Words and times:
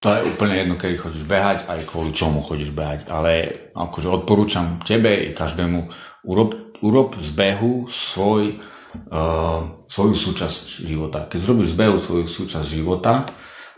To 0.00 0.08
je 0.08 0.32
úplne 0.32 0.56
jedno, 0.56 0.80
kedy 0.80 0.96
chodíš 0.96 1.28
behať, 1.28 1.68
aj 1.68 1.84
kvôli 1.84 2.16
čomu 2.16 2.40
chodíš 2.40 2.72
behať. 2.72 3.12
Ale 3.12 3.32
akože 3.76 4.08
odporúčam 4.08 4.80
tebe 4.80 5.12
i 5.12 5.36
každému, 5.36 5.92
urob, 6.24 6.56
urob 6.80 7.12
z 7.20 7.28
behu 7.36 7.84
svoj, 7.84 8.64
uh, 9.12 9.84
svoju 9.92 10.14
súčasť 10.16 10.88
života. 10.88 11.28
Keď 11.28 11.40
zrobíš 11.44 11.76
z 11.76 11.80
behu 11.84 12.00
svoju 12.00 12.24
súčasť 12.32 12.64
života, 12.64 13.28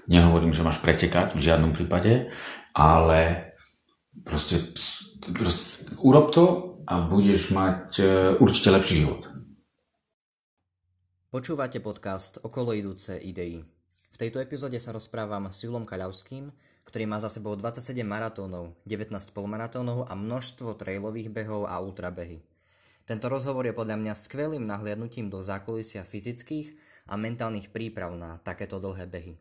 nehovorím, 0.07 0.55
že 0.55 0.63
máš 0.63 0.79
pretekať 0.79 1.35
v 1.35 1.43
žiadnom 1.43 1.75
prípade, 1.75 2.31
ale 2.71 3.51
proste, 4.23 4.63
proste 5.27 5.91
urob 5.99 6.31
to 6.31 6.79
a 6.87 7.03
budeš 7.03 7.51
mať 7.51 7.83
uh, 7.99 8.07
určite 8.39 8.71
lepší 8.71 9.03
život. 9.03 9.27
Počúvate 11.35 11.83
podcast 11.83 12.39
Okolo 12.47 12.79
idúce 12.79 13.19
idei. 13.19 13.72
V 14.23 14.31
tejto 14.31 14.47
epizóde 14.47 14.79
sa 14.79 14.95
rozprávam 14.95 15.51
s 15.51 15.67
Julom 15.67 15.83
Kaľavským, 15.83 16.55
ktorý 16.87 17.11
má 17.11 17.19
za 17.19 17.27
sebou 17.27 17.59
27 17.59 18.07
maratónov, 18.07 18.79
19 18.87 19.11
polmaratónov 19.35 20.07
a 20.07 20.15
množstvo 20.15 20.79
trailových 20.79 21.27
behov 21.27 21.67
a 21.67 21.83
ultrabehy. 21.83 22.39
Tento 23.03 23.27
rozhovor 23.27 23.67
je 23.67 23.75
podľa 23.75 23.99
mňa 23.99 24.15
skvelým 24.15 24.63
nahliadnutím 24.63 25.27
do 25.27 25.43
zákulisia 25.43 26.07
fyzických 26.07 26.71
a 27.11 27.19
mentálnych 27.19 27.75
príprav 27.75 28.15
na 28.15 28.39
takéto 28.39 28.79
dlhé 28.79 29.11
behy. 29.11 29.35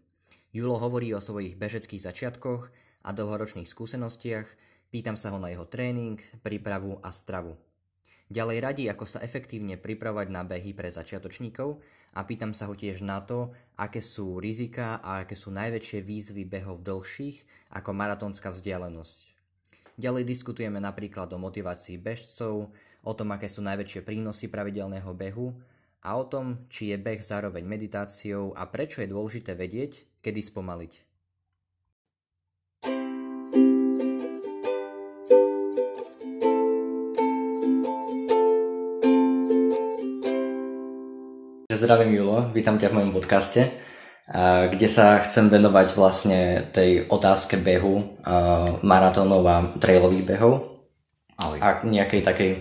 Julo 0.50 0.82
hovorí 0.82 1.14
o 1.14 1.22
svojich 1.22 1.62
bežeckých 1.62 2.02
začiatkoch 2.02 2.74
a 3.06 3.10
dlhoročných 3.14 3.70
skúsenostiach, 3.70 4.50
pýtam 4.90 5.14
sa 5.14 5.30
ho 5.30 5.38
na 5.38 5.54
jeho 5.54 5.70
tréning, 5.70 6.18
prípravu 6.42 6.98
a 7.06 7.14
stravu. 7.14 7.54
Ďalej 8.32 8.58
radí, 8.64 8.84
ako 8.88 9.04
sa 9.04 9.20
efektívne 9.20 9.76
pripravovať 9.76 10.32
na 10.32 10.48
behy 10.48 10.72
pre 10.72 10.88
začiatočníkov 10.88 11.84
a 12.16 12.24
pýtam 12.24 12.56
sa 12.56 12.72
ho 12.72 12.80
tiež 12.80 13.04
na 13.04 13.20
to, 13.20 13.52
aké 13.76 14.00
sú 14.00 14.40
rizika 14.40 15.04
a 15.04 15.28
aké 15.28 15.36
sú 15.36 15.52
najväčšie 15.52 16.00
výzvy 16.00 16.48
behov 16.48 16.80
dlhších 16.80 17.44
ako 17.76 17.92
maratónska 17.92 18.56
vzdialenosť. 18.56 19.36
Ďalej 20.00 20.24
diskutujeme 20.24 20.80
napríklad 20.80 21.28
o 21.36 21.44
motivácii 21.44 22.00
bežcov, 22.00 22.72
o 23.04 23.12
tom, 23.12 23.36
aké 23.36 23.52
sú 23.52 23.68
najväčšie 23.68 24.08
prínosy 24.08 24.48
pravidelného 24.48 25.12
behu 25.12 25.52
a 26.00 26.16
o 26.16 26.24
tom, 26.24 26.72
či 26.72 26.96
je 26.96 26.98
beh 27.04 27.20
zároveň 27.20 27.68
meditáciou 27.68 28.56
a 28.56 28.64
prečo 28.72 29.04
je 29.04 29.12
dôležité 29.12 29.60
vedieť, 29.60 30.08
kedy 30.24 30.40
spomaliť. 30.40 31.11
Zdravím 41.72 42.20
Julo, 42.20 42.52
vítam 42.52 42.76
ťa 42.76 42.92
v 42.92 42.96
mojom 43.00 43.16
podcaste, 43.16 43.72
kde 44.68 44.88
sa 44.92 45.24
chcem 45.24 45.48
venovať 45.48 45.96
vlastne 45.96 46.68
tej 46.68 47.08
otázke 47.08 47.56
behu, 47.56 48.20
maratónov 48.84 49.44
a 49.48 49.58
trailových 49.80 50.36
behov 50.36 50.84
a 51.40 51.80
nejakej 51.88 52.22
takej 52.28 52.52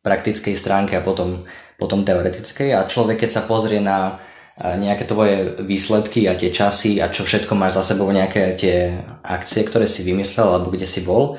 praktickej 0.00 0.56
stránke 0.56 0.96
a 0.96 1.04
potom, 1.04 1.44
potom 1.76 2.08
teoretickej. 2.08 2.72
A 2.72 2.88
človek, 2.88 3.28
keď 3.28 3.30
sa 3.36 3.42
pozrie 3.44 3.84
na 3.84 4.16
nejaké 4.56 5.04
tvoje 5.04 5.60
výsledky 5.60 6.24
a 6.24 6.32
tie 6.32 6.48
časy 6.48 7.04
a 7.04 7.12
čo 7.12 7.28
všetko 7.28 7.52
máš 7.52 7.84
za 7.84 7.92
sebou, 7.92 8.08
nejaké 8.08 8.56
tie 8.56 8.96
akcie, 9.28 9.60
ktoré 9.68 9.84
si 9.84 10.08
vymyslel 10.08 10.48
alebo 10.48 10.72
kde 10.72 10.88
si 10.88 11.04
bol, 11.04 11.36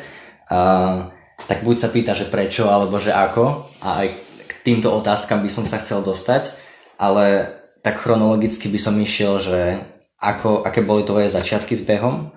a, 0.54 1.10
tak 1.50 1.66
buď 1.66 1.76
sa 1.82 1.90
pýta, 1.90 2.14
že 2.14 2.30
prečo 2.30 2.70
alebo 2.70 3.02
že 3.02 3.18
ako 3.18 3.66
a 3.82 4.06
aj 4.06 4.08
k 4.46 4.52
týmto 4.62 4.94
otázkam 4.94 5.42
by 5.42 5.50
som 5.50 5.66
sa 5.66 5.82
chcel 5.82 6.06
dostať 6.06 6.69
ale 7.00 7.56
tak 7.80 7.96
chronologicky 8.04 8.68
by 8.68 8.80
som 8.80 9.00
išiel, 9.00 9.40
že 9.40 9.80
ako, 10.20 10.68
aké 10.68 10.84
boli 10.84 11.08
tvoje 11.08 11.32
začiatky 11.32 11.72
s 11.80 11.88
behom, 11.88 12.36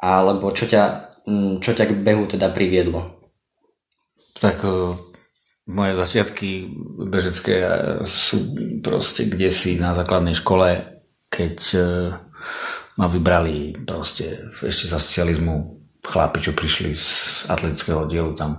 alebo 0.00 0.48
čo 0.48 0.64
ťa, 0.64 0.84
mm, 1.28 1.60
čo 1.60 1.76
ťa 1.76 1.84
k 1.92 2.00
behu 2.00 2.24
teda 2.24 2.48
priviedlo? 2.48 3.20
Tak 4.40 4.64
uh, 4.64 4.96
moje 5.68 5.92
začiatky 5.94 6.72
bežecké 7.06 7.54
e, 7.62 7.68
sú 8.02 8.50
proste 8.82 9.30
kde 9.30 9.52
si 9.54 9.78
na 9.78 9.94
základnej 9.94 10.34
škole, 10.34 10.82
keď 11.30 11.56
uh, 11.78 11.84
ma 12.98 13.06
vybrali 13.06 13.76
proste 13.86 14.50
ešte 14.58 14.90
za 14.90 14.98
socializmu 14.98 15.78
chlapi, 16.02 16.42
čo 16.42 16.56
prišli 16.56 16.90
z 16.98 17.08
atletického 17.46 18.10
dielu 18.10 18.34
tam 18.34 18.58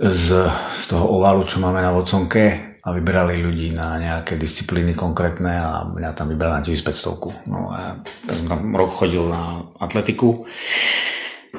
z, 0.00 0.50
z 0.50 0.82
toho 0.90 1.20
ovalu, 1.20 1.46
čo 1.46 1.62
máme 1.62 1.78
na 1.78 1.94
Voconke 1.94 2.69
a 2.80 2.88
vyberali 2.96 3.44
ľudí 3.44 3.76
na 3.76 4.00
nejaké 4.00 4.40
disciplíny 4.40 4.96
konkrétne 4.96 5.52
a 5.52 5.84
mňa 5.84 6.10
tam 6.16 6.32
vybrali 6.32 6.60
na 6.60 6.64
1500. 6.64 7.48
No 7.52 7.68
a 7.68 8.00
ja 8.00 8.32
som 8.32 8.46
tam 8.48 8.72
rok 8.72 8.90
chodil 8.96 9.28
na 9.28 9.68
atletiku, 9.76 10.48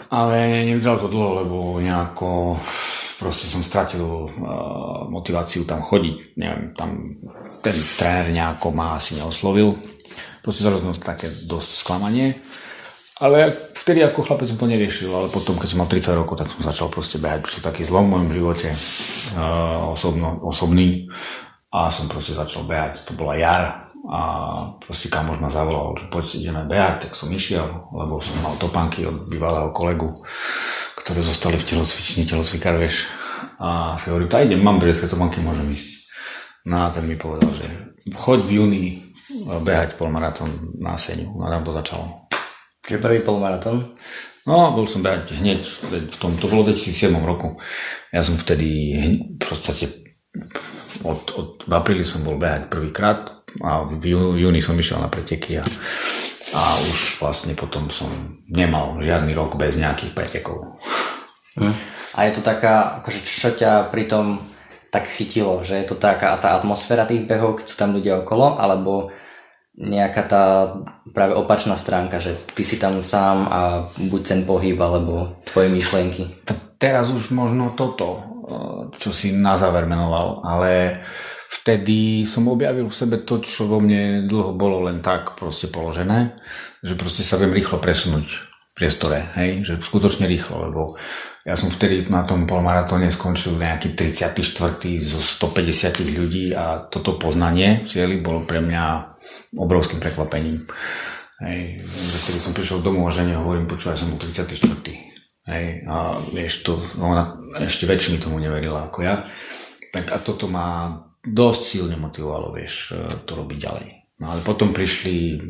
ale 0.10 0.66
nevydal 0.66 0.98
to 0.98 1.08
dlho, 1.14 1.46
lebo 1.46 1.58
nejako 1.78 2.58
proste 3.22 3.46
som 3.46 3.62
stratil 3.62 4.02
uh, 4.02 5.06
motiváciu 5.06 5.62
tam 5.70 5.86
chodiť. 5.86 6.42
Neviem, 6.42 6.74
tam 6.74 7.22
ten 7.62 7.78
tréner 8.02 8.34
nejako 8.34 8.74
ma 8.74 8.98
asi 8.98 9.14
neoslovil. 9.14 9.78
Proste 10.42 10.66
zrazu 10.66 10.90
také 10.98 11.30
dosť 11.30 11.72
sklamanie. 11.86 12.34
Ale 13.22 13.54
vtedy 13.82 14.06
ako 14.06 14.22
chlapec 14.22 14.48
som 14.48 14.62
to 14.62 14.70
neriešil, 14.70 15.10
ale 15.10 15.28
potom, 15.34 15.58
keď 15.58 15.68
som 15.74 15.80
mal 15.82 15.90
30 15.90 16.20
rokov, 16.22 16.38
tak 16.38 16.54
som 16.54 16.62
začal 16.62 16.88
proste 16.94 17.18
behať. 17.18 17.42
Prišiel 17.42 17.64
taký 17.66 17.82
zlom 17.84 18.08
v 18.08 18.12
mojom 18.14 18.30
živote, 18.30 18.70
uh, 18.72 19.90
osobno, 19.90 20.38
osobný 20.46 21.10
a 21.74 21.90
som 21.90 22.06
proste 22.06 22.38
začal 22.38 22.70
behať. 22.70 23.02
To 23.10 23.18
bola 23.18 23.34
jar 23.36 23.90
a 24.10 24.22
proste 24.82 25.10
kamož 25.10 25.38
ma 25.42 25.50
zavolal, 25.50 25.94
že 25.98 26.10
poď 26.10 26.26
ideme 26.42 26.62
behať, 26.66 27.10
tak 27.10 27.12
som 27.18 27.30
išiel, 27.30 27.66
lebo 27.94 28.18
som 28.22 28.38
mal 28.42 28.58
topánky 28.58 29.06
od 29.06 29.30
bývalého 29.30 29.70
kolegu, 29.74 30.14
ktorí 31.02 31.22
zostali 31.22 31.58
v 31.58 31.68
telocvični, 31.76 32.26
telocvikár, 32.26 32.78
vieš. 32.78 33.10
A 33.62 33.98
si 34.02 34.10
hovorím, 34.10 34.30
tá 34.30 34.42
idem, 34.42 34.62
mám 34.62 34.82
bežecké 34.82 35.10
topánky, 35.10 35.42
môžem 35.42 35.70
ísť. 35.70 35.90
No 36.66 36.86
a 36.86 36.94
ten 36.94 37.06
mi 37.06 37.18
povedal, 37.18 37.50
že 37.54 37.66
choď 38.14 38.40
v 38.46 38.52
júni 38.58 38.84
behať 39.66 39.98
polmaratón 39.98 40.78
na 40.82 40.98
Seniu. 40.98 41.42
A 41.42 41.50
tam 41.50 41.66
to 41.66 41.74
začalo. 41.74 42.21
Čiže 42.82 43.04
prvý 43.04 43.22
polmaratón? 43.22 43.94
No, 44.50 44.74
bol 44.74 44.90
som 44.90 45.06
hneď 45.06 45.62
v 46.10 46.18
tom, 46.18 46.34
to 46.34 46.50
bolo 46.50 46.66
v 46.66 46.74
2007 46.74 47.14
roku. 47.22 47.62
Ja 48.10 48.26
som 48.26 48.42
vtedy 48.42 48.98
v 49.38 49.46
podstate 49.46 50.02
od, 51.06 51.22
od, 51.38 51.50
v 51.70 51.74
apríli 51.74 52.02
som 52.02 52.26
bol 52.26 52.42
behať 52.42 52.66
prvýkrát 52.70 53.46
a 53.62 53.86
v 53.86 54.18
júni 54.42 54.62
som 54.64 54.78
išiel 54.78 54.98
na 54.98 55.14
preteky 55.14 55.62
a, 55.62 55.66
a 56.58 56.62
už 56.90 57.22
vlastne 57.22 57.54
potom 57.54 57.94
som 57.94 58.10
nemal 58.50 58.98
žiadny 58.98 59.38
rok 59.38 59.62
bez 59.62 59.78
nejakých 59.78 60.18
pretekov. 60.18 60.82
Hm. 61.62 61.78
A 62.18 62.20
je 62.28 62.32
to 62.34 62.42
taká, 62.42 63.04
akože 63.04 63.20
čo 63.22 63.50
ťa 63.54 63.94
pri 63.94 64.10
tom 64.10 64.42
tak 64.92 65.08
chytilo, 65.08 65.64
že 65.64 65.80
je 65.80 65.86
to 65.88 65.96
taká 65.96 66.36
tá 66.36 66.60
atmosféra 66.60 67.08
tých 67.08 67.24
behov, 67.24 67.62
keď 67.62 67.66
sú 67.72 67.76
tam 67.80 67.96
ľudia 67.96 68.20
okolo, 68.20 68.60
alebo 68.60 69.14
nejaká 69.78 70.24
tá 70.28 70.44
práve 71.16 71.34
opačná 71.34 71.80
stránka, 71.80 72.20
že 72.20 72.36
ty 72.54 72.64
si 72.68 72.76
tam 72.76 73.04
sám 73.04 73.48
a 73.48 73.62
buď 74.12 74.22
ten 74.22 74.42
pohyb 74.44 74.76
alebo 74.76 75.40
tvoje 75.48 75.72
myšlienky. 75.72 76.44
Teraz 76.76 77.14
už 77.14 77.32
možno 77.32 77.72
toto, 77.72 78.20
eh, 78.20 78.82
čo 79.00 79.16
si 79.16 79.32
na 79.32 79.56
záver 79.56 79.88
menoval, 79.88 80.44
ale 80.44 81.02
vtedy 81.62 82.28
som 82.28 82.52
objavil 82.52 82.90
v 82.90 82.98
sebe 82.98 83.18
to, 83.24 83.40
čo 83.40 83.70
vo 83.70 83.80
mne 83.80 84.28
dlho 84.28 84.58
bolo 84.58 84.90
len 84.90 85.00
tak 85.00 85.40
proste 85.40 85.72
položené, 85.72 86.36
že 86.84 86.98
proste 86.98 87.24
sa 87.24 87.38
viem 87.38 87.54
rýchlo 87.54 87.78
presunúť 87.78 88.28
v 88.72 88.74
priestore, 88.74 89.24
hej, 89.38 89.62
že 89.68 89.74
skutočne 89.84 90.26
rýchlo, 90.26 90.72
lebo 90.72 90.96
ja 91.42 91.58
som 91.58 91.74
vtedy 91.74 92.06
na 92.10 92.22
tom 92.22 92.46
polmaratóne 92.46 93.10
skončil 93.10 93.58
nejaký 93.58 93.98
34. 93.98 95.02
zo 95.02 95.20
150 95.22 96.18
ľudí 96.18 96.54
a 96.54 96.86
toto 96.86 97.18
poznanie 97.18 97.82
cieľi 97.86 98.22
bolo 98.22 98.46
pre 98.46 98.62
mňa 98.62 99.11
obrovským 99.56 100.00
prekvapením. 100.00 100.64
Hej, 101.42 101.82
vtedy 101.90 102.38
som 102.38 102.54
prišiel 102.54 102.86
domov 102.86 103.10
a 103.10 103.16
žene 103.16 103.34
hovorím, 103.34 103.66
počúvaj, 103.66 103.98
som 103.98 104.14
bol 104.14 104.22
34. 104.22 104.54
Hej, 105.42 105.66
a 105.90 106.22
vieš, 106.30 106.62
to, 106.62 106.78
ona 107.02 107.42
ešte 107.58 107.90
väčšiny 107.90 108.22
tomu 108.22 108.38
neverila 108.38 108.86
ako 108.88 109.00
ja. 109.02 109.26
Tak 109.90 110.14
a 110.14 110.18
toto 110.22 110.46
ma 110.46 111.02
dosť 111.26 111.62
silne 111.62 111.98
motivovalo, 111.98 112.54
vieš, 112.54 112.94
to 113.26 113.32
robiť 113.34 113.58
ďalej. 113.58 113.88
No 114.22 114.38
ale 114.38 114.46
potom 114.46 114.70
prišli 114.70 115.42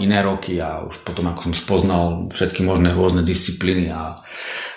iné 0.00 0.24
roky 0.24 0.56
a 0.56 0.80
už 0.88 1.04
potom, 1.04 1.28
ako 1.28 1.52
som 1.52 1.54
spoznal 1.54 2.04
všetky 2.32 2.64
možné 2.64 2.96
rôzne 2.96 3.20
disciplíny 3.20 3.92
a, 3.92 4.16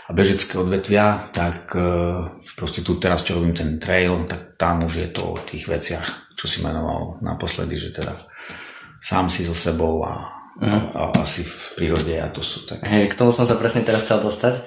a 0.03 0.09
bežecké 0.11 0.59
odvetvia, 0.59 1.15
tak 1.31 1.71
e, 1.71 1.87
proste 2.59 2.83
tu 2.83 2.99
teraz, 2.99 3.23
čo 3.23 3.39
robím 3.39 3.55
ten 3.55 3.79
trail, 3.79 4.27
tak 4.27 4.59
tam 4.59 4.83
už 4.83 4.93
je 4.99 5.09
to 5.15 5.31
o 5.31 5.39
tých 5.39 5.63
veciach, 5.63 6.35
čo 6.35 6.43
si 6.43 6.59
menoval 6.59 7.23
naposledy, 7.23 7.79
že 7.79 7.95
teda 7.95 8.19
sám 9.07 9.31
si 9.31 9.47
so 9.47 9.55
sebou 9.55 10.03
a, 10.03 10.27
uh-huh. 10.59 10.91
a, 10.91 11.15
a 11.15 11.23
asi 11.23 11.47
v 11.47 11.55
prírode 11.79 12.11
a 12.19 12.27
to 12.27 12.43
sú 12.43 12.67
také. 12.67 12.83
Hej, 12.91 13.15
k 13.15 13.17
tomu 13.17 13.31
som 13.31 13.47
sa 13.47 13.55
presne 13.55 13.87
teraz 13.87 14.03
chcel 14.03 14.19
dostať, 14.19 14.59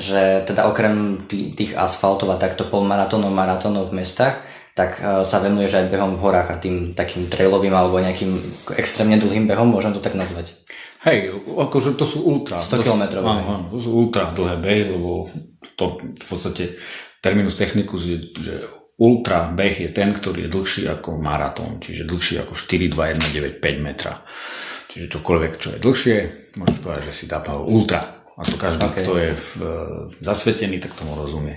že 0.00 0.48
teda 0.48 0.64
okrem 0.64 1.28
tých 1.28 1.76
asfaltov 1.76 2.32
a 2.32 2.40
takto 2.40 2.64
polmaratónov, 2.64 3.28
maratónov 3.28 3.92
v 3.92 4.00
mestách, 4.00 4.40
tak 4.72 4.96
uh, 5.00 5.24
sa 5.28 5.44
venuješ 5.44 5.76
aj 5.76 5.92
behom 5.92 6.16
v 6.16 6.22
horách 6.24 6.48
a 6.56 6.60
tým 6.60 6.96
takým 6.96 7.28
trailovým 7.28 7.72
alebo 7.72 8.00
nejakým 8.00 8.32
extrémne 8.80 9.20
dlhým 9.20 9.44
behom, 9.44 9.68
môžem 9.68 9.92
to 9.92 10.00
tak 10.00 10.16
nazvať. 10.16 10.56
Hej, 11.04 11.36
akože 11.46 12.00
to 12.00 12.02
sú 12.08 12.24
ultra. 12.26 12.58
100 12.58 12.82
km. 12.82 13.04
Áno, 13.22 13.44
áno, 13.44 13.64
to 13.70 13.78
sú 13.78 13.94
ultra 13.94 14.32
dlhé 14.32 14.56
behy, 14.58 14.82
lebo 14.90 15.30
to 15.78 16.00
v 16.02 16.26
podstate 16.26 16.80
terminus 17.20 17.54
technicus 17.54 18.08
je, 18.08 18.18
že 18.40 18.54
ultra 18.96 19.52
beh 19.52 19.76
je 19.76 19.90
ten, 19.92 20.12
ktorý 20.16 20.48
je 20.48 20.52
dlhší 20.52 20.82
ako 20.88 21.20
maratón, 21.20 21.80
čiže 21.80 22.08
dlhší 22.08 22.40
ako 22.40 22.56
4, 22.56 22.88
2, 22.88 23.12
1, 23.20 23.60
9, 23.60 23.60
5 23.60 23.86
metra. 23.86 24.12
Čiže 24.88 25.12
čokoľvek, 25.12 25.52
čo 25.60 25.68
je 25.76 25.78
dlhšie, 25.84 26.16
môžeš 26.56 26.78
povedať, 26.80 27.02
že 27.12 27.12
si 27.12 27.24
dá 27.28 27.44
ultra. 27.68 28.00
A 28.36 28.44
to 28.44 28.56
každý, 28.60 28.84
okay. 28.84 29.00
kto 29.00 29.12
je 29.16 29.30
v, 29.32 29.50
zasvetený, 30.20 30.76
tak 30.80 30.92
tomu 30.92 31.16
rozumie. 31.16 31.56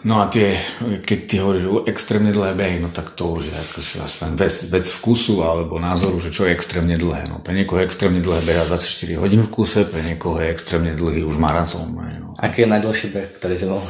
No 0.00 0.24
a 0.24 0.32
tie, 0.32 0.56
keď 0.80 1.18
ty 1.28 1.34
hovoríš 1.44 1.64
o 1.68 1.84
extrémne 1.84 2.32
dlhé 2.32 2.56
behy, 2.56 2.80
no 2.80 2.88
tak 2.88 3.12
to 3.12 3.36
už 3.36 3.52
je 3.52 3.56
ako 3.56 3.78
len 4.24 4.32
vec, 4.32 4.54
vec 4.72 4.88
vkusu 4.88 5.44
alebo 5.44 5.76
názoru, 5.76 6.16
že 6.16 6.32
čo 6.32 6.48
je 6.48 6.56
extrémne 6.56 6.96
dlhé. 6.96 7.28
No, 7.28 7.44
pre 7.44 7.52
niekoho 7.52 7.84
je 7.84 7.88
extrémne 7.92 8.24
dlhé 8.24 8.40
beha 8.48 8.64
24 8.64 9.20
hodín 9.20 9.44
v 9.44 9.52
kuse, 9.52 9.84
pre 9.84 10.00
niekoho 10.00 10.40
je 10.40 10.48
extrémne 10.48 10.96
dlhý 10.96 11.20
už 11.28 11.36
maratón. 11.36 11.92
No. 11.92 12.32
Aký 12.40 12.64
je 12.64 12.72
najdlhší 12.72 13.12
beh, 13.12 13.28
ktorý 13.36 13.54
si 13.60 13.68
bol? 13.68 13.84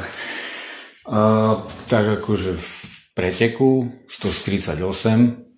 Uh, 1.09 1.65
tak 1.89 2.21
akože 2.21 2.53
v 2.55 2.71
preteku 3.17 3.93
148 4.09 5.51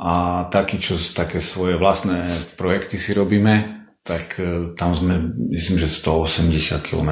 a 0.00 0.44
taký, 0.48 0.80
čo 0.80 0.96
také 1.12 1.44
svoje 1.44 1.76
vlastné 1.76 2.24
projekty 2.56 2.96
si 2.96 3.12
robíme, 3.12 3.84
tak 4.00 4.40
e, 4.40 4.72
tam 4.72 4.96
sme, 4.96 5.20
myslím, 5.52 5.76
že 5.76 5.92
180 5.92 6.80
km 6.80 7.10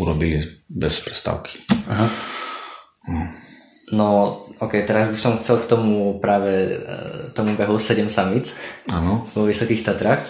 urobili 0.00 0.40
bez 0.64 1.04
prestávky. 1.04 1.60
Aha. 1.92 2.08
No. 3.06 3.20
no, 3.92 4.08
ok, 4.64 4.80
teraz 4.88 5.12
by 5.12 5.18
som 5.20 5.36
chcel 5.36 5.60
k 5.60 5.68
tomu 5.68 6.16
práve 6.24 6.72
e, 6.72 6.96
tomu 7.36 7.52
behu 7.52 7.76
7 7.76 8.08
samic 8.08 8.56
ano. 8.88 9.28
vo 9.36 9.44
Vysokých 9.44 9.84
Tatrách. 9.84 10.24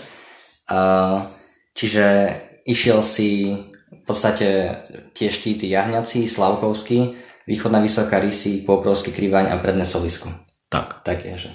A, 0.67 1.23
čiže 1.71 2.35
išiel 2.67 2.99
si 3.07 3.55
v 3.93 4.03
podstate 4.03 4.79
tie 5.15 5.29
štíty 5.31 5.71
Jahňací, 5.71 6.27
Slavkovský, 6.27 7.15
Východná 7.47 7.79
Vysoká 7.79 8.19
Rysy, 8.19 8.67
Poprovský 8.67 9.15
Krivaň 9.15 9.55
a 9.55 9.63
Predné 9.63 9.87
Sovisko. 9.87 10.35
Tak. 10.67 11.07
Tak 11.07 11.23
je, 11.23 11.47
že. 11.47 11.51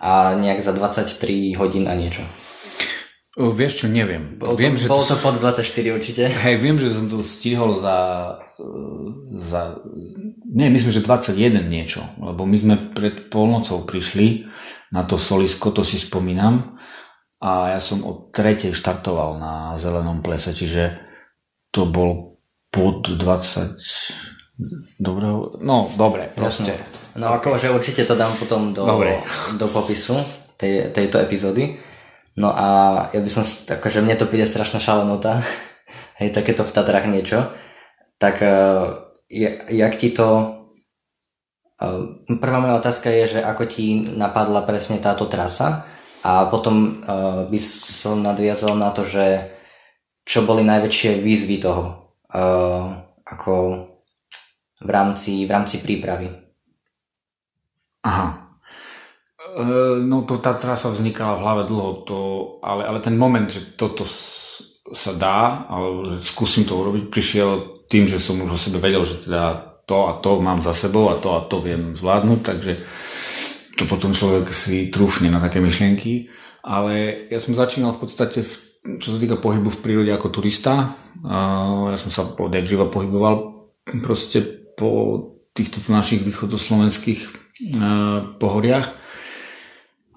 A 0.00 0.32
nejak 0.36 0.64
za 0.64 0.72
23 0.72 1.52
hodín 1.60 1.84
a 1.84 1.92
niečo. 1.92 2.24
O, 3.34 3.50
vieš 3.50 3.84
čo, 3.84 3.86
neviem. 3.90 4.38
Bol, 4.38 4.54
viem, 4.54 4.78
to, 4.78 4.86
že 4.86 4.90
bolo 4.90 5.02
to, 5.04 5.18
to 5.18 5.24
pod 5.24 5.34
24 5.42 5.60
určite. 5.90 6.22
Hej, 6.30 6.54
viem, 6.62 6.78
že 6.78 6.94
som 6.94 7.10
to 7.10 7.20
stihol 7.20 7.82
za, 7.82 7.96
za... 9.34 9.82
Nie, 10.54 10.70
myslím, 10.70 10.94
že 10.94 11.02
21 11.02 11.66
niečo. 11.66 12.00
Lebo 12.22 12.46
my 12.46 12.56
sme 12.56 12.74
pred 12.94 13.26
polnocou 13.28 13.82
prišli 13.82 14.46
na 14.94 15.02
to 15.02 15.18
solisko, 15.18 15.74
to 15.74 15.82
si 15.82 15.98
spomínam. 15.98 16.78
A 17.42 17.74
ja 17.76 17.80
som 17.82 18.06
od 18.06 18.30
tretej 18.30 18.72
štartoval 18.72 19.36
na 19.36 19.74
zelenom 19.82 20.22
plese, 20.22 20.54
čiže 20.54 21.13
to 21.74 21.90
bol 21.90 22.38
pod 22.70 23.10
20... 23.10 23.74
Dobrého... 25.02 25.58
No, 25.66 25.90
dobre, 25.98 26.30
proste. 26.30 26.78
No 27.18 27.34
akože 27.34 27.74
určite 27.74 28.06
to 28.06 28.14
dám 28.14 28.30
potom 28.38 28.70
do, 28.70 28.86
dobre. 28.86 29.18
do 29.58 29.66
popisu 29.66 30.14
tej, 30.54 30.94
tejto 30.94 31.18
epizódy. 31.18 31.74
No 32.38 32.54
a 32.54 32.66
ja 33.10 33.18
by 33.18 33.30
som, 33.30 33.42
akože 33.46 33.98
mne 33.98 34.14
to 34.14 34.30
príde 34.30 34.46
strašná 34.46 34.78
šalenota, 34.78 35.42
hej, 36.22 36.30
takéto 36.30 36.62
v 36.62 36.70
Tatrách 36.70 37.10
niečo, 37.10 37.50
tak 38.22 38.38
uh, 38.42 39.10
jak 39.70 39.94
ti 39.98 40.14
to... 40.14 40.54
Uh, 41.74 42.22
prvá 42.38 42.62
moja 42.62 42.78
otázka 42.78 43.10
je, 43.10 43.38
že 43.38 43.40
ako 43.42 43.66
ti 43.66 44.06
napadla 44.14 44.62
presne 44.62 45.02
táto 45.02 45.26
trasa 45.26 45.82
a 46.22 46.46
potom 46.46 47.02
uh, 47.02 47.50
by 47.50 47.58
som 47.58 48.22
nadviazal 48.22 48.78
na 48.78 48.94
to, 48.94 49.02
že 49.02 49.53
čo 50.24 50.48
boli 50.48 50.64
najväčšie 50.64 51.20
výzvy 51.20 51.56
toho, 51.60 52.16
uh, 52.32 52.88
ako 53.28 53.54
v 54.80 54.90
rámci, 54.90 55.44
v 55.44 55.50
rámci 55.52 55.80
prípravy. 55.84 56.32
Aha. 58.04 58.44
Eh, 59.54 59.96
no 60.02 60.26
to 60.26 60.42
tá 60.42 60.58
trasa 60.58 60.90
vznikala 60.90 61.38
v 61.38 61.42
hlave 61.46 61.62
dlho, 61.70 61.90
to, 62.02 62.18
ale, 62.58 62.82
ale 62.90 62.98
ten 62.98 63.14
moment, 63.14 63.46
že 63.46 63.78
toto 63.78 64.02
sa 64.90 65.12
dá, 65.14 65.70
alebo 65.70 66.10
že 66.10 66.18
skúsim 66.18 66.66
to 66.66 66.74
urobiť, 66.74 67.06
prišiel 67.06 67.50
tým, 67.86 68.10
že 68.10 68.18
som 68.18 68.42
už 68.42 68.50
o 68.50 68.58
sebe 68.58 68.82
vedel, 68.82 69.06
že 69.06 69.30
teda 69.30 69.78
to 69.86 70.10
a 70.10 70.18
to 70.18 70.42
mám 70.42 70.58
za 70.58 70.74
sebou 70.74 71.06
a 71.06 71.20
to 71.22 71.38
a 71.38 71.46
to 71.46 71.62
viem 71.62 71.94
zvládnuť, 71.94 72.40
takže 72.42 72.72
to 73.78 73.84
potom 73.86 74.10
človek 74.10 74.50
si 74.50 74.90
trúfne 74.90 75.30
na 75.30 75.38
také 75.38 75.62
myšlienky. 75.62 76.34
Ale 76.64 77.28
ja 77.30 77.38
som 77.38 77.54
začínal 77.54 77.94
v 77.94 78.02
podstate, 78.02 78.42
v, 78.42 78.52
čo 78.84 79.16
sa 79.16 79.18
týka 79.18 79.40
pohybu 79.40 79.72
v 79.72 79.82
prírode 79.82 80.12
ako 80.12 80.28
turista. 80.28 80.92
Ja 81.24 81.96
som 81.96 82.10
sa 82.12 82.28
odjak 82.28 82.68
živa 82.68 82.84
pohyboval 82.92 83.64
proste 84.04 84.44
po 84.76 85.20
týchto 85.56 85.80
našich 85.88 86.20
východoslovenských 86.26 87.20
eh, 87.24 87.32
pohoriach 88.36 89.04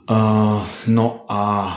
Uh, 0.07 0.63
no 0.87 1.27
a 1.27 1.67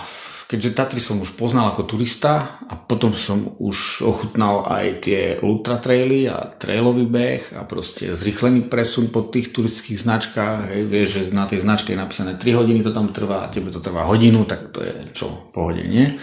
keďže 0.46 0.70
Tatry 0.70 1.02
som 1.02 1.18
už 1.18 1.34
poznal 1.34 1.74
ako 1.74 1.82
turista 1.82 2.62
a 2.70 2.78
potom 2.78 3.10
som 3.10 3.58
už 3.58 4.06
ochutnal 4.06 4.70
aj 4.70 4.86
tie 5.02 5.34
ultra 5.42 5.82
traily 5.82 6.30
a 6.30 6.46
trailový 6.46 7.10
beh 7.10 7.58
a 7.58 7.66
proste 7.66 8.14
zrychlený 8.14 8.70
presun 8.70 9.10
po 9.10 9.26
tých 9.26 9.50
turistických 9.50 9.98
značkách. 9.98 10.70
Hej, 10.70 10.82
vieš, 10.86 11.08
že 11.10 11.22
na 11.34 11.50
tej 11.50 11.66
značke 11.66 11.90
je 11.90 11.98
napísané 11.98 12.38
3 12.38 12.54
hodiny 12.54 12.86
to 12.86 12.94
tam 12.94 13.10
trvá 13.10 13.46
a 13.46 13.50
tebe 13.50 13.74
to 13.74 13.82
trvá 13.82 14.06
hodinu, 14.06 14.46
tak 14.46 14.70
to 14.70 14.78
je 14.78 14.94
čo, 15.10 15.50
pohode, 15.50 15.82
nie? 15.82 16.14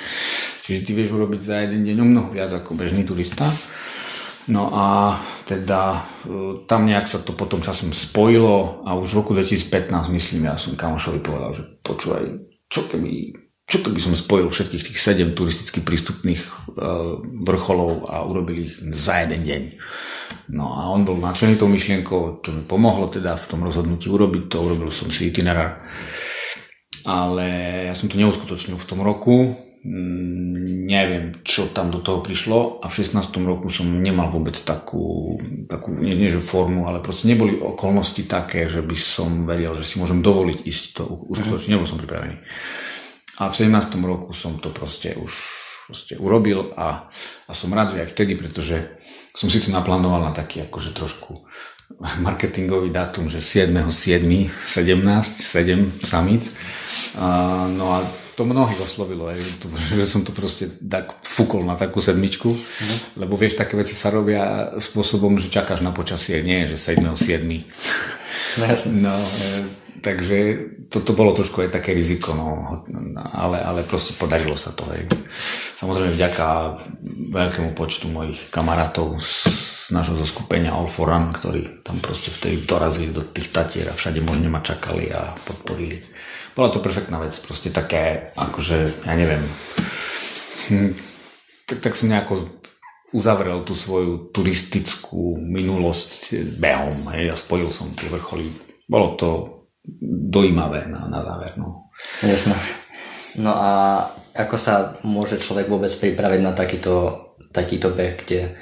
Čiže 0.67 0.83
ty 0.83 0.91
vieš 0.91 1.15
urobiť 1.15 1.39
za 1.39 1.63
jeden 1.63 1.87
deň 1.87 1.97
o 2.03 2.07
mnoho 2.11 2.29
viac 2.35 2.51
ako 2.51 2.75
bežný 2.75 3.07
turista. 3.07 3.47
No 4.51 4.67
a 4.75 5.15
teda 5.47 5.95
e, 5.95 5.99
tam 6.67 6.83
nejak 6.83 7.07
sa 7.07 7.23
to 7.23 7.31
potom 7.31 7.63
časom 7.63 7.95
spojilo 7.95 8.83
a 8.83 8.99
už 8.99 9.15
v 9.15 9.17
roku 9.23 9.31
2015 9.31 10.11
myslím, 10.11 10.51
ja 10.51 10.59
som 10.59 10.75
kamošovi 10.75 11.23
povedal, 11.23 11.55
že 11.55 11.63
počúvaj, 11.83 12.23
čo 12.67 12.83
keby, 12.87 13.31
čo 13.63 13.79
keby 13.79 13.99
som 13.99 14.11
spojil 14.11 14.51
všetkých 14.51 14.83
tých 14.91 14.99
7 14.99 15.35
turisticky 15.35 15.79
prístupných 15.83 16.39
uh, 16.39 17.19
vrcholov 17.47 18.11
a 18.11 18.23
urobil 18.27 18.67
ich 18.67 18.75
za 18.91 19.23
jeden 19.23 19.43
deň. 19.43 19.63
No 20.55 20.75
a 20.75 20.91
on 20.95 21.03
bol 21.03 21.19
nadšený 21.19 21.59
tou 21.59 21.67
myšlienkou, 21.67 22.43
čo 22.43 22.49
mi 22.55 22.63
pomohlo 22.63 23.11
teda 23.11 23.35
v 23.35 23.47
tom 23.51 23.63
rozhodnutí 23.67 24.07
urobiť 24.07 24.47
to, 24.47 24.63
urobil 24.63 24.91
som 24.91 25.11
si 25.11 25.27
itinerár. 25.27 25.83
Ale 27.03 27.47
ja 27.87 27.95
som 27.95 28.07
to 28.07 28.19
neuskutočnil 28.19 28.79
v 28.79 28.87
tom 28.87 29.03
roku, 29.03 29.55
neviem, 29.87 31.31
čo 31.47 31.71
tam 31.71 31.87
do 31.87 32.03
toho 32.03 32.19
prišlo 32.19 32.83
a 32.83 32.91
v 32.91 32.97
16. 32.99 33.23
roku 33.47 33.71
som 33.71 33.87
nemal 33.87 34.27
vôbec 34.27 34.59
takú, 34.59 35.39
takú 35.71 35.95
nie, 35.95 36.11
nie 36.11 36.27
že 36.27 36.43
formu, 36.43 36.91
ale 36.91 36.99
proste 36.99 37.31
neboli 37.31 37.55
okolnosti 37.55 38.27
také, 38.27 38.67
že 38.67 38.83
by 38.83 38.97
som 38.99 39.47
vedel, 39.47 39.71
že 39.79 39.87
si 39.87 39.95
môžem 39.95 40.19
dovoliť 40.19 40.59
ísť 40.67 40.83
to 40.99 41.03
uskutočniť, 41.31 41.71
nebol 41.71 41.87
som 41.87 42.03
pripravený. 42.03 42.35
A 43.39 43.47
v 43.47 43.55
17. 43.55 43.71
roku 44.03 44.35
som 44.35 44.59
to 44.59 44.73
proste 44.75 45.15
už 45.15 45.31
proste 45.87 46.19
urobil 46.19 46.75
a, 46.75 47.07
a 47.47 47.51
som 47.55 47.71
rád, 47.71 47.95
že 47.95 48.03
aj 48.03 48.11
vtedy, 48.11 48.35
pretože 48.35 48.99
som 49.31 49.47
si 49.47 49.63
to 49.63 49.71
naplánoval 49.71 50.19
na 50.19 50.35
taký 50.35 50.67
akože 50.67 50.91
trošku 50.91 51.47
marketingový 52.27 52.91
dátum, 52.91 53.31
že 53.31 53.39
7.7. 53.39 54.51
17, 54.51 54.99
7 55.47 56.03
samíc. 56.03 56.51
A, 57.15 57.63
no 57.71 57.95
a 57.95 58.26
to 58.37 58.45
mnohých 58.45 58.77
oslovilo, 58.77 59.25
aj, 59.33 59.41
to, 59.57 59.65
že 59.97 60.05
som 60.05 60.21
to 60.21 60.29
proste 60.29 60.77
tak 60.77 61.09
fúkol 61.25 61.65
na 61.65 61.73
takú 61.73 61.97
sedmičku, 61.97 62.53
mm. 62.53 63.17
lebo 63.17 63.33
vieš, 63.33 63.57
také 63.57 63.73
veci 63.73 63.97
sa 63.97 64.13
robia 64.13 64.77
spôsobom, 64.77 65.41
že 65.41 65.49
čakáš 65.49 65.81
na 65.81 65.89
počasie, 65.89 66.45
nie, 66.45 66.69
že 66.69 66.77
7. 66.77 67.01
7. 67.17 67.17
No, 68.93 69.17
e, 69.17 69.86
takže 70.01 70.37
toto 70.87 71.11
to 71.11 71.17
bolo 71.17 71.31
trošku 71.35 71.65
aj 71.65 71.73
také 71.73 71.93
riziko, 71.93 72.33
no, 72.33 72.81
ale, 73.33 73.61
ale 73.61 73.81
proste 73.83 74.15
podarilo 74.15 74.55
sa 74.55 74.71
to. 74.71 74.87
Aj. 74.87 75.01
Samozrejme 75.77 76.15
vďaka 76.15 76.47
veľkému 77.33 77.71
počtu 77.77 78.09
mojich 78.09 78.49
kamarátov 78.49 79.19
z 79.19 79.89
nášho 79.93 80.19
zoskupenia 80.19 80.75
All 80.75 80.91
for 80.91 81.07
Run, 81.07 81.31
ktorí 81.31 81.83
tam 81.85 81.99
proste 82.03 82.31
vtedy 82.33 82.67
dorazili 82.67 83.15
do 83.15 83.23
tých 83.23 83.51
tatier 83.55 83.87
a 83.87 83.95
všade 83.95 84.19
možne 84.23 84.51
ma 84.51 84.59
čakali 84.59 85.11
a 85.11 85.31
podporili 85.47 86.03
bola 86.57 86.73
to 86.73 86.81
perfektná 86.81 87.21
vec, 87.21 87.37
proste 87.45 87.69
také, 87.69 88.33
akože, 88.33 89.05
ja 89.05 89.13
neviem, 89.13 89.45
hm, 90.73 90.97
tak, 91.69 91.77
tak 91.85 91.93
som 91.93 92.09
nejako 92.09 92.49
uzavrel 93.13 93.61
tú 93.61 93.77
svoju 93.77 94.33
turistickú 94.33 95.37
minulosť 95.37 96.33
behom, 96.57 97.13
hej, 97.13 97.29
a 97.29 97.37
spojil 97.37 97.69
som 97.69 97.93
tie 97.93 98.09
vrcholy. 98.09 98.49
Bolo 98.89 99.13
to 99.13 99.29
dojímavé 100.27 100.91
na, 100.91 101.07
na 101.07 101.23
záver, 101.23 101.51
no. 101.57 101.89
Jasné. 102.21 102.55
No 103.39 103.55
a 103.55 104.03
ako 104.37 104.57
sa 104.59 104.97
môže 105.01 105.39
človek 105.41 105.69
vôbec 105.71 105.89
pripraviť 105.89 106.41
na 106.43 106.53
takýto, 106.53 107.17
takýto 107.55 107.89
beh, 107.93 108.25
kde 108.25 108.53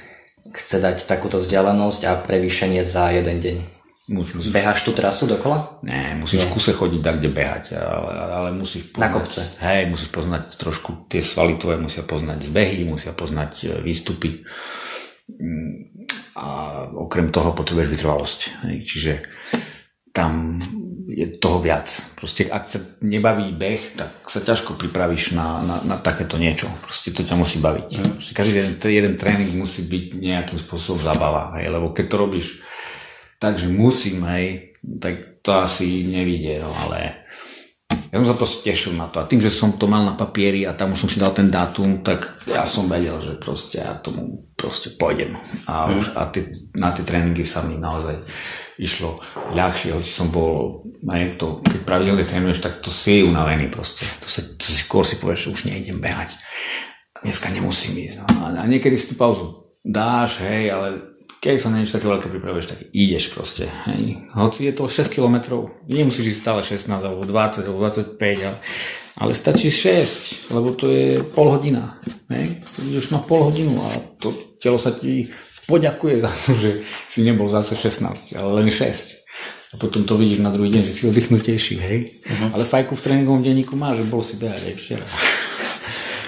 chce 0.56 0.78
dať 0.80 1.10
takúto 1.10 1.42
vzdialenosť 1.42 2.02
a 2.08 2.22
prevýšenie 2.22 2.86
za 2.86 3.12
jeden 3.12 3.42
deň? 3.42 3.58
Musíš, 4.06 4.54
musíš... 4.54 4.86
Tú 4.86 4.94
trasu 4.94 5.26
dokola? 5.26 5.82
Nie, 5.82 6.14
musíš 6.14 6.46
v 6.46 6.54
kuse 6.54 6.78
chodiť 6.78 7.02
tak, 7.02 7.18
kde 7.18 7.30
behať, 7.34 7.74
ale, 7.74 8.12
ale 8.14 8.50
musíš 8.54 8.94
poznať... 8.94 9.02
Na 9.02 9.10
kopce. 9.10 9.42
Hej, 9.66 9.90
musíš 9.90 10.10
poznať 10.14 10.44
trošku 10.62 11.10
tie 11.10 11.26
svaly 11.26 11.58
tvoje, 11.58 11.82
musia 11.82 12.06
poznať 12.06 12.46
zbehy, 12.46 12.86
musia 12.86 13.18
poznať 13.18 13.52
e, 13.66 13.68
výstupy 13.82 14.46
mm, 15.26 15.74
a 16.38 16.48
okrem 16.94 17.34
toho 17.34 17.58
potrebuješ 17.58 17.90
vytrvalosť. 17.98 18.40
Čiže 18.86 19.26
tam 20.14 20.62
je 21.06 21.38
toho 21.38 21.62
viac. 21.62 21.86
Proste 22.18 22.50
ak 22.50 22.64
ťa 22.74 22.80
nebaví 23.06 23.54
beh, 23.54 23.84
tak 23.94 24.26
sa 24.26 24.42
ťažko 24.42 24.74
pripravíš 24.74 25.38
na, 25.38 25.62
na, 25.62 25.76
na 25.86 25.96
takéto 26.02 26.42
niečo. 26.42 26.66
Proste 26.82 27.14
to 27.14 27.22
ťa 27.22 27.38
musí 27.38 27.62
baviť. 27.62 27.90
Mm. 27.94 28.12
Proste 28.18 28.34
každý 28.34 28.54
jeden, 28.58 28.74
jeden 28.82 29.16
tréning 29.16 29.54
musí 29.54 29.86
byť 29.86 30.18
nejakým 30.18 30.58
spôsobom 30.58 30.98
zabava, 30.98 31.54
hej, 31.62 31.70
lebo 31.70 31.94
keď 31.94 32.06
to 32.10 32.16
robíš 32.18 32.48
takže 33.40 33.68
musím, 33.68 34.24
hej, 34.26 34.74
tak 35.02 35.42
to 35.42 35.54
asi 35.54 36.08
nevidie, 36.08 36.58
no 36.58 36.72
ale 36.88 37.26
ja 38.10 38.18
som 38.18 38.32
sa 38.32 38.38
proste 38.38 38.72
tešil 38.72 38.98
na 38.98 39.12
to 39.12 39.22
a 39.22 39.28
tým, 39.28 39.44
že 39.44 39.52
som 39.54 39.76
to 39.76 39.86
mal 39.86 40.02
na 40.02 40.16
papieri 40.18 40.64
a 40.66 40.74
tam 40.74 40.96
už 40.96 41.06
som 41.06 41.10
si 41.12 41.22
dal 41.22 41.36
ten 41.36 41.52
dátum, 41.52 42.02
tak 42.02 42.42
ja 42.48 42.64
som 42.66 42.90
vedel, 42.90 43.20
že 43.22 43.38
proste 43.38 43.84
ja 43.84 43.94
tomu 44.00 44.50
proste 44.56 44.96
pôjdem 44.96 45.36
a, 45.68 45.92
už, 45.94 46.16
a 46.16 46.26
tie, 46.32 46.48
na 46.74 46.96
tie 46.96 47.06
tréningy 47.06 47.44
sa 47.46 47.62
mi 47.68 47.78
naozaj 47.78 48.18
išlo 48.78 49.16
ľahšie, 49.56 49.96
hoci 49.96 50.10
som 50.12 50.28
bol, 50.32 50.84
aj 51.08 51.40
to, 51.40 51.64
keď 51.64 51.80
pravidelne 51.88 52.26
trénuješ, 52.28 52.60
tak 52.60 52.84
to 52.84 52.92
si 52.92 53.24
unavený 53.24 53.72
proste, 53.72 54.04
to, 54.20 54.28
sa, 54.28 54.44
to 54.44 54.64
si 54.64 54.76
skôr 54.76 55.08
si 55.08 55.16
povieš, 55.16 55.48
že 55.48 55.54
už 55.54 55.62
nejdem 55.72 56.04
behať, 56.04 56.36
dneska 57.24 57.48
nemusím 57.52 58.12
ísť 58.12 58.18
no, 58.20 58.28
a, 58.44 58.60
a 58.60 58.64
niekedy 58.68 59.00
si 59.00 59.12
tú 59.12 59.16
pauzu 59.16 59.66
dáš, 59.80 60.44
hej, 60.44 60.74
ale 60.74 61.16
keď 61.46 61.62
sa 61.62 61.70
na 61.70 61.78
niečo 61.78 62.02
také 62.02 62.10
veľké 62.10 62.28
pripravuješ, 62.34 62.68
tak 62.74 62.80
ideš 62.90 63.30
proste. 63.30 63.70
Hej. 63.86 64.34
Hoci 64.34 64.66
je 64.66 64.74
to 64.74 64.90
6 64.90 65.14
km, 65.14 65.70
nemusíš 65.86 66.34
ísť 66.34 66.42
stále 66.42 66.62
16 66.66 66.90
alebo 67.06 67.22
20 67.22 67.70
alebo 67.70 67.86
25, 67.86 68.50
ale, 68.50 68.58
ale 69.22 69.32
stačí 69.38 69.70
6, 69.70 70.50
lebo 70.58 70.74
to 70.74 70.90
je 70.90 71.22
pol 71.22 71.54
hodina. 71.54 72.02
Hej. 72.34 72.66
Ideš 72.90 73.14
na 73.14 73.22
pol 73.22 73.54
hodinu 73.54 73.78
a 73.78 73.94
to 74.18 74.34
telo 74.58 74.82
sa 74.82 74.90
ti 74.98 75.30
poďakuje 75.66 76.16
za 76.22 76.32
to, 76.32 76.54
že 76.58 76.86
si 77.10 77.26
nebol 77.26 77.50
zase 77.50 77.78
16, 77.78 78.38
ale 78.38 78.50
len 78.62 78.68
6. 78.70 79.74
A 79.74 79.82
potom 79.82 80.08
to 80.08 80.16
vidíš 80.16 80.40
na 80.40 80.54
druhý 80.54 80.72
deň, 80.72 80.82
že 80.88 80.94
si 80.96 81.04
oddychnutejší, 81.04 81.76
hej. 81.82 81.98
Uh-huh. 82.08 82.50
Ale 82.56 82.64
fajku 82.64 82.96
v 82.96 83.04
tréningovom 83.04 83.44
denníku 83.44 83.76
má, 83.76 83.92
že 83.92 84.08
bol 84.08 84.24
si 84.24 84.40
behať 84.40 84.72
aj 84.72 84.76
včera. 84.80 85.06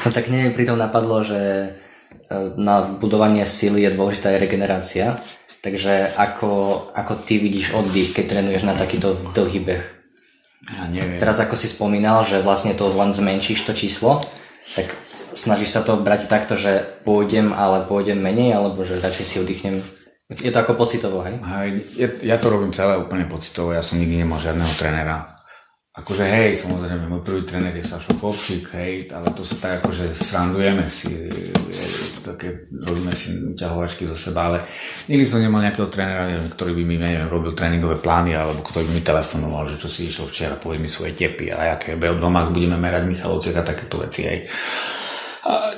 No 0.04 0.12
tak 0.12 0.28
nie 0.28 0.52
pri 0.52 0.68
tom 0.68 0.76
napadlo, 0.76 1.24
že 1.24 1.72
na 2.60 2.84
budovanie 3.00 3.48
sily 3.48 3.88
je 3.88 3.96
dôležitá 3.96 4.36
aj 4.36 4.42
regenerácia. 4.44 5.16
Takže 5.64 6.16
ako, 6.16 6.50
ako 6.94 7.14
ty 7.24 7.40
vidíš 7.40 7.74
oddych, 7.76 8.14
keď 8.14 8.26
trénuješ 8.28 8.64
na 8.68 8.76
takýto 8.78 9.16
dlhý 9.36 9.60
beh? 9.64 9.84
Ja 10.68 10.84
neviem. 10.92 11.20
Teraz 11.20 11.40
ako 11.40 11.56
si 11.56 11.72
spomínal, 11.72 12.28
že 12.28 12.44
vlastne 12.44 12.76
to 12.76 12.88
len 12.92 13.16
zmenšíš 13.16 13.64
to 13.64 13.72
číslo, 13.72 14.20
tak 14.76 14.92
snažíš 15.38 15.78
sa 15.78 15.86
to 15.86 16.02
brať 16.02 16.26
takto, 16.26 16.58
že 16.58 16.82
pôjdem, 17.06 17.54
ale 17.54 17.86
pôjdem 17.86 18.18
menej, 18.18 18.58
alebo 18.58 18.82
že 18.82 18.98
radšej 18.98 19.26
si 19.26 19.38
oddychnem 19.38 19.78
je 20.28 20.52
to 20.52 20.60
ako 20.60 20.76
pocitovo, 20.76 21.24
hej? 21.24 21.40
hej 21.40 21.70
ja, 21.96 22.36
ja 22.36 22.38
to 22.42 22.52
robím 22.52 22.76
celé 22.76 23.00
úplne 23.00 23.24
pocitovo, 23.32 23.72
ja 23.72 23.80
som 23.80 23.96
nikdy 23.96 24.28
nemal 24.28 24.36
žiadneho 24.36 24.68
trénera 24.76 25.38
akože 25.98 26.24
hej, 26.30 26.54
samozrejme, 26.54 27.10
môj 27.10 27.26
prvý 27.26 27.42
tréner 27.42 27.74
je 27.74 27.82
Sašo 27.82 28.14
Kopčík, 28.22 28.70
hej, 28.78 29.10
ale 29.10 29.34
to 29.34 29.42
sa 29.42 29.58
tak 29.58 29.72
akože 29.82 30.14
srandujeme 30.14 30.86
si, 30.86 31.10
je, 31.10 31.50
také, 32.22 32.70
robíme 32.70 33.10
si 33.18 33.34
ťahovačky 33.58 34.06
zo 34.06 34.14
seba, 34.14 34.46
ale 34.46 34.58
nikdy 35.10 35.26
som 35.26 35.42
nemal 35.42 35.66
nejakého 35.66 35.90
trénera, 35.90 36.38
ktorý 36.54 36.78
by 36.78 36.84
mi, 36.86 37.02
neviem, 37.02 37.26
robil 37.26 37.50
tréningové 37.58 37.98
plány, 37.98 38.38
alebo 38.38 38.62
ktorý 38.62 38.86
by 38.86 38.94
mi 38.94 39.02
telefonoval, 39.02 39.66
že 39.74 39.82
čo 39.82 39.90
si 39.90 40.06
išiel 40.06 40.30
včera, 40.30 40.62
povedz 40.62 40.78
mi 40.78 40.90
svoje 40.90 41.18
tepy 41.18 41.50
a 41.50 41.74
aké 41.74 41.98
v 41.98 42.22
domách 42.22 42.54
budeme 42.54 42.78
merať 42.78 43.10
Michalovcek 43.10 43.58
a 43.58 43.66
takéto 43.66 43.98
veci, 43.98 44.22
hej. 44.30 44.46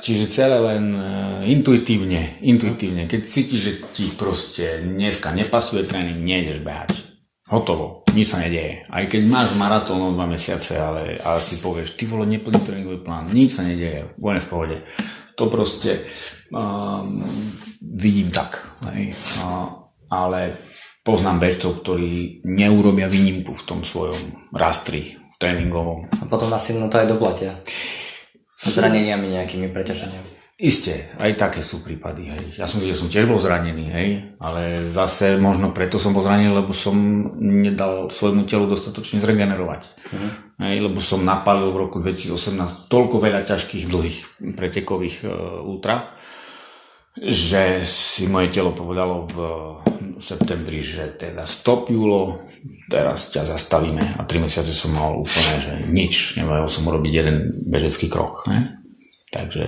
Čiže 0.00 0.32
celé 0.32 0.58
len 0.58 0.84
uh, 0.96 1.46
intuitívne, 1.46 2.42
intuitívne. 2.42 3.06
Keď 3.06 3.20
cítiš, 3.22 3.60
že 3.60 3.72
ti 3.94 4.10
proste 4.10 4.82
dneska 4.82 5.30
nepasuje 5.30 5.86
tréning, 5.86 6.18
nejdeš 6.18 6.58
behať 6.66 7.10
hotovo, 7.50 8.06
nič 8.14 8.30
sa 8.30 8.38
nedieje. 8.38 8.86
Aj 8.86 9.04
keď 9.10 9.26
máš 9.26 9.58
maratón 9.58 9.98
o 10.02 10.14
dva 10.14 10.26
mesiace, 10.26 10.78
ale, 10.78 11.18
ale 11.18 11.42
si 11.42 11.58
povieš, 11.58 11.98
ty 11.98 12.06
vole, 12.06 12.26
neplný 12.30 12.62
tréningový 12.62 13.02
plán, 13.02 13.26
nič 13.30 13.58
sa 13.58 13.66
nedieje, 13.66 14.14
úplne 14.14 14.40
v 14.42 14.48
pohode. 14.50 14.76
To 15.34 15.50
proste 15.50 16.06
um, 16.54 17.26
vidím 17.82 18.30
tak. 18.30 18.62
Hej. 18.94 19.18
Uh, 19.42 19.82
ale 20.10 20.62
poznám 21.02 21.42
bežcov, 21.42 21.82
ktorí 21.82 22.46
neurobia 22.46 23.10
výnimku 23.10 23.50
v 23.50 23.66
tom 23.66 23.80
svojom 23.82 24.50
rastri 24.54 25.18
tréningovom. 25.42 26.06
A 26.22 26.24
potom 26.30 26.52
asi 26.54 26.76
to 26.76 26.96
aj 26.96 27.08
doplatia. 27.08 27.58
Zraneniami 28.60 29.40
nejakými 29.40 29.72
preťaženiami. 29.72 30.40
Isté, 30.60 31.08
aj 31.16 31.40
také 31.40 31.64
sú 31.64 31.80
prípady. 31.80 32.28
Hej. 32.28 32.60
Ja 32.60 32.68
som 32.68 32.84
videl, 32.84 32.92
som 32.92 33.08
tiež 33.08 33.24
bol 33.24 33.40
zranený, 33.40 33.88
hej, 33.96 34.08
ale 34.36 34.84
zase 34.92 35.40
možno 35.40 35.72
preto 35.72 35.96
som 35.96 36.12
bol 36.12 36.20
zranený, 36.20 36.52
lebo 36.52 36.76
som 36.76 36.92
nedal 37.40 38.12
svojmu 38.12 38.44
telu 38.44 38.68
dostatočne 38.68 39.24
zregenerovať. 39.24 39.82
Uh-huh. 39.88 40.30
Hej, 40.60 40.84
lebo 40.84 41.00
som 41.00 41.24
napalil 41.24 41.72
v 41.72 41.80
roku 41.80 42.04
2018 42.04 42.92
toľko 42.92 43.16
veľa 43.24 43.48
ťažkých 43.48 43.88
dlhých 43.88 44.18
pretekových 44.52 45.16
uh, 45.24 45.64
ultra, 45.64 46.12
že 47.18 47.82
si 47.82 48.30
moje 48.30 48.54
telo 48.54 48.70
povedalo 48.70 49.26
v 49.26 49.36
septembri, 50.22 50.84
že 50.84 51.16
teda 51.16 51.48
stop 51.48 51.90
Julo, 51.90 52.38
teraz 52.86 53.32
ťa 53.32 53.48
zastavíme 53.56 54.20
a 54.20 54.22
tri 54.28 54.38
mesiace 54.38 54.70
som 54.70 54.94
mal 54.94 55.16
úplne, 55.16 55.54
že 55.58 55.72
nič, 55.90 56.38
nemohol 56.38 56.68
som 56.70 56.86
urobiť 56.86 57.12
jeden 57.12 57.36
bežecký 57.66 58.06
krok. 58.06 58.46
Hej. 58.46 58.78
Takže 59.30 59.62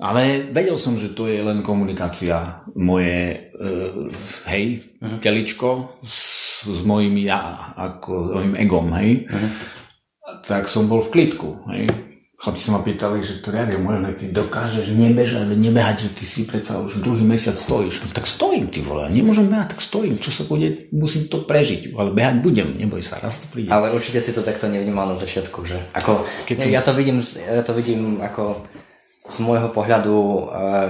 ale 0.00 0.48
vedel 0.48 0.80
som, 0.80 0.96
že 0.96 1.12
to 1.12 1.28
je 1.28 1.42
len 1.44 1.60
komunikácia 1.60 2.64
moje, 2.72 3.52
uh, 3.58 4.08
hej, 4.48 4.80
uh-huh. 4.96 5.20
teličko 5.20 6.00
s, 6.00 6.64
s 6.64 6.80
mojim 6.88 7.20
ja, 7.20 7.74
ako 7.76 8.10
s 8.16 8.30
mojim 8.32 8.54
egom, 8.56 8.88
hej. 8.96 9.28
Uh-huh. 9.28 9.50
Tak 10.46 10.72
som 10.72 10.88
bol 10.88 11.04
v 11.04 11.12
klidku, 11.12 11.68
hej. 11.74 11.84
Chlapci 12.40 12.72
sa 12.72 12.72
ma 12.72 12.80
pýtali, 12.80 13.20
že 13.20 13.44
to 13.44 13.52
je 13.52 13.76
možné, 13.76 14.16
ty 14.16 14.32
dokážeš 14.32 14.96
nebežať, 14.96 15.44
nebehať, 15.60 16.08
že 16.08 16.10
ty 16.16 16.24
si 16.24 16.48
predsa 16.48 16.80
už 16.80 17.04
druhý 17.04 17.20
mesiac 17.20 17.52
stojíš. 17.52 18.00
No, 18.00 18.16
tak 18.16 18.24
stojím, 18.24 18.72
ty 18.72 18.80
vole, 18.80 19.12
nemôžem 19.12 19.44
behať, 19.44 19.76
tak 19.76 19.84
stojím, 19.84 20.16
čo 20.16 20.32
sa 20.32 20.48
bude, 20.48 20.88
musím 20.88 21.28
to 21.28 21.44
prežiť, 21.44 21.92
ale 21.92 22.16
behať 22.16 22.40
budem, 22.40 22.72
neboj 22.80 23.04
sa, 23.04 23.20
raz 23.20 23.44
to 23.44 23.46
príde. 23.52 23.68
Ale 23.68 23.92
určite 23.92 24.24
si 24.24 24.32
to 24.32 24.40
takto 24.40 24.72
nevnímal 24.72 25.04
na 25.04 25.20
začiatku, 25.20 25.68
že? 25.68 25.84
Ako, 25.92 26.24
Keď 26.48 26.56
som... 26.64 26.72
ja, 26.72 26.80
to 26.80 26.92
vidím, 26.96 27.20
ja 27.44 27.60
to 27.60 27.72
vidím 27.76 28.24
ako 28.24 28.64
z 29.28 29.36
môjho 29.44 29.68
pohľadu, 29.68 30.16
eh, 30.16 30.40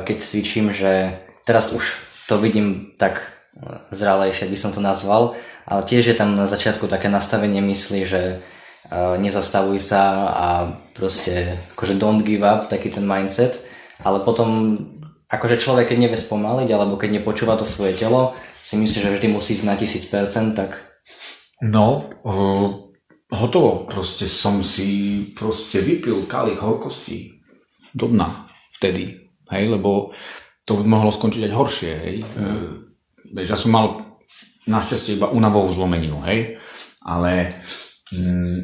keď 0.06 0.16
cvičím, 0.22 0.70
že 0.70 1.18
teraz 1.42 1.74
už 1.74 1.82
to 2.30 2.38
vidím 2.38 2.94
tak 2.94 3.18
eh, 3.18 3.74
zralejšie, 3.90 4.46
by 4.46 4.54
som 4.54 4.70
to 4.70 4.78
nazval, 4.78 5.34
ale 5.66 5.82
tiež 5.82 6.14
je 6.14 6.16
tam 6.16 6.38
na 6.38 6.46
začiatku 6.46 6.86
také 6.86 7.10
nastavenie 7.10 7.58
mysli, 7.58 8.06
že 8.06 8.38
nezastavuj 9.20 9.78
sa 9.78 10.02
a 10.32 10.48
proste 10.96 11.60
akože 11.76 12.00
don't 12.00 12.24
give 12.24 12.42
up, 12.42 12.66
taký 12.66 12.88
ten 12.90 13.04
mindset, 13.04 13.60
ale 14.02 14.24
potom 14.24 14.78
akože 15.30 15.60
človek, 15.60 15.92
keď 15.92 15.98
nevie 16.08 16.18
spomaliť 16.18 16.68
alebo 16.72 16.98
keď 16.98 17.20
nepočúva 17.20 17.54
to 17.54 17.68
svoje 17.68 17.94
telo, 17.94 18.34
si 18.64 18.76
myslí, 18.76 18.98
že 19.04 19.12
vždy 19.14 19.28
musí 19.30 19.56
ísť 19.56 19.66
na 19.66 19.74
1000%, 19.78 20.58
tak... 20.58 20.70
No, 21.60 22.08
uh, 22.24 22.90
hotovo. 23.30 23.86
Proste 23.86 24.26
som 24.26 24.60
si 24.60 25.22
proste 25.36 25.80
vypil 25.80 26.26
kalich 26.26 26.58
horkosti 26.58 27.40
do 27.94 28.10
dna 28.10 28.48
vtedy, 28.78 29.30
hej, 29.50 29.64
lebo 29.70 30.14
to 30.66 30.78
by 30.78 30.84
mohlo 30.86 31.10
skončiť 31.10 31.50
aj 31.50 31.56
horšie, 31.56 31.92
hej. 32.06 32.16
Mm. 32.38 32.70
ja 33.42 33.58
som 33.58 33.74
mal 33.74 33.86
našťastie 34.70 35.18
iba 35.18 35.26
unavovú 35.28 35.74
zlomeninu, 35.74 36.22
hej, 36.24 36.62
ale, 37.02 37.50
mm, 38.14 38.58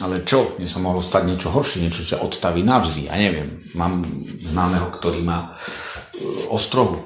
ale 0.00 0.24
čo, 0.24 0.56
mne 0.56 0.68
sa 0.70 0.80
mohlo 0.80 1.04
stať 1.04 1.28
niečo 1.28 1.52
horšie, 1.52 1.84
niečo 1.84 2.00
ťa 2.00 2.24
odstaví 2.24 2.64
navždy, 2.64 3.12
ja 3.12 3.20
neviem, 3.20 3.52
mám 3.76 4.00
známeho, 4.40 4.88
ktorý 4.96 5.20
má 5.20 5.52
e, 5.52 6.48
ostrohu. 6.48 7.04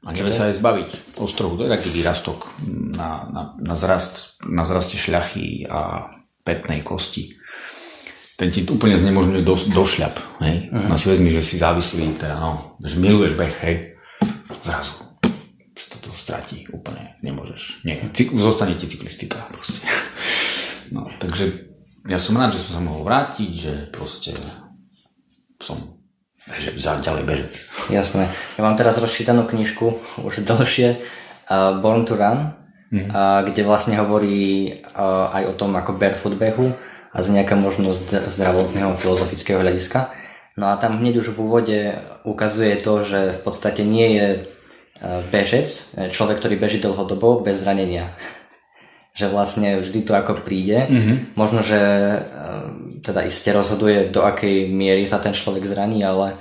A 0.00 0.16
nevie 0.16 0.32
sa 0.32 0.48
aj 0.48 0.56
zbaviť. 0.56 1.20
Ostrohu, 1.20 1.60
to 1.60 1.68
je 1.68 1.74
taký 1.76 1.92
výrastok 1.92 2.48
na, 2.96 3.28
na, 3.28 3.42
na, 3.60 3.74
zrast, 3.76 4.40
na 4.48 4.64
zraste 4.64 4.96
šľachy 4.96 5.68
a 5.68 6.08
petnej 6.40 6.80
kosti. 6.80 7.36
Ten 8.40 8.48
ti 8.48 8.64
úplne 8.64 8.96
znemožňuje 8.96 9.44
do, 9.44 9.52
došľap, 9.52 10.40
hej. 10.40 10.72
Uh-huh. 10.72 10.88
No 10.88 10.96
si 10.96 11.12
vezmi, 11.12 11.28
že 11.28 11.44
si 11.44 11.60
závislý, 11.60 12.16
teda 12.16 12.40
no, 12.40 12.80
že 12.80 12.96
miluješ 12.96 13.36
beh, 13.36 13.54
hej, 13.68 13.76
zrazu. 14.64 15.04
To 16.00 16.16
stratí 16.16 16.64
úplne, 16.72 17.20
nemôžeš. 17.20 17.84
Nie, 17.84 18.00
Cyk, 18.16 18.32
zostane 18.40 18.80
ti 18.80 18.88
cyklistika 18.88 19.44
proste. 19.52 19.84
No, 20.90 21.06
takže 21.22 21.70
ja 22.08 22.18
som 22.18 22.38
rád, 22.38 22.56
že 22.56 22.62
som 22.62 22.80
sa 22.80 22.82
mohol 22.82 23.06
vrátiť, 23.06 23.50
že 23.54 23.72
proste 23.94 24.34
som 25.60 26.00
bežec, 26.48 26.74
ďalej 26.80 27.24
bežec. 27.28 27.52
Jasné. 27.92 28.26
Ja 28.56 28.62
mám 28.64 28.74
teraz 28.74 28.96
rozčítanú 28.96 29.44
knižku, 29.46 29.92
už 30.24 30.42
dlhšie, 30.42 30.96
uh, 30.96 31.78
Born 31.78 32.08
to 32.08 32.16
Run 32.16 32.60
mm. 32.90 33.08
a, 33.12 33.42
kde 33.46 33.62
vlastne 33.62 33.94
hovorí 34.00 34.80
a, 34.96 35.30
aj 35.40 35.42
o 35.50 35.54
tom 35.54 35.76
ako 35.76 35.94
barefoot 36.00 36.34
behu 36.34 36.72
a 37.10 37.18
z 37.22 37.28
nejaká 37.34 37.58
možnosť 37.58 38.30
zdravotného 38.30 38.94
filozofického 38.98 39.62
hľadiska. 39.62 40.10
No 40.58 40.70
a 40.70 40.78
tam 40.78 40.98
hneď 40.98 41.22
už 41.22 41.34
v 41.34 41.40
úvode 41.42 41.78
ukazuje 42.26 42.74
to, 42.78 43.02
že 43.02 43.20
v 43.34 43.40
podstate 43.42 43.82
nie 43.82 44.18
je 44.18 44.26
e, 44.30 44.38
bežec, 45.30 45.66
človek, 46.10 46.42
ktorý 46.42 46.54
beží 46.58 46.78
dlhodobo 46.82 47.42
bez 47.42 47.62
zranenia. 47.62 48.14
Že 49.20 49.28
vlastne 49.28 49.84
vždy 49.84 50.00
to 50.08 50.16
ako 50.16 50.40
príde. 50.40 50.88
Mm-hmm. 50.88 51.16
Možno, 51.36 51.60
že 51.60 51.76
e, 51.76 52.20
teda 53.04 53.28
iste 53.28 53.52
rozhoduje, 53.52 54.08
do 54.08 54.24
akej 54.24 54.72
miery 54.72 55.04
sa 55.04 55.20
ten 55.20 55.36
človek 55.36 55.68
zraní, 55.68 56.00
ale 56.00 56.40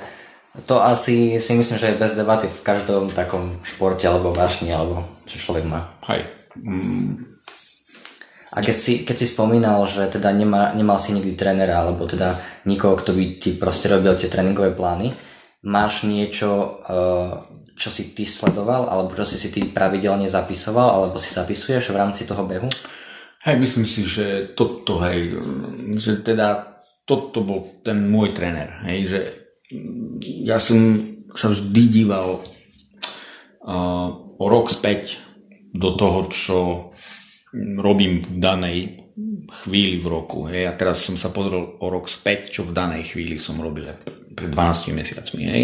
to 0.64 0.80
asi 0.80 1.36
si 1.44 1.52
myslím, 1.60 1.76
že 1.76 1.92
je 1.92 2.02
bez 2.02 2.16
debaty 2.16 2.48
v 2.48 2.64
každom 2.64 3.12
takom 3.12 3.60
športe 3.68 4.08
alebo 4.08 4.32
vášni, 4.32 4.72
alebo 4.72 5.04
čo 5.28 5.36
človek 5.36 5.68
má. 5.68 6.00
Hej. 6.08 6.32
Mm. 6.56 7.30
A 8.50 8.66
keď 8.66 8.76
si, 8.76 9.06
keď 9.06 9.16
si 9.20 9.28
spomínal, 9.30 9.86
že 9.86 10.10
teda 10.10 10.34
nemá, 10.34 10.74
nemal 10.74 10.98
si 10.98 11.14
nikdy 11.14 11.38
trénera, 11.38 11.86
alebo 11.86 12.10
teda 12.10 12.34
nikoho, 12.66 12.98
kto 12.98 13.14
by 13.14 13.24
ti 13.38 13.54
proste 13.54 13.94
robil 13.94 14.18
tie 14.18 14.26
tréningové 14.26 14.74
plány, 14.74 15.14
máš 15.62 16.10
niečo, 16.10 16.82
eh, 16.82 17.30
čo 17.80 17.88
si 17.88 18.12
ty 18.12 18.28
sledoval, 18.28 18.92
alebo 18.92 19.16
čo 19.16 19.24
si 19.24 19.40
si 19.40 19.48
ty 19.48 19.64
pravidelne 19.64 20.28
zapisoval, 20.28 21.00
alebo 21.00 21.16
si 21.16 21.32
zapisuješ 21.32 21.96
v 21.96 22.00
rámci 22.04 22.28
toho 22.28 22.44
behu? 22.44 22.68
Hej, 23.48 23.56
myslím 23.56 23.88
si, 23.88 24.04
že 24.04 24.52
toto, 24.52 25.00
hej, 25.00 25.40
že 25.96 26.20
teda 26.20 26.84
toto 27.08 27.40
bol 27.40 27.64
ten 27.80 28.04
môj 28.04 28.36
tréner, 28.36 28.84
hej, 28.84 29.00
že 29.08 29.20
ja 30.44 30.60
som 30.60 31.00
sa 31.32 31.48
vždy 31.48 31.84
díval 31.88 32.44
uh, 33.64 34.10
o 34.36 34.46
rok 34.52 34.68
späť 34.68 35.24
do 35.72 35.96
toho, 35.96 36.28
čo 36.28 36.58
robím 37.80 38.26
v 38.26 38.38
danej 38.42 38.78
chvíli 39.50 39.98
v 39.98 40.08
roku. 40.10 40.46
Hej. 40.50 40.70
A 40.70 40.78
teraz 40.78 41.06
som 41.06 41.18
sa 41.18 41.34
pozrel 41.34 41.78
o 41.82 41.88
rok 41.90 42.10
späť, 42.10 42.54
čo 42.54 42.62
v 42.66 42.74
danej 42.74 43.14
chvíli 43.14 43.42
som 43.42 43.58
robil 43.58 43.90
pred 44.34 44.50
12 44.54 44.94
mesiacmi. 44.96 45.44
Hej. 45.46 45.64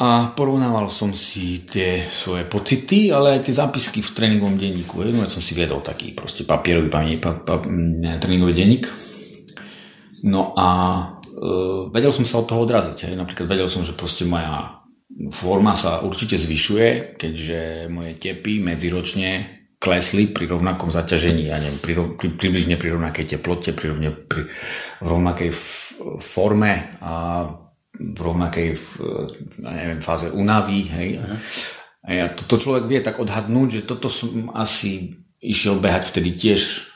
A 0.00 0.32
porovnával 0.32 0.88
som 0.88 1.12
si 1.12 1.68
tie 1.68 2.08
svoje 2.08 2.48
pocity, 2.48 3.12
ale 3.12 3.36
aj 3.36 3.44
tie 3.44 3.54
zápisky 3.60 4.00
v 4.00 4.14
tréningovom 4.16 4.56
denníku. 4.56 5.04
Ja 5.04 5.28
som 5.28 5.44
si 5.44 5.52
viedol 5.52 5.84
taký 5.84 6.16
proste 6.16 6.48
papierový 6.48 6.88
pa, 7.20 7.36
pa, 7.36 7.60
ne, 7.68 8.16
tréningový 8.16 8.56
denník. 8.56 8.88
No 10.24 10.56
a 10.56 10.68
uh, 11.20 11.92
vedel 11.92 12.16
som 12.16 12.24
sa 12.24 12.40
od 12.40 12.48
toho 12.48 12.64
odraziť. 12.64 13.12
Hej. 13.12 13.14
Napríklad 13.20 13.44
vedel 13.44 13.68
som, 13.68 13.84
že 13.84 13.92
proste 13.92 14.24
moja 14.24 14.80
forma 15.28 15.76
sa 15.76 16.00
určite 16.00 16.40
zvyšuje, 16.40 17.20
keďže 17.20 17.92
moje 17.92 18.16
tepy 18.16 18.64
medziročne 18.64 19.60
klesli 19.80 20.28
pri 20.32 20.44
rovnakom 20.48 20.92
zaťažení, 20.92 21.48
ja 21.48 21.56
neviem, 21.56 21.80
pri, 21.80 21.92
pri, 22.16 22.28
približne 22.36 22.76
pri 22.76 22.88
rovnakej 22.96 23.36
teplote, 23.36 23.72
pri, 23.72 23.96
pri 24.28 24.42
rovnakej 25.00 25.50
f, 25.52 25.96
forme 26.20 27.00
a 27.00 27.44
v 27.98 28.18
rovnakej 28.20 28.78
ja 29.64 29.70
neviem, 29.74 30.02
fáze 30.04 30.30
unavy. 30.30 30.86
Hej. 30.86 31.08
Uh-huh. 31.18 31.38
A 32.06 32.32
toto 32.32 32.56
človek 32.56 32.84
vie 32.86 33.00
tak 33.02 33.18
odhadnúť, 33.18 33.68
že 33.80 33.86
toto 33.88 34.08
som 34.08 34.52
asi 34.54 35.20
išiel 35.40 35.80
behať 35.80 36.12
vtedy 36.12 36.30
tiež 36.36 36.90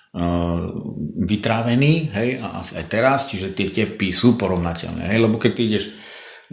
vytrávený, 1.26 2.14
hej, 2.14 2.38
a 2.38 2.62
asi 2.62 2.78
aj 2.78 2.86
teraz, 2.86 3.26
čiže 3.26 3.50
tie 3.50 3.66
tepy 3.74 4.14
sú 4.14 4.38
porovnateľné, 4.38 5.10
hej, 5.10 5.18
lebo 5.18 5.42
keď 5.42 5.52
ty 5.58 5.62
ideš 5.66 5.84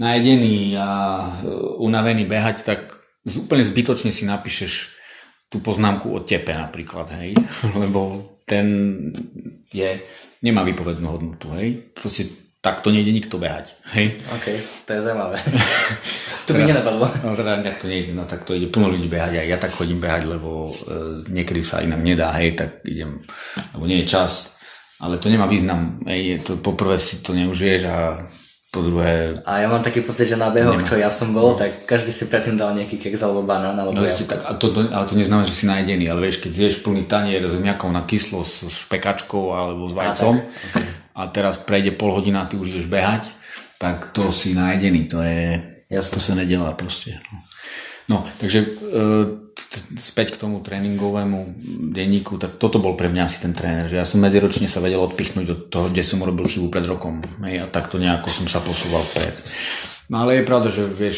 najedený 0.01 0.73
a 0.81 0.89
e, 1.21 1.51
unavený 1.77 2.25
behať, 2.25 2.65
tak 2.65 2.89
úplne 3.21 3.61
zbytočne 3.61 4.09
si 4.09 4.25
napíšeš 4.25 4.97
tú 5.53 5.61
poznámku 5.61 6.09
o 6.09 6.25
tepe 6.25 6.57
napríklad, 6.57 7.13
hej, 7.21 7.37
lebo 7.81 8.33
ten 8.49 8.65
je, 9.69 10.09
nemá 10.41 10.65
výpovednú 10.65 11.05
hodnotu, 11.05 11.53
hej, 11.53 11.93
proste 11.93 12.33
tak 12.61 12.85
to 12.85 12.93
nejde 12.93 13.09
nikto 13.09 13.41
behať, 13.41 13.73
hej. 13.97 14.21
OK, 14.37 14.45
to 14.85 14.93
je 14.93 15.01
zaujímavé. 15.01 15.41
to 16.45 16.53
by 16.53 16.61
nenapadlo. 16.61 17.09
No 17.25 17.33
teda 17.33 17.57
nejak 17.57 17.81
to 17.81 17.89
nejde, 17.89 18.13
no 18.13 18.29
tak 18.29 18.45
to 18.45 18.53
ide 18.53 18.69
plno 18.69 18.93
ľudí 18.93 19.09
behať, 19.09 19.41
aj 19.41 19.47
ja 19.49 19.57
tak 19.57 19.73
chodím 19.73 19.97
behať, 19.97 20.29
lebo 20.29 20.69
e, 20.69 20.73
niekedy 21.33 21.65
sa 21.65 21.81
inak 21.81 22.05
nedá, 22.05 22.29
hej, 22.37 22.53
tak 22.53 22.85
idem, 22.85 23.25
lebo 23.73 23.83
nie 23.89 24.05
je 24.05 24.13
čas, 24.13 24.53
ale 25.01 25.17
to 25.17 25.33
nemá 25.33 25.49
význam, 25.49 26.05
hej, 26.05 26.37
to 26.45 26.61
poprvé 26.61 27.01
si 27.01 27.25
to 27.25 27.33
neužiješ 27.33 27.81
a 27.89 28.29
po 28.71 28.79
druhé... 28.85 29.41
A 29.43 29.65
ja 29.65 29.67
mám 29.67 29.83
taký 29.83 30.05
pocit, 30.05 30.29
že 30.29 30.39
na 30.39 30.53
behoch, 30.53 30.79
čo 30.85 30.95
ja 30.95 31.11
som 31.11 31.33
bol, 31.33 31.57
no. 31.57 31.59
tak 31.59 31.89
každý 31.89 32.13
si 32.13 32.29
predtým 32.29 32.55
dal 32.55 32.77
nejaký 32.77 32.95
keks 33.01 33.25
alebo 33.25 33.41
banán 33.43 33.75
alebo 33.75 33.99
no, 33.99 34.05
tak, 34.05 34.47
a 34.47 34.55
to, 34.55 34.69
to, 34.71 34.87
ale 34.87 35.03
to 35.09 35.17
neznamená, 35.17 35.49
že 35.49 35.57
si 35.57 35.65
najedený, 35.67 36.07
ale 36.07 36.29
vieš, 36.29 36.39
keď 36.45 36.51
zješ 36.55 36.75
plný 36.85 37.09
tanier 37.09 37.41
s 37.43 37.57
nejakou 37.57 37.89
na 37.89 38.05
kyslo 38.07 38.45
s 38.45 38.63
špekačkou 38.63 39.51
alebo 39.51 39.89
s 39.89 39.97
vajcom 39.97 40.39
a. 40.39 41.00
a 41.15 41.27
teraz 41.27 41.59
prejde 41.59 41.95
pol 41.95 42.15
hodina 42.15 42.43
a 42.43 42.49
ty 42.49 42.55
už 42.55 42.75
ideš 42.75 42.87
behať, 42.87 43.31
tak 43.81 44.13
to 44.13 44.29
si 44.29 44.53
najedený, 44.53 45.09
to 45.09 45.19
je... 45.21 45.59
Jasne. 45.91 46.13
To 46.15 46.19
sa 46.23 46.33
nedelá 46.39 46.71
proste. 46.71 47.19
No. 47.27 47.37
No, 48.11 48.17
takže 48.43 48.59
e, 48.63 48.67
späť 49.99 50.35
k 50.35 50.41
tomu 50.43 50.59
tréningovému 50.59 51.55
denníku, 51.95 52.35
tak 52.35 52.59
toto 52.59 52.81
bol 52.83 52.99
pre 52.99 53.07
mňa 53.07 53.23
asi 53.23 53.39
ten 53.39 53.55
tréner, 53.55 53.87
že 53.87 53.95
ja 53.95 54.03
som 54.03 54.19
medziročne 54.19 54.67
sa 54.67 54.83
vedel 54.83 54.99
odpichnúť 54.99 55.47
od 55.47 55.61
toho, 55.71 55.87
kde 55.87 56.03
som 56.03 56.19
robil 56.19 56.43
chybu 56.49 56.67
pred 56.67 56.83
rokom. 56.83 57.23
Hej, 57.45 57.63
a 57.63 57.65
takto 57.71 58.01
nejako 58.01 58.27
som 58.27 58.45
sa 58.51 58.59
posúval 58.59 59.05
vpred. 59.05 59.35
No 60.11 60.27
ale 60.27 60.43
je 60.43 60.47
pravda, 60.47 60.67
že 60.67 60.83
vieš, 60.91 61.17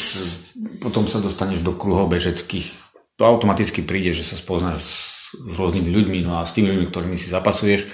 potom 0.86 1.10
sa 1.10 1.18
dostaneš 1.18 1.66
do 1.66 1.74
kruhov 1.74 2.14
bežeckých, 2.14 2.70
to 3.18 3.26
automaticky 3.26 3.82
príde, 3.82 4.14
že 4.14 4.22
sa 4.22 4.38
spoznáš 4.38 4.86
s, 4.86 4.94
s 5.34 5.54
rôznymi 5.58 5.90
ľuďmi, 5.90 6.20
no 6.30 6.38
a 6.38 6.46
s 6.46 6.54
tými 6.54 6.70
ľuďmi, 6.70 6.94
ktorými 6.94 7.18
si 7.18 7.34
zapasuješ, 7.34 7.90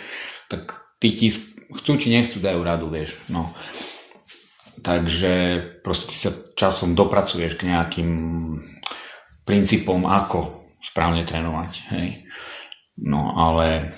tak 0.51 0.75
tí 0.99 1.15
ti 1.15 1.31
chcú 1.73 1.91
či 1.97 2.13
nechcú 2.13 2.41
dajú 2.41 2.59
radu, 2.65 2.89
vieš. 2.89 3.21
No. 3.29 3.53
Takže 4.79 5.59
proste 5.83 6.09
ty 6.09 6.15
sa 6.15 6.31
časom 6.55 6.95
dopracuješ 6.95 7.59
k 7.59 7.67
nejakým 7.69 8.11
princípom, 9.43 10.07
ako 10.07 10.49
správne 10.79 11.27
trénovať. 11.27 11.71
Hej. 11.93 12.07
No 12.99 13.31
ale, 13.35 13.91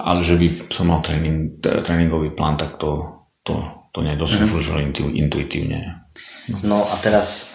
ale 0.00 0.20
že 0.24 0.36
by 0.36 0.46
som 0.72 0.92
mal 0.92 1.00
tréning, 1.00 1.60
tréningový 1.60 2.32
plán, 2.32 2.56
tak 2.56 2.80
to, 2.80 3.22
to, 3.44 3.60
to 3.92 4.00
nedosúžil 4.04 4.80
mm-hmm. 4.80 5.16
intuitívne. 5.16 6.08
No. 6.52 6.56
no 6.62 6.78
a 6.84 6.94
teraz, 7.00 7.52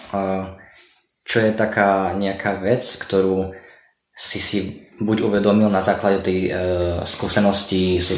čo 1.25 1.37
je 1.41 1.51
taká 1.53 2.13
nejaká 2.17 2.59
vec, 2.61 2.83
ktorú 2.83 3.55
si 4.11 4.37
si 4.37 4.59
buď 5.01 5.17
uvedomil 5.25 5.67
na 5.73 5.81
základe 5.81 6.21
tej 6.21 6.39
e, 6.47 6.51
skúsenosti, 7.03 7.97
so, 7.97 8.15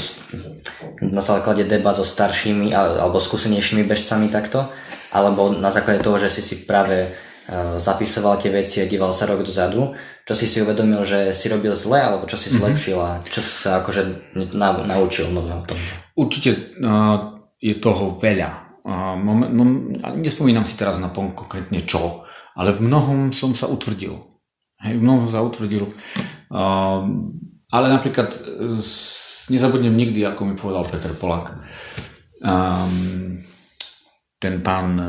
na 1.00 1.24
základe 1.24 1.64
debat 1.64 1.96
so 1.96 2.04
staršími 2.04 2.76
alebo 2.76 3.24
skúsenejšími 3.24 3.88
bežcami 3.88 4.28
takto, 4.28 4.68
alebo 5.16 5.56
na 5.56 5.72
základe 5.72 6.04
toho, 6.04 6.20
že 6.20 6.30
si 6.30 6.44
si 6.44 6.56
práve 6.68 7.10
Eh, 7.44 7.76
zapisoval 7.76 8.40
tie 8.40 8.48
veci 8.56 8.80
a 8.80 8.88
díval 8.88 9.12
sa 9.12 9.28
rok 9.28 9.44
dozadu, 9.44 9.92
čo 10.24 10.32
si 10.32 10.48
si 10.48 10.64
uvedomil, 10.64 11.04
že 11.04 11.36
si 11.36 11.52
robil 11.52 11.76
zle, 11.76 12.00
alebo 12.00 12.24
čo 12.24 12.40
si 12.40 12.48
mm-hmm. 12.48 12.60
zlepšil 12.64 12.96
a 13.04 13.20
čo 13.20 13.44
si 13.44 13.68
sa 13.68 13.84
akože 13.84 14.32
na, 14.56 14.72
naučil 14.88 15.28
nové 15.28 15.52
o 15.52 15.60
tom? 15.68 15.76
Určite 16.16 16.80
uh, 16.80 17.44
je 17.60 17.76
toho 17.84 18.16
veľa. 18.16 18.80
Uh, 18.88 19.20
moment, 19.20 19.52
mom, 19.52 19.92
nespomínam 20.24 20.64
si 20.64 20.80
teraz 20.80 21.04
na 21.04 21.12
konkrétne 21.12 21.84
čo, 21.84 22.24
ale 22.56 22.72
v 22.72 22.88
mnohom 22.88 23.36
som 23.36 23.52
sa 23.52 23.68
utvrdil. 23.68 24.24
Hej, 24.80 24.94
v 25.00 25.04
mnohom 25.04 25.28
sa 25.28 25.44
utvrdil. 25.44 25.92
Uh, 26.54 27.02
ale 27.74 27.90
napríklad 27.90 28.30
uh, 28.30 28.78
nezabudnem 29.50 29.98
nikdy, 29.98 30.22
ako 30.30 30.42
mi 30.46 30.54
povedal 30.54 30.86
Peter 30.86 31.14
Polak. 31.18 31.58
Um, 32.46 33.42
ten 34.44 34.60
pán 34.60 35.00
e, 35.00 35.08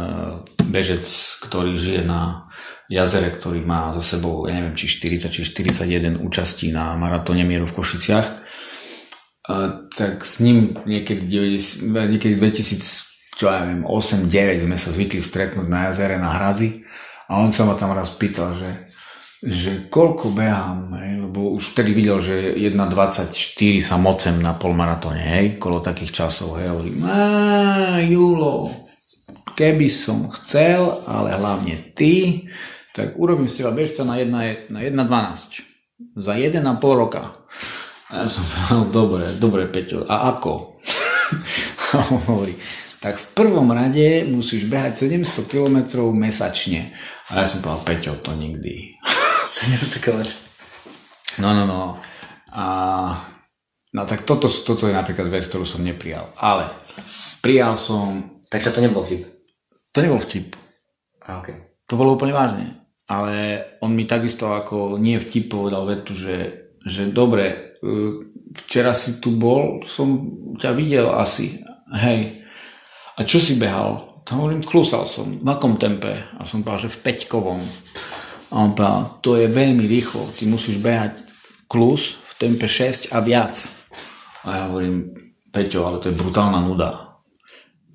bežec, 0.70 1.02
ktorý 1.42 1.74
žije 1.74 2.06
na 2.06 2.46
jazere, 2.86 3.34
ktorý 3.34 3.66
má 3.66 3.90
za 3.90 4.14
sebou, 4.14 4.46
ja 4.46 4.54
neviem, 4.54 4.78
či 4.78 4.86
40, 4.86 5.26
či 5.26 5.42
41 5.42 6.22
účastí 6.22 6.70
na 6.70 6.94
maratóne 6.94 7.42
mieru 7.42 7.66
v 7.66 7.74
Košiciach, 7.74 8.26
e, 8.30 8.34
tak 9.90 10.22
s 10.22 10.38
ním 10.38 10.78
niekedy, 10.86 11.26
90, 11.26 11.90
niekedy 12.14 12.38
2000, 12.38 13.34
čo 13.34 13.50
ja 13.50 13.66
neviem, 13.66 13.82
8-9 13.82 14.70
sme 14.70 14.78
sa 14.78 14.94
zvykli 14.94 15.18
stretnúť 15.18 15.66
na 15.66 15.90
jazere 15.90 16.14
na 16.22 16.30
Hradzi 16.30 16.86
a 17.26 17.42
on 17.42 17.50
sa 17.50 17.66
ma 17.66 17.74
tam 17.74 17.90
raz 17.90 18.14
pýtal, 18.14 18.54
že, 18.54 18.70
že 19.44 19.92
koľko 19.92 20.32
behám, 20.32 20.96
hej, 21.04 21.20
lebo 21.28 21.52
už 21.52 21.76
vtedy 21.76 21.92
videl, 21.92 22.16
že 22.20 22.56
1.24 22.56 23.28
sa 23.84 23.96
mocem 24.00 24.36
na 24.40 24.56
polmaratóne, 24.56 25.20
hej, 25.20 25.46
kolo 25.60 25.84
takých 25.84 26.24
časov, 26.24 26.56
hej, 26.56 26.72
hovorím, 26.72 27.04
Julo, 28.08 28.72
keby 29.52 29.86
som 29.92 30.32
chcel, 30.32 31.04
ale 31.04 31.36
hlavne 31.36 31.92
ty, 31.92 32.48
tak 32.96 33.18
urobím 33.20 33.50
z 33.50 33.60
teba 33.60 33.74
bežca 33.74 34.06
na 34.06 34.16
1.12. 34.16 34.72
Na 34.72 34.80
1, 34.80 34.96
za 36.16 36.32
1,5 36.38 36.62
roka. 36.80 37.44
A 38.08 38.24
ja 38.24 38.26
som 38.30 38.44
povedal, 38.46 38.82
dobre, 38.94 39.24
dobre 39.36 39.62
Peťo, 39.66 40.06
a 40.06 40.30
ako? 40.36 40.78
a 41.90 41.94
on 42.12 42.20
hovorí, 42.30 42.54
tak 43.04 43.20
v 43.20 43.26
prvom 43.36 43.68
rade 43.68 44.24
musíš 44.24 44.64
behať 44.64 45.04
700 45.12 45.44
km 45.44 46.08
mesačne. 46.16 46.96
A 47.28 47.44
ja 47.44 47.44
som 47.44 47.60
povedal, 47.60 47.84
Peťo, 47.84 48.12
to 48.24 48.32
nikdy. 48.32 48.96
700 49.44 50.00
km. 50.00 50.24
No, 51.36 51.52
no, 51.52 51.68
no. 51.68 52.00
A, 52.56 52.64
no 53.92 54.02
tak 54.08 54.24
toto, 54.24 54.48
toto 54.48 54.88
je 54.88 54.96
napríklad 54.96 55.28
vec, 55.28 55.44
ktorú 55.44 55.68
som 55.68 55.84
neprijal. 55.84 56.32
Ale 56.40 56.72
prijal 57.44 57.76
som... 57.76 58.40
Takže 58.48 58.72
to 58.72 58.80
nebol 58.80 59.04
vtip? 59.04 59.28
To 59.92 60.00
nebol 60.00 60.24
vtip. 60.24 60.56
A, 61.28 61.44
okay. 61.44 61.76
To 61.92 62.00
bolo 62.00 62.16
úplne 62.16 62.32
vážne. 62.32 62.88
Ale 63.04 63.60
on 63.84 63.92
mi 63.92 64.08
takisto 64.08 64.56
ako 64.56 64.96
nie 64.96 65.20
vtip 65.20 65.52
povedal 65.52 65.84
vetu, 65.84 66.16
že, 66.16 66.72
že 66.80 67.12
dobre, 67.12 67.76
e, 67.84 67.84
včera 68.64 68.96
si 68.96 69.20
tu 69.20 69.36
bol, 69.36 69.84
som 69.84 70.24
ťa 70.56 70.72
videl 70.72 71.12
asi. 71.12 71.60
Hej. 71.92 72.43
A 73.14 73.22
čo 73.22 73.38
si 73.38 73.54
behal? 73.54 74.22
To 74.26 74.30
hovorím, 74.40 74.64
klusal 74.64 75.06
som. 75.06 75.38
V 75.38 75.46
akom 75.46 75.78
tempe? 75.78 76.26
A 76.34 76.42
som 76.48 76.66
povedal, 76.66 76.88
že 76.88 76.94
v 76.98 77.02
peťkovom. 77.06 77.60
A 78.50 78.54
on 78.58 78.74
povedal, 78.74 79.20
to 79.22 79.38
je 79.38 79.46
veľmi 79.46 79.86
rýchlo. 79.86 80.26
Ty 80.34 80.50
musíš 80.50 80.82
behať 80.82 81.22
klus 81.70 82.18
v 82.18 82.32
tempe 82.40 82.66
6 82.66 83.14
a 83.14 83.22
viac. 83.22 83.54
A 84.44 84.48
ja 84.50 84.62
hovorím, 84.72 85.14
Peťo, 85.54 85.86
ale 85.86 86.02
to 86.02 86.10
je 86.10 86.18
brutálna 86.18 86.58
nuda. 86.58 87.22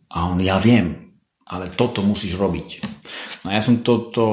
A 0.10 0.32
on, 0.32 0.40
ja 0.40 0.56
viem, 0.58 1.12
ale 1.44 1.68
toto 1.68 2.00
musíš 2.00 2.40
robiť. 2.40 2.80
No 3.44 3.52
ja 3.52 3.60
som 3.60 3.84
toto 3.84 4.24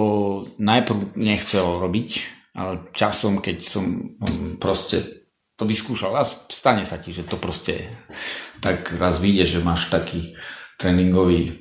najprv 0.62 1.18
nechcel 1.18 1.82
robiť, 1.82 2.08
ale 2.54 2.92
časom, 2.94 3.42
keď 3.42 3.58
som 3.66 4.14
proste 4.62 5.26
to 5.56 5.66
vyskúšal, 5.66 6.12
a 6.14 6.24
stane 6.52 6.84
sa 6.84 7.00
ti, 7.00 7.10
že 7.10 7.24
to 7.24 7.40
proste 7.40 7.88
tak 8.60 8.94
raz 9.00 9.18
vyjde, 9.18 9.58
že 9.58 9.66
máš 9.66 9.88
taký 9.88 10.36
tréningový, 10.76 11.56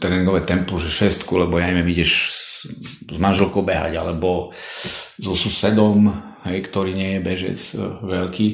tréningové 0.00 0.40
tempo, 0.48 0.80
že 0.80 0.88
šestku, 0.88 1.36
lebo 1.36 1.60
ja 1.60 1.68
neviem, 1.68 1.92
ideš 1.92 2.12
s, 2.32 2.44
s 3.04 3.16
manželkou 3.20 3.60
behať, 3.60 4.00
alebo 4.00 4.56
so 5.20 5.36
susedom, 5.36 6.08
hej, 6.48 6.64
ktorý 6.64 6.96
nie 6.96 7.16
je 7.16 7.20
bežec 7.20 7.60
e, 7.76 7.76
veľký, 7.84 8.48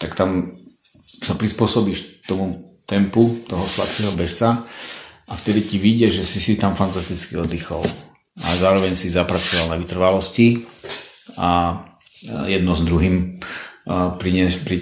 tak 0.00 0.16
tam 0.16 0.56
sa 1.04 1.36
prispôsobíš 1.36 2.24
tomu 2.24 2.76
tempu 2.88 3.28
toho 3.44 3.60
slabšieho 3.60 4.16
bežca 4.16 4.64
a 5.28 5.32
vtedy 5.36 5.60
ti 5.68 5.76
vyjde, 5.76 6.08
že 6.20 6.24
si 6.24 6.40
si 6.40 6.56
tam 6.56 6.72
fantasticky 6.72 7.36
oddychol. 7.36 7.84
A 8.38 8.54
zároveň 8.56 8.96
si 8.96 9.12
zapracoval 9.12 9.76
na 9.76 9.80
vytrvalosti 9.82 10.64
a 11.36 11.82
jedno 12.46 12.72
s 12.72 12.82
druhým 12.86 13.36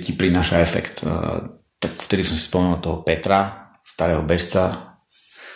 ti 0.02 0.12
prináša 0.12 0.60
efekt. 0.60 1.02
Tak 1.80 1.92
vtedy 2.04 2.22
som 2.22 2.36
si 2.36 2.46
spomenul 2.46 2.78
toho 2.78 3.00
Petra, 3.00 3.65
starého 3.96 4.20
bežca, 4.28 4.92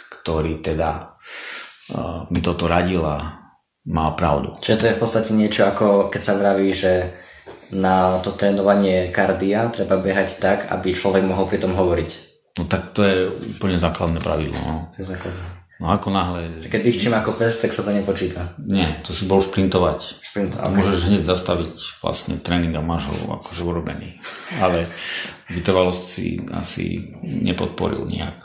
ktorý 0.08 0.64
teda 0.64 1.12
uh, 1.92 2.24
mi 2.32 2.40
toto 2.40 2.64
radil 2.64 3.04
a 3.04 3.36
mal 3.92 4.16
pravdu. 4.16 4.56
Čiže 4.64 4.78
to 4.80 4.86
je 4.88 4.96
v 4.96 5.02
podstate 5.04 5.30
niečo 5.36 5.68
ako 5.68 6.08
keď 6.08 6.22
sa 6.24 6.40
vraví, 6.40 6.72
že 6.72 7.12
na 7.76 8.16
to 8.24 8.32
trénovanie 8.32 9.12
kardia 9.12 9.68
treba 9.68 10.00
behať 10.00 10.40
tak, 10.40 10.58
aby 10.72 10.96
človek 10.96 11.22
mohol 11.28 11.44
pri 11.44 11.60
tom 11.60 11.76
hovoriť. 11.76 12.10
No 12.58 12.64
tak 12.64 12.96
to 12.96 13.04
je 13.04 13.28
úplne 13.60 13.76
základné 13.76 14.24
pravidlo. 14.24 14.56
No. 14.56 14.88
To 14.96 14.98
je 14.98 15.06
základné. 15.06 15.59
No 15.80 15.88
ako 15.96 16.12
náhle... 16.12 16.68
Keď 16.68 16.82
dýchčím 16.84 17.16
ako 17.16 17.40
pes, 17.40 17.56
tak 17.56 17.72
sa 17.72 17.80
to 17.80 17.96
nepočíta. 17.96 18.52
Nie, 18.60 19.00
to 19.00 19.16
si 19.16 19.24
bol 19.24 19.40
šprintovať. 19.40 20.20
Šprintovať. 20.20 20.60
A 20.60 20.68
môžeš 20.68 21.08
hneď 21.08 21.24
zastaviť 21.24 22.04
vlastne 22.04 22.36
tréning 22.36 22.76
a 22.76 22.84
máš 22.84 23.08
ho 23.08 23.40
akože 23.40 23.64
urobený. 23.64 24.20
Ale 24.60 24.84
vytrvalosť 25.48 26.02
si 26.04 26.36
asi 26.52 27.16
nepodporil 27.24 28.04
nejak. 28.04 28.36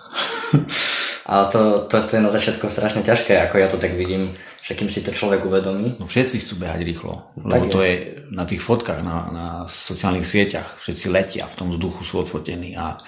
Ale 1.26 1.50
to, 1.50 1.90
to, 1.90 2.06
to 2.06 2.12
je 2.16 2.22
na 2.22 2.30
začiatku 2.30 2.70
strašne 2.70 3.02
ťažké, 3.02 3.34
ako 3.50 3.58
ja 3.58 3.66
to 3.66 3.82
tak 3.82 3.98
vidím, 3.98 4.38
že 4.62 4.78
kým 4.78 4.94
si 4.94 5.02
to 5.02 5.10
človek 5.10 5.42
uvedomí. 5.42 5.98
No 5.98 6.06
všetci 6.06 6.46
chcú 6.46 6.62
behať 6.62 6.86
rýchlo, 6.86 7.34
lebo 7.42 7.66
to 7.66 7.82
je 7.82 8.22
na 8.30 8.46
tých 8.46 8.62
fotkách, 8.62 9.02
na, 9.02 9.18
na 9.34 9.48
sociálnych 9.66 10.22
sieťach, 10.22 10.78
všetci 10.78 11.10
letia, 11.10 11.50
v 11.50 11.58
tom 11.58 11.74
vzduchu 11.74 12.06
sú 12.06 12.22
odfotení 12.22 12.78
a 12.78 13.02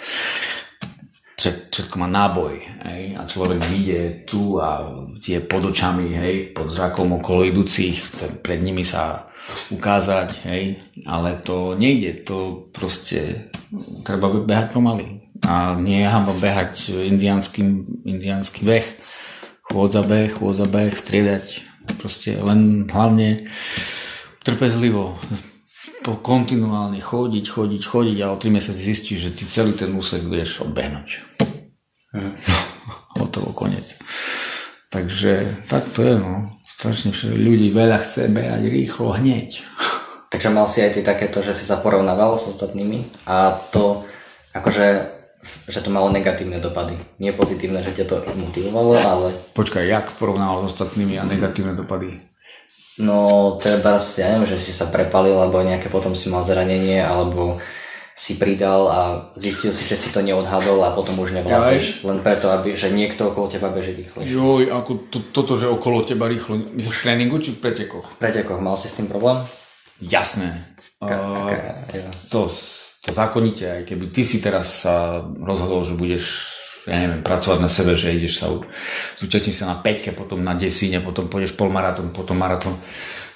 všetko 1.38 2.02
má 2.02 2.10
náboj, 2.10 2.66
hej, 2.90 3.14
a 3.14 3.22
človek 3.30 3.62
vyjde 3.70 4.26
tu 4.26 4.58
a 4.58 4.90
tie 5.22 5.38
pod 5.38 5.70
očami, 5.70 6.10
hej, 6.18 6.50
pod 6.58 6.74
zrakom 6.74 7.22
okolo 7.22 7.46
idúcich, 7.46 7.94
chce 7.94 8.42
pred 8.42 8.58
nimi 8.58 8.82
sa 8.82 9.30
ukázať, 9.70 10.30
hej, 10.50 10.82
ale 11.06 11.38
to 11.38 11.78
nejde, 11.78 12.26
to 12.26 12.68
proste 12.74 13.54
treba 14.02 14.34
behať 14.34 14.74
pomaly. 14.74 15.30
A 15.46 15.78
nie 15.78 16.02
hamba 16.02 16.34
behať 16.34 16.90
indianský, 16.90 17.62
indianský 18.02 18.66
beh, 18.66 18.88
chôdza 19.70 20.02
beh, 20.02 20.42
chôdza 20.42 20.66
beh, 20.66 20.90
striedať, 20.90 21.62
proste 22.02 22.34
len 22.42 22.90
hlavne 22.90 23.46
trpezlivo, 24.42 25.14
kontinuálne 26.16 27.04
chodiť, 27.04 27.46
chodiť, 27.52 27.82
chodiť 27.84 28.18
a 28.24 28.32
o 28.32 28.40
3 28.40 28.56
mesiace 28.56 28.80
zistíš, 28.80 29.20
že 29.28 29.36
ty 29.36 29.44
celý 29.44 29.76
ten 29.76 29.92
úsek 29.92 30.24
vieš 30.24 30.64
odbehnúť. 30.64 31.10
Hmm. 32.16 32.38
Hotovo, 33.20 33.52
koniec. 33.52 34.00
Takže 34.88 35.66
tak 35.68 35.84
to 35.92 36.00
je, 36.06 36.16
no. 36.16 36.56
Strašne 36.64 37.12
ľudí 37.36 37.74
veľa 37.74 37.98
chce 38.00 38.30
behať 38.32 38.64
rýchlo 38.70 39.18
hneď. 39.18 39.66
Takže 40.32 40.54
mal 40.54 40.70
si 40.72 40.86
aj 40.86 40.96
ty 40.96 41.02
takéto, 41.04 41.44
že 41.44 41.52
si 41.52 41.66
sa 41.68 41.82
porovnával 41.82 42.38
s 42.38 42.48
ostatnými 42.48 43.28
a 43.28 43.58
to 43.74 44.06
akože 44.54 45.18
že 45.68 45.80
to 45.84 45.94
malo 45.94 46.12
negatívne 46.12 46.60
dopady. 46.60 46.98
Nie 47.22 47.32
pozitívne, 47.32 47.80
že 47.80 47.94
ťa 47.94 48.06
to 48.10 48.16
motivovalo, 48.36 48.94
ale... 49.00 49.28
Počkaj, 49.54 49.86
jak 49.86 50.06
porovnával 50.20 50.66
s 50.66 50.76
ostatnými 50.76 51.16
a 51.20 51.24
negatívne 51.24 51.78
dopady? 51.78 52.20
No, 52.98 53.54
treba, 53.62 54.02
ja 54.18 54.34
neviem, 54.34 54.50
že 54.50 54.58
si 54.58 54.74
sa 54.74 54.90
prepalil, 54.90 55.38
alebo 55.38 55.62
nejaké 55.62 55.86
potom 55.90 56.18
si 56.18 56.34
mal 56.34 56.42
zranenie, 56.42 56.98
alebo 56.98 57.62
si 58.18 58.42
pridal 58.42 58.90
a 58.90 59.02
zistil 59.38 59.70
si, 59.70 59.86
že 59.86 59.94
si 59.94 60.10
to 60.10 60.26
neodhadol 60.26 60.82
a 60.82 60.90
potom 60.90 61.22
už 61.22 61.38
nevládzeš. 61.38 62.02
Len 62.02 62.26
preto, 62.26 62.50
aby, 62.50 62.74
že 62.74 62.90
niekto 62.90 63.30
okolo 63.30 63.46
teba 63.46 63.70
beží 63.70 63.94
rýchlo. 63.94 64.26
Joj, 64.26 64.74
ako 64.74 64.92
to, 65.14 65.18
toto, 65.30 65.54
že 65.54 65.70
okolo 65.70 66.02
teba 66.02 66.26
rýchlo, 66.26 66.58
myslíš 66.58 66.98
v 66.98 67.06
tréningu 67.06 67.38
či 67.38 67.54
v 67.54 67.62
pretekoch? 67.62 68.10
V 68.10 68.18
pretekoch, 68.18 68.58
mal 68.58 68.74
si 68.74 68.90
s 68.90 68.98
tým 68.98 69.06
problém? 69.06 69.46
Jasné. 70.02 70.66
Ka, 70.98 71.14
ka, 71.14 71.58
ja. 71.94 72.10
to, 72.34 72.50
to 73.06 73.10
zákonite, 73.14 73.70
aj 73.70 73.82
keby 73.86 74.10
ty 74.10 74.26
si 74.26 74.42
teraz 74.42 74.82
sa 74.82 75.22
rozhodol, 75.38 75.86
že 75.86 75.94
budeš 75.94 76.58
ja 76.88 76.98
neviem, 77.04 77.22
pracovať 77.22 77.60
na 77.60 77.68
sebe, 77.68 78.00
že 78.00 78.16
ideš 78.16 78.40
sa, 78.40 78.48
zúčastníš 79.20 79.60
sa 79.62 79.76
na 79.76 79.78
5 79.84 80.16
potom 80.16 80.40
na 80.40 80.56
desíne, 80.56 81.04
potom 81.04 81.28
pôjdeš 81.28 81.54
polmaratón, 81.60 82.16
potom 82.16 82.40
maratón, 82.40 82.80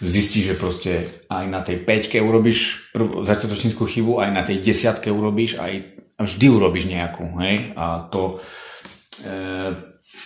zistíš, 0.01 0.55
že 0.55 0.59
proste 0.59 0.91
aj 1.27 1.45
na 1.51 1.61
tej 1.61 1.83
5 1.83 2.23
urobíš 2.23 2.89
začiatočníckú 2.97 3.83
chybu, 3.85 4.23
aj 4.23 4.29
na 4.31 4.41
tej 4.47 4.63
desiatke 4.63 5.11
urobíš, 5.11 5.59
aj 5.59 5.99
vždy 6.17 6.47
urobíš 6.47 6.85
nejakú, 6.87 7.25
hej, 7.43 7.75
a 7.75 8.07
to 8.07 8.41
e, 9.21 9.75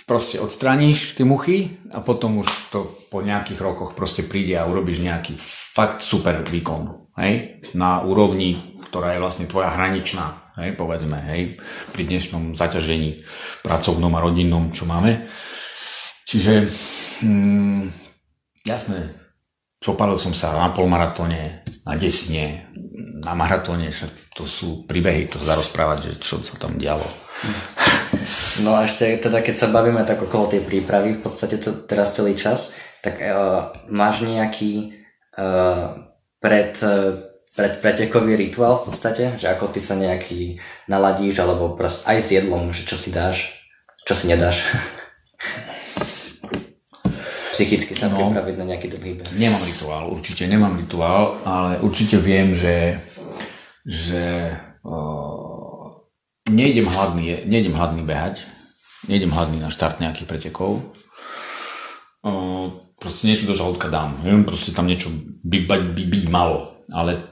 proste 0.05 0.37
odstraníš 0.39 1.17
tie 1.19 1.25
muchy 1.27 1.81
a 1.91 1.99
potom 2.05 2.39
už 2.45 2.47
to 2.71 2.87
po 3.09 3.25
nejakých 3.25 3.59
rokoch 3.59 3.97
proste 3.97 4.21
príde 4.21 4.55
a 4.55 4.69
urobíš 4.69 5.01
nejaký 5.01 5.33
fakt 5.39 6.05
super 6.05 6.45
výkon, 6.45 7.11
hej, 7.19 7.63
na 7.73 8.05
úrovni, 8.05 8.79
ktorá 8.87 9.17
je 9.17 9.23
vlastne 9.23 9.49
tvoja 9.49 9.73
hraničná, 9.73 10.44
hej, 10.59 10.75
povedzme, 10.79 11.19
hej, 11.31 11.59
pri 11.91 12.03
dnešnom 12.07 12.55
zaťažení 12.55 13.19
pracovnom 13.63 14.11
a 14.15 14.23
rodinnom, 14.23 14.71
čo 14.71 14.87
máme. 14.87 15.27
Čiže, 16.25 16.65
mm, 17.21 17.91
jasné, 18.65 19.13
čopalil 19.83 20.17
som 20.17 20.33
sa 20.33 20.55
na 20.55 20.71
polmaratóne, 20.71 21.61
na 21.85 21.93
desine, 21.99 22.71
na 23.21 23.37
maratóne, 23.37 23.91
však 23.91 24.33
to 24.33 24.47
sú 24.47 24.87
príbehy, 24.89 25.29
to 25.29 25.37
sa 25.43 25.53
dá 25.53 25.55
rozprávať, 25.59 25.97
že 26.09 26.11
čo 26.23 26.41
sa 26.41 26.57
tam 26.57 26.79
dialo. 26.79 27.05
No 28.63 28.79
a 28.79 28.87
ešte 28.87 29.19
teda, 29.19 29.43
keď 29.43 29.55
sa 29.59 29.67
bavíme 29.69 30.01
tak 30.07 30.23
okolo 30.23 30.47
tej 30.47 30.63
prípravy, 30.63 31.19
v 31.19 31.21
podstate 31.21 31.59
to 31.59 31.85
teraz 31.85 32.15
celý 32.15 32.33
čas, 32.33 32.71
tak 33.03 33.19
uh, 33.21 33.75
máš 33.91 34.25
nejaký 34.25 34.95
uh, 35.37 35.93
pred 36.39 36.73
uh, 36.81 37.13
pred 37.55 37.79
pretekový 37.79 38.35
rituál 38.35 38.83
v 38.83 38.91
podstate, 38.91 39.39
že 39.39 39.47
ako 39.47 39.71
ty 39.71 39.79
sa 39.79 39.95
nejaký 39.95 40.59
naladíš, 40.91 41.39
alebo 41.39 41.71
prost 41.73 42.03
aj 42.03 42.19
s 42.19 42.27
jedlom, 42.35 42.75
že 42.75 42.83
čo 42.83 42.99
si 42.99 43.15
dáš, 43.15 43.63
čo 44.03 44.11
si 44.11 44.27
nedáš. 44.27 44.67
Psychicky 47.55 47.95
sa 47.95 48.11
no, 48.11 48.19
pripraviť 48.19 48.55
na 48.59 48.75
nejaký 48.75 48.91
dlhý 48.91 49.11
beh. 49.15 49.31
Nemám 49.39 49.63
rituál, 49.63 50.11
určite 50.11 50.43
nemám 50.43 50.75
rituál, 50.75 51.39
ale 51.47 51.79
určite 51.79 52.19
viem, 52.19 52.51
že, 52.51 52.99
že 53.87 54.51
uh, 54.83 55.95
nejdem, 56.51 56.91
hladný, 56.91 57.47
nejdem 57.47 57.71
hladný 57.71 58.03
behať, 58.03 58.43
nejdem 59.07 59.31
hladný 59.31 59.63
na 59.63 59.71
štart 59.71 60.03
nejakých 60.03 60.27
pretekov. 60.27 60.83
Uh, 62.19 62.83
proste 62.99 63.31
niečo 63.31 63.47
do 63.47 63.55
žalúdka 63.55 63.87
dám. 63.87 64.19
Viem, 64.19 64.43
proste 64.43 64.75
tam 64.75 64.91
niečo 64.91 65.07
by, 65.47 65.63
by, 65.63 65.95
by 65.95 66.03
byť 66.11 66.23
malo. 66.27 66.67
Ale 66.91 67.23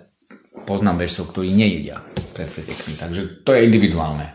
poznám 0.64 1.02
bežcov, 1.02 1.34
ktorí 1.34 1.50
nejedia 1.52 2.02
pretekmi, 2.34 2.98
takže 2.98 3.42
to 3.42 3.54
je 3.54 3.66
individuálne. 3.66 4.30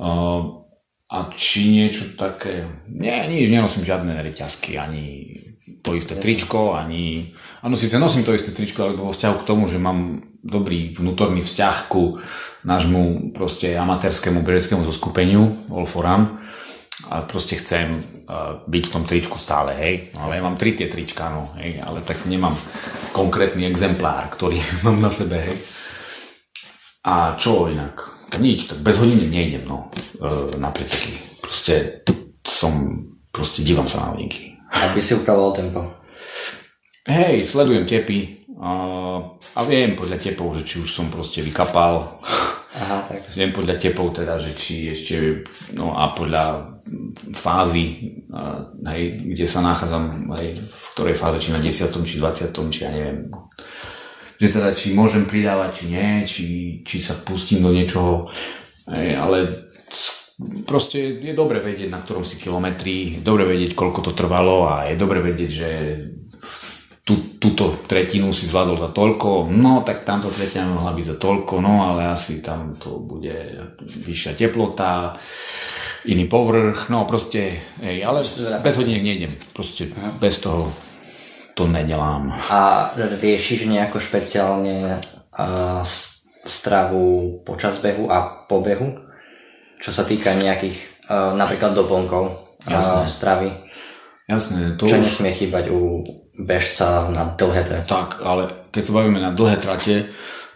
Uh, 0.00 0.64
a 1.08 1.30
či 1.36 1.70
niečo 1.70 2.18
také... 2.18 2.66
Nie, 2.90 3.30
nič, 3.30 3.52
nenosím 3.52 3.86
žiadne 3.86 4.18
reťazky, 4.18 4.74
ani 4.80 5.38
to 5.84 5.94
isté 5.94 6.18
tričko, 6.18 6.74
ani, 6.74 7.30
Áno, 7.64 7.80
síce 7.80 7.96
nosím 7.96 8.28
to 8.28 8.36
isté 8.36 8.52
tričko, 8.52 8.84
ale 8.84 8.92
vo 9.00 9.08
vzťahu 9.08 9.36
k 9.40 9.48
tomu, 9.48 9.64
že 9.64 9.80
mám 9.80 10.20
dobrý 10.44 10.92
vnútorný 10.92 11.40
vzťah 11.48 11.76
ku 11.88 12.20
nášmu 12.68 13.32
proste 13.32 13.72
amatérskému 13.72 14.44
bežeckému 14.44 14.84
zoskupeniu 14.84 15.48
All 15.72 15.88
for 15.88 16.04
Run 16.04 16.44
a 17.10 17.26
proste 17.26 17.58
chcem 17.58 17.90
uh, 17.90 18.62
byť 18.70 18.84
v 18.86 18.92
tom 18.94 19.02
tričku 19.02 19.34
stále, 19.34 19.74
hej. 19.74 20.14
Ale 20.14 20.38
ja 20.38 20.42
mám 20.46 20.54
tri 20.54 20.78
tie 20.78 20.86
trička, 20.86 21.26
no, 21.26 21.42
hej, 21.58 21.82
ale 21.82 22.06
tak 22.06 22.22
nemám 22.30 22.54
konkrétny 23.10 23.66
exemplár, 23.66 24.30
ktorý 24.30 24.62
mám 24.86 25.02
na 25.02 25.10
sebe, 25.10 25.42
hej. 25.42 25.58
A 27.04 27.34
čo 27.34 27.66
inak? 27.66 27.98
Nič, 28.38 28.70
tak 28.70 28.78
bez 28.82 28.98
hodiny 28.98 29.26
nejdem, 29.26 29.66
no, 29.66 29.90
uh, 30.22 30.54
na 30.54 30.70
preteky. 30.70 31.18
Proste 31.42 32.06
som, 32.46 33.02
proste 33.34 33.66
dívam 33.66 33.90
sa 33.90 34.06
na 34.06 34.14
hodinky. 34.14 34.54
Aby 34.70 35.02
si 35.02 35.18
upravoval 35.18 35.52
tempo. 35.54 35.80
Hej, 37.04 37.50
sledujem 37.50 37.84
tepy 37.84 38.48
uh, 38.54 39.34
a 39.34 39.60
viem 39.66 39.98
podľa 39.98 40.18
tepov, 40.22 40.56
že 40.56 40.62
či 40.62 40.76
už 40.80 40.88
som 40.88 41.10
proste 41.10 41.42
vykapal. 41.42 42.06
Aha, 42.74 43.06
tak. 43.06 43.22
Viem 43.34 43.54
podľa 43.54 43.78
tepov 43.78 44.14
teda, 44.14 44.38
že 44.42 44.54
či 44.58 44.90
ešte, 44.90 45.46
no 45.78 45.94
a 45.94 46.10
podľa 46.10 46.73
fázy, 47.32 47.84
hej, 48.84 49.02
kde 49.34 49.46
sa 49.48 49.64
nachádzam, 49.64 50.28
hej, 50.36 50.56
v 50.58 50.86
ktorej 50.96 51.16
fáze, 51.16 51.38
či 51.40 51.50
na 51.56 51.60
10. 51.60 51.90
či 52.04 52.16
20. 52.20 52.72
či 52.72 52.80
ja 52.84 52.90
neviem. 52.92 53.32
Že 54.36 54.48
teda, 54.60 54.68
či 54.76 54.92
môžem 54.92 55.24
pridávať, 55.24 55.70
či 55.80 55.84
nie, 55.88 56.10
či, 56.28 56.46
či 56.84 56.96
sa 57.00 57.16
pustím 57.24 57.64
do 57.64 57.72
niečoho, 57.72 58.28
hej, 58.92 59.16
ale 59.16 59.48
proste 60.66 61.22
je 61.22 61.32
dobre 61.32 61.62
vedieť, 61.62 61.88
na 61.88 62.02
ktorom 62.02 62.26
si 62.26 62.36
kilometri, 62.36 63.18
je 63.18 63.22
dobre 63.22 63.46
vedieť, 63.46 63.72
koľko 63.72 64.10
to 64.10 64.12
trvalo 64.12 64.66
a 64.66 64.90
je 64.90 64.96
dobre 64.98 65.22
vedieť, 65.22 65.50
že 65.50 65.70
tú, 67.04 67.36
túto 67.36 67.76
tretinu 67.84 68.32
si 68.32 68.48
zvládol 68.48 68.80
za 68.80 68.90
toľko, 68.90 69.52
no 69.52 69.84
tak 69.84 70.08
tamto 70.08 70.32
tretina 70.32 70.72
mohla 70.72 70.96
byť 70.96 71.04
za 71.04 71.16
toľko, 71.20 71.60
no 71.60 71.92
ale 71.92 72.08
asi 72.08 72.40
tam 72.40 72.72
to 72.72 72.96
bude 72.96 73.36
vyššia 73.84 74.32
teplota, 74.32 75.12
iný 76.08 76.24
povrch, 76.24 76.88
no 76.88 77.04
proste, 77.04 77.60
hej, 77.84 78.00
ale 78.00 78.24
bez 78.64 78.74
hodiniek 78.80 79.04
nejdem, 79.04 79.32
proste 79.52 79.92
Aha. 79.92 80.16
bez 80.16 80.40
toho 80.40 80.72
to 81.52 81.68
nedelám. 81.68 82.32
A 82.50 82.90
riešiš 82.96 83.68
nejako 83.68 84.00
špeciálne 84.00 84.98
uh, 84.98 85.84
stravu 86.42 87.38
počas 87.44 87.78
behu 87.84 88.08
a 88.10 88.48
po 88.48 88.64
behu? 88.64 88.96
Čo 89.78 89.92
sa 89.92 90.08
týka 90.08 90.32
nejakých 90.34 91.06
uh, 91.06 91.36
napríklad 91.36 91.76
doplnkov 91.76 92.32
uh, 92.64 93.04
stravy? 93.04 93.52
Jasné, 94.24 94.80
to 94.80 94.88
Čo 94.88 94.98
už... 94.98 95.04
nesmie 95.04 95.30
chýbať 95.36 95.68
u 95.68 96.00
bežca 96.34 97.10
na 97.10 97.30
dlhé 97.34 97.62
trate. 97.62 97.86
Tak, 97.86 98.22
ale 98.22 98.68
keď 98.74 98.82
sa 98.82 98.96
bavíme 98.96 99.18
na 99.22 99.30
dlhé 99.30 99.56
trate, 99.62 100.10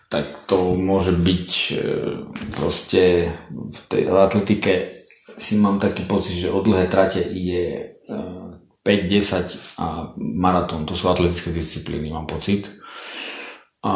tak 0.09 0.49
to 0.49 0.75
môže 0.75 1.13
byť 1.15 1.49
e, 1.51 1.73
proste 2.57 3.29
v 3.53 3.79
tej 3.93 4.03
atletike 4.09 4.99
si 5.39 5.55
mám 5.55 5.79
taký 5.79 6.03
pocit, 6.09 6.35
že 6.35 6.51
o 6.51 6.59
dlhé 6.59 6.91
trate 6.91 7.23
je 7.23 7.95
5, 8.09 9.05
10 9.05 9.79
a 9.79 10.17
maratón. 10.17 10.89
To 10.89 10.97
sú 10.97 11.13
atletické 11.13 11.53
disciplíny, 11.53 12.09
mám 12.09 12.25
pocit. 12.25 12.73
A, 13.85 13.95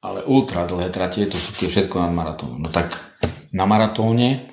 ale 0.00 0.20
ultra 0.24 0.64
dlhé 0.64 0.88
trate, 0.88 1.28
to 1.28 1.36
sú 1.36 1.52
tie 1.60 1.68
všetko 1.68 2.00
nad 2.00 2.12
maratón. 2.16 2.56
No 2.58 2.72
tak 2.72 2.96
na 3.52 3.68
maratóne 3.68 4.48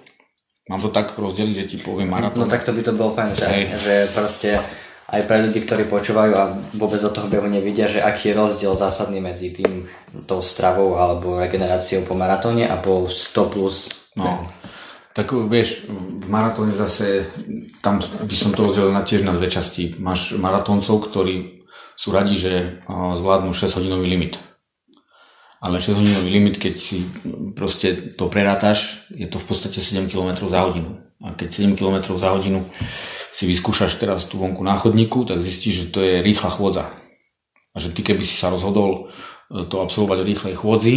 mám 0.68 0.84
to 0.84 0.92
tak 0.92 1.16
rozdeliť, 1.16 1.56
že 1.56 1.70
ti 1.72 1.78
poviem 1.80 2.12
maratón. 2.12 2.46
No 2.46 2.52
tak 2.52 2.68
to 2.68 2.76
by 2.76 2.84
to 2.84 2.94
bolo 2.94 3.16
fajn, 3.16 3.32
že, 3.32 3.50
že 3.80 3.96
proste 4.12 4.60
aj 5.10 5.22
pre 5.26 5.42
ľudí, 5.42 5.66
ktorí 5.66 5.90
počúvajú 5.90 6.34
a 6.38 6.54
vôbec 6.78 7.02
do 7.02 7.10
toho 7.10 7.26
behu 7.26 7.50
nevidia, 7.50 7.90
že 7.90 8.00
aký 8.02 8.30
je 8.30 8.38
rozdiel 8.38 8.74
zásadný 8.78 9.18
medzi 9.18 9.50
tým 9.50 9.90
tou 10.30 10.40
stravou 10.40 11.02
alebo 11.02 11.42
regeneráciou 11.42 12.06
po 12.06 12.14
maratóne 12.14 12.70
a 12.70 12.78
po 12.78 13.10
100 13.10 13.54
plus. 13.54 13.90
No. 14.14 14.46
Tak 15.10 15.34
vieš, 15.50 15.90
v 15.90 16.28
maratóne 16.30 16.70
zase, 16.70 17.26
tam 17.82 18.00
by 18.00 18.36
som 18.38 18.54
to 18.54 18.70
rozdelil 18.70 18.94
na 18.94 19.02
tiež 19.02 19.26
na 19.26 19.34
dve 19.34 19.50
časti. 19.50 19.98
Máš 19.98 20.38
maratóncov, 20.38 21.02
ktorí 21.10 21.66
sú 21.98 22.14
radi, 22.14 22.38
že 22.38 22.86
zvládnu 22.88 23.52
6 23.52 23.82
hodinový 23.82 24.08
limit. 24.08 24.38
Ale 25.60 25.84
6 25.84 26.00
hodinový 26.00 26.30
limit, 26.32 26.56
keď 26.62 26.74
si 26.80 27.04
proste 27.52 28.16
to 28.16 28.32
prerátaš, 28.32 29.10
je 29.12 29.28
to 29.28 29.42
v 29.42 29.46
podstate 29.50 29.82
7 29.82 30.08
km 30.08 30.48
za 30.48 30.64
hodinu. 30.64 31.04
A 31.20 31.36
keď 31.36 31.68
7 31.68 31.76
km 31.76 32.16
za 32.16 32.32
hodinu 32.32 32.64
si 33.40 33.48
vyskúšaš 33.48 33.96
teraz 33.96 34.28
tú 34.28 34.36
vonku 34.36 34.60
na 34.68 34.76
chodníku, 34.76 35.24
tak 35.24 35.40
zistíš, 35.40 35.88
že 35.88 35.92
to 35.96 36.00
je 36.04 36.20
rýchla 36.20 36.52
chôdza. 36.52 36.92
A 37.72 37.78
že 37.80 37.96
ty 37.96 38.04
keby 38.04 38.20
si 38.20 38.36
sa 38.36 38.52
rozhodol 38.52 39.08
e, 39.48 39.64
to 39.64 39.80
absolvovať 39.80 40.20
v 40.20 40.30
rýchlej 40.36 40.56
chôdzi, 40.60 40.96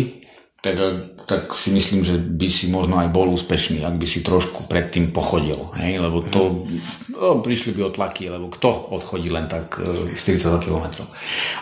tak, 0.59 0.75
e, 0.75 1.15
tak 1.23 1.55
si 1.55 1.71
myslím, 1.71 2.03
že 2.03 2.19
by 2.19 2.49
si 2.51 2.67
možno 2.67 2.99
aj 2.99 3.15
bol 3.15 3.31
úspešný, 3.31 3.87
ak 3.87 3.95
by 3.95 4.07
si 4.11 4.27
trošku 4.27 4.67
predtým 4.67 5.15
pochodil. 5.15 5.71
Hej? 5.79 6.03
Lebo 6.03 6.27
to, 6.27 6.67
no, 7.15 7.39
prišli 7.39 7.79
by 7.79 7.87
o 7.87 7.95
tlaky, 7.95 8.27
lebo 8.27 8.51
kto 8.51 8.91
odchodí 8.91 9.31
len 9.31 9.47
tak 9.47 9.79
42 9.79 10.19
e, 10.19 10.59
km. 10.67 11.07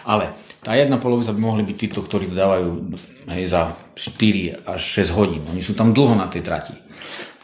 Ale 0.08 0.32
tá 0.64 0.72
jedna 0.72 0.96
polovica 0.96 1.36
by 1.36 1.40
mohli 1.44 1.64
byť 1.68 1.76
títo, 1.76 2.00
ktorí 2.00 2.32
dávajú 2.32 2.96
hej, 3.36 3.44
za 3.52 3.76
4 4.00 4.64
až 4.64 4.80
6 4.80 5.12
hodín. 5.12 5.42
Oni 5.52 5.60
sú 5.60 5.76
tam 5.76 5.92
dlho 5.92 6.16
na 6.16 6.32
tej 6.32 6.40
trati. 6.40 6.72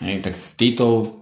Hej, 0.00 0.20
tak 0.20 0.34
títo 0.60 1.15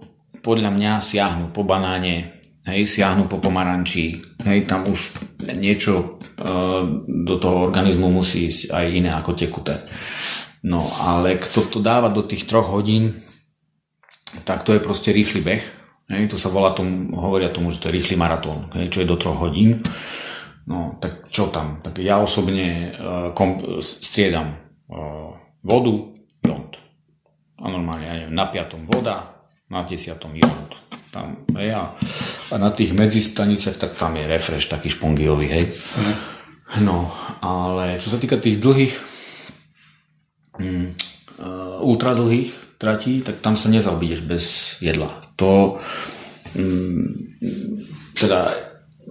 podľa 0.45 0.69
mňa 0.69 1.01
siahnu 1.01 1.49
po 1.49 1.65
banáne, 1.65 2.29
hej, 2.69 2.85
siahnu 2.85 3.25
po 3.25 3.41
pomaranči, 3.41 4.21
hej, 4.45 4.69
tam 4.69 4.85
už 4.85 5.17
niečo 5.57 5.93
e, 5.97 6.05
do 7.25 7.35
toho 7.41 7.65
organizmu 7.65 8.13
musí 8.13 8.45
ísť 8.45 8.69
aj 8.69 8.85
iné 8.93 9.09
ako 9.09 9.33
tekuté. 9.33 9.81
No 10.61 10.85
ale 11.01 11.41
kto 11.41 11.65
to 11.65 11.79
dáva 11.81 12.13
do 12.13 12.21
tých 12.21 12.45
troch 12.45 12.69
hodín, 12.69 13.17
tak 14.45 14.61
to 14.61 14.77
je 14.77 14.85
proste 14.85 15.09
rýchly 15.09 15.41
beh. 15.41 15.63
Hej, 16.13 16.29
to 16.29 16.37
sa 16.37 16.53
volá 16.53 16.77
tomu, 16.77 17.17
hovoria 17.17 17.49
tomu, 17.49 17.73
že 17.73 17.81
to 17.81 17.89
je 17.89 17.97
rýchly 17.97 18.13
maratón, 18.13 18.69
hej, 18.77 18.93
čo 18.93 19.01
je 19.01 19.09
do 19.09 19.17
troch 19.17 19.41
hodín. 19.41 19.81
No, 20.65 20.97
tak 20.97 21.29
čo 21.29 21.49
tam? 21.53 21.81
Tak 21.81 22.01
ja 22.01 22.17
osobne 22.17 22.89
uh, 22.93 23.29
kom, 23.37 23.81
striedam 23.85 24.57
uh, 24.89 25.33
vodu, 25.61 25.93
jont. 26.41 26.73
A 27.61 27.69
normálne, 27.69 28.05
ja 28.05 28.13
neviem, 28.17 28.33
na 28.33 28.49
piatom 28.49 28.81
voda, 28.89 29.34
na 29.69 29.81
10. 29.81 30.17
jont. 30.33 30.71
Tam, 31.11 31.39
ja. 31.55 31.95
A 32.51 32.55
na 32.59 32.69
tých 32.69 32.91
medzistaniciach, 32.91 33.79
tak 33.79 33.95
tam 33.95 34.19
je 34.19 34.27
refresh 34.27 34.67
taký 34.67 34.91
špongiový, 34.91 35.47
hej. 35.47 35.65
Mm. 35.71 36.15
No, 36.83 37.07
ale 37.39 38.01
čo 38.01 38.11
sa 38.11 38.19
týka 38.19 38.35
tých 38.35 38.59
dlhých, 38.59 38.93
um, 40.59 40.91
uh, 41.39 41.79
ultradlhých 41.81 42.51
tratí, 42.75 43.23
tak 43.23 43.39
tam 43.39 43.55
sa 43.55 43.71
nezaobídeš 43.71 44.21
bez 44.27 44.45
jedla. 44.83 45.07
To, 45.39 45.79
um, 46.59 47.15
teda, 48.17 48.51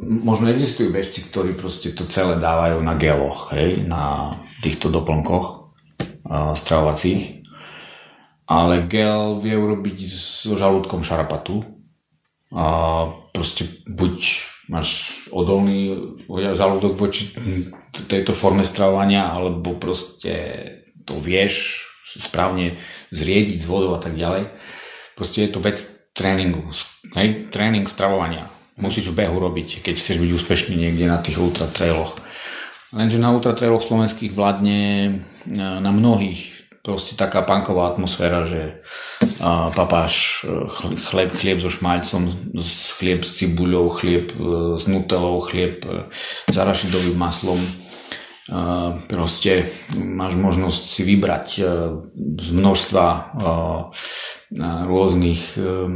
možno 0.04 0.52
existujú 0.52 0.92
bežci, 0.92 1.24
ktorí 1.24 1.56
proste 1.56 1.96
to 1.96 2.04
celé 2.04 2.36
dávajú 2.36 2.84
na 2.84 2.94
geloch, 3.00 3.54
hej, 3.56 3.86
na 3.88 4.36
týchto 4.60 4.92
doplnkoch 4.92 5.46
uh, 6.28 6.52
stravovacích 6.52 7.43
ale 8.44 8.84
gel 8.84 9.40
vie 9.40 9.56
urobiť 9.56 9.98
so 10.08 10.52
žalúdkom 10.56 11.00
šarapatu 11.00 11.64
a 12.52 12.66
proste 13.32 13.82
buď 13.88 14.16
máš 14.68 15.20
odolný 15.32 15.96
žalúdok 16.30 16.96
voči 16.96 17.32
tejto 18.08 18.32
forme 18.32 18.64
stravovania, 18.64 19.32
alebo 19.32 19.76
proste 19.76 20.32
to 21.04 21.20
vieš 21.20 21.84
správne 22.04 22.76
zriediť 23.12 23.58
s 23.60 23.66
vodou 23.68 23.96
a 23.96 24.00
tak 24.00 24.14
ďalej. 24.14 24.52
Proste 25.18 25.44
je 25.44 25.50
to 25.50 25.60
vec 25.60 25.78
tréningu, 26.14 26.62
hej? 27.18 27.50
tréning 27.50 27.86
stravovania. 27.90 28.46
Musíš 28.74 29.14
v 29.14 29.22
behu 29.22 29.38
robiť, 29.38 29.82
keď 29.86 29.94
chceš 29.98 30.18
byť 30.18 30.30
úspešný 30.34 30.74
niekde 30.74 31.06
na 31.06 31.22
tých 31.22 31.38
ultra. 31.38 31.70
Lenže 32.94 33.18
na 33.22 33.30
ultra 33.30 33.54
slovenských 33.54 34.34
vládne 34.34 34.80
e, 35.06 35.12
na 35.54 35.90
mnohých 35.94 36.53
proste 36.84 37.16
taká 37.16 37.40
punková 37.40 37.96
atmosféra, 37.96 38.44
že 38.44 38.76
uh, 39.40 39.72
papáš 39.72 40.44
e, 40.44 40.68
chlieb, 41.00 41.32
chlieb 41.32 41.58
so 41.64 41.72
šmaľcom, 41.72 42.28
chlieb 43.00 43.24
s 43.24 43.40
cibuľou, 43.40 43.88
chlieb 43.96 44.36
uh, 44.36 44.76
s 44.76 44.84
nutelou, 44.84 45.40
chlieb 45.40 45.80
uh, 45.88 46.04
s 46.44 46.52
arašidovým 46.52 47.16
maslom. 47.16 47.56
Uh, 48.52 49.00
proste 49.08 49.64
máš 49.96 50.36
možnosť 50.36 50.82
si 50.84 51.02
vybrať 51.08 51.46
uh, 51.64 52.04
z 52.36 52.50
množstva 52.52 53.06
uh, 53.08 53.88
rôznych 54.84 55.56
uh, 55.56 55.88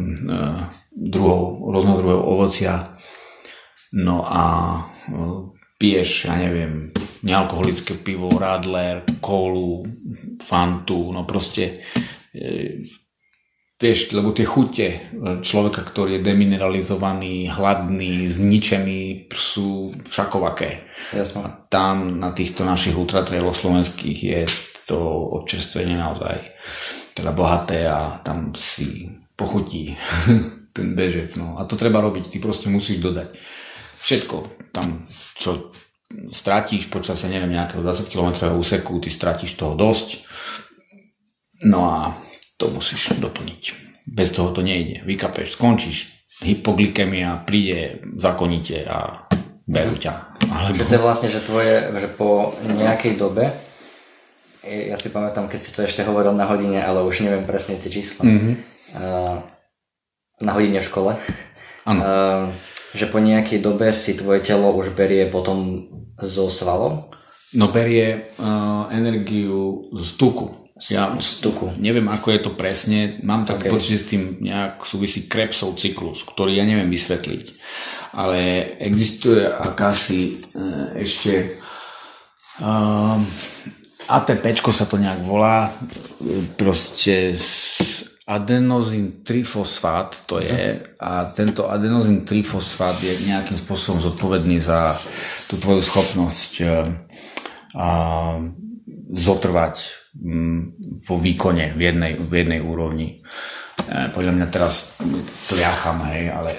druhov, 0.96 1.68
rôzneho 1.68 2.00
druhého 2.00 2.24
ovocia. 2.24 2.96
No 3.92 4.24
a 4.24 4.44
piješ, 5.76 6.32
ja 6.32 6.34
neviem, 6.40 6.96
nealkoholické 7.22 7.98
pivo, 7.98 8.30
radler, 8.30 9.02
kolu, 9.20 9.84
fantu, 10.42 11.12
no 11.12 11.24
proste 11.24 11.82
e, 12.34 12.82
vieš, 13.78 14.12
lebo 14.12 14.34
tie 14.34 14.46
chute 14.46 14.86
e, 14.86 14.98
človeka, 15.42 15.86
ktorý 15.86 16.18
je 16.18 16.26
demineralizovaný, 16.26 17.48
hladný, 17.54 18.26
zničený, 18.26 19.30
sú 19.30 19.94
všakovaké. 20.02 20.82
Jasno. 21.14 21.46
A 21.46 21.48
tam 21.70 22.18
na 22.18 22.34
týchto 22.34 22.66
našich 22.66 22.98
ultratrailoch 22.98 23.54
slovenských 23.54 24.18
je 24.18 24.40
to 24.88 24.98
občerstvenie 25.38 25.94
naozaj 25.94 26.48
teda 27.12 27.34
bohaté 27.34 27.86
a 27.90 28.22
tam 28.22 28.54
si 28.54 29.10
pochutí 29.34 29.94
ten 30.76 30.94
bežec. 30.94 31.34
No. 31.38 31.58
A 31.58 31.66
to 31.66 31.78
treba 31.78 32.02
robiť, 32.02 32.30
ty 32.30 32.36
proste 32.42 32.70
musíš 32.70 32.98
dodať 32.98 33.34
všetko. 33.98 34.36
Tam, 34.74 35.06
čo 35.34 35.74
stratíš 36.32 36.88
počas, 36.88 37.20
ja 37.24 37.28
neviem, 37.28 37.52
nejakého 37.52 37.84
20 37.84 38.08
km 38.08 38.30
úseku, 38.56 38.96
ty 39.00 39.12
stratíš 39.12 39.56
toho 39.56 39.76
dosť. 39.76 40.24
No 41.68 41.88
a 41.88 42.16
to 42.56 42.72
musíš 42.72 43.18
doplniť. 43.18 43.62
Bez 44.08 44.32
toho 44.32 44.50
to 44.56 44.64
nejde. 44.64 45.04
Vykapeš, 45.04 45.58
skončíš, 45.58 46.28
hypoglykemia 46.40 47.44
príde 47.44 48.00
zakonite 48.16 48.88
a 48.88 49.28
berú 49.68 50.00
ťa. 50.00 50.40
Alebo... 50.48 50.80
Že 50.80 50.88
to 50.88 50.96
je 50.96 51.04
vlastne, 51.04 51.28
že 51.28 51.44
tvoje, 51.44 51.74
že 52.00 52.08
po 52.08 52.56
nejakej 52.64 53.20
dobe 53.20 53.52
ja 54.68 54.96
si 55.00 55.08
pamätám, 55.08 55.48
keď 55.48 55.60
si 55.62 55.70
to 55.72 55.80
ešte 55.86 56.04
hovoril 56.04 56.36
na 56.36 56.44
hodine, 56.44 56.82
ale 56.82 57.00
už 57.00 57.24
neviem 57.24 57.46
presne 57.46 57.80
tie 57.80 57.88
čísla. 57.88 58.20
Mm-hmm. 58.20 58.54
Na 60.44 60.52
hodine 60.52 60.82
v 60.82 60.88
škole. 60.88 61.16
Ano. 61.88 62.00
Že 62.98 63.14
po 63.14 63.22
nejakej 63.22 63.62
dobe 63.62 63.94
si 63.94 64.18
tvoje 64.18 64.42
telo 64.42 64.74
už 64.74 64.98
berie 64.98 65.30
potom 65.30 65.86
zo 66.18 66.50
svalov? 66.50 67.14
No 67.54 67.70
berie 67.70 68.34
uh, 68.42 68.90
energiu 68.90 69.86
z 69.94 70.18
tuku. 70.18 70.50
Ja 70.90 71.10
z 71.18 71.42
tuku. 71.42 71.74
neviem, 71.78 72.06
ako 72.10 72.34
je 72.34 72.40
to 72.42 72.52
presne. 72.58 73.22
Mám 73.22 73.46
tak 73.46 73.62
okay. 73.62 73.70
pocit, 73.70 73.94
že 73.94 74.02
s 74.02 74.10
tým 74.10 74.22
nejak 74.42 74.82
súvisí 74.82 75.30
Krebsov 75.30 75.78
cyklus, 75.78 76.26
ktorý 76.26 76.58
ja 76.58 76.66
neviem 76.66 76.90
vysvetliť. 76.90 77.44
Ale 78.18 78.38
existuje 78.82 79.46
akási 79.46 80.34
uh, 80.58 80.98
ešte 80.98 81.62
uh, 82.58 83.18
ATP 84.08 84.58
sa 84.72 84.88
to 84.88 84.96
nejak 84.96 85.20
volá, 85.20 85.68
proste 86.56 87.36
adenozín 88.28 89.24
trifosfát 89.24 90.12
to 90.28 90.44
je 90.44 90.76
a 91.00 91.24
tento 91.32 91.72
adenozín 91.72 92.28
trifosfát 92.28 92.92
je 93.00 93.32
nejakým 93.32 93.56
spôsobom 93.56 94.04
zodpovedný 94.04 94.60
za 94.60 94.92
tú 95.48 95.56
tvoju 95.56 95.80
schopnosť 95.80 96.52
a, 96.60 96.64
eh, 96.68 96.84
a, 97.72 97.88
zotrvať 99.08 99.76
mm, 100.20 100.60
vo 101.08 101.16
výkone 101.16 101.72
v 101.72 101.80
jednej, 101.80 102.12
v 102.20 102.32
jednej 102.32 102.60
úrovni. 102.60 103.16
E, 103.16 104.12
podľa 104.12 104.36
mňa 104.36 104.46
teraz 104.52 105.00
tliacham, 105.48 106.04
hej, 106.12 106.28
ale 106.28 106.52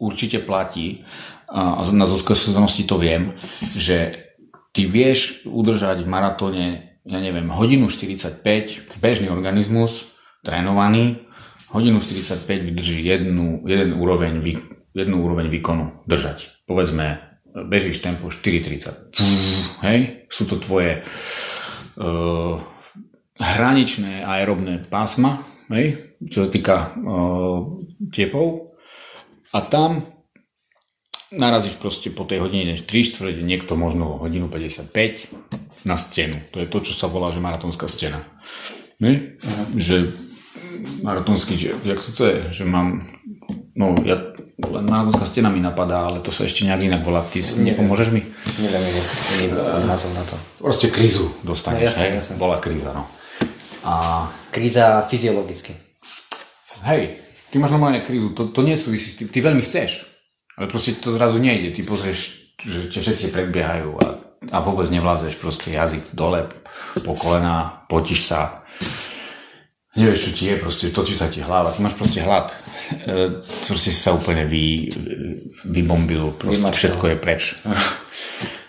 určite 0.00 0.40
platí 0.40 1.04
a 1.48 1.80
na 1.80 2.04
zo 2.04 2.20
skúsenosti 2.20 2.84
to 2.84 3.00
viem, 3.00 3.32
že 3.60 4.28
ty 4.76 4.84
vieš 4.84 5.48
udržať 5.48 6.04
v 6.04 6.08
maratóne, 6.12 6.66
ja 7.08 7.18
neviem, 7.24 7.48
hodinu 7.48 7.88
45, 7.88 8.44
bežný 9.00 9.32
organizmus, 9.32 10.17
trénovaný, 10.44 11.28
hodinu 11.70 12.00
45 12.00 12.64
vydrží 12.64 13.04
jednu, 13.04 13.64
jeden 13.68 13.96
úroveň, 13.98 14.40
jednu 14.94 15.16
úroveň 15.24 15.52
výkonu 15.52 16.04
držať. 16.08 16.64
Povedzme, 16.64 17.28
bežíš 17.52 18.04
tempo 18.04 18.28
4.30. 18.28 19.84
Hej, 19.84 20.28
sú 20.28 20.44
to 20.46 20.60
tvoje 20.60 21.02
uh, 21.02 22.56
hraničné 23.38 24.22
aerobné 24.24 24.84
pásma, 24.86 25.42
hej, 25.72 26.18
čo 26.24 26.46
sa 26.46 26.48
týka 26.48 26.76
uh, 26.94 27.82
tepov. 28.12 28.76
A 29.52 29.64
tam 29.64 30.04
narazíš 31.32 31.76
proste 31.80 32.08
po 32.08 32.24
tej 32.24 32.40
hodine 32.40 32.76
3 32.76 32.84
čtvrte, 32.84 33.40
niekto 33.44 33.76
možno 33.76 34.20
hodinu 34.20 34.48
55 34.48 35.84
na 35.84 35.96
stenu. 35.96 36.40
To 36.52 36.64
je 36.64 36.68
to, 36.68 36.78
čo 36.84 36.94
sa 36.96 37.06
volá, 37.08 37.32
že 37.32 37.44
maratónska 37.44 37.88
stena. 37.88 38.24
Ne? 38.98 39.38
Že 39.76 40.27
maratónsky, 41.02 41.58
že, 41.58 41.74
jak 41.78 42.00
to, 42.02 42.10
to 42.12 42.22
je, 42.26 42.36
že 42.50 42.64
mám, 42.64 43.06
no 43.76 43.94
ja, 44.02 44.34
len 44.58 44.84
maratónska 44.86 45.24
stena 45.26 45.50
mi 45.50 45.62
napadá, 45.62 46.10
ale 46.10 46.18
to 46.18 46.34
sa 46.34 46.42
ešte 46.44 46.66
nejak 46.66 46.82
inak 46.82 47.02
volá. 47.06 47.22
Ty 47.22 47.38
si, 47.38 47.62
nepomôžeš 47.62 48.08
mi? 48.10 48.26
Neviem, 48.58 48.82
neviem, 49.38 49.52
názov 49.86 50.10
na 50.18 50.24
to. 50.26 50.34
Proste 50.58 50.90
krízu 50.90 51.30
dostaneš, 51.46 51.78
no, 51.78 51.86
jasne, 51.86 52.02
hej? 52.02 52.10
Jasne. 52.18 52.34
Bola 52.38 52.58
kríza, 52.58 52.90
no. 52.90 53.06
A... 53.86 54.26
Kríza 54.50 55.06
fyziologicky. 55.06 55.72
Hej, 56.86 57.18
ty 57.50 57.62
máš 57.62 57.74
normálne 57.74 58.02
krízu, 58.02 58.34
to, 58.34 58.50
to 58.50 58.66
nesúvisí, 58.66 59.14
ty, 59.14 59.30
ty 59.30 59.38
veľmi 59.38 59.62
chceš, 59.62 60.10
ale 60.58 60.66
proste 60.66 60.98
to 60.98 61.14
zrazu 61.14 61.38
nejde. 61.38 61.70
Ty 61.70 61.86
pozrieš, 61.86 62.18
že 62.58 62.90
ťa 62.90 63.00
všetci 63.06 63.26
predbiehajú 63.30 63.90
a, 63.94 64.06
a 64.50 64.56
vôbec 64.58 64.90
nevlázeš 64.90 65.38
proste 65.38 65.70
jazyk 65.70 66.10
dole 66.10 66.50
po 67.06 67.14
kolena, 67.14 67.86
potíš 67.86 68.26
sa. 68.26 68.57
Nevieš, 69.98 70.30
čo 70.30 70.30
ti 70.30 70.44
je, 70.46 70.54
proste 70.62 70.86
točí 70.94 71.18
sa 71.18 71.26
ti 71.26 71.42
hlava. 71.42 71.74
Ty 71.74 71.82
máš 71.82 71.98
proste 71.98 72.22
hlad. 72.22 72.54
E, 72.88 73.42
proste 73.68 73.90
si 73.90 74.00
sa 74.00 74.14
úplne 74.14 74.46
vy, 74.46 74.88
vybombil. 75.66 76.38
Proste 76.38 76.70
všetko 76.70 77.04
je 77.10 77.16
preč. 77.18 77.42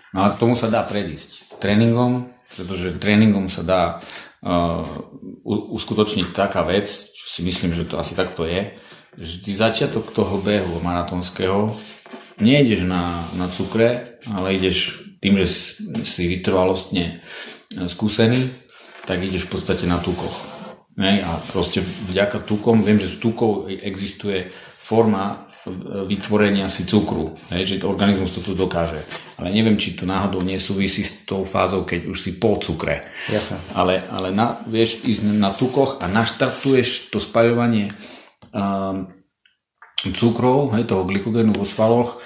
No 0.09 0.25
a 0.25 0.33
tomu 0.33 0.57
sa 0.57 0.73
dá 0.73 0.81
predísť. 0.81 1.61
Tréningom, 1.61 2.33
pretože 2.57 2.97
tréningom 2.97 3.45
sa 3.45 3.61
dá 3.61 3.81
uh, 4.41 4.81
uskutočniť 5.45 6.33
taká 6.33 6.65
vec, 6.65 6.89
čo 6.89 7.25
si 7.29 7.45
myslím, 7.45 7.77
že 7.77 7.85
to 7.85 8.01
asi 8.01 8.17
takto 8.17 8.41
je, 8.49 8.73
že 9.21 9.37
ty 9.45 9.53
začiatok 9.53 10.09
toho 10.09 10.41
behu 10.41 10.81
maratónskeho 10.81 11.69
nejdeš 12.39 12.87
na, 12.87 13.21
na 13.35 13.45
cukre, 13.51 14.17
ale 14.31 14.55
ideš 14.55 15.05
tým, 15.19 15.35
že 15.35 15.47
si 16.07 16.31
vytrvalostne 16.31 17.19
e, 17.19 17.85
skúsený, 17.91 18.47
tak 19.03 19.19
ideš 19.19 19.51
v 19.51 19.59
podstate 19.59 19.83
na 19.83 19.99
tukoch. 19.99 20.58
Ne? 20.99 21.23
A 21.23 21.31
proste 21.49 21.79
vďaka 21.81 22.43
tukom, 22.43 22.83
viem, 22.83 22.99
že 22.99 23.07
z 23.07 23.23
tukov 23.23 23.71
existuje 23.71 24.51
forma 24.75 25.47
e, 25.63 26.03
vytvorenia 26.03 26.67
si 26.67 26.83
cukru, 26.83 27.31
hej, 27.55 27.63
že 27.63 27.87
organizmus 27.87 28.35
to 28.35 28.43
tu 28.43 28.51
dokáže. 28.51 28.99
Ale 29.39 29.55
neviem, 29.55 29.79
či 29.79 29.95
to 29.95 30.03
náhodou 30.03 30.43
nesúvisí 30.43 31.07
s 31.07 31.23
tou 31.23 31.47
fázou, 31.47 31.87
keď 31.87 32.11
už 32.11 32.17
si 32.19 32.31
po 32.35 32.59
cukre. 32.59 33.07
Jasne. 33.31 33.63
Ale, 33.79 34.03
ale 34.11 34.35
na, 34.35 34.59
vieš 34.67 35.07
ísť 35.07 35.39
na 35.39 35.55
tukoch 35.55 36.03
a 36.03 36.11
naštartuješ 36.11 37.15
to 37.15 37.23
spajovanie 37.23 37.87
Ehm, 38.49 39.13
cukrov, 40.15 40.73
hej, 40.73 40.87
toho 40.87 41.03
glykogénu 41.03 41.53
vo 41.53 41.67
svaloch, 41.67 42.23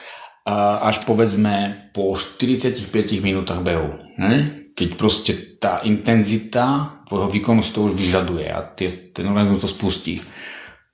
až 0.83 1.01
povedzme 1.07 1.89
po 1.95 2.13
45 2.13 2.85
minútach 3.23 3.65
behu. 3.65 3.97
Hej? 4.19 4.62
Keď 4.73 4.89
proste 4.97 5.31
tá 5.61 5.85
intenzita 5.85 6.97
tvojho 7.05 7.29
výkonu 7.29 7.61
to 7.61 7.89
už 7.89 7.93
vyžaduje 7.93 8.49
a 8.49 8.65
tie, 8.65 8.89
ten 8.89 9.29
organizmus 9.29 9.61
to 9.61 9.69
spustí. 9.69 10.17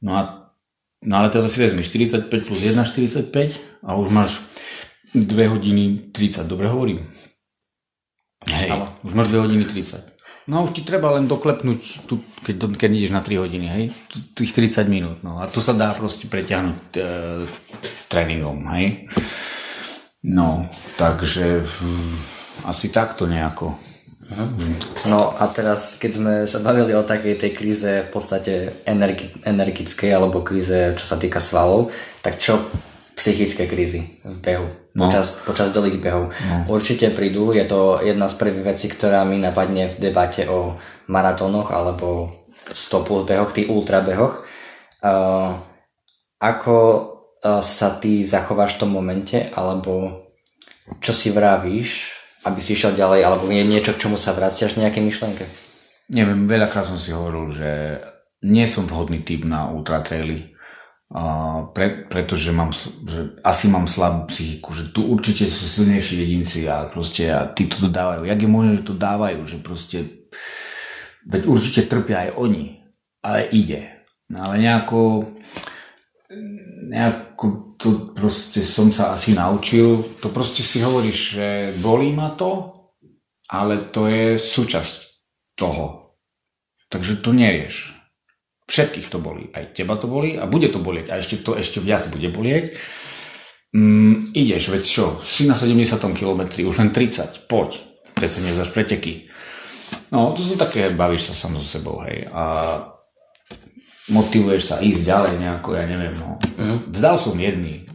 No 0.03 0.19
a 0.19 0.51
no 1.07 1.13
ale 1.15 1.31
teraz 1.31 1.55
si 1.55 1.63
vezmi 1.63 1.83
45 1.83 2.27
plus 2.27 2.59
1, 2.59 2.75
45 2.75 3.87
a 3.87 3.95
už 3.95 4.07
máš 4.11 4.43
2 5.15 5.25
hodiny 5.47 6.11
30, 6.11 6.43
dobre 6.45 6.67
hovorím? 6.67 7.07
Hej, 8.51 8.67
ale. 8.71 8.85
už 9.03 9.13
máš 9.15 9.27
2 9.31 9.47
hodiny 9.47 9.63
30. 9.63 10.19
No 10.49 10.65
už 10.65 10.73
ti 10.73 10.81
treba 10.81 11.13
len 11.13 11.29
doklepnúť, 11.29 12.09
tu, 12.09 12.17
keď, 12.41 12.73
keď 12.73 12.89
ideš 12.89 13.13
na 13.13 13.21
3 13.21 13.37
hodiny, 13.37 13.67
hej, 13.69 13.83
tých 14.33 14.51
30 14.51 14.89
minút, 14.89 15.17
no 15.21 15.37
a 15.37 15.45
to 15.45 15.61
sa 15.61 15.77
dá 15.77 15.93
proste 15.93 16.25
preťahnuť 16.25 16.81
e, 16.97 17.01
tréningom, 18.09 18.57
hej. 18.73 19.05
No, 20.25 20.65
takže 20.97 21.63
asi 22.65 22.89
takto 22.89 23.29
nejako. 23.29 23.75
No 25.09 25.33
a 25.33 25.49
teraz, 25.49 25.97
keď 25.97 26.11
sme 26.13 26.33
sa 26.45 26.61
bavili 26.61 26.93
o 26.93 27.01
takej 27.01 27.35
tej 27.41 27.51
kríze 27.57 27.91
v 28.05 28.09
podstate 28.13 28.85
energi- 28.85 29.33
energickej 29.41 30.09
alebo 30.13 30.45
kríze, 30.45 30.93
čo 30.93 31.05
sa 31.05 31.17
týka 31.17 31.41
svalov, 31.41 31.89
tak 32.21 32.37
čo 32.37 32.61
psychické 33.17 33.65
krízy 33.65 34.05
v 34.23 34.37
behu, 34.39 34.67
no. 34.95 35.09
počas, 35.09 35.41
počas 35.43 35.73
dlhých 35.73 35.99
behov. 35.99 36.29
No. 36.31 36.77
Určite 36.77 37.09
prídu, 37.09 37.51
je 37.51 37.65
to 37.65 37.99
jedna 38.05 38.29
z 38.29 38.37
prvých 38.37 38.65
vecí, 38.75 38.85
ktorá 38.87 39.25
mi 39.25 39.41
napadne 39.41 39.91
v 39.91 39.97
debate 39.97 40.45
o 40.45 40.77
maratónoch 41.09 41.73
alebo 41.73 42.31
100 42.69 43.07
plus 43.07 43.23
behoch, 43.25 43.51
tých 43.51 43.67
ultrabehoch. 43.67 44.45
Uh, 45.01 45.57
ako 46.37 46.77
uh, 47.43 47.65
sa 47.65 47.97
ty 47.97 48.21
zachováš 48.21 48.77
v 48.77 48.81
tom 48.85 48.91
momente, 48.93 49.51
alebo 49.57 50.27
čo 51.01 51.11
si 51.11 51.33
vravíš, 51.33 52.18
aby 52.49 52.59
si 52.59 52.73
išiel 52.73 52.97
ďalej, 52.97 53.21
alebo 53.23 53.45
je 53.47 53.63
niečo, 53.63 53.93
k 53.93 54.01
čomu 54.01 54.17
sa 54.17 54.33
vraciaš, 54.33 54.75
nejaké 54.81 54.99
myšlenke? 54.99 55.45
Neviem, 56.09 56.49
veľakrát 56.49 56.89
som 56.89 56.97
si 56.97 57.13
hovoril, 57.13 57.53
že 57.53 57.69
nie 58.41 58.65
som 58.65 58.89
vhodný 58.89 59.21
typ 59.21 59.45
na 59.45 59.69
ultratraily 59.69 60.57
pre, 61.73 62.05
pretože 62.05 62.53
mám, 62.53 62.69
že 62.73 63.37
asi 63.41 63.65
mám 63.69 63.89
slabú 63.89 64.29
psychiku, 64.29 64.77
že 64.77 64.93
tu 64.93 65.09
určite 65.09 65.49
sú 65.49 65.65
silnejší 65.65 66.21
jedinci 66.21 66.69
a 66.69 66.85
proste 66.85 67.29
a 67.33 67.49
tí 67.49 67.65
to 67.65 67.89
dávajú. 67.89 68.29
Jak 68.29 68.39
je 68.41 68.49
možné, 68.49 68.71
že 68.77 68.87
to 68.89 68.95
dávajú, 68.97 69.41
že 69.45 69.57
proste 69.57 69.97
veď 71.25 71.41
určite 71.49 71.89
trpia 71.89 72.29
aj 72.29 72.37
oni, 72.37 72.85
ale 73.25 73.49
ide. 73.49 74.05
No 74.29 74.45
ale 74.45 74.61
nejako, 74.61 75.25
nejako 76.93 77.68
to 77.79 78.11
proste 78.11 78.59
som 78.67 78.91
sa 78.91 79.15
asi 79.15 79.31
naučil. 79.31 80.03
To 80.19 80.27
proste 80.27 80.67
si 80.67 80.83
hovoríš, 80.83 81.39
že 81.39 81.47
bolí 81.79 82.11
ma 82.11 82.35
to, 82.35 82.67
ale 83.47 83.87
to 83.87 84.11
je 84.11 84.35
súčasť 84.35 84.95
toho. 85.55 86.15
Takže 86.91 87.23
to 87.23 87.31
nerieš. 87.31 87.95
Všetkých 88.67 89.07
to 89.07 89.23
bolí. 89.23 89.47
Aj 89.55 89.63
teba 89.71 89.95
to 89.95 90.11
bolí 90.11 90.35
a 90.35 90.43
bude 90.43 90.67
to 90.67 90.83
bolieť. 90.83 91.07
A 91.09 91.23
ešte 91.23 91.39
to 91.39 91.55
ešte 91.55 91.79
viac 91.79 92.03
bude 92.11 92.27
bolieť. 92.27 92.75
Mm, 93.71 94.35
ideš, 94.35 94.73
veď 94.73 94.83
čo, 94.83 95.05
si 95.23 95.45
na 95.45 95.53
70 95.53 96.01
km, 96.17 96.41
už 96.49 96.75
len 96.81 96.89
30, 96.91 97.47
poď. 97.47 97.79
Prečo 98.11 98.43
nevzáš 98.43 98.75
preteky. 98.75 99.29
No, 100.11 100.33
to 100.33 100.41
sú 100.41 100.57
také, 100.57 100.89
bavíš 100.89 101.31
sa 101.31 101.47
sám 101.47 101.57
so 101.57 101.65
sebou, 101.65 102.01
hej. 102.01 102.27
A 102.33 102.43
motivuješ 104.09 104.63
sa 104.65 104.75
ísť 104.81 105.01
ďalej 105.05 105.33
nejako, 105.37 105.69
ja 105.77 105.85
neviem, 105.85 106.15
no. 106.17 106.35
Mm. 106.57 106.79
Vzdal 106.91 107.15
som 107.17 107.37
jedný 107.37 107.89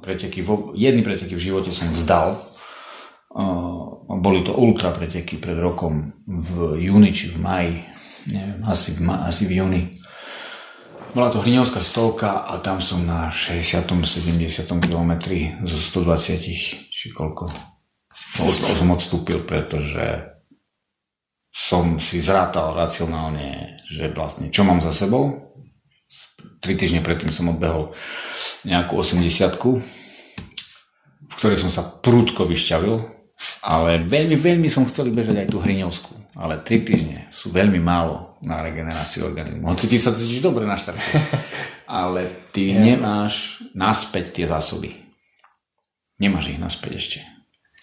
preteky, 0.00 0.40
jedný 0.74 1.02
preteky 1.04 1.36
v 1.36 1.46
živote 1.46 1.70
som 1.70 1.88
vzdal. 1.92 2.40
Boli 4.10 4.42
to 4.42 4.58
ultra 4.58 4.90
preteky 4.90 5.38
pred 5.38 5.54
rokom 5.54 6.10
v 6.26 6.82
júni 6.82 7.14
či 7.14 7.30
v 7.30 7.38
maji, 7.38 7.74
neviem, 8.26 8.58
asi 8.66 8.98
v, 8.98 9.00
ma, 9.06 9.30
asi 9.30 9.46
v 9.46 9.62
júni. 9.62 9.82
Bola 11.10 11.30
to 11.30 11.42
hriňovská 11.42 11.82
stovka 11.82 12.46
a 12.46 12.58
tam 12.62 12.78
som 12.82 13.02
na 13.06 13.30
60. 13.30 13.86
70. 13.86 14.66
km 14.66 15.12
zo 15.66 15.78
120 15.78 16.90
či 16.90 17.06
koľko. 17.14 17.50
No, 18.38 18.46
som 18.50 18.94
odstúpil, 18.94 19.42
pretože 19.42 20.26
som 21.50 21.98
si 21.98 22.22
zrátal 22.22 22.74
racionálne, 22.74 23.78
že 23.86 24.10
vlastne 24.14 24.54
čo 24.54 24.62
mám 24.62 24.78
za 24.78 24.94
sebou. 24.94 25.49
Tri 26.60 26.76
týždne 26.76 27.00
predtým 27.00 27.32
som 27.32 27.48
odbehol 27.48 27.96
nejakú 28.68 29.00
80 29.00 29.80
v 31.30 31.34
ktorej 31.40 31.56
som 31.56 31.72
sa 31.72 31.86
prúdko 31.86 32.44
vyšťavil, 32.44 33.00
ale 33.64 34.04
veľmi, 34.04 34.36
veľmi 34.36 34.68
som 34.68 34.84
chcel 34.84 35.08
bežať 35.08 35.44
aj 35.44 35.48
tú 35.48 35.60
hriňovskú. 35.60 36.36
Ale 36.36 36.60
3 36.60 36.84
týždne 36.84 37.18
sú 37.32 37.48
veľmi 37.48 37.80
málo 37.80 38.36
na 38.44 38.60
regeneráciu 38.60 39.28
organizmu. 39.28 39.64
Hoci 39.68 39.88
ty 39.88 39.96
sa 39.96 40.12
cítiš 40.12 40.40
dobre 40.44 40.64
na 40.64 40.76
štarte. 40.76 41.00
Ale 41.90 42.48
ty 42.52 42.72
ja. 42.72 42.80
nemáš 42.80 43.64
naspäť 43.72 44.40
tie 44.40 44.44
zásoby. 44.48 44.96
Nemáš 46.20 46.52
ich 46.52 46.60
naspäť 46.60 46.92
ešte. 46.96 47.20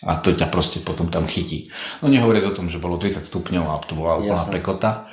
A 0.06 0.22
to 0.22 0.30
ťa 0.30 0.54
proste 0.54 0.78
potom 0.86 1.10
tam 1.10 1.26
chytí. 1.26 1.74
No 2.06 2.10
nehovoriac 2.10 2.54
o 2.54 2.58
tom, 2.58 2.70
že 2.70 2.78
bolo 2.78 3.02
30 3.02 3.26
stupňov 3.26 3.66
a 3.66 3.82
to 3.82 3.98
bola 3.98 4.22
úplná 4.22 4.46
pekota. 4.54 5.10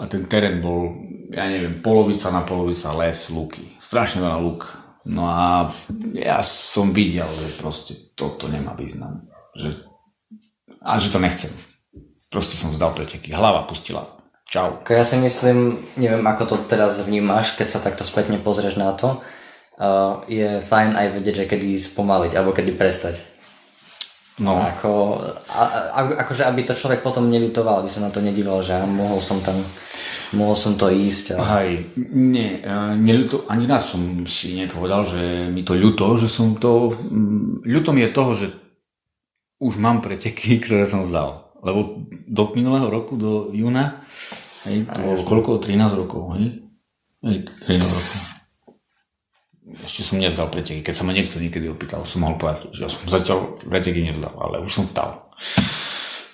A 0.00 0.08
ten 0.08 0.24
terén 0.24 0.64
bol, 0.64 0.96
ja 1.28 1.44
neviem, 1.44 1.76
polovica 1.84 2.32
na 2.32 2.40
polovica 2.40 2.96
les, 2.96 3.28
lúky. 3.28 3.76
Strašne 3.76 4.24
veľa 4.24 4.40
lúk. 4.40 4.64
No 5.04 5.28
a 5.28 5.68
ja 6.16 6.40
som 6.40 6.96
videl, 6.96 7.28
že 7.28 7.60
proste 7.60 7.92
toto 8.16 8.48
nemá 8.48 8.72
význam. 8.72 9.28
Že, 9.52 9.84
a 10.80 10.96
že 10.96 11.12
to 11.12 11.20
nechcem. 11.20 11.52
Proste 12.32 12.56
som 12.56 12.72
zdal 12.72 12.96
preteky. 12.96 13.32
Hlava 13.36 13.68
pustila 13.68 14.20
Čau. 14.50 14.82
Ja 14.90 15.06
si 15.06 15.14
myslím, 15.22 15.78
neviem 15.94 16.26
ako 16.26 16.42
to 16.42 16.56
teraz 16.66 16.98
vnímaš, 17.06 17.54
keď 17.54 17.66
sa 17.70 17.78
takto 17.78 18.02
spätne 18.02 18.34
pozrieš 18.34 18.82
na 18.82 18.90
to, 18.98 19.22
uh, 19.78 20.26
je 20.26 20.58
fajn 20.58 20.98
aj 20.98 21.06
vedieť, 21.14 21.34
že 21.46 21.48
kedy 21.54 21.78
spomaliť 21.78 22.34
alebo 22.34 22.50
kedy 22.50 22.74
prestať. 22.74 23.29
No. 24.38 24.56
Ako, 24.56 25.20
a, 25.50 25.62
a, 25.92 26.00
akože 26.24 26.46
aby 26.46 26.64
to 26.64 26.72
človek 26.72 27.04
potom 27.04 27.28
nelutoval, 27.28 27.82
aby 27.82 27.90
sa 27.92 28.00
na 28.00 28.08
to 28.08 28.24
nedíval, 28.24 28.64
že 28.64 28.78
mohol 28.86 29.20
som 29.20 29.42
tam 29.42 29.58
mohol 30.32 30.54
som 30.54 30.78
to 30.78 30.90
ísť. 30.90 31.34
Ale... 31.34 31.42
Hej, 31.42 31.70
nie, 32.14 32.62
neľuto, 33.02 33.50
ani 33.50 33.66
raz 33.66 33.90
som 33.90 34.22
si 34.30 34.54
nepovedal, 34.54 35.02
že 35.02 35.50
mi 35.50 35.66
to 35.66 35.74
ľuto, 35.74 36.14
že 36.14 36.30
som 36.30 36.54
to, 36.54 36.94
mm, 36.94 37.66
ľutom 37.66 37.98
je 37.98 38.08
toho, 38.14 38.32
že 38.34 38.46
už 39.60 39.76
mám 39.82 40.00
preteky, 40.00 40.56
ktoré 40.62 40.86
som 40.86 41.06
vzdal. 41.06 41.50
Lebo 41.60 42.06
do 42.08 42.42
minulého 42.56 42.88
roku, 42.88 43.20
do 43.20 43.52
júna, 43.52 44.00
hej, 44.64 44.88
to 44.88 44.96
bolo 44.96 45.20
koľko? 45.20 45.50
13 45.60 46.00
rokov, 46.00 46.22
hej? 46.38 46.64
Hej, 47.20 47.36
13 47.68 47.84
rokov. 47.84 48.39
Ešte 49.86 50.02
som 50.02 50.18
nevzdal 50.18 50.50
preteky. 50.50 50.82
Keď 50.82 50.94
sa 50.94 51.06
ma 51.06 51.14
niekto 51.14 51.38
niekedy 51.38 51.70
opýtal, 51.70 52.02
som 52.02 52.26
mohol 52.26 52.40
povedať, 52.40 52.74
že 52.74 52.80
ja 52.86 52.90
som 52.90 53.06
zatiaľ 53.06 53.60
preteky 53.62 54.02
nevzdal, 54.02 54.34
ale 54.38 54.62
už 54.64 54.72
som 54.72 54.84
vstal. 54.90 55.22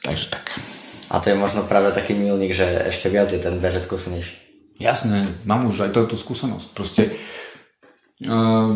Takže 0.01 0.27
tak. 0.33 0.57
A 1.13 1.21
to 1.21 1.31
je 1.31 1.37
možno 1.37 1.63
práve 1.69 1.93
taký 1.93 2.17
milník, 2.17 2.57
že 2.57 2.65
ešte 2.89 3.13
viac 3.13 3.29
je 3.31 3.39
ten 3.39 3.61
bežec 3.61 3.85
skúsenejší. 3.85 4.35
Jasné, 4.81 5.25
mám 5.45 5.69
už 5.69 5.89
aj 5.89 5.95
túto 5.95 6.17
skúsenosť. 6.17 6.67
Proste 6.77 7.03
uh, 8.29 8.73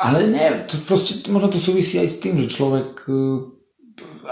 ale 0.00 0.26
nie, 0.26 0.48
to 0.66 0.74
proste, 0.84 1.26
možno 1.30 1.54
to 1.54 1.58
súvisí 1.60 2.00
aj 2.00 2.08
s 2.10 2.20
tým, 2.22 2.40
že 2.42 2.50
človek 2.50 3.06
uh, 3.06 3.54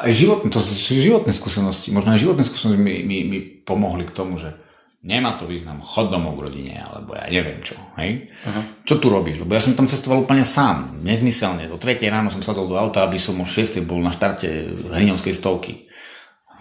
aj 0.02 0.10
životné, 0.10 0.48
to 0.50 0.58
sú 0.58 0.96
životné 0.96 1.30
skúsenosti, 1.36 1.94
možno 1.94 2.16
aj 2.16 2.22
životné 2.24 2.42
skúsenosti 2.42 2.80
mi, 2.80 3.04
mi, 3.04 3.18
mi 3.28 3.38
pomohli 3.62 4.08
k 4.08 4.16
tomu, 4.16 4.40
že 4.40 4.56
nemá 5.02 5.34
to 5.34 5.50
význam, 5.50 5.82
chod 5.82 6.14
domov 6.14 6.38
k 6.38 6.44
rodine, 6.46 6.74
alebo 6.78 7.18
ja 7.18 7.26
neviem 7.26 7.58
čo, 7.58 7.74
hej? 7.98 8.30
Uh-huh. 8.30 8.64
Čo 8.86 9.02
tu 9.02 9.10
robíš? 9.10 9.42
Lebo 9.42 9.58
ja 9.58 9.62
som 9.62 9.74
tam 9.74 9.90
cestoval 9.90 10.22
úplne 10.22 10.46
sám, 10.46 10.94
nezmyselne. 11.02 11.66
Do 11.66 11.76
3 11.76 11.98
ráno 12.06 12.30
som 12.30 12.38
sadol 12.38 12.70
do 12.70 12.78
auta, 12.78 13.02
aby 13.02 13.18
som 13.18 13.34
o 13.42 13.46
6 13.46 13.82
bol 13.82 13.98
na 13.98 14.14
štarte 14.14 14.46
Hriňovskej 14.94 15.34
stovky. 15.34 15.90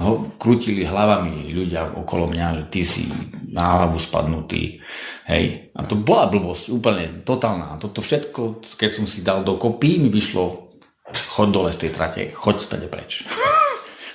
Ho, 0.02 0.34
krútili 0.42 0.82
hlavami 0.82 1.54
ľudia 1.54 1.94
okolo 2.02 2.34
mňa, 2.34 2.48
že 2.58 2.64
ty 2.74 2.82
si 2.82 3.06
na 3.54 3.78
hlavu 3.78 4.02
spadnutý. 4.02 4.82
Hej. 5.30 5.70
A 5.78 5.86
to 5.86 5.94
bola 5.94 6.26
blbosť, 6.26 6.74
úplne 6.74 7.22
totálna. 7.22 7.78
Toto 7.78 8.02
všetko, 8.02 8.66
keď 8.82 8.90
som 8.98 9.06
si 9.06 9.22
dal 9.22 9.46
dokopy, 9.46 10.02
mi 10.02 10.10
vyšlo 10.10 10.74
chod 11.38 11.54
dole 11.54 11.70
z 11.70 11.86
tej 11.86 11.92
trate, 11.94 12.24
choď 12.34 12.56
stade 12.58 12.88
preč. 12.90 13.22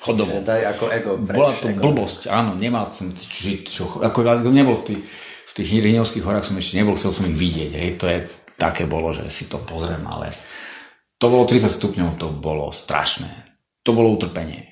chod 0.07 0.17
domov. 0.23 0.47
Daj 0.47 0.63
ako 0.79 0.85
ego 0.95 1.11
preč. 1.19 1.35
Bola 1.35 1.51
to 1.51 1.67
ego. 1.67 1.81
blbosť, 1.83 2.21
áno, 2.31 2.55
nemal 2.55 2.87
som 2.95 3.11
žiť, 3.11 3.61
čo, 3.67 3.99
ako, 3.99 4.23
ako 4.23 4.49
nebol 4.55 4.79
v 4.87 4.95
tých, 4.95 5.03
v 5.51 5.53
tých 5.59 5.69
Hriňovských 5.83 6.23
horách 6.23 6.47
som 6.47 6.55
ešte 6.55 6.79
nebol, 6.79 6.95
chcel 6.95 7.11
som 7.11 7.27
ich 7.27 7.35
vidieť, 7.35 7.73
hej, 7.75 7.91
to 7.99 8.07
je, 8.07 8.19
také 8.55 8.87
bolo, 8.87 9.11
že 9.11 9.27
si 9.29 9.51
to 9.51 9.59
pozriem, 9.59 10.07
ale 10.07 10.31
to 11.19 11.27
bolo 11.27 11.45
30 11.45 11.67
stupňov, 11.67 12.17
to 12.23 12.31
bolo 12.31 12.71
strašné. 12.71 13.29
To 13.83 13.91
bolo 13.91 14.15
utrpenie. 14.15 14.71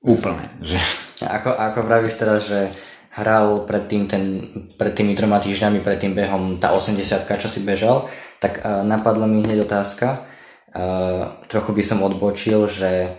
Úplne. 0.00 0.56
Že... 0.64 0.80
Ako, 1.28 1.52
ako 1.52 1.78
vravíš 1.84 2.16
teraz, 2.16 2.48
že 2.48 2.72
hral 3.12 3.68
pred, 3.68 3.84
tým, 3.84 4.08
ten, 4.08 4.40
pred 4.80 4.96
tými 4.96 5.12
troma 5.12 5.36
týždňami, 5.36 5.84
pred 5.84 6.00
tým 6.00 6.16
behom 6.16 6.56
tá 6.56 6.72
80 6.72 7.26
čo 7.26 7.48
si 7.52 7.60
bežal, 7.60 8.08
tak 8.40 8.64
uh, 8.64 8.80
napadla 8.86 9.28
mi 9.28 9.44
hneď 9.44 9.68
otázka, 9.68 10.30
Uh, 10.70 11.26
trochu 11.50 11.74
by 11.74 11.82
som 11.82 11.98
odbočil, 12.06 12.70
že 12.70 13.18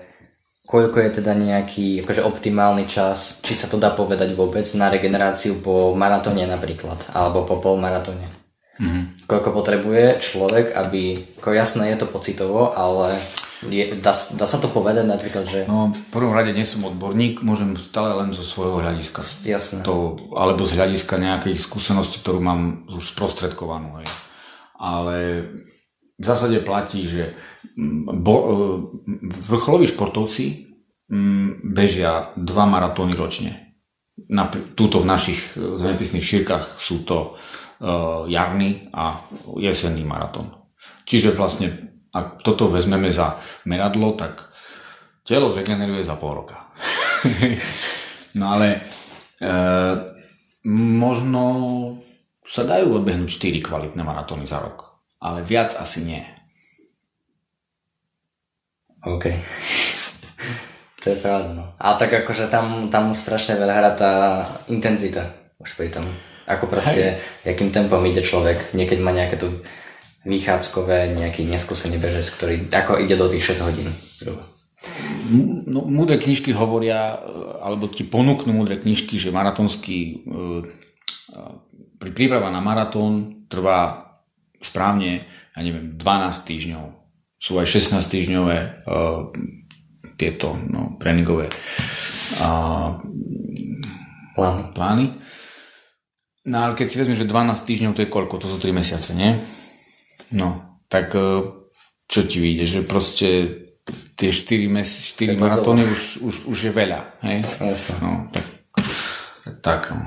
koľko 0.72 1.04
je 1.04 1.10
teda 1.20 1.36
nejaký 1.36 2.00
akože 2.08 2.24
optimálny 2.24 2.88
čas, 2.88 3.44
či 3.44 3.60
sa 3.60 3.68
to 3.68 3.76
dá 3.76 3.92
povedať 3.92 4.32
vôbec 4.32 4.64
na 4.80 4.88
regeneráciu 4.88 5.60
po 5.60 5.92
maratóne 5.92 6.48
napríklad, 6.48 7.12
alebo 7.12 7.44
po 7.44 7.60
polmaratóne. 7.60 8.32
Mm-hmm. 8.80 9.28
Koľko 9.28 9.52
potrebuje 9.52 10.24
človek, 10.24 10.72
aby, 10.74 11.20
ako 11.44 11.50
jasné 11.52 11.92
je 11.92 11.98
to 12.00 12.08
pocitovo, 12.08 12.72
ale 12.72 13.20
je, 13.68 13.94
dá, 14.00 14.10
dá 14.16 14.46
sa 14.50 14.58
to 14.58 14.72
povedať 14.72 15.06
napríklad, 15.06 15.46
že... 15.46 15.70
No, 15.70 15.94
v 15.94 16.10
prvom 16.10 16.34
rade 16.34 16.56
nie 16.56 16.66
som 16.66 16.82
odborník, 16.88 17.46
môžem 17.46 17.78
stále 17.78 18.18
len 18.18 18.34
zo 18.34 18.42
svojho 18.42 18.82
hľadiska. 18.82 19.22
Jasné. 19.46 19.86
To, 19.86 20.18
alebo 20.34 20.66
z 20.66 20.82
hľadiska 20.82 21.22
nejakých 21.22 21.62
skúseností, 21.62 22.24
ktorú 22.26 22.42
mám 22.42 22.90
už 22.90 23.14
sprostredkovanú. 23.14 24.02
Hej. 24.02 24.10
Ale 24.82 25.16
v 26.22 26.26
zásade 26.26 26.62
platí, 26.62 27.10
že 27.10 27.34
mm, 27.74 28.22
bo, 28.22 28.36
e, 28.38 28.48
vrcholoví 29.26 29.90
športovci 29.90 30.70
mm, 31.10 31.74
bežia 31.74 32.30
dva 32.38 32.70
maratóny 32.70 33.18
ročne. 33.18 33.58
Na, 34.30 34.46
túto 34.78 35.02
v 35.02 35.10
našich 35.10 35.58
e, 35.58 35.82
zemepisných 35.82 36.22
šírkach 36.22 36.78
sú 36.78 37.02
to 37.02 37.34
uh, 37.34 38.30
jarný 38.30 38.94
a 38.94 39.18
jesenný 39.58 40.06
maratón. 40.06 40.54
Čiže 41.10 41.34
vlastne, 41.34 41.98
ak 42.14 42.46
toto 42.46 42.70
vezmeme 42.70 43.10
za 43.10 43.42
meradlo, 43.66 44.14
tak 44.14 44.54
telo 45.26 45.50
zregeneruje 45.50 46.06
za 46.06 46.14
pol 46.22 46.46
roka. 46.46 46.70
no 48.38 48.46
ale 48.54 48.86
uh, 49.42 50.14
možno 50.70 51.44
sa 52.46 52.62
dajú 52.62 53.02
odbehnúť 53.02 53.30
4 53.32 53.66
kvalitné 53.66 54.02
maratóny 54.06 54.46
za 54.46 54.62
rok 54.62 54.91
ale 55.22 55.46
viac 55.46 55.78
asi 55.78 56.02
nie. 56.02 56.22
OK. 59.06 59.30
to 61.02 61.06
je 61.14 61.18
pravda, 61.22 61.50
no. 61.54 61.66
A 61.78 61.94
tak 61.94 62.14
akože 62.26 62.50
tam, 62.50 62.90
tam 62.90 63.14
strašne 63.14 63.58
veľa 63.58 63.74
hrá 63.74 63.92
tá 63.94 64.12
intenzita 64.70 65.30
už 65.62 65.78
pri 65.78 65.94
tom. 65.94 66.06
Ako 66.50 66.66
proste, 66.66 67.22
Hej. 67.22 67.54
jakým 67.54 67.70
tempom 67.70 68.02
ide 68.04 68.26
človek. 68.26 68.74
Niekedy 68.74 69.00
má 69.00 69.14
nejaké 69.14 69.38
tu 69.38 69.62
vychádzkové, 70.26 71.18
nejaký 71.18 71.46
neskúsený 71.50 71.98
bežec, 71.98 72.30
ktorý 72.30 72.70
ako 72.70 73.02
ide 73.02 73.18
do 73.18 73.30
tých 73.30 73.58
6 73.58 73.66
hodín 73.66 73.90
zhruba. 73.94 74.46
No, 75.70 75.86
múdre 75.86 76.18
knižky 76.18 76.54
hovoria, 76.54 77.22
alebo 77.62 77.86
ti 77.86 78.02
ponúknú 78.02 78.54
múdre 78.54 78.82
knižky, 78.82 79.22
že 79.22 79.30
maratonský 79.30 80.26
uh, 80.26 80.62
pri 82.02 82.12
príprava 82.18 82.50
na 82.50 82.62
maratón 82.62 83.46
trvá 83.46 84.11
správne, 84.62 85.26
ja 85.58 85.60
neviem, 85.60 85.98
12 85.98 86.48
týždňov. 86.48 86.86
Sú 87.42 87.58
aj 87.58 87.68
16 87.68 87.98
týždňové 87.98 88.86
uh, 88.86 89.34
tieto 90.16 90.54
no, 90.54 91.02
tréningové 91.02 91.50
uh, 92.38 93.02
plány. 94.38 94.64
plány. 94.78 95.06
No 96.46 96.58
ale 96.70 96.74
keď 96.78 96.88
si 96.90 97.00
vezmeš, 97.02 97.26
že 97.26 97.30
12 97.30 97.68
týždňov 97.68 97.92
to 97.98 98.04
je 98.06 98.14
koľko? 98.14 98.38
To 98.42 98.48
sú 98.50 98.58
3 98.62 98.74
mesiace, 98.78 99.18
nie? 99.18 99.34
No, 100.38 100.78
tak 100.86 101.18
uh, 101.18 101.70
čo 102.06 102.30
ti 102.30 102.38
vyjde? 102.38 102.66
Že 102.70 102.80
proste 102.86 103.28
tie 104.14 104.30
4, 104.30 104.70
mes- 104.70 105.18
4 105.18 105.42
maratóny 105.42 105.82
už, 105.82 106.22
už, 106.22 106.36
už 106.46 106.58
je 106.70 106.72
veľa, 106.72 107.18
hej? 107.26 107.42
Jasne. 107.42 107.98
No, 108.06 108.30
tak, 108.30 108.46
tak, 109.42 109.56
tak 109.66 109.82
no. 109.98 110.06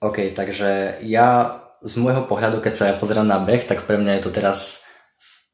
OK, 0.00 0.32
takže 0.32 0.96
ja 1.04 1.60
z 1.84 1.94
môjho 2.00 2.24
pohľadu, 2.24 2.64
keď 2.64 2.72
sa 2.72 2.84
ja 2.88 2.94
pozerám 2.96 3.28
na 3.28 3.36
beh, 3.36 3.68
tak 3.68 3.84
pre 3.84 4.00
mňa 4.00 4.16
je 4.16 4.24
to 4.24 4.32
teraz 4.32 4.88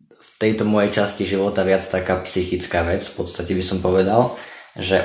v 0.07 0.28
tejto 0.38 0.62
mojej 0.62 1.03
časti 1.03 1.26
života 1.26 1.66
viac 1.66 1.82
taká 1.82 2.22
psychická 2.22 2.86
vec, 2.86 3.03
v 3.03 3.14
podstate 3.18 3.51
by 3.51 3.64
som 3.66 3.82
povedal, 3.82 4.30
že 4.78 5.03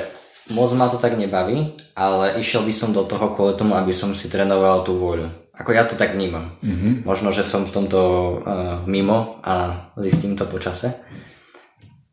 moc 0.54 0.70
ma 0.78 0.86
to 0.86 0.94
tak 0.94 1.18
nebaví, 1.18 1.74
ale 1.98 2.38
išiel 2.38 2.62
by 2.62 2.70
som 2.70 2.94
do 2.94 3.02
toho 3.02 3.34
kvôli 3.34 3.58
tomu, 3.58 3.74
aby 3.74 3.90
som 3.90 4.14
si 4.14 4.30
trénoval 4.30 4.86
tú 4.86 4.94
vôľu. 4.94 5.26
Ako 5.58 5.74
ja 5.74 5.90
to 5.90 5.98
tak 5.98 6.14
vnímam. 6.14 6.54
Mm-hmm. 6.62 7.02
Možno, 7.02 7.34
že 7.34 7.42
som 7.42 7.66
v 7.66 7.74
tomto 7.74 7.98
uh, 7.98 8.86
mimo 8.86 9.42
a 9.42 9.90
zistím 9.98 10.38
to 10.38 10.46
počase. 10.46 10.94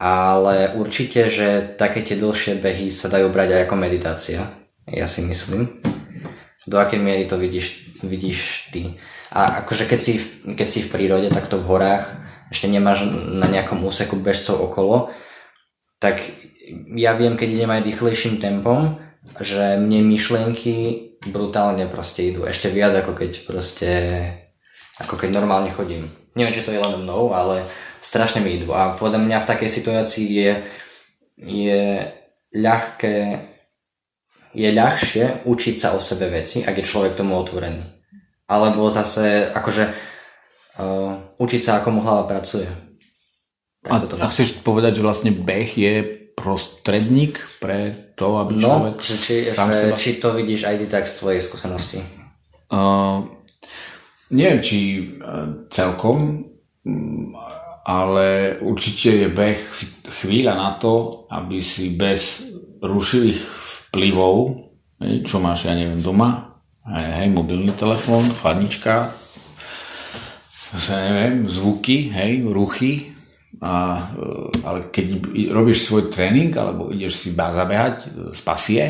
Ale 0.01 0.73
určite, 0.73 1.29
že 1.29 1.77
také 1.77 2.01
tie 2.01 2.17
dlhšie 2.17 2.57
behy 2.57 2.89
sa 2.89 3.05
dajú 3.05 3.29
brať 3.29 3.53
aj 3.53 3.61
ako 3.69 3.75
meditácia. 3.77 4.49
Ja 4.89 5.05
si 5.05 5.21
myslím 5.23 5.77
do 6.69 6.77
akej 6.77 7.01
miery 7.01 7.25
to 7.25 7.41
vidíš, 7.41 7.97
vidíš 8.05 8.69
ty. 8.69 8.93
A 9.33 9.65
akože 9.65 9.89
keď 9.89 9.99
si, 9.99 10.13
keď 10.45 10.67
si 10.69 10.85
v 10.85 10.91
prírode, 10.93 11.33
takto 11.33 11.57
v 11.57 11.65
horách, 11.65 12.05
ešte 12.53 12.69
nemáš 12.69 13.09
na 13.09 13.49
nejakom 13.49 13.81
úseku 13.81 14.17
bežcov 14.21 14.61
okolo, 14.61 15.09
tak 15.97 16.21
ja 16.93 17.17
viem, 17.17 17.33
keď 17.33 17.49
idem 17.49 17.71
aj 17.73 17.85
rýchlejším 17.85 18.37
tempom, 18.37 19.01
že 19.41 19.77
mne 19.77 20.05
myšlienky 20.05 20.75
brutálne 21.29 21.89
proste 21.89 22.29
idú. 22.29 22.45
Ešte 22.45 22.71
viac 22.71 22.93
ako 22.95 23.11
keď 23.17 23.31
proste 23.45 23.91
ako 24.99 25.15
keď 25.15 25.29
normálne 25.31 25.71
chodím. 25.71 26.11
Neviem, 26.35 26.53
či 26.53 26.63
to 26.63 26.75
je 26.75 26.79
len 26.79 27.03
mnou, 27.03 27.31
ale 27.31 27.63
strašne 28.03 28.43
mi 28.43 28.59
idú. 28.59 28.75
A 28.75 28.95
podľa 28.95 29.19
mňa 29.23 29.37
v 29.43 29.49
takej 29.49 29.69
situácii 29.71 30.27
je, 30.27 30.51
je 31.39 31.81
ľahké 32.55 33.15
je 34.53 34.69
ľahšie 34.73 35.45
učiť 35.45 35.75
sa 35.77 35.93
o 35.93 35.99
sebe 36.01 36.29
veci, 36.29 36.65
ak 36.65 36.75
je 36.77 36.85
človek 36.85 37.13
tomu 37.13 37.37
otvorený. 37.37 37.85
Alebo 38.49 38.89
zase, 38.89 39.45
akože, 39.53 39.83
uh, 40.81 41.37
učiť 41.37 41.61
sa, 41.61 41.71
ako 41.79 41.87
mu 41.93 41.99
hlava 42.01 42.25
pracuje. 42.25 42.65
a, 43.85 43.95
a 44.01 44.25
chceš 44.27 44.65
povedať, 44.65 44.99
že 44.99 45.05
vlastne 45.05 45.31
beh 45.31 45.69
je 45.77 45.93
prostredník 46.33 47.37
pre 47.59 48.09
to, 48.15 48.39
aby 48.41 48.57
no, 48.57 48.63
človek... 48.63 48.95
Že 48.97 49.15
či, 49.21 49.35
že, 49.53 49.89
či 49.99 50.09
to 50.17 50.33
vidíš 50.33 50.65
aj 50.65 50.75
ty 50.81 50.85
tak 50.89 51.05
z 51.05 51.13
tvojej 51.19 51.41
skúsenosti? 51.43 51.99
Uh, 52.71 53.27
neviem, 54.33 54.63
či 54.63 54.79
uh, 55.19 55.67
celkom, 55.69 56.47
um, 56.87 57.37
ale 57.85 58.57
určite 58.65 59.25
je 59.25 59.29
beh 59.29 59.59
chvíľa 60.09 60.57
na 60.57 60.69
to, 60.77 61.25
aby 61.29 61.61
si 61.61 61.93
bez 61.93 62.49
rušivých 62.79 63.68
vplyvov, 63.89 64.69
čo 65.25 65.37
máš, 65.41 65.65
ja 65.65 65.73
neviem, 65.73 65.99
doma, 65.99 66.61
hej, 66.85 67.29
mobilný 67.33 67.73
telefón, 67.73 68.29
chladnička, 68.29 69.09
ja 70.69 70.97
neviem, 71.01 71.49
zvuky, 71.49 72.13
hej, 72.13 72.45
ruchy, 72.45 73.19
a, 73.57 73.73
e, 74.13 74.63
ale 74.63 74.79
keď 74.93 75.05
robíš 75.51 75.89
svoj 75.89 76.13
tréning 76.13 76.53
alebo 76.53 76.93
ideš 76.93 77.25
si 77.25 77.29
zabehať 77.33 77.95
e, 78.05 78.07
z 78.31 78.41
pasie, 78.45 78.85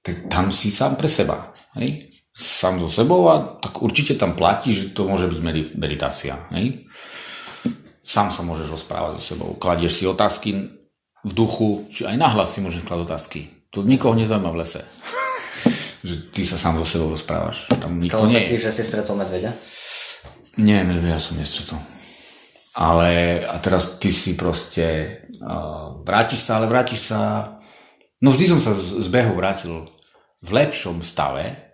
tak 0.00 0.30
tam 0.30 0.54
si 0.54 0.70
sám 0.70 0.94
pre 0.94 1.10
seba. 1.10 1.36
Hej? 1.76 2.14
Sám 2.32 2.80
so 2.80 2.88
sebou 2.88 3.28
a 3.28 3.58
tak 3.60 3.82
určite 3.84 4.16
tam 4.16 4.38
platí, 4.38 4.72
že 4.72 4.96
to 4.96 5.04
môže 5.04 5.28
byť 5.28 5.40
meditácia. 5.76 6.48
Hej? 6.54 6.86
Sám 8.02 8.32
sa 8.32 8.40
môžeš 8.42 8.72
rozprávať 8.72 9.20
so 9.20 9.36
sebou. 9.36 9.54
Kladieš 9.58 10.00
si 10.00 10.04
otázky 10.08 10.50
v 11.22 11.32
duchu, 11.34 11.86
či 11.92 12.08
aj 12.08 12.16
nahlas 12.18 12.56
si 12.56 12.64
môžeš 12.64 12.82
kladať 12.82 13.04
otázky. 13.04 13.61
To 13.72 13.80
nikoho 13.80 14.12
nezaujíma 14.12 14.52
v 14.52 14.60
lese. 14.60 14.84
že 16.06 16.28
ty 16.34 16.42
sa 16.44 16.58
sám 16.58 16.76
so 16.82 16.86
sebou 16.86 17.08
rozprávaš. 17.14 17.70
Tam 17.78 17.96
nikto 17.96 18.20
Stalo 18.20 18.28
nie 18.28 18.42
sa 18.42 18.48
ti, 18.50 18.56
že 18.58 18.70
si 18.74 18.82
stretol 18.82 19.16
medveďa? 19.22 19.50
Nie, 20.58 20.84
medveďa 20.84 21.18
som 21.22 21.38
nestretol. 21.38 21.80
Ale 22.76 23.40
a 23.46 23.56
teraz 23.62 23.96
ty 23.96 24.10
si 24.12 24.36
proste 24.36 25.18
uh, 25.40 26.02
vrátiš 26.02 26.44
sa, 26.44 26.60
ale 26.60 26.66
vrátiš 26.68 27.12
sa 27.12 27.20
no 28.20 28.28
vždy 28.32 28.56
som 28.56 28.60
sa 28.60 28.72
z, 28.76 29.00
z 29.00 29.08
behu 29.12 29.36
vrátil 29.36 29.88
v 30.42 30.50
lepšom 30.50 31.04
stave 31.04 31.72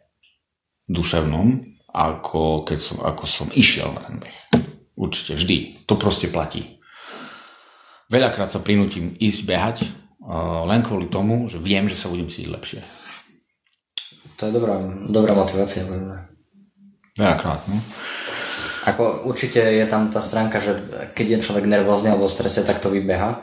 duševnom, 0.90 1.62
ako 1.94 2.68
keď 2.68 2.78
som, 2.78 2.96
ako 3.00 3.24
som 3.24 3.48
išiel 3.54 3.94
na 3.94 4.02
ten 4.04 4.16
beh. 4.20 4.38
Určite, 4.98 5.38
vždy. 5.38 5.86
To 5.86 5.94
proste 5.94 6.26
platí. 6.28 6.66
Veľakrát 8.10 8.50
sa 8.50 8.58
prinútim 8.58 9.14
ísť 9.20 9.40
behať, 9.46 9.76
len 10.68 10.84
kvôli 10.84 11.08
tomu, 11.08 11.48
že 11.48 11.56
viem, 11.56 11.88
že 11.88 11.96
sa 11.96 12.12
budem 12.12 12.28
cítiť 12.28 12.52
lepšie. 12.52 12.80
To 14.38 14.46
je 14.46 14.52
dobrá, 14.54 14.78
dobrá 15.08 15.32
motivácia. 15.34 15.82
Veľakrát, 17.18 17.64
no. 17.66 17.80
Ako 18.86 19.26
určite 19.26 19.58
je 19.58 19.84
tam 19.90 20.08
tá 20.08 20.22
stránka, 20.22 20.62
že 20.62 20.78
keď 21.12 21.26
je 21.40 21.44
človek 21.50 21.66
nervózny 21.66 22.14
alebo 22.14 22.30
v 22.30 22.36
strese, 22.36 22.62
tak 22.62 22.78
to 22.78 22.92
vybeha. 22.92 23.42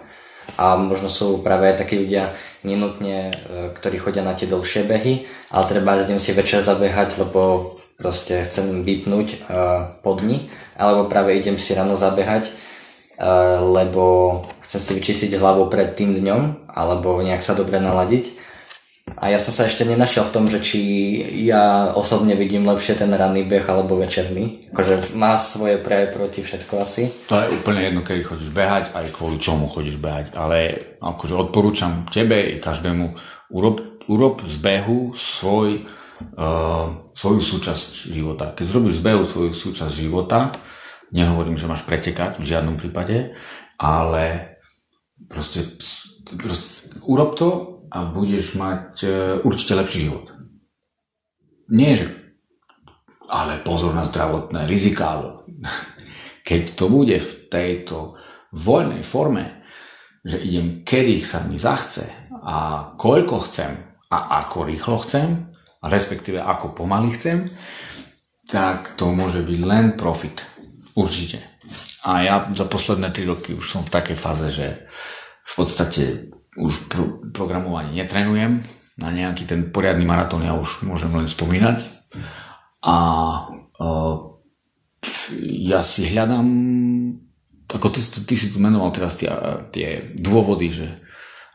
A 0.62 0.78
možno 0.78 1.10
sú 1.10 1.42
práve 1.42 1.68
aj 1.74 1.84
takí 1.84 2.00
ľudia 2.00 2.30
nenutne, 2.62 3.34
e, 3.34 3.74
ktorí 3.74 3.98
chodia 3.98 4.22
na 4.22 4.38
tie 4.38 4.46
dlhšie 4.46 4.86
behy, 4.86 5.26
ale 5.50 5.70
treba 5.70 5.98
s 5.98 6.08
ním 6.08 6.22
si 6.22 6.32
večer 6.38 6.62
zabehať, 6.62 7.18
lebo 7.18 7.74
proste 7.98 8.44
chcem 8.44 8.84
vypnúť 8.84 9.48
uh, 9.48 9.96
po 10.04 10.20
dni, 10.20 10.52
alebo 10.76 11.08
práve 11.08 11.32
idem 11.32 11.56
si 11.56 11.72
ráno 11.72 11.96
zabehať, 11.96 12.52
uh, 12.52 13.64
lebo 13.64 14.44
chcem 14.66 14.82
si 14.82 14.92
vyčistiť 14.98 15.32
hlavu 15.38 15.70
pred 15.70 15.94
tým 15.94 16.18
dňom, 16.18 16.74
alebo 16.74 17.22
nejak 17.22 17.46
sa 17.46 17.54
dobre 17.54 17.78
naladiť. 17.78 18.46
A 19.22 19.30
ja 19.30 19.38
som 19.38 19.54
sa 19.54 19.70
ešte 19.70 19.86
nenašiel 19.86 20.26
v 20.26 20.34
tom, 20.34 20.46
že 20.50 20.58
či 20.66 20.82
ja 21.46 21.94
osobne 21.94 22.34
vidím 22.34 22.66
lepšie 22.66 22.98
ten 22.98 23.14
ranný 23.14 23.46
beh 23.46 23.62
alebo 23.70 24.02
večerný. 24.02 24.74
Akože 24.74 25.14
má 25.14 25.38
svoje 25.38 25.78
pre 25.78 26.10
proti 26.10 26.42
všetko 26.42 26.74
asi. 26.82 27.14
To 27.30 27.38
je 27.38 27.54
úplne 27.54 27.86
jedno, 27.86 28.02
kedy 28.02 28.26
chodíš 28.26 28.50
behať, 28.50 28.98
aj 28.98 29.14
kvôli 29.14 29.38
čomu 29.38 29.70
chodíš 29.70 30.02
behať. 30.02 30.34
Ale 30.34 30.58
akože 30.98 31.38
odporúčam 31.38 32.10
tebe 32.10 32.50
i 32.50 32.58
každému, 32.58 33.14
urob, 33.54 33.78
urob 34.10 34.42
z 34.42 34.58
behu 34.58 35.14
svoj, 35.14 35.86
uh, 36.42 37.14
svoju 37.14 37.42
súčasť 37.46 38.10
života. 38.10 38.58
Keď 38.58 38.66
zrobíš 38.66 39.00
z 39.00 39.06
behu 39.06 39.24
svoju 39.30 39.54
súčasť 39.54 39.94
života, 39.94 40.50
nehovorím, 41.14 41.62
že 41.62 41.70
máš 41.70 41.86
pretekať 41.86 42.42
v 42.42 42.50
žiadnom 42.50 42.82
prípade, 42.82 43.38
ale 43.78 44.55
Proste, 45.36 45.76
proste 46.40 46.88
urob 47.04 47.36
to 47.36 47.50
a 47.92 48.08
budeš 48.08 48.56
mať 48.56 48.88
uh, 49.04 49.12
určite 49.44 49.76
lepší 49.76 50.08
život. 50.08 50.32
Nie, 51.68 52.00
že 52.00 52.08
ale 53.28 53.60
pozor 53.60 53.92
na 53.92 54.08
zdravotné 54.08 54.64
rizika. 54.64 55.20
Keď 56.48 56.62
to 56.80 56.88
bude 56.88 57.20
v 57.20 57.32
tejto 57.52 58.16
voľnej 58.56 59.04
forme, 59.04 59.66
že 60.24 60.40
idem 60.40 60.88
kedy 60.88 61.20
sa 61.20 61.44
mi 61.44 61.60
zachce 61.60 62.08
a 62.48 62.90
koľko 62.96 63.44
chcem 63.50 63.76
a 64.08 64.40
ako 64.46 64.72
rýchlo 64.72 64.98
chcem, 65.04 65.52
a 65.82 65.86
respektíve 65.86 66.42
ako 66.42 66.74
pomaly 66.74 67.14
chcem, 67.14 67.46
tak 68.50 68.98
to 68.98 69.14
môže 69.14 69.46
byť 69.46 69.60
len 69.62 69.94
profit. 69.94 70.42
Určite. 70.98 71.42
A 72.06 72.26
ja 72.26 72.36
za 72.54 72.66
posledné 72.66 73.14
3 73.14 73.26
roky 73.30 73.52
už 73.54 73.66
som 73.66 73.82
v 73.86 73.94
takej 73.94 74.18
fáze, 74.18 74.48
že 74.50 74.86
v 75.46 75.54
podstate 75.54 76.34
už 76.58 76.90
pro, 76.90 77.22
programovanie 77.30 77.94
netrenujem. 77.94 78.60
Na 78.96 79.12
nejaký 79.12 79.44
ten 79.46 79.70
poriadny 79.70 80.08
maratón 80.08 80.48
ja 80.48 80.56
už 80.56 80.88
môžem 80.88 81.12
len 81.12 81.28
spomínať. 81.28 81.84
A 82.86 82.96
uh, 83.78 84.16
ja 85.42 85.84
si 85.84 86.10
hľadám, 86.10 86.48
ako 87.70 87.88
ty, 87.92 88.00
ty 88.02 88.36
si 88.40 88.50
tu 88.50 88.58
menoval 88.58 88.90
teraz 88.96 89.20
tie, 89.20 89.30
tie 89.70 90.02
dôvody, 90.18 90.72
že 90.72 90.88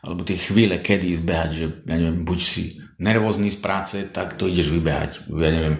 alebo 0.01 0.25
tie 0.25 0.33
chvíle, 0.33 0.81
kedy 0.81 1.13
ísť 1.13 1.25
behať, 1.25 1.51
že 1.53 1.65
ja 1.85 1.93
neviem, 1.93 2.25
buď 2.25 2.39
si 2.41 2.81
nervózny 3.01 3.49
z 3.49 3.57
práce, 3.57 3.97
tak 4.13 4.37
to 4.37 4.45
ideš 4.45 4.69
vybehať. 4.77 5.25
Ja 5.33 5.49
neviem, 5.49 5.75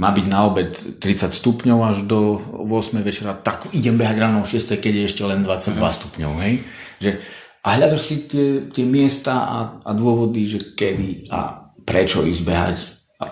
má 0.00 0.08
byť 0.16 0.26
na 0.32 0.48
obed 0.48 0.72
30 0.72 1.28
stupňov 1.28 1.78
až 1.84 2.08
do 2.08 2.40
8 2.40 3.04
večera, 3.04 3.36
tak 3.36 3.68
idem 3.76 4.00
behať 4.00 4.16
ráno 4.16 4.40
o 4.40 4.48
6, 4.48 4.80
keď 4.80 4.92
je 4.96 5.04
ešte 5.12 5.22
len 5.28 5.44
22 5.44 5.76
stupňov, 5.76 6.32
hej? 6.40 6.54
Že 7.04 7.10
a 7.62 7.68
hľadaš 7.78 8.02
si 8.02 8.16
tie, 8.26 8.66
tie 8.74 8.82
miesta 8.82 9.46
a, 9.46 9.58
a 9.86 9.90
dôvody, 9.94 10.50
že 10.50 10.74
kedy 10.74 11.30
a 11.30 11.70
prečo 11.86 12.26
ísť 12.26 12.42
behať. 12.42 12.76
A, 13.22 13.24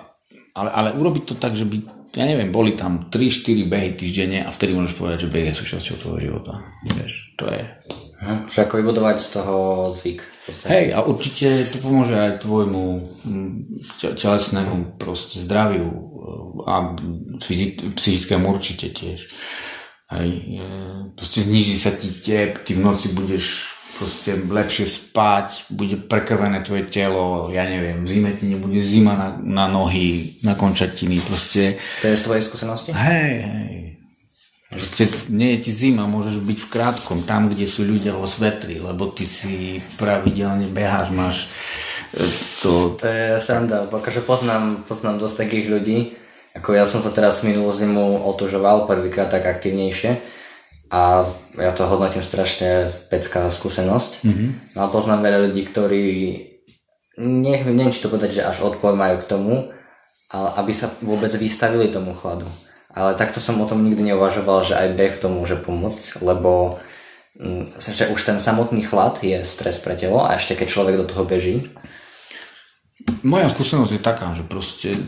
ale, 0.54 0.70
ale 0.70 0.88
urobiť 0.94 1.24
to 1.24 1.34
tak, 1.34 1.58
že 1.58 1.66
by, 1.66 1.82
ja 2.14 2.28
neviem, 2.30 2.54
boli 2.54 2.78
tam 2.78 3.10
3-4 3.10 3.66
behy 3.66 3.90
týždenne 3.98 4.46
a 4.46 4.54
vtedy 4.54 4.78
môžeš 4.78 4.94
povedať, 4.94 5.26
že 5.26 5.32
beh 5.34 5.50
je 5.50 5.58
súčasťou 5.58 5.96
tvojho 5.98 6.20
života. 6.30 6.52
Vieš, 6.86 7.34
to 7.34 7.50
je... 7.50 7.62
Hm, 8.20 8.52
že 8.52 8.58
ako 8.68 8.78
vybudovať 8.78 9.16
z 9.18 9.28
toho 9.34 9.56
zvyk. 9.90 10.20
Hej, 10.50 10.92
a 10.94 11.06
určite 11.06 11.68
to 11.70 11.78
pomôže 11.78 12.14
aj 12.14 12.42
tvojmu 12.42 12.84
hm, 13.26 13.56
telesnému 14.14 15.00
proste 15.00 15.40
zdraviu 15.40 15.88
a 16.66 16.96
psychickému 17.96 18.50
určite 18.50 18.92
tiež. 18.92 19.30
Hej, 20.10 20.58
proste 21.14 21.46
zniží 21.46 21.74
sa 21.78 21.94
ti 21.94 22.10
tep, 22.10 22.66
ty 22.66 22.74
v 22.74 22.82
noci 22.82 23.14
budeš 23.14 23.78
proste 24.00 24.32
lepšie 24.32 24.88
spať, 24.88 25.68
bude 25.76 26.00
prekrvené 26.00 26.64
tvoje 26.64 26.88
telo, 26.88 27.52
ja 27.52 27.68
neviem, 27.68 28.00
v 28.00 28.08
zime 28.08 28.32
ti 28.32 28.48
nebude 28.48 28.80
zima 28.80 29.12
na, 29.12 29.28
na 29.36 29.66
nohy, 29.68 30.40
na 30.40 30.56
končatiny, 30.56 31.20
proste. 31.20 31.76
To 32.00 32.08
je 32.08 32.16
z 32.16 32.22
tvojej 32.24 32.42
skúsenosti? 32.48 32.90
Hej, 32.96 33.32
hej. 33.44 33.99
Proste 34.70 35.02
nie 35.34 35.58
je 35.58 35.66
ti 35.66 35.72
zima, 35.74 36.06
môžeš 36.06 36.38
byť 36.46 36.58
v 36.62 36.70
krátkom, 36.70 37.18
tam, 37.26 37.50
kde 37.50 37.66
sú 37.66 37.82
ľudia 37.82 38.14
vo 38.14 38.22
svetri, 38.22 38.78
lebo 38.78 39.10
ty 39.10 39.26
si 39.26 39.82
pravidelne 39.98 40.70
beháš, 40.70 41.10
máš 41.10 41.50
e, 42.14 42.22
to... 42.62 42.94
To 42.94 43.06
je 43.10 43.42
sranda, 43.42 43.90
akože 43.90 44.22
poznám, 44.22 44.86
poznám 44.86 45.18
dosť 45.18 45.36
takých 45.42 45.66
ľudí, 45.74 45.98
ako 46.54 46.78
ja 46.78 46.86
som 46.86 47.02
sa 47.02 47.10
teraz 47.10 47.42
minulú 47.42 47.74
zimu 47.74 48.22
otužoval 48.30 48.86
prvýkrát 48.86 49.26
tak 49.26 49.50
aktívnejšie 49.50 50.22
a 50.90 51.26
ja 51.58 51.70
to 51.74 51.90
hodnotím 51.90 52.22
strašne 52.22 52.94
pecká 53.10 53.50
skúsenosť. 53.50 54.22
Mm-hmm. 54.26 54.48
No 54.74 54.78
a 54.86 54.90
poznám 54.90 55.22
veľa 55.22 55.38
ľudí, 55.50 55.62
ktorí 55.66 56.02
nech, 57.18 57.62
neviem, 57.66 57.90
či 57.90 58.02
to 58.02 58.10
povedať, 58.10 58.38
že 58.38 58.46
až 58.46 58.62
odpor 58.62 58.94
majú 58.94 59.18
k 59.22 59.30
tomu, 59.30 59.54
ale 60.30 60.48
aby 60.62 60.70
sa 60.74 60.90
vôbec 61.02 61.30
vystavili 61.34 61.90
tomu 61.90 62.14
chladu. 62.14 62.46
Ale 62.90 63.14
takto 63.14 63.38
som 63.38 63.60
o 63.62 63.68
tom 63.70 63.86
nikdy 63.86 64.10
neuvažoval, 64.10 64.66
že 64.66 64.74
aj 64.74 64.88
beh 64.98 65.14
to 65.22 65.30
môže 65.30 65.62
pomôcť, 65.62 66.18
lebo 66.26 66.82
mm, 67.38 67.78
že 67.78 68.10
už 68.10 68.20
ten 68.26 68.42
samotný 68.42 68.82
chlad 68.82 69.22
je 69.22 69.46
stres 69.46 69.78
pre 69.78 69.94
telo 69.94 70.26
a 70.26 70.34
ešte 70.34 70.58
keď 70.58 70.68
človek 70.68 70.96
do 70.98 71.06
toho 71.06 71.22
beží. 71.22 71.70
Moja 73.22 73.46
skúsenosť 73.46 73.92
je 73.94 74.02
taká, 74.02 74.34
že 74.34 74.42
proste 74.42 74.98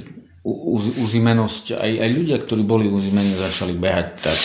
uzimenosť, 0.43 1.79
aj, 1.79 1.93
aj 2.03 2.11
ľudia, 2.11 2.37
ktorí 2.43 2.67
boli 2.67 2.91
uzimení, 2.91 3.31
začali 3.39 3.79
behať, 3.79 4.07
tak 4.27 4.39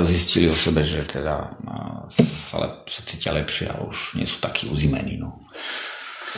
zistili 0.00 0.48
o 0.48 0.56
sebe, 0.56 0.80
že 0.80 1.04
teda 1.04 1.52
sa, 2.48 2.56
lep, 2.64 2.88
sa 2.88 3.00
cítia 3.04 3.36
lepšie 3.36 3.68
a 3.68 3.84
už 3.84 4.16
nie 4.16 4.24
sú 4.24 4.40
takí 4.40 4.64
uzimení. 4.64 5.20
No. 5.20 5.44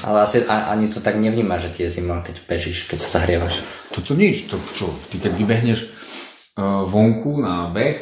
Ale 0.02 0.26
asi 0.26 0.42
ani 0.50 0.90
to 0.90 0.98
tak 0.98 1.14
nevníma, 1.14 1.62
že 1.62 1.70
ti 1.70 1.86
je 1.86 2.02
zima, 2.02 2.26
keď 2.26 2.42
bežíš, 2.50 2.90
keď 2.90 2.98
sa 2.98 3.22
zahrievaš. 3.22 3.62
Toto 3.94 4.18
nič, 4.18 4.50
to 4.50 4.58
čo, 4.74 4.90
ty 5.14 5.22
keď 5.22 5.32
vybehneš 5.34 5.97
vonku 6.64 7.38
na 7.38 7.70
beh, 7.70 7.98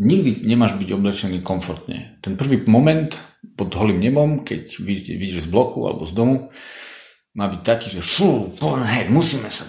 nikdy 0.00 0.48
nemáš 0.48 0.80
byť 0.80 0.88
oblečený 0.96 1.44
komfortne. 1.44 2.16
Ten 2.24 2.40
prvý 2.40 2.64
moment 2.64 3.12
pod 3.52 3.68
holým 3.76 4.00
nebom, 4.00 4.40
keď 4.40 4.80
vidíš 4.80 5.44
z 5.44 5.52
bloku 5.52 5.84
alebo 5.84 6.08
z 6.08 6.16
domu, 6.16 6.36
má 7.32 7.48
byť 7.48 7.60
taký, 7.64 7.88
že 7.88 8.04
fú, 8.04 8.52
hej, 8.84 9.08
musíme 9.08 9.48
sa 9.48 9.64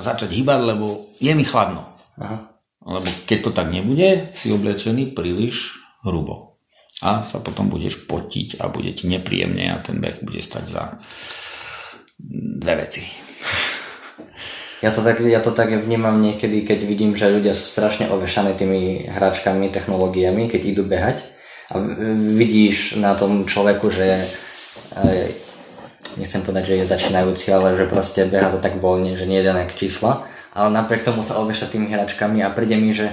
začať 0.00 0.32
hýbať, 0.36 0.60
lebo 0.76 0.86
je 1.16 1.32
mi 1.32 1.44
chladno. 1.44 1.80
Aha. 2.20 2.56
Lebo 2.86 3.08
keď 3.26 3.38
to 3.40 3.50
tak 3.56 3.72
nebude, 3.72 4.30
si 4.36 4.52
oblečený 4.52 5.16
príliš 5.16 5.80
hrubo. 6.04 6.60
A 7.04 7.24
sa 7.28 7.44
potom 7.44 7.68
budeš 7.68 8.08
potiť 8.08 8.60
a 8.62 8.72
bude 8.72 8.88
ti 8.96 9.04
nepríjemne 9.04 9.68
a 9.68 9.82
ten 9.84 10.00
beh 10.00 10.24
bude 10.24 10.40
stať 10.40 10.64
za 10.64 10.84
dve 12.56 12.74
veci. 12.84 13.04
Ja 14.86 14.94
to, 14.94 15.02
tak, 15.02 15.18
ja 15.18 15.42
to 15.42 15.50
tak 15.50 15.74
vnímam 15.74 16.22
niekedy, 16.22 16.62
keď 16.62 16.86
vidím, 16.86 17.18
že 17.18 17.34
ľudia 17.34 17.58
sú 17.58 17.66
strašne 17.66 18.06
ovešaní 18.06 18.54
tými 18.54 19.10
hračkami, 19.10 19.66
technológiami, 19.74 20.46
keď 20.46 20.62
idú 20.62 20.86
behať 20.86 21.26
a 21.74 21.82
vidíš 22.38 23.02
na 23.02 23.18
tom 23.18 23.50
človeku, 23.50 23.90
že 23.90 24.22
nechcem 26.14 26.38
povedať, 26.46 26.70
že 26.70 26.74
je 26.78 26.92
začínajúci, 26.94 27.50
ale 27.50 27.74
že 27.74 27.90
proste 27.90 28.30
beha 28.30 28.54
to 28.54 28.62
tak 28.62 28.78
voľne, 28.78 29.18
že 29.18 29.26
nie 29.26 29.42
je 29.42 29.48
dané 29.50 29.66
čísla, 29.74 30.30
ale 30.54 30.70
napriek 30.70 31.02
tomu 31.02 31.26
sa 31.26 31.42
oveša 31.42 31.66
tými 31.66 31.90
hračkami 31.90 32.46
a 32.46 32.54
príde 32.54 32.78
mi, 32.78 32.94
že 32.94 33.10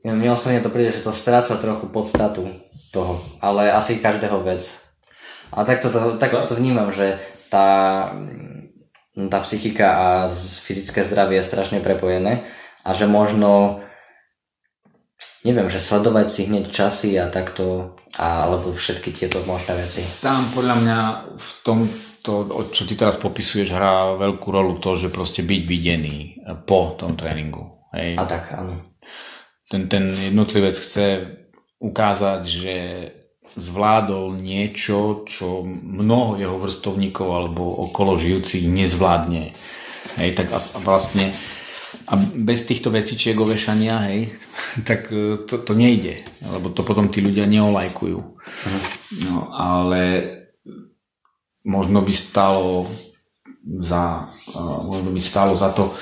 mne 0.00 0.32
osobne 0.32 0.64
to 0.64 0.72
príde, 0.72 0.96
že 0.96 1.04
to 1.04 1.12
stráca 1.12 1.60
trochu 1.60 1.92
podstatu 1.92 2.48
toho, 2.88 3.20
ale 3.44 3.68
asi 3.68 4.00
každého 4.00 4.40
vec. 4.40 4.80
A 5.52 5.68
takto 5.68 5.92
to, 5.92 6.16
takto 6.16 6.40
to 6.48 6.56
vnímam, 6.56 6.88
že 6.88 7.20
tá, 7.52 8.08
tá 9.28 9.42
psychika 9.44 9.86
a 9.90 10.06
fyzické 10.38 11.04
zdravie 11.04 11.42
je 11.42 11.48
strašne 11.50 11.82
prepojené 11.84 12.48
a 12.86 12.96
že 12.96 13.04
možno 13.04 13.82
neviem, 15.44 15.68
že 15.68 15.80
sledovať 15.80 16.26
si 16.30 16.40
hneď 16.48 16.64
časy 16.70 17.10
a 17.20 17.28
takto, 17.28 17.96
a, 18.16 18.48
alebo 18.48 18.72
všetky 18.72 19.12
tieto 19.12 19.40
možné 19.44 19.76
veci. 19.76 20.04
Tam 20.24 20.48
podľa 20.52 20.76
mňa 20.80 20.98
v 21.36 21.50
tom, 21.64 21.78
to, 22.24 22.48
čo 22.72 22.84
ty 22.88 22.96
teraz 22.96 23.16
popisuješ, 23.20 23.76
hrá 23.76 24.16
veľkú 24.16 24.48
rolu 24.48 24.80
to, 24.80 24.96
že 24.96 25.12
proste 25.12 25.44
byť 25.44 25.62
videný 25.64 26.40
po 26.64 26.96
tom 26.96 27.16
tréningu. 27.16 27.72
Hej. 27.92 28.20
A 28.20 28.24
tak, 28.24 28.52
áno. 28.54 28.80
Ten, 29.70 29.86
ten 29.86 30.08
jednotlivec 30.10 30.76
chce 30.76 31.36
ukázať, 31.80 32.42
že 32.44 32.74
zvládol 33.58 34.38
niečo, 34.38 35.26
čo 35.26 35.66
mnoho 35.66 36.38
jeho 36.38 36.56
vrstovníkov 36.58 37.28
alebo 37.28 37.62
okolo 37.90 38.18
žijúcich 38.20 38.66
nezvládne. 38.66 39.54
Hej, 40.18 40.30
tak 40.34 40.48
a, 40.54 40.58
a 40.58 40.78
vlastne 40.82 41.30
a 42.10 42.18
bez 42.18 42.66
týchto 42.66 42.90
vecičiek 42.90 43.38
ovešania, 43.38 44.10
hej, 44.10 44.34
tak 44.88 45.10
e, 45.10 45.46
to, 45.46 45.62
to 45.62 45.72
nejde, 45.74 46.22
lebo 46.46 46.70
to 46.70 46.82
potom 46.82 47.10
tí 47.10 47.22
ľudia 47.22 47.46
neolajkujú. 47.46 48.18
Uh-huh. 48.18 48.82
No, 49.26 49.50
ale 49.54 50.02
možno 51.66 52.02
by 52.02 52.12
stalo 52.14 52.86
za, 53.84 54.24
možno 54.88 55.12
by 55.12 55.20
stalo 55.20 55.52
za 55.54 55.70
to 55.70 55.92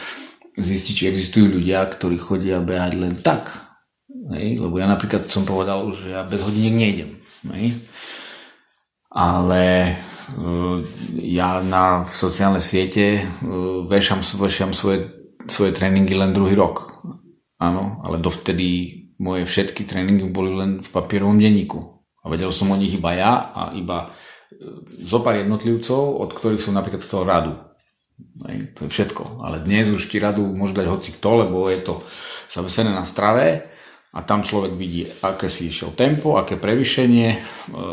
zistiť, 0.59 0.95
či 0.95 1.11
existujú 1.11 1.59
ľudia, 1.59 1.87
ktorí 1.87 2.17
chodia 2.19 2.63
behať 2.63 2.93
len 2.99 3.15
tak. 3.19 3.51
Hej? 4.35 4.63
Lebo 4.63 4.79
ja 4.79 4.87
napríklad 4.87 5.27
som 5.27 5.43
povedal, 5.43 5.83
že 5.95 6.15
ja 6.15 6.23
bez 6.23 6.43
hodiniek 6.43 6.75
nejdem. 6.75 7.11
Hej? 7.47 7.79
Ale 9.09 9.95
uh, 10.39 10.83
ja 11.17 11.63
na 11.65 12.03
sociálne 12.05 12.61
siete 12.61 13.25
uh, 13.25 13.87
vešam, 13.87 14.21
vešam 14.21 14.75
svoje 14.75 15.19
svoje 15.47 15.73
tréningy 15.73 16.19
len 16.19 16.35
druhý 16.35 16.59
rok. 16.59 16.99
Áno, 17.59 18.03
ale 18.03 18.19
dovtedy 18.19 19.01
moje 19.19 19.47
všetky 19.49 19.87
tréningy 19.87 20.31
boli 20.31 20.55
len 20.55 20.71
v 20.83 20.89
papierovom 20.91 21.39
denníku. 21.39 21.79
A 22.23 22.31
vedel 22.31 22.51
som 22.51 22.71
o 22.71 22.79
nich 22.79 22.95
iba 22.95 23.15
ja 23.15 23.33
a 23.55 23.63
iba 23.75 24.07
e, 24.07 24.09
zo 25.03 25.23
pár 25.23 25.39
jednotlivcov, 25.39 26.23
od 26.23 26.31
ktorých 26.35 26.63
som 26.63 26.75
napríklad 26.75 27.03
chcel 27.03 27.27
radu. 27.27 27.55
Hej, 28.47 28.79
to 28.79 28.87
je 28.87 28.91
všetko. 28.95 29.43
Ale 29.43 29.63
dnes 29.63 29.91
už 29.91 30.07
ti 30.07 30.23
radu 30.23 30.43
môže 30.47 30.75
dať 30.75 30.87
hoci 30.87 31.11
kto, 31.19 31.47
lebo 31.47 31.67
je 31.67 31.83
to 31.83 32.03
zavesené 32.51 32.95
na 32.95 33.03
strave 33.03 33.67
a 34.19 34.27
tam 34.27 34.43
človek 34.43 34.75
vidí, 34.75 35.07
aké 35.23 35.47
si 35.47 35.71
išiel 35.71 35.95
tempo, 35.95 36.35
aké 36.35 36.59
prevýšenie, 36.59 37.29
e, 37.31 37.39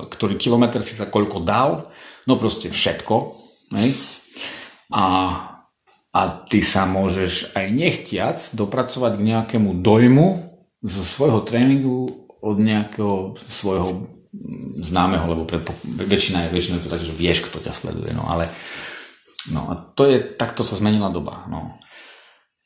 ktorý 0.10 0.42
kilometr 0.42 0.82
si 0.82 0.98
sa 0.98 1.06
koľko 1.06 1.46
dal, 1.46 1.86
no 2.26 2.34
proste 2.42 2.74
všetko. 2.74 3.16
Hej. 3.78 3.94
A 4.90 5.04
a 6.16 6.48
ty 6.48 6.64
sa 6.64 6.88
môžeš 6.88 7.52
aj 7.60 7.66
nechtiac 7.76 8.40
dopracovať 8.56 9.20
k 9.20 9.26
nejakému 9.36 9.84
dojmu 9.84 10.28
zo 10.80 11.04
svojho 11.04 11.44
tréningu 11.44 12.08
od 12.40 12.56
nejakého 12.56 13.36
svojho 13.52 14.16
známeho, 14.80 15.28
lebo 15.28 15.44
predpo, 15.44 15.76
väčšina, 15.84 16.48
je, 16.48 16.50
väčšina 16.56 16.76
je 16.80 16.84
to 16.88 16.94
tak, 16.96 17.04
že 17.04 17.12
vieš, 17.12 17.44
kto 17.44 17.60
ťa 17.60 17.74
sleduje, 17.76 18.16
no 18.16 18.24
ale 18.32 18.48
no 19.52 19.68
a 19.68 19.74
to 19.76 20.08
je, 20.08 20.24
takto 20.40 20.64
sa 20.64 20.80
zmenila 20.80 21.12
doba, 21.12 21.44
no. 21.52 21.76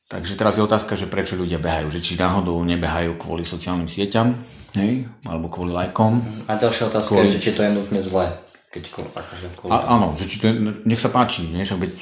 Takže 0.10 0.34
teraz 0.34 0.58
je 0.58 0.66
otázka, 0.66 0.98
že 0.98 1.06
prečo 1.06 1.38
ľudia 1.38 1.62
behajú, 1.62 1.94
že 1.94 2.02
či 2.02 2.18
náhodou 2.18 2.58
nebehajú 2.66 3.14
kvôli 3.22 3.46
sociálnym 3.46 3.86
sieťam, 3.86 4.42
hej, 4.74 5.06
alebo 5.30 5.54
kvôli 5.54 5.70
lajkom. 5.70 6.18
A 6.50 6.58
ďalšia 6.58 6.90
otázka 6.90 7.14
kvôli... 7.14 7.30
je, 7.30 7.38
že 7.38 7.44
či 7.46 7.52
to 7.54 7.62
je 7.62 7.72
nutne 7.78 8.02
zlé. 8.02 8.34
Keď, 8.74 8.84
akože 8.90 9.46
kvôli 9.54 9.70
a, 9.70 9.78
áno, 9.94 10.18
že 10.18 10.26
či 10.26 10.42
to 10.42 10.50
je, 10.50 10.54
nech 10.90 10.98
sa 10.98 11.14
páči, 11.14 11.46
nie? 11.54 11.62
Však 11.62 11.78
veď 11.78 11.94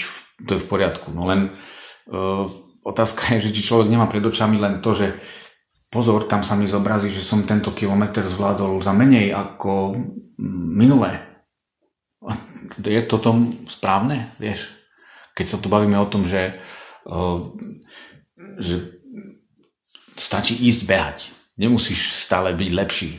to 0.47 0.51
je 0.55 0.63
v 0.63 0.69
poriadku. 0.71 1.11
No 1.11 1.27
len 1.27 1.51
uh, 2.07 2.47
otázka 2.87 3.35
je, 3.35 3.51
že 3.51 3.59
či 3.59 3.67
človek 3.67 3.91
nemá 3.91 4.07
pred 4.07 4.23
očami 4.23 4.55
len 4.55 4.79
to, 4.79 4.95
že 4.95 5.11
pozor, 5.91 6.31
tam 6.31 6.47
sa 6.47 6.55
mi 6.55 6.63
zobrazí, 6.63 7.11
že 7.11 7.19
som 7.19 7.43
tento 7.43 7.75
kilometr 7.75 8.23
zvládol 8.23 8.79
za 8.79 8.95
menej 8.95 9.35
ako 9.35 9.99
minulé. 10.79 11.43
Je 12.87 13.03
to 13.03 13.19
tom 13.19 13.51
správne, 13.67 14.31
vieš? 14.39 14.71
Keď 15.35 15.45
sa 15.47 15.57
tu 15.59 15.67
bavíme 15.67 15.99
o 15.99 16.07
tom, 16.07 16.23
že, 16.23 16.55
uh, 17.11 17.51
že 18.57 19.01
stačí 20.17 20.57
ísť 20.57 20.81
behať. 20.85 21.17
nemusíš 21.57 22.13
stále 22.13 22.53
byť 22.53 22.69
lepší. 22.69 23.09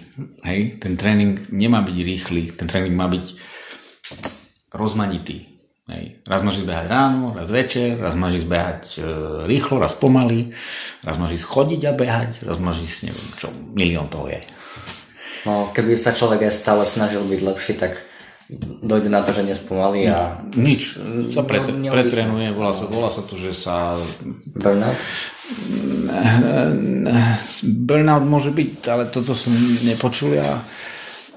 Hej? 0.46 0.78
Ten 0.78 0.94
tréning 0.94 1.42
nemá 1.50 1.82
byť 1.82 1.96
rýchly, 2.06 2.42
ten 2.54 2.70
tréning 2.70 2.94
má 2.94 3.10
byť 3.10 3.34
rozmanitý. 4.70 5.58
Hej. 5.88 6.20
Raz 6.28 6.44
máš 6.44 6.60
ísť 6.60 6.68
behať 6.68 6.86
ráno, 6.92 7.32
raz 7.32 7.48
večer, 7.48 7.96
raz 7.96 8.12
máš 8.12 8.44
ísť 8.44 8.48
behať 8.52 8.82
e, 9.00 9.02
rýchlo, 9.48 9.80
raz 9.80 9.96
pomaly, 9.96 10.52
raz 11.00 11.16
máš 11.16 11.40
ísť 11.40 11.46
chodiť 11.48 11.80
a 11.88 11.92
behať, 11.96 12.30
raz 12.44 12.60
máš 12.60 12.84
ísť, 12.84 13.00
neviem 13.08 13.28
čo, 13.40 13.48
milión 13.72 14.06
toho 14.12 14.28
je. 14.28 14.40
No, 15.48 15.72
keby 15.72 15.96
sa 15.96 16.12
človek 16.12 16.44
aj 16.44 16.52
stále 16.52 16.84
snažil 16.84 17.24
byť 17.24 17.40
lepší, 17.40 17.72
tak 17.80 18.04
dojde 18.82 19.12
na 19.12 19.20
to, 19.20 19.36
že 19.36 19.44
nespomalí 19.44 20.08
a... 20.08 20.40
Nič, 20.56 20.96
sa 21.28 21.44
pre, 21.44 21.60
no, 21.60 21.92
pretrenuje, 21.92 22.48
volá 22.56 22.72
sa, 22.72 22.88
volá 22.88 23.12
sa 23.12 23.20
to, 23.20 23.36
že 23.36 23.52
sa... 23.52 23.92
Burnout? 24.56 24.96
Burnout 27.84 28.24
môže 28.24 28.48
byť, 28.48 28.72
ale 28.88 29.04
toto 29.12 29.36
som 29.36 29.52
nepočul 29.84 30.40
ja 30.40 30.64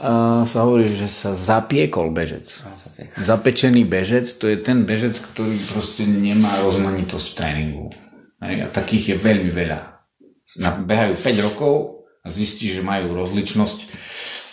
uh, 0.01 0.41
sa 0.43 0.65
hovorí, 0.65 0.89
že 0.89 1.07
sa 1.07 1.37
zapiekol 1.37 2.09
bežec. 2.09 2.49
Zapečený 3.21 3.85
bežec, 3.85 4.31
to 4.39 4.49
je 4.49 4.57
ten 4.57 4.83
bežec, 4.83 5.13
ktorý 5.19 5.55
proste 5.69 6.03
nemá 6.09 6.49
rozmanitosť 6.65 7.25
v 7.27 7.35
tréningu. 7.37 7.87
A 8.41 8.71
takých 8.73 9.15
je 9.15 9.17
veľmi 9.21 9.51
veľa. 9.53 9.79
Behajú 10.83 11.13
5 11.15 11.47
rokov 11.47 12.07
a 12.25 12.27
zistí, 12.33 12.73
že 12.73 12.81
majú 12.81 13.13
rozličnosť, 13.13 13.79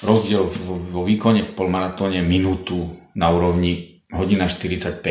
rozdiel 0.02 0.46
vo, 0.46 1.02
výkone 1.02 1.42
v 1.42 1.52
polmaratóne 1.54 2.22
minútu 2.22 2.90
na 3.18 3.30
úrovni 3.34 4.04
hodina 4.14 4.46
45. 4.46 5.02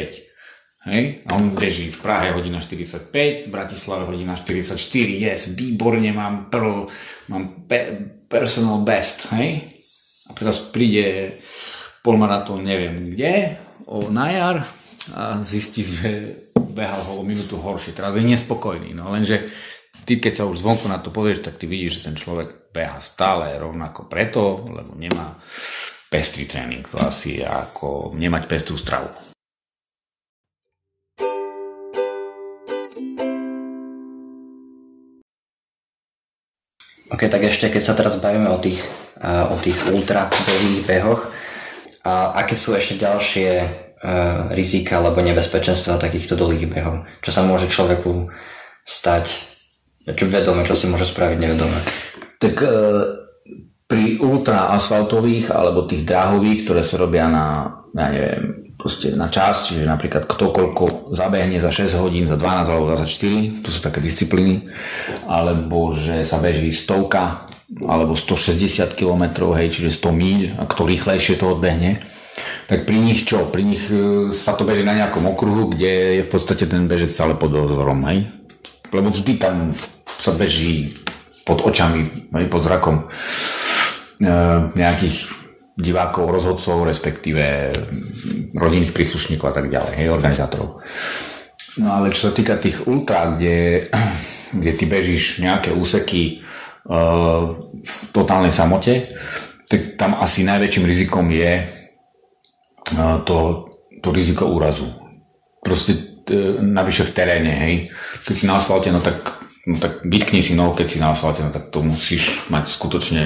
Hej? 0.88 1.04
A 1.28 1.36
on 1.36 1.52
beží 1.52 1.92
v 1.92 2.00
Prahe 2.00 2.32
hodina 2.32 2.64
45, 2.64 3.48
v 3.48 3.50
Bratislave 3.52 4.08
hodina 4.08 4.40
44, 4.40 4.80
yes, 5.20 5.52
výborne, 5.52 6.08
mám, 6.16 6.48
prv, 6.48 6.88
mám 7.28 7.68
pe, 7.68 8.00
personal 8.32 8.80
best, 8.88 9.28
hej? 9.36 9.64
A 10.28 10.36
teraz 10.36 10.60
príde 10.72 11.36
polmaratón 12.04 12.64
neviem 12.64 13.04
kde, 13.04 13.60
o, 13.88 14.08
na 14.12 14.32
a 15.16 15.40
zistí, 15.40 15.88
že 15.88 16.36
behal 16.76 17.00
ho 17.00 17.24
o 17.24 17.24
minútu 17.24 17.56
horšie. 17.56 17.96
Teraz 17.96 18.16
je 18.20 18.28
nespokojný. 18.28 18.92
No 18.92 19.08
lenže 19.08 19.48
ty, 20.08 20.24
keď 20.24 20.34
sa 20.40 20.48
už 20.48 20.64
zvonku 20.64 20.88
na 20.88 21.04
to 21.04 21.12
pozrieš, 21.12 21.44
tak 21.44 21.60
ty 21.60 21.68
vidíš, 21.68 22.00
že 22.00 22.06
ten 22.08 22.16
človek 22.16 22.72
beha 22.72 23.04
stále 23.04 23.52
rovnako 23.60 24.08
preto, 24.08 24.64
lebo 24.72 24.96
nemá 24.96 25.36
pestrý 26.08 26.48
tréning. 26.48 26.88
To 26.88 27.04
asi 27.04 27.44
je 27.44 27.46
ako 27.46 28.16
nemať 28.16 28.48
pestrú 28.48 28.80
stravu. 28.80 29.12
Ok, 37.08 37.24
tak 37.28 37.44
ešte 37.44 37.72
keď 37.72 37.84
sa 37.84 37.96
teraz 37.96 38.20
bavíme 38.20 38.48
o 38.52 38.60
tých 38.60 38.80
o 39.26 39.58
tých 39.58 39.90
ultra 39.90 40.30
dlhých 40.30 40.86
behoch. 40.86 41.26
A 42.06 42.40
aké 42.40 42.56
sú 42.56 42.72
ešte 42.78 43.04
ďalšie 43.04 43.50
uh, 43.60 44.48
rizika 44.54 45.02
alebo 45.02 45.20
nebezpečenstva 45.20 46.00
takýchto 46.00 46.40
dlhých 46.40 46.70
behov? 46.72 47.04
Čo 47.20 47.32
sa 47.34 47.42
môže 47.44 47.68
človeku 47.68 48.32
stať? 48.86 49.57
Čo 50.08 50.26
vedome, 50.32 50.64
čo 50.64 50.76
si 50.78 50.88
môže 50.88 51.04
spraviť 51.04 51.38
nevedome? 51.40 51.80
Tak 52.40 52.56
uh, 52.64 52.70
pri 53.88 54.20
ultra 54.20 54.72
asfaltových 54.76 55.52
alebo 55.52 55.88
tých 55.88 56.04
dráhových, 56.04 56.68
ktoré 56.68 56.82
sa 56.84 57.00
robia 57.00 57.28
na, 57.28 57.46
ja 57.96 58.08
neviem, 58.12 58.68
proste 58.76 59.16
na 59.16 59.32
čas, 59.32 59.68
čiže 59.68 59.88
napríklad 59.88 60.30
kto 60.30 60.54
koľko 60.54 61.16
zabehne 61.16 61.58
za 61.58 61.74
6 61.74 61.98
hodín, 61.98 62.30
za 62.30 62.38
12 62.38 62.72
alebo 62.72 62.94
za 62.94 63.08
4, 63.10 63.64
to 63.64 63.70
sú 63.74 63.80
také 63.82 64.04
disciplíny, 64.04 64.70
alebo 65.26 65.96
že 65.96 66.24
sa 66.24 66.38
beží 66.38 66.70
stovka 66.70 67.48
alebo 67.84 68.16
160 68.16 68.96
km, 68.96 69.52
hej, 69.60 69.76
čiže 69.76 69.92
100 69.92 70.08
míľ 70.14 70.42
a 70.56 70.64
kto 70.70 70.88
rýchlejšie 70.88 71.36
to 71.36 71.52
odbehne, 71.52 72.00
tak 72.68 72.84
pri 72.84 73.00
nich 73.00 73.24
čo? 73.26 73.48
Pri 73.50 73.64
nich 73.66 73.88
e, 73.92 74.30
sa 74.32 74.54
to 74.54 74.68
beží 74.68 74.86
na 74.86 74.96
nejakom 74.96 75.26
okruhu, 75.26 75.74
kde 75.74 76.22
je 76.22 76.24
v 76.24 76.32
podstate 76.32 76.70
ten 76.70 76.86
bežec 76.86 77.12
stále 77.12 77.34
pod 77.36 77.52
dozorom, 77.52 78.04
hej? 78.08 78.30
Lebo 78.94 79.12
vždy 79.12 79.34
tam 79.36 79.76
sa 80.28 80.36
beží 80.36 80.92
pod 81.48 81.64
očami, 81.64 82.28
pod 82.52 82.62
zrakom 82.68 82.96
e, 83.00 84.28
nejakých 84.76 85.32
divákov, 85.80 86.28
rozhodcov, 86.28 86.84
respektíve 86.84 87.72
rodinných 88.52 88.92
príslušníkov 88.92 89.48
a 89.48 89.56
tak 89.56 89.72
ďalej, 89.72 89.94
hej, 90.04 90.08
organizátorov. 90.12 90.84
No 91.80 91.88
ale 91.94 92.12
čo 92.12 92.28
sa 92.28 92.36
týka 92.36 92.60
tých 92.60 92.90
ultra, 92.90 93.32
kde, 93.32 93.88
kde 94.60 94.72
ty 94.76 94.84
bežíš 94.84 95.40
nejaké 95.40 95.72
úseky 95.72 96.44
v 96.88 97.94
totálnej 98.16 98.56
samote, 98.56 99.12
tak 99.68 100.00
tam 100.00 100.16
asi 100.16 100.48
najväčším 100.48 100.88
rizikom 100.88 101.28
je 101.28 101.68
uh, 102.96 103.20
to, 103.28 103.68
to 104.00 104.16
riziko 104.16 104.48
úrazu. 104.48 104.88
Proste 105.60 106.24
uh, 106.32 106.64
navyše 106.64 107.04
v 107.04 107.12
teréne, 107.12 107.52
hej. 107.68 107.92
Keď 108.24 108.36
si 108.40 108.48
na 108.48 108.56
asfalte, 108.56 108.88
no 108.88 109.04
tak, 109.04 109.20
no 109.68 109.78
tak 109.78 110.02
vytkni 110.08 110.40
si 110.40 110.56
nohu, 110.56 110.72
keď 110.74 110.88
si 110.88 110.98
na 110.98 111.12
asfalte, 111.12 111.44
no 111.44 111.52
tak 111.52 111.70
to 111.70 111.84
musíš 111.84 112.48
mať 112.48 112.72
skutočne 112.72 113.24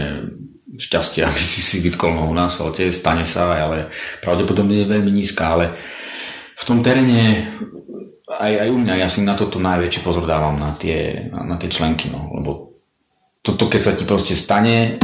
šťastie, 0.76 1.22
aby 1.30 1.42
si 1.42 1.62
si 1.62 1.78
vytkol 1.80 2.18
nohu 2.18 2.34
na 2.34 2.50
asfalte, 2.50 2.90
stane 2.90 3.30
sa, 3.30 3.54
ale 3.54 3.94
pravdepodobne 4.26 4.82
je 4.82 4.92
veľmi 4.92 5.12
nízka, 5.14 5.54
ale 5.54 5.72
v 6.58 6.64
tom 6.66 6.82
teréne 6.82 7.54
aj, 8.28 8.54
aj 8.68 8.70
u 8.72 8.78
mňa, 8.80 9.02
ja 9.02 9.08
si 9.12 9.22
na 9.22 9.36
toto 9.38 9.60
najväčší 9.60 10.02
pozor 10.02 10.24
dávam, 10.26 10.58
na 10.58 10.74
tie, 10.74 11.30
na, 11.30 11.44
na 11.44 11.56
tie 11.62 11.70
členky, 11.70 12.10
no, 12.10 12.32
lebo 12.34 12.72
toto 13.42 13.66
keď 13.66 13.82
sa 13.82 13.94
ti 13.98 14.06
proste 14.06 14.38
stane 14.38 15.02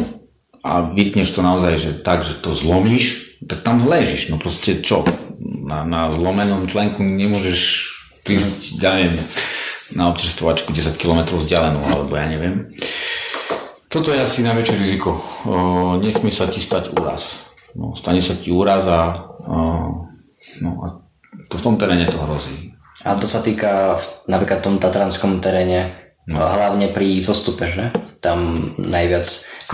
a 0.62 0.94
vytneš 0.94 1.34
to 1.34 1.42
naozaj, 1.42 1.74
že 1.78 1.92
tak, 2.06 2.22
že 2.22 2.38
to 2.38 2.54
zlomíš, 2.54 3.40
tak 3.46 3.66
tam 3.66 3.82
zležíš. 3.82 4.30
No 4.30 4.38
proste 4.38 4.82
čo? 4.82 5.06
Na, 5.42 5.84
na 5.86 6.10
zlomenom 6.14 6.66
členku 6.70 7.02
nemôžeš 7.02 7.62
prísť, 8.26 8.82
ja 8.82 8.98
neviem, 8.98 9.26
na 9.96 10.12
občerstvovačku 10.12 10.74
10 10.74 11.00
km 11.00 11.38
vzdialenú, 11.38 11.80
alebo 11.80 12.18
ja 12.18 12.28
neviem. 12.28 12.68
Toto 13.88 14.12
je 14.12 14.20
asi 14.20 14.44
najväčšie 14.44 14.76
riziko. 14.76 15.16
O, 15.48 15.96
nesmie 16.02 16.34
sa 16.34 16.52
ti 16.52 16.60
stať 16.60 16.92
úraz. 16.98 17.48
No, 17.72 17.96
stane 17.96 18.20
sa 18.20 18.36
ti 18.36 18.52
úraz 18.52 18.84
a, 18.84 19.16
o, 19.48 19.58
no, 20.60 20.70
a 20.84 20.88
to 21.48 21.56
v 21.56 21.64
tom 21.64 21.76
teréne 21.80 22.12
to 22.12 22.20
hrozí. 22.20 22.76
A 23.08 23.16
to 23.16 23.30
sa 23.30 23.40
týka 23.40 23.96
napríklad 24.28 24.60
v 24.60 24.66
tom 24.66 24.76
tatranskom 24.82 25.40
teréne 25.40 25.88
No. 26.28 26.44
Hlavne 26.44 26.92
pri 26.92 27.24
zostupe, 27.24 27.64
že? 27.64 27.88
Tam 28.20 28.60
najviac, 28.76 29.24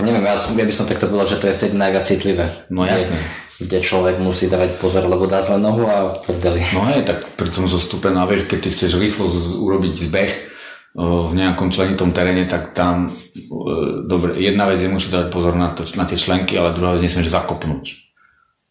neviem, 0.06 0.22
ja, 0.22 0.38
ja 0.38 0.66
by 0.70 0.70
som 0.70 0.86
takto 0.86 1.10
povedal, 1.10 1.34
že 1.34 1.42
to 1.42 1.50
je 1.50 1.58
vtedy 1.58 1.74
najviac 1.74 2.06
citlivé. 2.06 2.46
No 2.70 2.86
jasne. 2.86 3.18
Kde, 3.18 3.43
kde 3.54 3.78
človek 3.78 4.18
musí 4.18 4.50
dávať 4.50 4.82
pozor, 4.82 5.06
lebo 5.06 5.30
dá 5.30 5.38
zle 5.38 5.62
nohu 5.62 5.86
a 5.86 6.18
podeli. 6.18 6.58
No 6.74 6.90
hej, 6.90 7.06
tak 7.06 7.22
pri 7.38 7.50
tom 7.54 7.70
zostupe, 7.70 8.10
a 8.10 8.26
vieš, 8.26 8.50
keď 8.50 8.58
ty 8.66 8.68
chceš 8.74 8.98
rýchlo 8.98 9.30
urobiť 9.62 9.94
zbeh 10.10 10.32
v 10.94 11.32
nejakom 11.34 11.74
členitom 11.74 12.14
teréne, 12.14 12.46
tak 12.46 12.70
tam, 12.74 13.10
dobre, 14.06 14.38
jedna 14.38 14.70
vec 14.70 14.78
je, 14.78 14.90
musíš 14.90 15.14
dávať 15.14 15.28
pozor 15.30 15.54
na, 15.58 15.74
to, 15.74 15.82
na 15.98 16.06
tie 16.06 16.18
členky, 16.18 16.54
ale 16.54 16.74
druhá 16.74 16.94
vec 16.94 17.02
nesmieš 17.02 17.34
zakopnúť. 17.34 18.14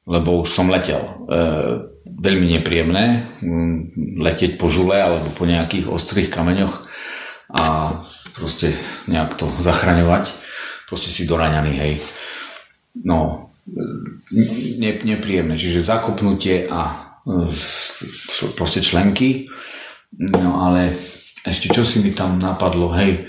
Lebo 0.03 0.43
už 0.43 0.51
som 0.51 0.67
letel. 0.67 0.99
E, 0.99 1.11
veľmi 2.03 2.47
nepríjemné 2.59 3.31
letieť 4.19 4.59
po 4.59 4.67
žule 4.67 4.99
alebo 4.99 5.31
po 5.31 5.47
nejakých 5.47 5.87
ostrých 5.87 6.27
kameňoch 6.27 6.83
a 7.55 7.95
proste 8.35 8.75
nejak 9.07 9.39
to 9.39 9.47
zachraňovať. 9.63 10.31
Proste 10.87 11.07
si 11.07 11.23
doraňaný, 11.23 11.73
hej. 11.79 11.93
No, 13.03 13.51
ne, 13.67 14.91
nepríjemné. 15.03 15.55
Čiže 15.55 15.85
zakopnutie 15.85 16.67
a 16.67 17.13
proste 18.55 18.83
členky. 18.83 19.47
No 20.13 20.63
ale 20.63 20.93
ešte 21.43 21.71
čo 21.71 21.83
si 21.83 22.03
mi 22.03 22.13
tam 22.13 22.37
napadlo, 22.37 22.93
hej, 22.95 23.25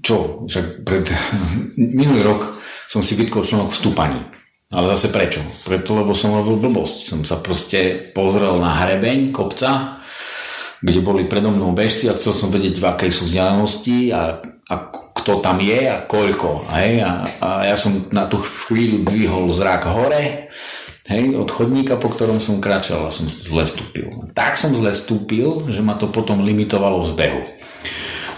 čo, 0.00 0.44
však 0.46 0.84
pred, 0.84 1.08
minulý 1.98 2.22
rok 2.24 2.60
som 2.88 3.04
si 3.04 3.16
vytkol 3.16 3.44
členok 3.44 3.72
v 3.72 3.80
stúpaní. 3.80 4.20
Ale 4.68 4.92
zase 4.96 5.08
prečo? 5.08 5.40
Preto, 5.64 5.96
lebo 5.96 6.12
som 6.12 6.36
robil 6.36 6.60
blbosť. 6.60 6.96
Som 7.08 7.20
sa 7.24 7.40
proste 7.40 7.96
pozrel 8.12 8.60
na 8.60 8.76
hrebeň 8.84 9.32
kopca 9.32 9.98
kde 10.78 11.00
boli 11.02 11.26
predo 11.26 11.50
mnou 11.50 11.74
bežci 11.74 12.06
a 12.06 12.14
chcel 12.14 12.34
som 12.34 12.54
vedieť, 12.54 12.78
v 12.78 12.86
akej 12.86 13.10
sú 13.10 13.26
vzdialenosti 13.26 14.14
a, 14.14 14.38
a 14.68 14.74
kto 14.92 15.40
tam 15.40 15.60
je 15.64 15.80
a 15.88 16.04
koľko. 16.04 16.68
Hej? 16.76 17.00
A, 17.00 17.12
a 17.40 17.48
ja 17.64 17.76
som 17.76 18.08
na 18.12 18.28
tú 18.28 18.36
chvíľu 18.36 19.08
dvihol 19.08 19.48
zrak 19.56 19.88
hore, 19.88 20.52
hej, 21.08 21.36
od 21.36 21.48
chodníka, 21.48 21.96
po 21.96 22.12
ktorom 22.12 22.38
som 22.38 22.60
kráčal 22.60 23.08
a 23.08 23.14
som 23.14 23.24
zle 23.28 23.64
stúpil. 23.64 24.12
Tak 24.36 24.60
som 24.60 24.76
zle 24.76 24.92
stúpil, 24.92 25.64
že 25.72 25.80
ma 25.80 25.96
to 25.96 26.12
potom 26.12 26.44
limitovalo 26.44 27.04
v 27.04 27.10
zbehu. 27.12 27.42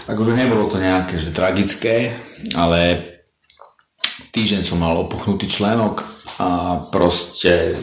Takže 0.07 0.33
nebolo 0.33 0.67
to 0.67 0.81
nejaké 0.81 1.19
že 1.19 1.35
tragické, 1.35 2.15
ale 2.55 3.11
týždeň 4.31 4.63
som 4.63 4.79
mal 4.79 4.95
opuchnutý 4.97 5.45
členok 5.47 6.03
a 6.39 6.79
proste 6.89 7.75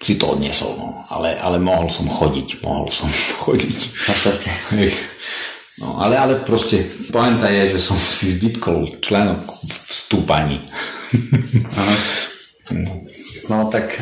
si 0.00 0.16
to 0.16 0.32
odniesol, 0.32 0.80
no. 0.80 0.88
ale, 1.12 1.36
ale 1.36 1.60
mohol 1.60 1.92
som 1.92 2.08
chodiť, 2.08 2.64
mohol 2.64 2.88
som 2.88 3.06
chodiť. 3.44 3.78
Našťastie. 4.08 4.52
No, 5.80 5.96
ale, 5.96 6.20
ale 6.20 6.34
proste 6.44 6.84
pointa 7.08 7.48
je, 7.48 7.72
že 7.76 7.80
som 7.80 7.96
si 7.96 8.36
vytkol 8.36 9.00
členok 9.00 9.40
v 9.64 9.88
stúpaní. 9.88 10.60
No 13.48 13.66
tak 13.72 13.96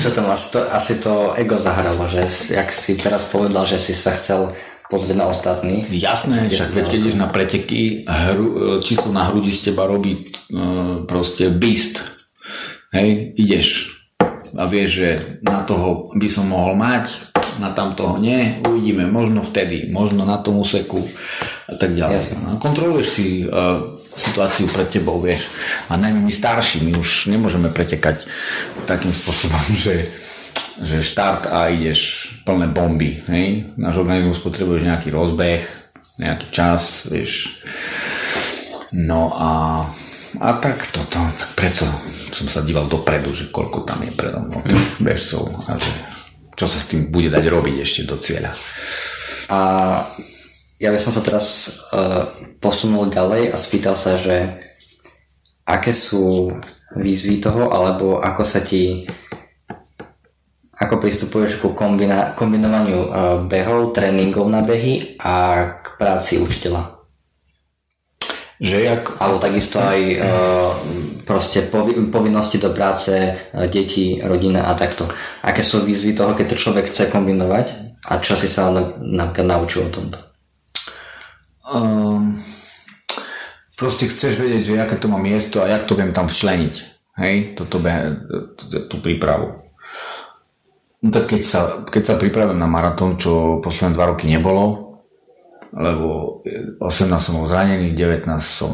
čo 0.00 0.10
tam 0.10 0.32
asi 0.32 0.46
to, 0.50 0.60
asi 0.72 0.94
to 0.98 1.36
ego 1.38 1.60
zahralo, 1.60 2.08
že 2.08 2.26
jak 2.52 2.68
si 2.72 2.96
teraz 2.98 3.28
povedal, 3.28 3.68
že 3.68 3.78
si 3.78 3.92
sa 3.94 4.16
chcel 4.16 4.50
pozrieť 4.88 5.16
na 5.16 5.28
ostatných. 5.30 5.88
Jasné, 5.92 6.48
však 6.50 6.72
keď 6.72 6.86
ideš 6.96 7.16
na 7.16 7.28
preteky, 7.28 8.04
hru, 8.04 8.80
číslo 8.80 9.12
na 9.12 9.28
hrudi 9.28 9.52
z 9.52 9.70
teba 9.70 9.86
robí 9.88 10.24
uh, 10.24 11.04
proste 11.08 11.48
beast. 11.52 12.00
Hej, 12.92 13.34
ideš 13.38 13.94
a 14.54 14.70
vieš, 14.70 14.90
že 15.02 15.10
na 15.42 15.66
toho 15.66 16.14
by 16.14 16.28
som 16.30 16.46
mohol 16.46 16.78
mať, 16.78 17.33
na 17.60 17.70
tamtoho 17.70 18.18
nie, 18.18 18.60
uvidíme, 18.64 19.06
možno 19.06 19.44
vtedy, 19.44 19.88
možno 19.90 20.24
na 20.24 20.40
tom 20.40 20.60
úseku 20.60 21.00
a 21.68 21.74
tak 21.78 21.96
ďalej. 21.96 22.14
Jasne. 22.16 22.36
No, 22.44 22.50
kontroluješ 22.60 23.08
si 23.08 23.26
uh, 23.44 23.94
situáciu 24.14 24.70
pred 24.70 24.88
tebou, 24.88 25.18
vieš. 25.18 25.50
A 25.90 25.98
najmä 25.98 26.20
my 26.22 26.32
starší, 26.32 26.84
my 26.86 26.92
už 26.98 27.30
nemôžeme 27.30 27.70
pretekať 27.70 28.28
takým 28.88 29.10
spôsobom, 29.10 29.62
že, 29.84 30.08
že 30.82 31.04
štart 31.04 31.50
a 31.50 31.72
ideš 31.72 32.32
plné 32.44 32.70
bomby. 32.70 33.24
Hej? 33.28 33.74
Náš 33.80 34.00
organizmus 34.04 34.42
potrebuješ 34.42 34.86
nejaký 34.86 35.08
rozbeh, 35.10 35.62
nejaký 36.20 36.46
čas, 36.54 37.10
vieš. 37.10 37.64
No 38.94 39.34
a, 39.34 39.82
a 40.38 40.48
tak 40.62 40.78
toto, 40.94 41.18
tak 41.18 41.50
preto 41.58 41.82
som 42.34 42.46
sa 42.50 42.62
díval 42.62 42.86
dopredu, 42.86 43.30
že 43.34 43.50
koľko 43.50 43.86
tam 43.86 44.02
je 44.02 44.12
predo 44.14 44.42
mnou 44.42 44.62
tých 44.62 44.86
bežcov 45.06 45.50
a 45.66 45.78
že 45.78 46.13
čo 46.54 46.66
sa 46.70 46.78
s 46.78 46.90
tým 46.90 47.10
bude 47.10 47.30
dať 47.30 47.44
robiť 47.50 47.76
ešte 47.82 48.00
do 48.06 48.18
cieľa. 48.18 48.50
A 49.50 49.60
ja 50.78 50.90
by 50.90 50.98
som 50.98 51.12
sa 51.14 51.22
teraz 51.22 51.70
uh, 51.90 52.26
posunul 52.58 53.10
ďalej 53.10 53.54
a 53.54 53.56
spýtal 53.58 53.94
sa, 53.94 54.18
že 54.18 54.58
aké 55.66 55.94
sú 55.94 56.54
výzvy 56.94 57.42
toho, 57.42 57.70
alebo 57.70 58.22
ako 58.22 58.42
sa 58.46 58.62
ti 58.62 59.06
ako 60.74 60.98
pristupuješ 60.98 61.62
ku 61.62 61.70
kombina- 61.70 62.34
kombinovaniu 62.34 63.00
uh, 63.06 63.08
behov, 63.46 63.94
tréningov 63.94 64.50
na 64.50 64.60
behy 64.60 65.14
a 65.22 65.66
k 65.80 65.86
práci 65.96 66.42
učiteľa? 66.42 66.93
Že 68.60 68.76
jak... 68.86 69.02
Ale 69.18 69.42
takisto 69.42 69.82
aj 69.82 70.00
uh, 70.14 70.70
proste 71.26 71.66
povi- 71.66 72.10
povinnosti 72.10 72.62
do 72.62 72.70
práce, 72.70 73.10
uh, 73.10 73.66
deti, 73.66 74.22
rodina 74.22 74.70
a 74.70 74.78
takto. 74.78 75.10
Aké 75.42 75.62
sú 75.62 75.82
výzvy 75.82 76.14
toho, 76.14 76.38
keď 76.38 76.54
to 76.54 76.60
človek 76.60 76.86
chce 76.86 77.10
kombinovať 77.10 77.98
a 78.10 78.20
čo 78.20 78.36
si 78.36 78.46
sa 78.46 78.70
napríklad 79.00 79.46
naučil 79.48 79.88
o 79.88 79.94
tomto? 79.94 80.18
Um, 81.64 82.36
proste 83.74 84.06
chceš 84.12 84.36
vedieť, 84.36 84.62
že 84.62 84.82
aké 84.84 85.00
to 85.00 85.08
má 85.08 85.16
miesto 85.16 85.64
a 85.64 85.70
jak 85.72 85.88
to 85.88 85.96
viem 85.96 86.12
tam 86.12 86.28
včleniť. 86.28 86.74
Hej, 87.14 87.56
toto 87.56 87.78
be, 87.78 87.90
tú 88.90 88.98
prípravu. 88.98 89.54
No 91.04 91.08
tak 91.14 91.30
keď 91.30 91.42
sa, 91.46 91.60
keď 91.86 92.02
sa 92.02 92.14
pripravím 92.18 92.58
na 92.58 92.66
maratón, 92.66 93.16
čo 93.20 93.60
posledné 93.62 93.94
dva 93.94 94.12
roky 94.12 94.26
nebolo, 94.26 94.83
lebo 95.74 96.40
18 96.78 97.10
som 97.18 97.34
bol 97.42 97.46
zranený, 97.50 97.92
19 97.98 98.26
som 98.40 98.72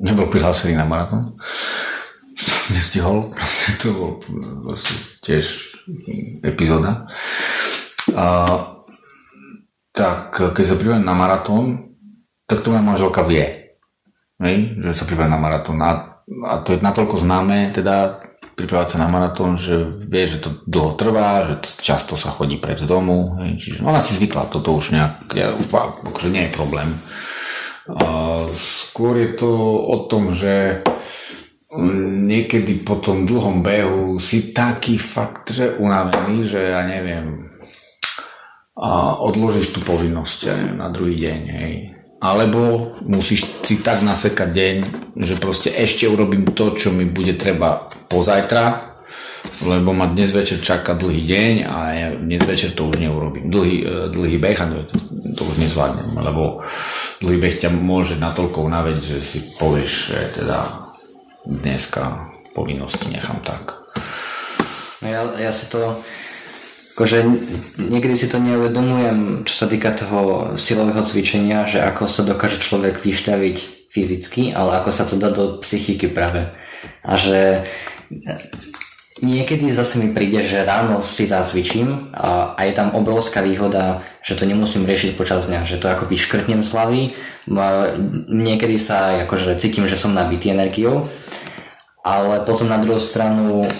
nebol 0.00 0.26
prihlásený 0.32 0.74
na 0.74 0.88
maratón. 0.88 1.36
Nestihol, 2.72 3.28
proste 3.32 3.76
to 3.76 3.88
bol 3.92 4.10
proste 4.64 5.20
tiež 5.20 5.44
epizóda. 6.44 7.08
A 8.16 8.26
tak 9.92 10.36
keď 10.54 10.64
sa 10.64 10.78
pripravím 10.78 11.04
na 11.04 11.16
maratón, 11.16 11.92
tak 12.48 12.64
to 12.64 12.72
moja 12.72 12.80
manželka 12.80 13.26
vie, 13.28 13.76
že 14.80 14.96
sa 14.96 15.04
pripravím 15.04 15.36
na 15.36 15.42
maratón. 15.42 15.76
A, 15.84 16.22
a 16.48 16.52
to 16.64 16.72
je 16.72 16.80
natoľko 16.80 17.20
známe, 17.20 17.74
teda 17.76 18.22
pripravať 18.58 18.98
sa 18.98 19.06
na 19.06 19.08
maratón, 19.08 19.54
že 19.54 19.86
vie, 20.10 20.26
že 20.26 20.42
to 20.42 20.50
dlho 20.66 20.98
trvá, 20.98 21.46
že 21.46 21.54
to 21.62 21.68
často 21.78 22.18
sa 22.18 22.34
chodí 22.34 22.58
pred 22.58 22.82
domu, 22.82 23.38
čiže 23.54 23.86
ona 23.86 24.02
si 24.02 24.18
zvykla, 24.18 24.50
toto 24.50 24.74
už 24.74 24.98
nejak, 24.98 25.14
ja, 25.38 25.54
akože 26.02 26.34
nie 26.34 26.50
je 26.50 26.56
problém. 26.58 26.90
A 27.88 28.42
skôr 28.52 29.16
je 29.16 29.30
to 29.38 29.48
o 29.86 30.10
tom, 30.10 30.34
že 30.34 30.82
niekedy 32.26 32.82
po 32.82 32.98
tom 32.98 33.24
dlhom 33.24 33.62
behu 33.62 34.18
si 34.18 34.50
taký 34.50 34.98
fakt, 34.98 35.54
že 35.54 35.78
unavený, 35.78 36.44
že 36.44 36.60
ja 36.74 36.82
neviem, 36.82 37.48
a 38.78 39.18
odložíš 39.18 39.74
tú 39.74 39.80
povinnosť 39.82 40.38
neviem, 40.54 40.76
na 40.78 40.88
druhý 40.94 41.18
deň, 41.18 41.40
hej. 41.50 41.97
Alebo 42.18 42.92
musíš 43.06 43.46
si 43.62 43.78
tak 43.78 44.02
nasekať 44.02 44.50
deň, 44.50 44.76
že 45.22 45.38
proste 45.38 45.70
ešte 45.70 46.10
urobím 46.10 46.50
to, 46.50 46.74
čo 46.74 46.90
mi 46.90 47.06
bude 47.06 47.38
treba 47.38 47.86
pozajtra, 48.10 48.88
lebo 49.62 49.94
ma 49.94 50.10
dnes 50.10 50.34
večer 50.34 50.58
čaká 50.58 50.98
dlhý 50.98 51.22
deň 51.22 51.52
a 51.62 51.78
ja 51.94 52.08
dnes 52.18 52.42
večer 52.42 52.74
to 52.74 52.90
už 52.90 52.98
neurobím. 52.98 53.50
Dlhý, 53.54 53.76
e, 53.86 53.94
dlhý 54.10 54.36
beh 54.42 54.58
to, 55.38 55.42
už 55.46 55.56
nezvládnem, 55.62 56.18
lebo 56.18 56.66
dlhý 57.22 57.38
beh 57.38 57.54
ťa 57.62 57.70
môže 57.70 58.18
natoľko 58.18 58.66
unaveť, 58.66 58.96
že 58.98 59.18
si 59.22 59.38
povieš, 59.54 59.92
že 60.10 60.18
teda 60.42 60.90
dneska 61.46 62.34
povinnosti 62.50 63.14
nechám 63.14 63.38
tak. 63.46 63.78
Ja, 65.06 65.22
ja 65.38 65.54
si 65.54 65.70
to 65.70 66.02
akože 66.98 67.22
niekedy 67.78 68.18
si 68.18 68.26
to 68.26 68.42
neuvedomujem, 68.42 69.46
čo 69.46 69.54
sa 69.54 69.70
týka 69.70 69.94
toho 69.94 70.58
silového 70.58 70.98
cvičenia, 71.06 71.62
že 71.62 71.78
ako 71.78 72.10
sa 72.10 72.26
dokáže 72.26 72.58
človek 72.58 72.98
vyštaviť 72.98 73.86
fyzicky, 73.86 74.50
ale 74.50 74.82
ako 74.82 74.90
sa 74.90 75.06
to 75.06 75.14
dá 75.14 75.30
do 75.30 75.62
psychiky 75.62 76.10
práve. 76.10 76.50
A 77.06 77.14
že 77.14 77.70
niekedy 79.22 79.70
zase 79.70 80.02
mi 80.02 80.10
príde, 80.10 80.42
že 80.42 80.66
ráno 80.66 80.98
si 80.98 81.30
cvičím 81.30 82.10
a, 82.18 82.58
a 82.58 82.66
je 82.66 82.74
tam 82.74 82.90
obrovská 82.90 83.46
výhoda, 83.46 84.02
že 84.18 84.34
to 84.34 84.42
nemusím 84.42 84.82
riešiť 84.82 85.14
počas 85.14 85.46
dňa, 85.46 85.70
že 85.70 85.78
to 85.78 85.86
akoby 85.86 86.18
škrtnem 86.18 86.66
z 86.66 86.70
hlavy. 86.74 87.02
Niekedy 88.26 88.74
sa 88.74 89.22
akože 89.22 89.54
cítim, 89.54 89.86
že 89.86 89.94
som 89.94 90.18
nabitý 90.18 90.50
energiou, 90.50 91.06
ale 92.02 92.42
potom 92.42 92.66
na 92.66 92.82
druhú 92.82 92.98
stranu 92.98 93.70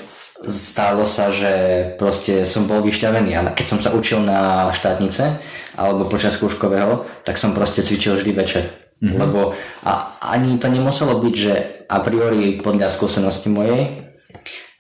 stalo 0.47 1.03
sa, 1.03 1.34
že 1.34 1.51
proste 1.99 2.47
som 2.47 2.70
bol 2.70 2.78
vyšťavený 2.78 3.30
a 3.34 3.41
keď 3.51 3.66
som 3.66 3.80
sa 3.82 3.91
učil 3.91 4.22
na 4.22 4.70
štátnice 4.70 5.43
alebo 5.74 6.07
počas 6.07 6.39
skúškového, 6.39 7.03
tak 7.26 7.41
som 7.41 7.51
proste 7.51 7.82
cvičil 7.82 8.14
vždy 8.14 8.32
večer. 8.34 8.64
Mm-hmm. 8.99 9.18
Lebo 9.18 9.55
a 9.86 10.18
ani 10.34 10.59
to 10.59 10.70
nemuselo 10.70 11.18
byť, 11.18 11.34
že 11.34 11.55
a 11.86 11.99
priori 12.03 12.59
podľa 12.59 12.91
skúsenosti 12.91 13.51
mojej, 13.51 14.11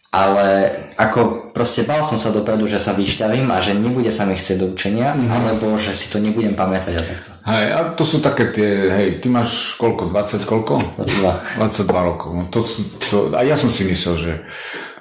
ale 0.08 0.72
ako 0.96 1.52
proste 1.52 1.84
bál 1.84 2.00
som 2.00 2.16
sa 2.16 2.32
dopredu, 2.32 2.64
že 2.64 2.80
sa 2.80 2.96
vyšťavím 2.96 3.52
a 3.52 3.60
že 3.60 3.76
nebude 3.76 4.08
sa 4.08 4.24
mi 4.24 4.40
chcieť 4.40 4.56
do 4.62 4.66
učenia, 4.72 5.12
mm-hmm. 5.12 5.30
alebo 5.30 5.76
že 5.76 5.92
si 5.92 6.08
to 6.08 6.16
nebudem 6.16 6.56
pamätať 6.56 6.94
a 6.96 7.02
takto. 7.04 7.28
Hej, 7.44 7.66
a 7.76 7.78
to 7.92 8.02
sú 8.08 8.24
také 8.24 8.48
tie, 8.48 8.70
hej, 8.88 9.08
ty 9.20 9.28
máš 9.28 9.76
koľko, 9.76 10.08
20 10.10 10.48
koľko? 10.48 10.74
22. 10.96 11.60
22 11.60 12.08
rokov, 12.08 12.30
no 12.32 12.42
to, 12.48 12.64
to, 13.10 13.16
a 13.36 13.44
ja 13.44 13.54
som 13.54 13.68
si 13.68 13.84
myslel, 13.84 14.14
že 14.16 14.32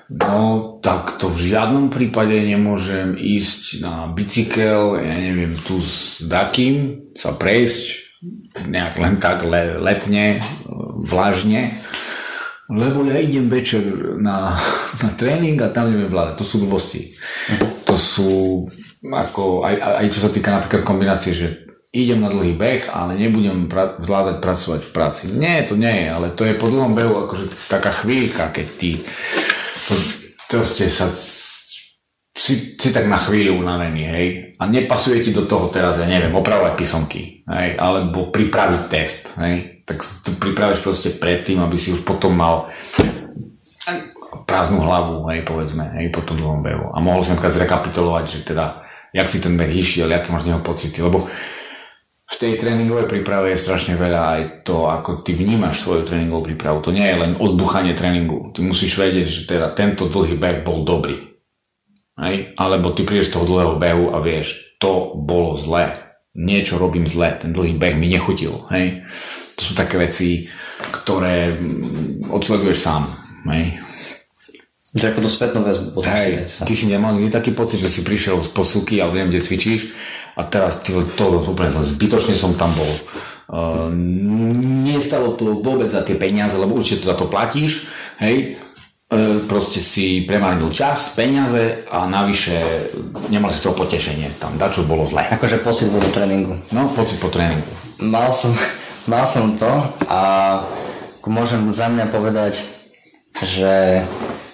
No, 0.08 0.80
tak 0.80 1.20
to 1.20 1.28
v 1.28 1.52
žiadnom 1.52 1.92
prípade 1.92 2.40
nemôžem 2.40 3.20
ísť 3.20 3.84
na 3.84 4.08
bicykel, 4.08 5.04
ja 5.04 5.16
neviem, 5.20 5.52
tu 5.52 5.84
s 5.84 6.24
dakým 6.24 7.12
sa 7.20 7.36
prejsť 7.36 8.08
nejak 8.72 8.96
len 9.04 9.20
tak 9.20 9.44
le, 9.44 9.76
letne, 9.76 10.40
vlažne, 11.04 11.76
lebo 12.72 13.04
ja 13.04 13.20
idem 13.20 13.52
večer 13.52 13.84
na, 14.20 14.56
na 15.04 15.10
tréning 15.12 15.60
a 15.60 15.76
tam 15.76 15.92
ideme 15.92 16.08
vládať. 16.08 16.36
To 16.40 16.46
sú 16.48 16.56
blbosti. 16.64 17.12
To 17.84 17.96
sú 18.00 18.32
ako, 19.04 19.68
aj, 19.68 19.76
aj 20.04 20.08
čo 20.12 20.20
sa 20.24 20.30
týka 20.32 20.56
napríklad 20.56 20.88
kombinácie, 20.88 21.36
že 21.36 21.48
idem 21.92 22.20
na 22.20 22.28
dlhý 22.28 22.60
beh, 22.60 22.92
ale 22.92 23.16
nebudem 23.16 23.72
pra- 23.72 23.96
vládať 24.00 24.44
pracovať 24.44 24.82
v 24.84 24.92
práci. 24.92 25.24
Nie, 25.32 25.64
to 25.64 25.80
nie 25.80 26.06
je, 26.06 26.08
ale 26.12 26.28
to 26.36 26.44
je 26.44 26.60
po 26.60 26.68
dlhom 26.68 26.92
behu 26.96 27.28
akože 27.28 27.52
taká 27.72 27.92
chvíľka, 27.92 28.52
keď 28.52 28.68
ty 28.76 28.92
proste 30.48 30.92
sa 30.92 31.08
si, 32.38 32.78
si 32.78 32.90
tak 32.94 33.10
na 33.10 33.18
chvíľu 33.18 33.58
unavený, 33.58 34.04
hej, 34.06 34.28
a 34.62 34.70
nepasuje 34.70 35.26
ti 35.26 35.34
do 35.34 35.50
toho 35.50 35.74
teraz, 35.74 35.98
ja 35.98 36.06
neviem, 36.06 36.32
opravovať 36.38 36.74
písomky, 36.78 37.42
hej, 37.44 37.70
alebo 37.82 38.30
pripraviť 38.30 38.82
test, 38.88 39.34
hej, 39.42 39.82
tak 39.84 40.06
to 40.06 40.38
pripravíš 40.38 40.86
proste 40.86 41.10
predtým, 41.18 41.58
aby 41.66 41.76
si 41.76 41.90
už 41.92 42.06
potom 42.06 42.38
mal 42.38 42.70
prázdnu 44.46 44.80
hlavu, 44.86 45.26
hej, 45.34 45.42
povedzme, 45.44 45.90
hej, 45.98 46.14
po 46.14 46.22
tom 46.22 46.38
dlhom 46.38 46.62
behu. 46.62 46.94
A 46.94 47.02
mohol 47.02 47.26
som 47.26 47.40
zrekapitulovať, 47.40 48.26
že 48.30 48.40
teda, 48.54 48.86
jak 49.12 49.28
si 49.28 49.42
ten 49.42 49.58
beh 49.58 49.74
išiel, 49.74 50.08
aké 50.14 50.30
máš 50.30 50.46
z 50.46 50.54
neho 50.54 50.62
pocity, 50.62 51.00
lebo 51.02 51.26
v 52.28 52.36
tej 52.36 52.60
tréningovej 52.60 53.08
príprave 53.08 53.56
je 53.56 53.64
strašne 53.64 53.96
veľa 53.96 54.22
aj 54.36 54.42
to, 54.68 54.92
ako 54.92 55.24
ty 55.24 55.32
vnímaš 55.32 55.88
svoju 55.88 56.04
tréningovú 56.04 56.52
prípravu. 56.52 56.84
To 56.84 56.92
nie 56.92 57.08
je 57.08 57.16
len 57.16 57.40
odbuchanie 57.40 57.96
tréningu. 57.96 58.52
Ty 58.52 58.68
musíš 58.68 59.00
vedieť, 59.00 59.28
že 59.32 59.42
teda 59.48 59.72
tento 59.72 60.12
dlhý 60.12 60.36
beh 60.36 60.68
bol 60.68 60.84
dobrý. 60.84 61.24
Hej? 62.20 62.52
Alebo 62.60 62.92
ty 62.92 63.08
prídeš 63.08 63.32
z 63.32 63.40
toho 63.40 63.48
dlhého 63.48 63.80
behu 63.80 64.12
a 64.12 64.20
vieš, 64.20 64.76
to 64.76 65.16
bolo 65.16 65.56
zlé. 65.56 65.96
niečo 66.38 66.78
robím 66.78 67.10
zle, 67.10 67.34
ten 67.34 67.50
dlhý 67.50 67.80
beh 67.82 67.98
mi 67.98 68.14
nechutil, 68.14 68.62
hej. 68.70 69.02
To 69.58 69.62
sú 69.66 69.74
také 69.74 69.98
veci, 69.98 70.46
ktoré 70.94 71.50
mm, 71.50 72.30
odsleduješ 72.30 72.78
sám, 72.78 73.10
hej. 73.50 73.74
Že 74.94 75.14
ako 75.14 75.20
to 75.26 75.30
spätnú 75.30 75.60
väzbu 75.66 75.88
potom 75.98 76.14
Hej, 76.14 76.46
si 76.46 76.62
ty 76.62 76.74
si 76.78 76.86
nemal 76.86 77.18
nikdy 77.18 77.34
taký 77.34 77.58
pocit, 77.58 77.82
že 77.82 77.90
si 77.90 78.06
prišiel 78.06 78.38
z 78.42 78.50
posúky 78.54 79.02
a 79.02 79.10
viem, 79.10 79.34
kde 79.34 79.42
cvičíš 79.42 79.98
a 80.38 80.42
teraz 80.46 80.86
to, 80.86 81.02
to, 81.18 81.42
to 81.42 81.50
úplne 81.50 81.74
zbytočne 81.74 82.38
som 82.38 82.54
tam 82.54 82.70
bol. 82.78 82.92
Uh, 83.48 83.90
nestalo 84.86 85.34
to 85.34 85.64
vôbec 85.64 85.90
za 85.90 86.06
tie 86.06 86.14
peniaze, 86.14 86.54
lebo 86.54 86.78
určite 86.78 87.02
to 87.02 87.10
za 87.10 87.18
to 87.18 87.26
platíš, 87.26 87.90
hej, 88.22 88.60
uh, 89.10 89.42
proste 89.50 89.82
si 89.82 90.28
premárnil 90.30 90.70
čas, 90.70 91.16
peniaze 91.18 91.88
a 91.90 92.06
navyše 92.06 92.54
nemal 93.34 93.50
si 93.50 93.64
to 93.64 93.74
potešenie, 93.74 94.36
tam 94.38 94.60
dačo 94.62 94.86
bolo 94.86 95.08
zle. 95.08 95.26
Akože 95.26 95.64
pocit 95.64 95.90
bol 95.90 96.04
do 96.04 96.12
tréningu. 96.14 96.60
No, 96.70 96.92
pocit 96.94 97.18
po 97.18 97.34
tréningu. 97.34 97.66
Mal 98.04 98.30
som, 98.30 98.54
mal 99.12 99.26
som 99.26 99.58
to 99.58 99.72
a 100.06 100.20
môžem 101.26 101.66
za 101.76 101.92
mňa 101.92 102.08
povedať, 102.14 102.64
že 103.42 104.06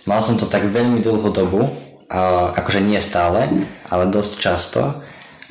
mal 0.07 0.21
som 0.23 0.39
to 0.39 0.47
tak 0.47 0.63
veľmi 0.69 1.03
dlhú 1.03 1.29
dobu, 1.33 1.69
akože 2.53 2.83
nie 2.83 3.01
stále, 3.01 3.49
ale 3.89 4.11
dosť 4.13 4.33
často 4.37 4.81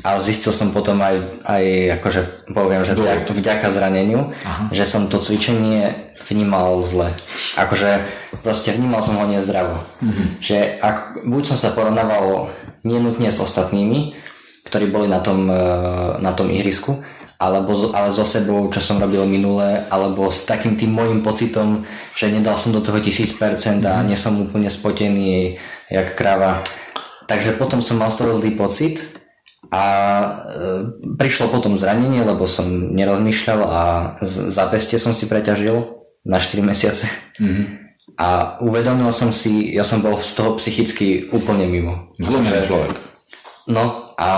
a 0.02 0.18
zistil 0.18 0.50
som 0.50 0.74
potom 0.74 0.98
aj, 0.98 1.46
aj 1.46 1.64
akože 2.02 2.20
poviem, 2.50 2.82
že 2.82 2.98
vďaka, 2.98 3.30
vďaka 3.30 3.66
zraneniu, 3.70 4.34
Aha. 4.42 4.74
že 4.74 4.82
som 4.82 5.06
to 5.06 5.22
cvičenie 5.22 6.14
vnímal 6.26 6.82
zle. 6.82 7.10
Akože 7.54 8.02
proste 8.42 8.74
vnímal 8.74 9.02
som 9.02 9.18
ho 9.18 9.26
nezdravo. 9.26 9.78
Mhm. 10.02 10.42
Že 10.42 10.56
ak, 10.82 11.22
buď 11.22 11.42
som 11.54 11.58
sa 11.58 11.70
porovnával 11.70 12.50
nenutne 12.82 13.30
s 13.30 13.38
ostatnými, 13.38 14.18
ktorí 14.66 14.90
boli 14.90 15.06
na 15.06 15.22
tom, 15.22 15.46
e, 15.46 15.62
na 16.18 16.34
tom 16.34 16.50
ihrisku, 16.50 16.98
alebo 17.42 17.74
ale 17.90 18.14
so 18.14 18.22
sebou, 18.22 18.70
čo 18.70 18.78
som 18.78 19.02
robil 19.02 19.26
minule, 19.26 19.82
alebo 19.90 20.30
s 20.30 20.46
takým 20.46 20.78
tým 20.78 20.94
môjim 20.94 21.26
pocitom, 21.26 21.82
že 22.14 22.30
nedal 22.30 22.54
som 22.54 22.70
do 22.70 22.78
toho 22.78 23.02
1000% 23.02 23.82
a 23.82 24.02
nie 24.06 24.14
som 24.14 24.38
úplne 24.38 24.70
spotený, 24.70 25.58
jak 25.90 26.14
kráva. 26.14 26.62
Takže 27.26 27.58
potom 27.58 27.82
som 27.82 27.98
mal 27.98 28.14
z 28.14 28.22
toho 28.22 28.38
zlý 28.38 28.54
pocit 28.54 29.21
a 29.70 29.84
e, 29.86 30.32
prišlo 31.14 31.52
potom 31.52 31.78
zranenie, 31.78 32.26
lebo 32.26 32.50
som 32.50 32.66
nerozmýšľal 32.66 33.60
a 33.62 33.82
zápestie 34.50 34.98
som 34.98 35.14
si 35.14 35.30
preťažil 35.30 36.02
na 36.26 36.42
4 36.42 36.58
mesiace. 36.66 37.06
Mm-hmm. 37.38 37.82
A 38.18 38.58
uvedomil 38.60 39.08
som 39.14 39.30
si, 39.30 39.72
ja 39.72 39.86
som 39.86 40.02
bol 40.02 40.18
z 40.18 40.34
toho 40.34 40.58
psychicky 40.58 41.30
úplne 41.30 41.70
mimo. 41.70 42.12
Zlomený 42.18 42.66
človek. 42.66 42.92
No 43.70 44.12
a 44.18 44.30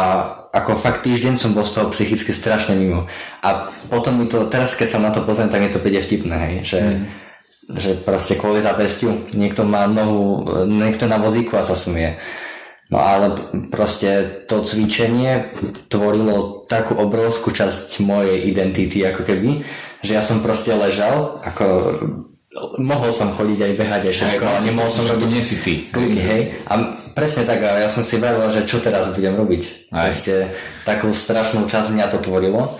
ako 0.54 0.78
fakt 0.78 1.02
týždeň 1.02 1.34
som 1.34 1.50
bol 1.56 1.66
z 1.66 1.80
toho 1.80 1.90
psychicky 1.90 2.30
strašne 2.30 2.78
mimo. 2.78 3.10
A 3.42 3.66
potom 3.90 4.20
mi 4.20 4.30
to, 4.30 4.46
teraz 4.46 4.78
keď 4.78 4.88
sa 4.88 5.02
na 5.02 5.10
to 5.10 5.26
pozriem, 5.26 5.50
tak 5.50 5.64
mi 5.64 5.72
to 5.72 5.82
príde 5.82 5.98
vtipné, 5.98 6.36
hej, 6.36 6.54
že, 6.62 6.80
mm. 6.80 7.04
že 7.74 7.90
proste 7.98 8.38
kvôli 8.38 8.62
zápestiu 8.62 9.26
niekto 9.34 9.66
má 9.66 9.90
novú, 9.90 10.46
niekto 10.70 11.10
na 11.10 11.18
vozíku 11.18 11.58
a 11.58 11.66
sa 11.66 11.74
smie. 11.74 12.20
No 12.92 13.00
ale 13.00 13.32
proste 13.72 14.44
to 14.44 14.60
cvičenie 14.60 15.56
tvorilo 15.88 16.68
takú 16.68 16.94
obrovskú 17.00 17.48
časť 17.48 18.04
mojej 18.04 18.44
identity 18.44 19.00
ako 19.08 19.24
keby, 19.24 19.64
že 20.04 20.12
ja 20.14 20.22
som 20.22 20.44
proste 20.44 20.76
ležal, 20.76 21.40
ako 21.40 21.64
mohol 22.78 23.10
som 23.10 23.34
chodiť 23.34 23.58
aj 23.66 23.72
behať 23.74 24.02
aj 24.06 24.14
všetko, 24.14 24.44
ale 24.46 24.60
nemohol 24.68 24.90
som 24.92 25.04
robiť... 25.10 25.28
nie 25.32 25.42
si 25.42 25.56
ty. 25.58 25.74
Kliky, 25.90 26.20
hej. 26.20 26.42
A 26.70 26.94
presne 27.16 27.42
tak, 27.42 27.64
a 27.64 27.82
ja 27.82 27.90
som 27.90 28.06
si 28.06 28.20
vravil, 28.20 28.46
že 28.52 28.68
čo 28.68 28.78
teraz 28.78 29.10
budem 29.10 29.34
robiť. 29.34 29.90
Aj. 29.90 30.06
Proste 30.06 30.54
takú 30.86 31.10
strašnú 31.10 31.66
časť 31.66 31.90
mňa 31.90 32.06
to 32.14 32.18
tvorilo. 32.22 32.70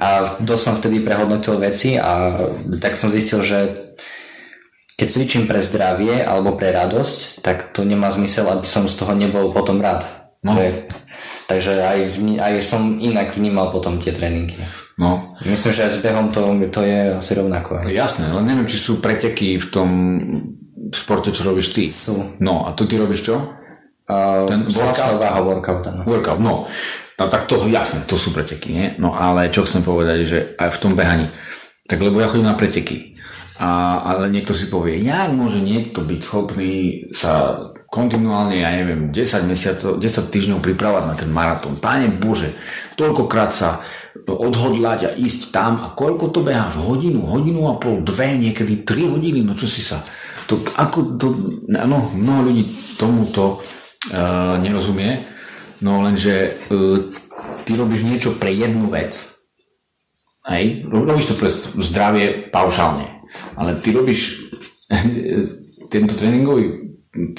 A 0.00 0.40
dosť 0.40 0.62
som 0.64 0.74
vtedy 0.80 1.04
prehodnotil 1.04 1.60
veci 1.60 2.00
a 2.00 2.40
tak 2.80 2.96
som 2.96 3.12
zistil, 3.12 3.44
že 3.44 3.89
keď 5.00 5.08
cvičím 5.08 5.48
pre 5.48 5.64
zdravie 5.64 6.20
alebo 6.20 6.60
pre 6.60 6.76
radosť, 6.76 7.40
tak 7.40 7.72
to 7.72 7.88
nemá 7.88 8.12
zmysel, 8.12 8.44
aby 8.52 8.68
som 8.68 8.84
z 8.84 9.00
toho 9.00 9.16
nebol 9.16 9.48
potom 9.48 9.80
rád. 9.80 10.04
No. 10.44 10.52
Že, 10.52 10.92
takže 11.48 11.72
aj, 11.80 11.98
aj 12.36 12.52
som 12.60 13.00
inak 13.00 13.32
vnímal 13.32 13.72
potom 13.72 13.96
tie 13.96 14.12
tréningy. 14.12 14.60
No. 15.00 15.24
Myslím, 15.48 15.72
že 15.72 15.88
aj 15.88 15.92
s 15.96 15.98
behom 16.04 16.28
to, 16.28 16.44
to 16.68 16.84
je 16.84 17.16
asi 17.16 17.32
rovnako. 17.32 17.80
Aj. 17.80 17.88
Jasné, 17.88 18.28
len 18.28 18.44
neviem, 18.44 18.68
či 18.68 18.76
sú 18.76 19.00
preteky 19.00 19.56
v 19.56 19.66
tom 19.72 19.90
športe, 20.92 21.32
čo 21.32 21.48
robíš 21.48 21.72
ty. 21.72 21.88
Sú. 21.88 22.36
No 22.36 22.68
a 22.68 22.76
tu 22.76 22.84
ty 22.84 23.00
robíš 23.00 23.24
čo? 23.24 23.40
Uh, 24.04 24.44
Ten 24.52 24.68
workout? 24.68 25.16
Váha, 25.16 25.40
workout, 25.40 25.82
no. 25.88 26.02
Workout, 26.04 26.40
no. 26.44 26.68
no. 27.16 27.24
tak 27.24 27.48
to, 27.48 27.56
jasné, 27.72 28.04
to 28.04 28.20
sú 28.20 28.36
preteky, 28.36 28.68
nie? 28.68 28.86
No 29.00 29.16
ale 29.16 29.48
čo 29.48 29.64
chcem 29.64 29.80
povedať, 29.80 30.18
že 30.28 30.38
aj 30.60 30.76
v 30.76 30.80
tom 30.84 30.92
behaní. 30.92 31.32
Tak 31.88 31.98
lebo 32.04 32.20
ja 32.20 32.28
chodím 32.28 32.46
na 32.46 32.54
preteky. 32.54 33.09
A, 33.60 34.00
ale 34.00 34.32
niekto 34.32 34.56
si 34.56 34.72
povie, 34.72 35.04
jak 35.04 35.36
môže 35.36 35.60
niekto 35.60 36.00
byť 36.00 36.20
schopný 36.24 37.04
sa 37.12 37.60
kontinuálne, 37.92 38.56
ja 38.56 38.72
neviem, 38.72 39.12
10 39.12 39.50
mesiacov, 39.50 40.00
10 40.00 40.32
týždňov 40.32 40.64
pripravať 40.64 41.04
na 41.04 41.14
ten 41.18 41.28
maratón. 41.28 41.76
Páne 41.76 42.08
Bože, 42.08 42.56
toľkokrát 42.96 43.52
sa 43.52 43.84
odhodlať 44.26 45.00
a 45.06 45.10
ísť 45.12 45.50
tam 45.50 45.82
a 45.82 45.92
koľko 45.92 46.30
to 46.30 46.40
beháš? 46.46 46.78
Hodinu, 46.78 47.26
hodinu 47.26 47.66
a 47.66 47.76
pol, 47.76 48.00
dve, 48.06 48.38
niekedy 48.38 48.86
tri 48.86 49.04
hodiny, 49.04 49.42
no 49.42 49.52
čo 49.58 49.66
si 49.66 49.82
sa... 49.82 50.00
To, 50.46 50.58
ako 50.58 51.14
to, 51.14 51.26
no, 51.70 52.10
mnoho 52.10 52.50
ľudí 52.50 52.66
tomuto 52.98 53.62
uh, 53.62 54.58
nerozumie, 54.58 55.22
no 55.84 56.02
lenže 56.02 56.58
uh, 56.74 57.06
ty 57.62 57.78
robíš 57.78 58.02
niečo 58.02 58.34
pre 58.34 58.50
jednu 58.50 58.90
vec. 58.90 59.14
Hej? 60.50 60.90
Robíš 60.90 61.30
to 61.30 61.34
pre 61.38 61.50
zdravie 61.86 62.50
paušálne, 62.50 63.19
ale 63.56 63.78
ty 63.78 63.94
robíš 63.94 64.50
tento 65.92 66.14
tréningový 66.14 66.90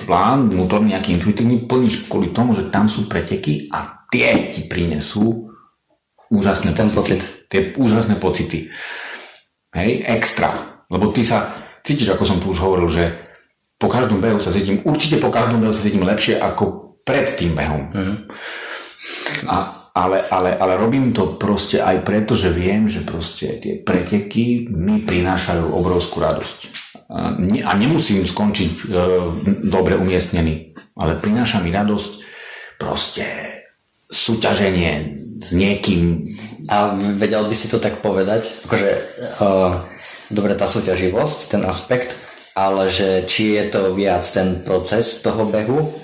plán, 0.03 0.51
vnútorný, 0.51 0.91
nejaký 0.95 1.15
intuitívny, 1.15 1.63
plníš 1.63 2.11
kvôli 2.11 2.35
tomu, 2.35 2.51
že 2.51 2.67
tam 2.67 2.91
sú 2.91 3.07
preteky 3.07 3.71
a 3.71 4.07
tie 4.11 4.51
ti 4.51 4.67
prinesú 4.67 5.47
úžasné 6.27 6.75
ten 6.75 6.91
pocity. 6.91 7.19
pocit. 7.19 7.21
Tie 7.47 7.61
úžasné 7.79 8.19
pocity. 8.19 8.67
Hej, 9.71 10.03
extra. 10.03 10.51
Lebo 10.91 11.15
ty 11.15 11.23
sa 11.23 11.55
cítiš, 11.87 12.11
ako 12.11 12.23
som 12.27 12.37
tu 12.43 12.51
už 12.51 12.59
hovoril, 12.59 12.91
že 12.91 13.03
po 13.79 13.87
každom 13.87 14.19
behu 14.19 14.37
sa 14.37 14.51
cítim, 14.51 14.83
určite 14.83 15.17
po 15.17 15.31
každom 15.31 15.63
behu 15.63 15.71
sa 15.71 15.83
cítim 15.83 16.03
lepšie 16.03 16.37
ako 16.37 16.95
pred 17.07 17.31
tým 17.33 17.55
behom. 17.55 17.87
Mm. 17.89 18.15
A, 19.47 19.80
ale, 19.91 20.23
ale, 20.31 20.55
ale 20.55 20.73
robím 20.79 21.11
to 21.11 21.35
proste 21.35 21.83
aj 21.83 22.07
preto, 22.07 22.31
že 22.31 22.55
viem, 22.55 22.87
že 22.87 23.03
proste 23.03 23.59
tie 23.59 23.75
preteky 23.75 24.71
mi 24.71 25.03
prinášajú 25.03 25.67
obrovskú 25.75 26.23
radosť. 26.23 26.59
A, 27.11 27.35
ne, 27.35 27.59
a 27.59 27.75
nemusím 27.75 28.23
skončiť 28.23 28.71
e, 28.71 28.79
dobre 29.67 29.99
umiestnený, 29.99 30.71
ale 30.95 31.19
prináša 31.19 31.59
mi 31.59 31.75
radosť 31.75 32.11
proste 32.79 33.27
súťaženie 34.11 35.15
s 35.43 35.49
niekým. 35.51 36.27
A 36.71 36.95
vedel 36.95 37.47
by 37.47 37.55
si 37.55 37.67
to 37.67 37.79
tak 37.79 37.99
povedať? 37.99 38.47
Akože, 38.67 38.89
uh, 39.39 39.79
dobre, 40.29 40.53
tá 40.55 40.67
súťaživosť, 40.67 41.39
ten 41.57 41.63
aspekt, 41.63 42.15
ale 42.53 42.91
že 42.91 43.23
či 43.25 43.55
je 43.55 43.65
to 43.71 43.95
viac 43.95 44.23
ten 44.27 44.61
proces 44.67 45.23
toho 45.23 45.47
behu, 45.47 45.95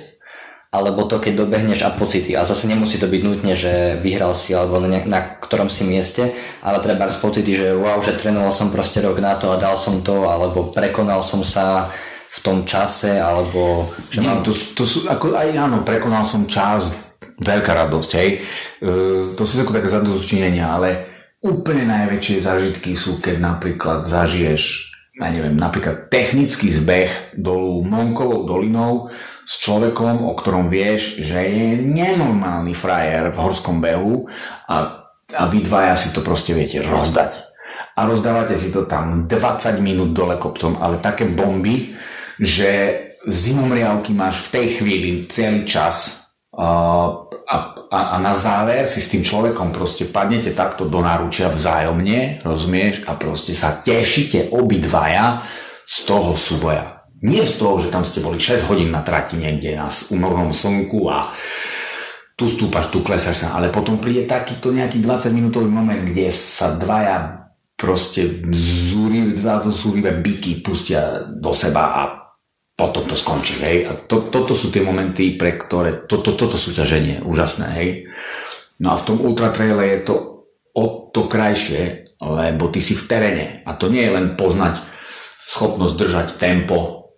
alebo 0.67 1.07
to, 1.07 1.23
keď 1.23 1.47
dobehneš 1.47 1.87
a 1.87 1.95
pocity. 1.95 2.35
A 2.35 2.43
zase 2.43 2.67
nemusí 2.67 2.99
to 2.99 3.07
byť 3.07 3.21
nutne, 3.23 3.53
že 3.55 3.95
vyhral 4.03 4.35
si 4.35 4.51
alebo 4.51 4.83
na, 4.83 4.99
na 5.07 5.19
ktorom 5.39 5.71
si 5.71 5.87
mieste, 5.87 6.35
ale 6.59 6.83
treba 6.83 7.07
z 7.07 7.19
pocity, 7.23 7.51
že 7.55 7.67
wow, 7.71 8.03
že 8.03 8.19
trénoval 8.19 8.51
som 8.51 8.67
proste 8.67 8.99
rok 8.99 9.17
na 9.23 9.39
to 9.39 9.55
a 9.55 9.61
dal 9.61 9.79
som 9.79 10.03
to, 10.03 10.27
alebo 10.27 10.67
prekonal 10.75 11.23
som 11.23 11.41
sa 11.41 11.87
v 12.27 12.39
tom 12.43 12.57
čase, 12.67 13.17
alebo... 13.17 13.87
Že 14.11 14.19
Nie, 14.19 14.29
mám... 14.35 14.43
to, 14.43 14.51
to 14.51 14.83
sú, 14.83 15.07
ako 15.07 15.33
aj 15.33 15.47
áno, 15.55 15.81
prekonal 15.87 16.27
som 16.27 16.45
čas, 16.45 16.91
veľká 17.39 17.71
radosť, 17.87 18.11
hej. 18.19 18.29
E, 18.83 18.91
to 19.33 19.43
sú 19.47 19.63
ako 19.63 19.73
také 19.73 19.87
zadozučinenia, 19.89 20.67
ale 20.67 20.89
úplne 21.41 21.87
najväčšie 21.87 22.43
zážitky 22.43 22.93
sú, 22.93 23.23
keď 23.23 23.39
napríklad 23.41 24.05
zažiješ, 24.05 24.93
ja 25.17 25.33
neviem, 25.33 25.57
napríklad 25.57 26.13
technický 26.13 26.69
zbeh 26.69 27.33
dolu 27.33 27.81
Monkovou 27.81 28.45
dolinou 28.45 29.09
s 29.49 29.57
človekom, 29.65 30.21
o 30.29 30.33
ktorom 30.37 30.69
vieš, 30.69 31.17
že 31.25 31.41
je 31.41 31.81
nenormálny 31.81 32.77
frajer 32.77 33.33
v 33.33 33.37
horskom 33.41 33.81
behu 33.81 34.21
a, 34.69 35.09
a 35.33 35.43
vy 35.49 35.65
dvaja 35.65 35.97
si 35.97 36.13
to 36.13 36.21
proste 36.21 36.53
viete 36.53 36.85
rozdať. 36.85 37.49
A 37.97 38.05
rozdávate 38.05 38.53
si 38.61 38.69
to 38.69 38.85
tam 38.85 39.25
20 39.25 39.81
minút 39.81 40.13
dole 40.13 40.37
kopcom, 40.37 40.77
ale 40.77 41.01
také 41.01 41.25
bomby, 41.25 41.97
že 42.37 43.01
zimomriavky 43.25 44.13
máš 44.13 44.45
v 44.47 44.51
tej 44.53 44.67
chvíli 44.77 45.09
celý 45.33 45.65
čas 45.65 46.26
a, 46.57 46.69
a, 47.45 47.55
a 47.93 48.17
na 48.17 48.33
záver 48.33 48.89
si 48.89 48.97
s 48.97 49.13
tým 49.13 49.21
človekom 49.21 49.69
proste 49.69 50.09
padnete 50.09 50.57
takto 50.57 50.89
do 50.89 51.05
náručia 51.05 51.53
vzájomne, 51.53 52.41
rozumieš, 52.41 53.05
a 53.05 53.13
proste 53.13 53.53
sa 53.53 53.77
tešíte 53.77 54.49
obidvaja 54.49 55.37
z 55.85 55.97
toho 56.09 56.33
súboja. 56.33 57.05
Nie 57.21 57.45
z 57.45 57.61
toho, 57.61 57.77
že 57.77 57.93
tam 57.93 58.01
ste 58.01 58.25
boli 58.25 58.41
6 58.41 58.73
hodín 58.73 58.89
na 58.89 59.05
trati 59.05 59.37
niekde 59.37 59.77
na 59.77 59.89
umornom 60.09 60.49
slnku 60.49 61.05
a 61.13 61.29
tu 62.37 62.45
stúpaš, 62.49 62.93
tu 62.93 63.01
klesáš 63.01 63.45
sa, 63.45 63.57
ale 63.57 63.73
potom 63.73 63.97
príde 63.97 64.29
takýto 64.29 64.69
nejaký 64.69 65.01
20 65.01 65.33
minútový 65.33 65.69
moment, 65.69 66.05
kde 66.05 66.29
sa 66.29 66.77
dvaja 66.77 67.49
proste 67.77 68.41
zúrivé, 68.53 69.37
dva 69.37 69.61
to 69.61 69.69
zúrivé 69.69 70.17
byky 70.17 70.65
pustia 70.65 71.21
do 71.29 71.53
seba 71.53 71.93
a 71.93 72.01
potom 72.77 73.09
to 73.09 73.17
skončí, 73.17 73.57
hej. 73.65 73.77
A 73.89 73.97
to, 73.97 74.29
toto 74.29 74.53
sú 74.53 74.69
tie 74.69 74.85
momenty, 74.85 75.33
pre 75.33 75.57
ktoré, 75.57 76.05
to, 76.05 76.21
to, 76.21 76.37
toto 76.37 76.55
súťaženie 76.55 77.25
úžasné, 77.25 77.67
hej. 77.81 77.89
No 78.77 78.93
a 78.93 79.01
v 79.01 79.05
tom 79.09 79.17
ultra 79.25 79.49
traile 79.49 79.97
je 79.97 79.99
to 80.05 80.15
o 80.77 81.09
to 81.09 81.25
krajšie, 81.25 82.13
lebo 82.21 82.69
ty 82.69 82.77
si 82.77 82.93
v 82.93 83.03
teréne 83.09 83.45
a 83.65 83.73
to 83.73 83.89
nie 83.89 84.05
je 84.05 84.13
len 84.13 84.37
poznať 84.37 84.77
schopnosť 85.57 85.95
držať 85.97 86.27
tempo 86.37 87.09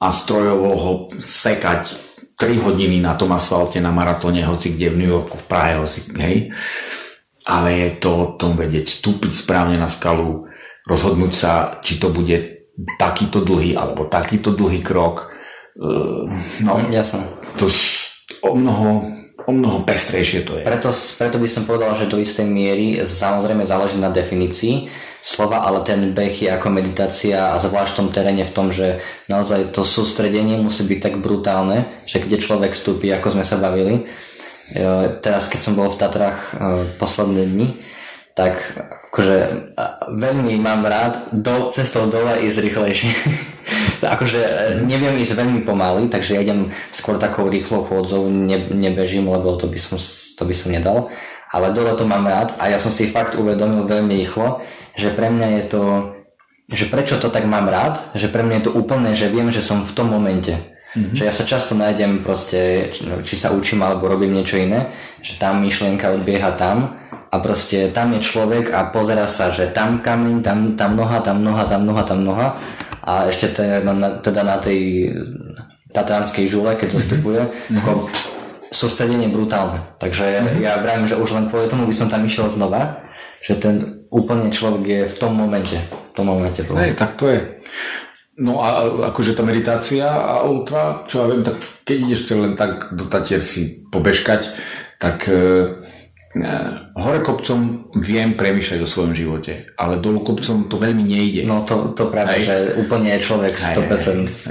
a 0.00 0.12
strojovo 0.12 0.68
ho 0.76 0.92
sekať 1.16 1.88
3 2.36 2.60
hodiny 2.60 3.00
na 3.00 3.16
tom 3.16 3.32
asfalte 3.32 3.80
na 3.80 3.92
maratóne, 3.92 4.44
hoci 4.44 4.76
kde 4.76 4.92
v 4.92 4.98
New 5.00 5.10
Yorku, 5.12 5.40
v 5.40 5.48
Prahe, 5.48 5.80
hoci, 5.80 6.12
hej 6.20 6.52
ale 7.50 7.70
je 7.72 7.90
to 7.98 8.10
o 8.12 8.26
tom 8.38 8.54
vedieť 8.54 8.86
vstúpiť 8.86 9.32
správne 9.32 9.74
na 9.74 9.88
skalu, 9.88 10.46
rozhodnúť 10.84 11.32
sa, 11.32 11.52
či 11.80 11.96
to 11.98 12.12
bude 12.12 12.59
takýto 12.98 13.42
dlhý 13.42 13.76
alebo 13.76 14.06
takýto 14.06 14.54
dlhý 14.54 14.80
krok. 14.80 15.32
Uh, 15.80 16.28
no, 16.64 16.80
Jasne. 16.90 17.24
To 17.56 17.66
o 18.44 18.54
mnoho, 18.56 19.04
o 19.46 19.52
mnoho 19.52 19.84
pestrejšie 19.84 20.44
to 20.44 20.60
je. 20.60 20.64
Preto, 20.64 20.90
preto 20.90 21.36
by 21.36 21.48
som 21.48 21.64
povedal, 21.68 21.92
že 21.96 22.10
do 22.10 22.20
istej 22.20 22.46
miery 22.48 23.00
samozrejme 23.00 23.64
záleží 23.66 24.00
na 24.00 24.12
definícii 24.12 24.88
slova, 25.20 25.60
ale 25.60 25.84
ten 25.84 26.16
beh 26.16 26.32
je 26.32 26.48
ako 26.48 26.72
meditácia 26.72 27.52
a 27.52 27.60
zvlášť 27.60 27.92
v 27.92 27.98
tom 28.00 28.08
teréne 28.08 28.44
v 28.44 28.54
tom, 28.56 28.72
že 28.72 29.04
naozaj 29.28 29.76
to 29.76 29.84
sústredenie 29.84 30.56
musí 30.56 30.88
byť 30.88 30.98
tak 31.00 31.14
brutálne, 31.20 31.84
že 32.08 32.24
kde 32.24 32.40
človek 32.40 32.72
vstúpi, 32.72 33.12
ako 33.12 33.36
sme 33.36 33.44
sa 33.44 33.60
bavili, 33.60 34.08
teraz 35.20 35.52
keď 35.52 35.60
som 35.60 35.74
bol 35.74 35.90
v 35.90 35.98
Tatrách 35.98 36.38
e, 36.38 36.50
posledné 36.96 37.42
dni, 37.42 37.68
tak 38.34 38.56
akože 39.10 39.66
veľmi 40.14 40.54
mám 40.62 40.86
rád 40.86 41.18
do, 41.34 41.68
cestou 41.74 42.06
dole 42.06 42.40
ísť 42.46 42.58
rýchlejšie. 42.62 43.10
akože 44.16 44.40
e, 44.40 44.52
neviem 44.86 45.18
ísť 45.18 45.34
veľmi 45.34 45.60
pomaly, 45.66 46.06
takže 46.06 46.38
ja 46.38 46.44
idem 46.46 46.70
skôr 46.94 47.18
takou 47.18 47.50
rýchlou 47.50 47.82
chôdzou, 47.82 48.30
ne, 48.30 48.70
nebežím, 48.70 49.26
lebo 49.26 49.58
to 49.58 49.66
by, 49.66 49.76
som, 49.76 49.98
to 50.38 50.42
by 50.46 50.54
som 50.54 50.70
nedal. 50.70 51.10
Ale 51.50 51.74
dole 51.74 51.90
to 51.98 52.06
mám 52.06 52.24
rád 52.30 52.54
a 52.62 52.70
ja 52.70 52.78
som 52.78 52.94
si 52.94 53.10
fakt 53.10 53.34
uvedomil 53.34 53.90
veľmi 53.90 54.14
rýchlo, 54.22 54.62
že 54.94 55.10
pre 55.10 55.34
mňa 55.34 55.48
je 55.58 55.62
to, 55.66 55.82
že 56.70 56.86
prečo 56.86 57.18
to 57.18 57.26
tak 57.34 57.50
mám 57.50 57.66
rád, 57.66 57.98
že 58.14 58.30
pre 58.30 58.46
mňa 58.46 58.62
je 58.62 58.64
to 58.70 58.76
úplne, 58.78 59.10
že 59.10 59.26
viem, 59.26 59.50
že 59.50 59.58
som 59.58 59.82
v 59.82 59.94
tom 59.94 60.06
momente 60.06 60.54
Mm-hmm. 60.90 61.14
Že 61.14 61.22
ja 61.22 61.30
sa 61.30 61.44
často 61.46 61.78
nájdem 61.78 62.18
proste, 62.18 62.90
či, 62.90 63.06
či 63.22 63.34
sa 63.38 63.54
učím 63.54 63.86
alebo 63.86 64.10
robím 64.10 64.34
niečo 64.34 64.58
iné, 64.58 64.90
že 65.22 65.38
tam 65.38 65.62
myšlienka 65.62 66.10
odbieha 66.18 66.58
tam 66.58 66.98
a 67.30 67.36
proste 67.38 67.94
tam 67.94 68.10
je 68.18 68.20
človek 68.20 68.74
a 68.74 68.90
pozera 68.90 69.30
sa, 69.30 69.54
že 69.54 69.70
tam 69.70 70.02
kameň, 70.02 70.42
tam, 70.42 70.58
tam 70.74 70.98
noha, 70.98 71.22
tam 71.22 71.38
noha, 71.46 71.62
tam 71.62 71.82
noha, 71.86 72.02
tam 72.02 72.20
noha 72.26 72.48
a 73.06 73.30
ešte 73.30 73.54
teda 73.54 73.86
na, 73.86 74.18
teda 74.18 74.42
na 74.42 74.58
tej 74.58 75.14
tatranskej 75.94 76.46
žule, 76.46 76.74
keď 76.74 76.88
zostupuje, 76.98 77.42
mm-hmm. 77.46 77.78
ako 77.82 77.90
sústredenie 78.70 79.30
brutálne. 79.30 79.78
Takže 79.98 80.26
mm-hmm. 80.26 80.62
ja 80.62 80.78
vravím, 80.78 81.06
že 81.06 81.18
už 81.18 81.34
len 81.34 81.46
kvôli 81.46 81.70
tomu 81.70 81.86
by 81.86 81.94
som 81.94 82.10
tam 82.10 82.22
išiel 82.26 82.46
znova, 82.46 83.02
že 83.42 83.58
ten 83.58 84.02
úplne 84.10 84.50
človek 84.50 84.84
je 84.86 85.02
v 85.06 85.14
tom 85.18 85.32
momente. 85.34 85.78
V 85.78 86.12
tom 86.14 86.30
momente. 86.30 86.62
Hej, 86.66 86.98
tak 86.98 87.14
to 87.18 87.30
je. 87.30 87.62
No 88.40 88.62
a 88.64 88.88
akože 89.12 89.36
tá 89.36 89.42
meditácia 89.44 90.06
a 90.06 90.46
ultra, 90.48 91.04
čo 91.04 91.24
ja 91.24 91.26
viem, 91.28 91.44
tak 91.44 91.60
keď 91.84 91.96
ideš 92.08 92.30
len 92.32 92.56
tak 92.56 92.96
do 92.96 93.04
Tatier 93.04 93.44
si 93.44 93.84
pobežkať, 93.92 94.48
tak 94.96 95.28
e, 95.28 95.76
hore 96.94 97.26
kopcom 97.26 97.90
viem 97.98 98.38
premýšľať 98.38 98.86
o 98.86 98.88
svojom 98.88 99.12
živote, 99.18 99.74
ale 99.74 99.98
dolu 99.98 100.22
kopcom 100.22 100.70
to 100.70 100.78
veľmi 100.78 101.02
nejde. 101.02 101.42
No 101.42 101.66
to, 101.66 101.90
to 101.90 102.06
práve, 102.06 102.38
hej. 102.38 102.46
že 102.46 102.54
úplne 102.78 103.10
je 103.18 103.26
človek 103.26 103.54
100%. 103.58 103.74
Hej, 103.74 103.90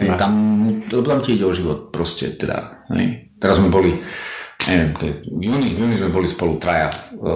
hej, 0.03 0.09
hej, 0.11 0.19
tam, 0.19 0.33
lebo 0.75 1.07
tam 1.07 1.23
ti 1.23 1.39
ide 1.39 1.47
o 1.47 1.55
život 1.55 1.87
proste, 1.87 2.35
teda. 2.35 2.83
Hej. 2.91 3.31
Teraz 3.39 3.63
sme 3.63 3.71
boli, 3.71 3.95
neviem, 4.67 4.91
v 4.91 5.01
júni, 5.39 5.71
v 5.71 5.77
júni 5.79 5.95
sme 5.95 6.11
boli 6.11 6.27
spolu 6.27 6.59
traja, 6.59 6.91
e, 7.15 7.31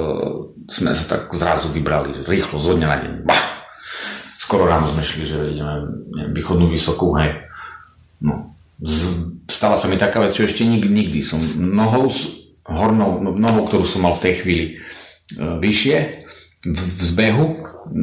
sme 0.67 0.91
sa 0.91 1.05
tak 1.07 1.31
zrazu 1.31 1.71
vybrali, 1.71 2.11
rýchlo, 2.27 2.59
zo 2.59 2.75
dňa 2.75 2.87
na 2.91 2.97
deň, 2.99 3.13
bah, 3.23 3.43
skoro 4.43 4.67
ráno 4.67 4.91
sme 4.91 5.07
šli, 5.07 5.23
že 5.23 5.39
ideme 5.55 5.87
neviem, 6.19 6.35
východnú 6.35 6.67
vysokú, 6.67 7.15
hej. 7.15 7.31
No. 8.19 8.51
Z, 8.83 9.07
stala 9.47 9.79
sa 9.79 9.87
mi 9.87 9.95
taká 9.95 10.19
vec, 10.19 10.35
čo 10.35 10.43
ešte 10.43 10.67
nikdy, 10.67 10.91
nikdy 10.91 11.19
som 11.23 11.39
nohou, 11.55 12.11
hornou, 12.67 13.19
no, 13.19 13.35
nohou, 13.35 13.67
ktorú 13.67 13.85
som 13.87 14.07
mal 14.07 14.15
v 14.15 14.23
tej 14.29 14.33
chvíli 14.43 14.65
e, 14.67 14.73
vyššie, 15.39 15.97
v, 16.63 16.79
zbehu, 17.03 17.45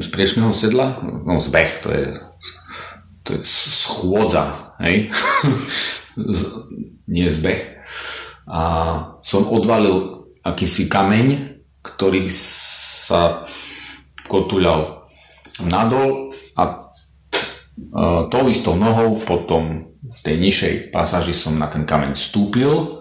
z 0.04 0.08
priečného 0.12 0.52
sedla, 0.52 1.00
no 1.00 1.40
zbeh, 1.40 1.70
to 1.80 1.88
je, 1.88 2.04
to 3.24 3.28
je 3.36 3.40
schôdza, 3.44 4.76
hej. 4.84 5.08
z, 6.36 6.40
nie 7.08 7.28
zbeh. 7.32 7.80
A 8.50 8.60
som 9.24 9.48
odvalil 9.48 10.28
akýsi 10.44 10.90
kameň, 10.90 11.60
ktorý 11.80 12.28
sa 12.28 13.48
kotuľal 14.28 15.08
nadol 15.64 16.32
a 16.54 16.90
tou 18.28 18.44
istou 18.48 18.76
nohou 18.76 19.16
potom 19.16 19.96
v 20.00 20.18
tej 20.24 20.36
nižšej 20.40 20.74
pasáži 20.90 21.32
som 21.32 21.56
na 21.56 21.70
ten 21.70 21.86
kameň 21.86 22.16
vstúpil, 22.18 22.99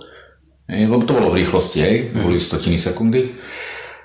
lebo 0.70 1.01
to 1.01 1.17
bolo 1.17 1.34
v 1.34 1.41
rýchlosti, 1.41 1.78
hej, 1.82 1.97
mhm. 2.13 2.22
boli 2.30 2.38
stotiny 2.38 2.78
sekundy. 2.78 3.34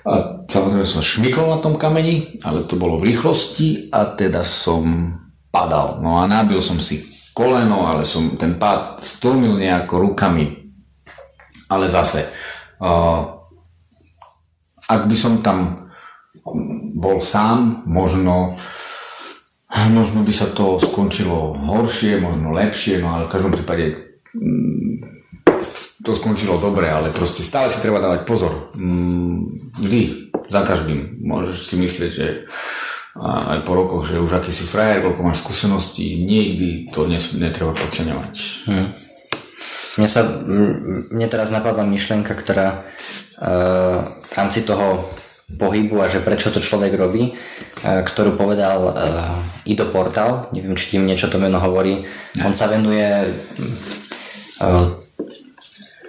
A 0.05 0.45
samozrejme 0.45 0.85
som 0.85 1.01
šmykol 1.01 1.49
na 1.49 1.57
tom 1.61 1.81
kameni, 1.81 2.37
ale 2.45 2.65
to 2.69 2.77
bolo 2.77 3.01
v 3.01 3.09
rýchlosti 3.09 3.89
a 3.89 4.13
teda 4.13 4.45
som 4.45 5.09
padal. 5.49 5.97
No 5.97 6.21
a 6.21 6.29
nábil 6.29 6.61
som 6.61 6.77
si 6.77 7.01
koleno, 7.33 7.89
ale 7.89 8.05
som 8.05 8.37
ten 8.37 8.61
pád 8.61 9.01
stlmil 9.01 9.57
nejako 9.57 10.13
rukami. 10.13 10.69
Ale 11.73 11.89
zase, 11.89 12.29
uh, 12.85 13.41
ak 14.85 15.01
by 15.09 15.15
som 15.17 15.41
tam 15.41 15.89
bol 16.93 17.25
sám, 17.25 17.81
možno, 17.89 18.53
možno 19.89 20.21
by 20.21 20.33
sa 20.37 20.53
to 20.53 20.77
skončilo 20.77 21.57
horšie, 21.57 22.21
možno 22.21 22.53
lepšie, 22.53 23.01
no 23.01 23.17
ale 23.17 23.25
v 23.25 23.33
každom 23.33 23.51
prípade 23.57 23.85
mm, 24.37 25.14
to 26.05 26.13
skončilo 26.13 26.61
dobre, 26.61 26.85
ale 26.85 27.09
proste 27.09 27.41
stále 27.41 27.73
si 27.73 27.81
treba 27.81 27.97
dávať 27.97 28.21
pozor. 28.29 28.69
Mm, 28.77 29.57
vždy, 29.81 30.01
za 30.47 30.61
každým. 30.61 31.25
Môžeš 31.25 31.73
si 31.73 31.75
myslieť, 31.81 32.11
že 32.13 32.27
aj 33.15 33.63
po 33.63 33.73
rokoch, 33.79 34.03
že 34.05 34.19
už 34.19 34.37
aký 34.37 34.51
si 34.51 34.67
frajer, 34.67 34.99
koľko 34.99 35.21
máš 35.23 35.39
skúseností, 35.39 36.19
nikdy 36.19 36.91
to 36.91 37.07
netreba 37.39 37.71
podceňovať. 37.71 38.33
Hmm. 38.67 38.87
Mne 39.95 40.09
sa, 40.11 40.27
mne 41.15 41.27
teraz 41.31 41.55
napadla 41.55 41.87
myšlienka, 41.87 42.35
ktorá 42.35 42.83
uh, 42.83 44.03
v 44.03 44.33
rámci 44.35 44.67
toho 44.67 45.07
pohybu 45.55 46.03
a 46.03 46.11
že 46.11 46.19
prečo 46.19 46.51
to 46.51 46.57
človek 46.57 46.97
robí, 46.97 47.29
e, 47.29 47.33
ktorú 47.85 48.33
povedal 48.33 48.79
uh, 48.81 48.97
Ido 49.69 49.85
Portal, 49.93 50.49
neviem, 50.57 50.73
či 50.73 50.97
tým 50.97 51.05
niečo 51.05 51.29
to 51.29 51.37
meno 51.37 51.61
hovorí. 51.61 52.01
On 52.41 52.49
sa 52.57 52.65
venuje 52.65 53.05
uh, 53.05 54.89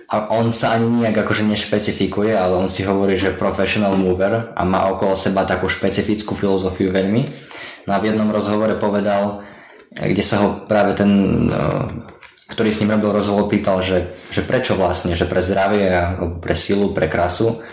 a 0.06 0.30
on 0.30 0.54
sa 0.54 0.78
ani 0.78 0.86
nejak 0.86 1.26
akože 1.26 1.42
nešpecifikuje, 1.50 2.30
ale 2.30 2.54
on 2.54 2.70
si 2.70 2.86
hovorí, 2.86 3.18
že 3.18 3.34
professional 3.34 3.98
mover 3.98 4.54
a 4.54 4.62
má 4.62 4.86
okolo 4.94 5.18
seba 5.18 5.42
takú 5.42 5.66
špecifickú 5.66 6.38
filozofiu 6.38 6.94
veľmi. 6.94 7.26
No 7.90 7.90
a 7.94 7.98
v 7.98 8.14
jednom 8.14 8.30
rozhovore 8.30 8.78
povedal, 8.78 9.42
kde 9.90 10.22
sa 10.22 10.46
ho 10.46 10.48
práve 10.70 10.94
ten, 10.94 11.10
ktorý 12.54 12.70
s 12.70 12.78
ním 12.78 12.94
robil 12.94 13.18
rozhovor, 13.18 13.50
pýtal, 13.50 13.82
že, 13.82 14.14
že 14.30 14.46
prečo 14.46 14.78
vlastne, 14.78 15.18
že 15.18 15.26
pre 15.26 15.42
zdravie, 15.42 15.90
pre 16.38 16.54
silu, 16.54 16.94
pre 16.94 17.10
krasu, 17.10 17.66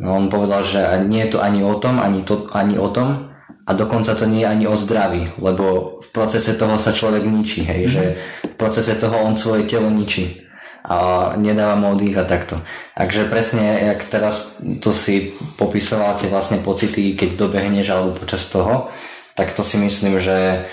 No 0.00 0.16
on 0.16 0.32
povedal, 0.32 0.64
že 0.64 0.80
nie 1.04 1.28
je 1.28 1.36
to 1.36 1.38
ani 1.44 1.60
o 1.60 1.76
tom, 1.76 2.00
ani, 2.00 2.24
to, 2.24 2.48
ani 2.56 2.80
o 2.80 2.88
tom 2.88 3.36
a 3.68 3.70
dokonca 3.76 4.16
to 4.16 4.24
nie 4.24 4.42
je 4.42 4.48
ani 4.48 4.64
o 4.64 4.72
zdraví, 4.72 5.28
lebo 5.36 6.00
v 6.00 6.08
procese 6.08 6.56
toho 6.56 6.80
sa 6.80 6.96
človek 6.96 7.20
ničí, 7.20 7.68
hej, 7.68 7.84
mm-hmm. 7.84 7.92
že 7.92 8.02
v 8.48 8.54
procese 8.56 8.96
toho 8.96 9.20
on 9.20 9.36
svoje 9.36 9.68
telo 9.68 9.92
ničí 9.92 10.48
a 10.84 11.32
nedáva 11.36 11.76
mu 11.76 11.92
a 11.92 12.24
takto. 12.24 12.56
Takže 12.96 13.28
presne, 13.28 13.92
jak 13.92 14.00
teraz 14.08 14.60
to 14.80 14.92
si 14.92 15.36
popisoval 15.60 16.16
tie 16.16 16.32
vlastne 16.32 16.58
pocity, 16.64 17.12
keď 17.16 17.36
dobehneš 17.36 17.92
alebo 17.92 18.16
počas 18.16 18.48
toho, 18.48 18.88
tak 19.36 19.52
to 19.52 19.60
si 19.60 19.76
myslím, 19.76 20.20
že 20.20 20.64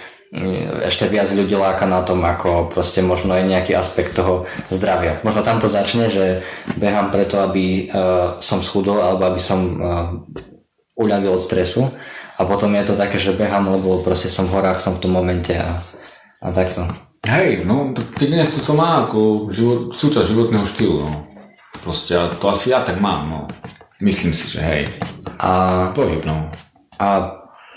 ešte 0.84 1.08
viac 1.08 1.32
ľudí 1.32 1.56
láka 1.56 1.88
na 1.88 2.04
tom, 2.04 2.20
ako 2.20 2.68
proste 2.68 3.00
možno 3.00 3.32
je 3.40 3.48
nejaký 3.48 3.72
aspekt 3.80 4.20
toho 4.20 4.44
zdravia. 4.68 5.24
Možno 5.24 5.40
tam 5.40 5.64
to 5.64 5.72
začne, 5.72 6.12
že 6.12 6.44
behám 6.76 7.16
preto, 7.16 7.40
aby 7.40 7.88
uh, 7.88 8.36
som 8.44 8.60
schudol 8.60 9.00
alebo 9.00 9.24
aby 9.24 9.40
som 9.40 9.60
uh, 9.80 9.80
uľavil 11.00 11.32
od 11.32 11.42
stresu 11.44 11.96
a 12.36 12.44
potom 12.44 12.76
je 12.76 12.84
to 12.84 13.00
také, 13.00 13.16
že 13.16 13.40
behám, 13.40 13.72
lebo 13.72 14.04
proste 14.04 14.28
som 14.28 14.52
v 14.52 14.60
horách, 14.60 14.84
som 14.84 15.00
v 15.00 15.08
tom 15.08 15.16
momente 15.16 15.56
a, 15.56 15.80
a 16.44 16.52
takto. 16.52 16.84
Hej, 17.28 17.68
no, 17.68 17.92
keď 17.92 18.28
nejak 18.32 18.56
to 18.56 18.72
má 18.72 19.04
ako 19.04 19.52
život, 19.52 19.92
súčasť 19.92 20.32
životného 20.32 20.64
štýlu, 20.64 20.96
no. 21.04 21.28
proste, 21.84 22.16
ale 22.16 22.40
to 22.40 22.48
asi 22.48 22.72
ja 22.72 22.80
tak 22.88 23.04
mám, 23.04 23.28
no. 23.28 23.40
Myslím 24.00 24.32
si, 24.32 24.56
že 24.56 24.64
hej. 24.64 24.84
A, 25.36 25.92
Pohyb, 25.92 26.24
no. 26.24 26.48
a 26.96 27.08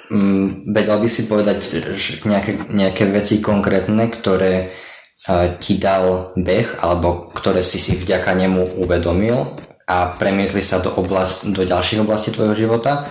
mm, 0.06 0.70
vedel 0.70 1.02
by 1.02 1.08
si 1.10 1.26
povedať 1.26 1.66
že 1.98 2.22
nejaké, 2.30 2.70
nejaké 2.70 3.10
veci 3.10 3.42
konkrétne, 3.42 4.06
ktoré 4.06 4.70
uh, 4.70 5.58
ti 5.58 5.82
dal 5.82 6.30
beh, 6.38 6.78
alebo 6.78 7.34
ktoré 7.34 7.66
si 7.66 7.82
si 7.82 7.98
vďaka 7.98 8.30
nemu 8.38 8.78
uvedomil 8.78 9.58
a 9.90 10.14
premietli 10.14 10.62
sa 10.62 10.78
do, 10.78 10.94
oblast, 10.94 11.50
do 11.50 11.66
ďalších 11.66 12.06
oblastí 12.06 12.30
tvojho 12.30 12.54
života, 12.54 13.02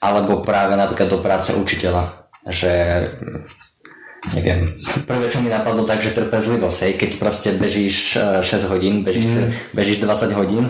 alebo 0.00 0.40
práve 0.40 0.80
napríklad 0.80 1.12
do 1.12 1.20
práce 1.20 1.52
učiteľa, 1.52 2.32
že 2.48 2.72
neviem, 4.34 4.74
prvé 5.06 5.26
čo 5.30 5.38
mi 5.40 5.50
napadlo 5.50 5.86
tak, 5.86 6.02
že 6.02 6.14
trpezlivosť, 6.14 6.78
hej, 6.84 6.92
keď 6.98 7.10
proste 7.22 7.48
bežíš 7.54 8.18
eh, 8.18 8.42
6 8.42 8.70
hodín, 8.72 9.06
bežíš, 9.06 9.26
mm. 9.26 9.50
bežíš 9.74 9.98
20 10.02 10.38
hodín, 10.38 10.64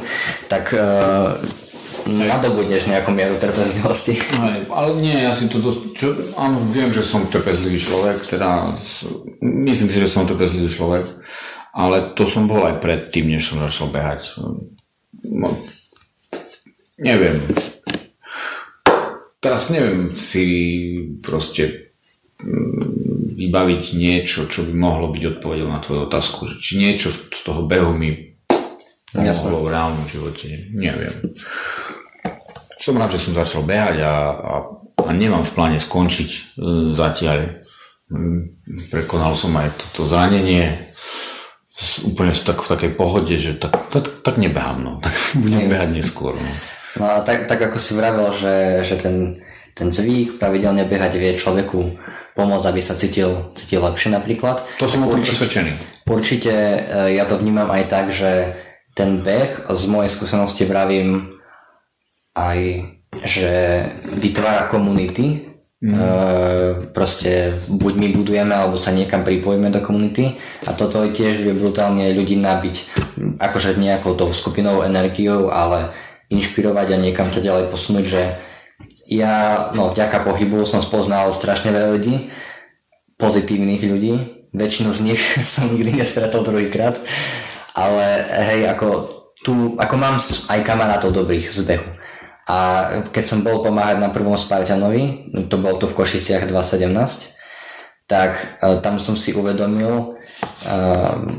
tak 0.53 0.73
uh, 0.77 1.37
nadobudneš 2.09 2.89
nejakú 2.89 3.13
mieru 3.13 3.37
trpezlivosti. 3.37 4.17
Hej, 4.17 4.71
ale 4.73 4.91
nie, 4.97 5.17
ja 5.17 5.37
si 5.37 5.51
to 5.53 5.61
dosť, 5.61 5.81
čo, 5.93 6.07
áno, 6.41 6.57
viem, 6.73 6.89
že 6.89 7.05
som 7.05 7.29
trpezlivý 7.29 7.77
človek, 7.77 8.25
teda 8.25 8.73
myslím 9.45 9.89
si, 9.93 9.99
že 10.01 10.09
som 10.09 10.25
trpezlivý 10.25 10.73
človek, 10.73 11.05
ale 11.77 12.17
to 12.17 12.25
som 12.25 12.49
bol 12.49 12.65
aj 12.65 12.81
predtým, 12.81 13.29
než 13.29 13.53
som 13.53 13.61
začal 13.61 13.93
behať. 13.93 14.41
No, 15.29 15.61
neviem. 16.97 17.45
Teraz 19.39 19.71
neviem 19.71 20.19
si 20.19 20.45
proste 21.23 21.95
mm, 22.43 22.98
vybaviť 23.39 23.95
niečo, 23.95 24.51
čo 24.51 24.67
by 24.67 24.75
mohlo 24.75 25.15
byť 25.15 25.39
odpovedou 25.39 25.71
na 25.71 25.79
tvoju 25.79 26.11
otázku. 26.11 26.51
Či 26.59 26.83
niečo 26.83 27.15
z 27.15 27.41
toho 27.47 27.63
behu 27.63 27.95
mi 27.95 28.35
pomohlo 29.15 29.65
v 29.65 29.73
reálnom 29.73 30.07
živote. 30.11 30.51
Neviem 30.75 31.15
som 32.89 32.97
rád, 32.97 33.13
že 33.13 33.29
som 33.29 33.37
začal 33.37 33.69
behať 33.69 34.01
a, 34.01 34.15
a, 34.33 34.55
a 35.05 35.11
nemám 35.13 35.45
v 35.45 35.53
pláne 35.53 35.77
skončiť 35.77 36.31
e, 36.33 36.41
zatiaľ. 36.97 37.53
Prekonal 38.89 39.37
som 39.37 39.53
aj 39.61 39.77
toto 39.77 40.09
zranenie 40.09 40.81
úplne 42.09 42.33
tak, 42.33 42.65
v 42.65 42.71
takej 42.73 42.93
pohode, 42.97 43.37
že 43.37 43.61
tak, 43.61 43.77
tak, 43.93 44.25
tak 44.25 44.41
nebehám, 44.41 44.81
no. 44.81 44.93
Tak 45.05 45.13
budem 45.45 45.69
behať 45.69 45.89
neskôr, 45.93 46.41
no. 46.41 46.53
No 46.97 47.05
a 47.05 47.21
tak, 47.21 47.45
tak 47.45 47.61
ako 47.61 47.77
si 47.77 47.93
vravel, 47.93 48.33
že, 48.33 48.81
že 48.81 48.97
ten, 48.97 49.45
ten 49.77 49.93
zvyk 49.93 50.41
pravidelne 50.41 50.89
behať 50.89 51.21
vie 51.21 51.37
človeku 51.37 52.01
pomôcť, 52.39 52.71
aby 52.71 52.79
sa 52.79 52.95
cítil, 52.95 53.51
cítil 53.59 53.83
lepšie 53.83 54.15
napríklad. 54.15 54.63
To 54.79 54.87
som 54.87 55.03
úplne 55.03 55.27
presvedčený. 55.27 55.75
Určite 56.07 56.55
e, 56.55 56.79
ja 57.19 57.27
to 57.27 57.35
vnímam 57.35 57.67
aj 57.67 57.85
tak, 57.91 58.15
že 58.15 58.55
ten 58.95 59.27
beh 59.27 59.67
z 59.67 59.83
mojej 59.91 60.07
skúsenosti 60.07 60.63
vravím 60.63 61.35
aj, 62.39 62.87
že 63.27 63.83
vytvára 64.23 64.71
komunity. 64.71 65.51
Mm. 65.83 65.95
E, 65.95 65.99
proste 66.95 67.59
buď 67.67 67.93
my 67.99 68.09
budujeme, 68.15 68.55
alebo 68.55 68.79
sa 68.79 68.95
niekam 68.95 69.27
pripojíme 69.27 69.75
do 69.75 69.83
komunity 69.83 70.39
a 70.67 70.75
toto 70.79 71.03
tiež 71.11 71.43
vie 71.43 71.55
brutálne 71.55 72.07
ľudí 72.15 72.39
nabiť 72.39 72.77
akože 73.39 73.79
nejakou 73.79 74.15
tou 74.15 74.31
skupinovou 74.31 74.87
energiou, 74.87 75.51
ale 75.51 75.91
inšpirovať 76.31 76.95
a 76.95 77.03
niekam 77.03 77.31
ťa 77.31 77.47
ďalej 77.47 77.65
posunúť, 77.71 78.05
že 78.07 78.23
ja, 79.09 79.69
no 79.73 79.89
vďaka 79.89 80.21
pohybu 80.21 80.69
som 80.69 80.85
spoznal 80.85 81.33
strašne 81.33 81.73
veľa 81.73 81.97
ľudí, 81.97 82.29
pozitívnych 83.17 83.81
ľudí, 83.81 84.15
väčšinu 84.53 84.91
z 84.93 85.01
nich 85.01 85.23
som 85.57 85.73
nikdy 85.73 85.97
nestretol 85.97 86.45
druhýkrát, 86.45 87.01
ale 87.73 88.29
hej, 88.53 88.69
ako 88.69 88.87
tu, 89.41 89.81
ako 89.81 89.95
mám 89.97 90.21
aj 90.21 90.61
kamarátov 90.61 91.17
dobrých 91.17 91.49
z 91.49 91.65
behu. 91.65 91.89
A 92.49 92.57
keď 93.13 93.25
som 93.25 93.45
bol 93.45 93.61
pomáhať 93.61 94.01
na 94.01 94.09
prvom 94.09 94.37
Spartanovi, 94.37 95.29
to 95.53 95.57
bol 95.61 95.77
tu 95.77 95.85
v 95.85 95.97
Košiciach 96.01 96.49
2.17, 96.49 97.37
tak 98.09 98.41
e, 98.65 98.81
tam 98.81 98.97
som 98.97 99.21
si 99.21 99.37
uvedomil, 99.37 100.17
e, 100.65 100.73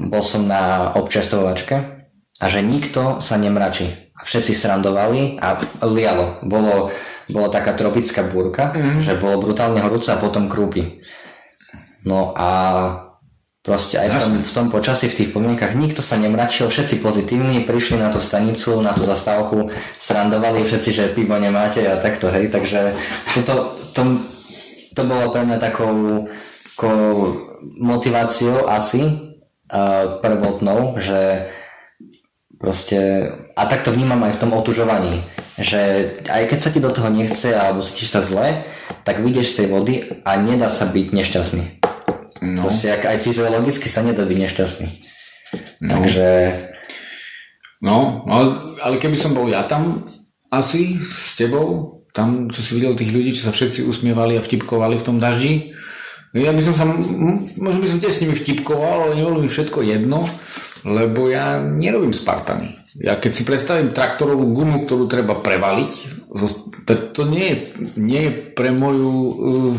bol 0.06 0.22
som 0.22 0.46
na 0.46 0.94
občerstvovačke 0.94 1.99
a 2.40 2.46
že 2.48 2.64
nikto 2.64 3.20
sa 3.20 3.36
nemračí. 3.36 4.12
A 4.16 4.24
všetci 4.24 4.56
srandovali 4.56 5.40
a 5.40 5.60
lialo. 5.84 6.44
Bolo, 6.44 6.92
bolo 7.28 7.48
taká 7.52 7.76
tropická 7.76 8.24
búrka, 8.24 8.72
mm. 8.76 9.04
že 9.04 9.20
bolo 9.20 9.44
brutálne 9.44 9.80
horúce 9.84 10.12
a 10.12 10.20
potom 10.20 10.48
krúpy. 10.48 11.04
No 12.08 12.32
a 12.36 12.50
proste 13.60 14.00
aj 14.00 14.08
v 14.08 14.16
tom, 14.16 14.34
v 14.40 14.52
tom 14.56 14.68
počasí, 14.72 15.12
v 15.12 15.18
tých 15.24 15.30
podmienkach 15.36 15.76
nikto 15.76 16.00
sa 16.00 16.16
nemračil, 16.16 16.72
všetci 16.72 17.04
pozitívni, 17.04 17.68
prišli 17.68 18.00
na 18.00 18.08
tú 18.08 18.20
stanicu, 18.24 18.80
na 18.80 18.96
tú 18.96 19.04
zastávku, 19.04 19.68
srandovali 20.00 20.64
všetci, 20.64 20.90
že 20.96 21.12
pivo 21.12 21.36
nemáte 21.36 21.84
a 21.84 22.00
takto, 22.00 22.32
hej, 22.32 22.48
takže 22.48 22.96
toto, 23.36 23.76
to, 23.92 24.02
to 24.96 25.02
bolo 25.04 25.28
pre 25.36 25.44
mňa 25.44 25.58
takou, 25.60 26.26
takou 26.80 27.36
motiváciou 27.76 28.72
asi 28.72 29.04
uh, 29.68 30.24
prvotnou, 30.24 30.96
že 30.96 31.52
proste, 32.60 33.32
a 33.56 33.64
tak 33.66 33.88
to 33.88 33.96
vnímam 33.96 34.22
aj 34.28 34.36
v 34.36 34.42
tom 34.46 34.52
otužovaní, 34.54 35.24
že 35.58 36.14
aj 36.28 36.44
keď 36.52 36.60
sa 36.60 36.70
ti 36.70 36.84
do 36.84 36.92
toho 36.92 37.10
nechce 37.10 37.56
alebo 37.56 37.82
cítiš 37.82 38.14
sa 38.14 38.22
zle, 38.22 38.68
tak 39.08 39.24
vyjdeš 39.24 39.56
z 39.56 39.58
tej 39.64 39.68
vody 39.72 39.96
a 40.28 40.38
nedá 40.38 40.68
sa 40.68 40.86
byť 40.92 41.08
nešťastný. 41.16 41.66
No. 42.44 42.68
Proste 42.68 42.92
ak 42.94 43.04
aj 43.10 43.18
fyziologicky 43.24 43.88
sa 43.88 44.04
nedá 44.04 44.28
byť 44.28 44.38
nešťastný. 44.38 44.88
No. 45.88 46.04
Takže 46.04 46.28
No, 47.80 48.28
ale, 48.28 48.76
ale 48.84 48.96
keby 49.00 49.16
som 49.16 49.32
bol 49.32 49.48
ja 49.48 49.64
tam 49.64 50.04
asi 50.52 51.00
s 51.00 51.40
tebou, 51.40 52.04
tam, 52.12 52.52
čo 52.52 52.60
si 52.60 52.76
videl 52.76 53.00
tých 53.00 53.16
ľudí, 53.16 53.32
čo 53.32 53.48
sa 53.48 53.56
všetci 53.56 53.88
usmievali 53.88 54.36
a 54.36 54.44
vtipkovali 54.44 55.00
v 55.00 55.06
tom 55.06 55.16
daždi, 55.16 55.72
ja 56.36 56.54
by 56.54 56.62
som 56.62 56.76
sa, 56.78 56.86
možno 57.58 57.80
by 57.82 57.90
som 57.90 57.98
tiež 58.04 58.14
s 58.14 58.22
nimi 58.22 58.38
vtipkoval, 58.38 59.10
ale 59.10 59.18
nebolo 59.18 59.42
mi 59.42 59.50
všetko 59.50 59.82
jedno, 59.82 60.28
lebo 60.84 61.28
ja 61.28 61.60
nerobím 61.60 62.12
Spartany. 62.12 62.76
Ja 63.00 63.16
keď 63.16 63.32
si 63.32 63.44
predstavím 63.44 63.92
traktorovú 63.92 64.50
gumu, 64.52 64.84
ktorú 64.84 65.06
treba 65.06 65.38
prevaliť, 65.40 65.92
tak 66.84 67.14
to 67.14 67.24
nie 67.24 67.46
je, 67.46 67.56
nie 67.96 68.22
je 68.28 68.32
pre 68.52 68.72
moju 68.72 69.14
uh, 69.14 69.76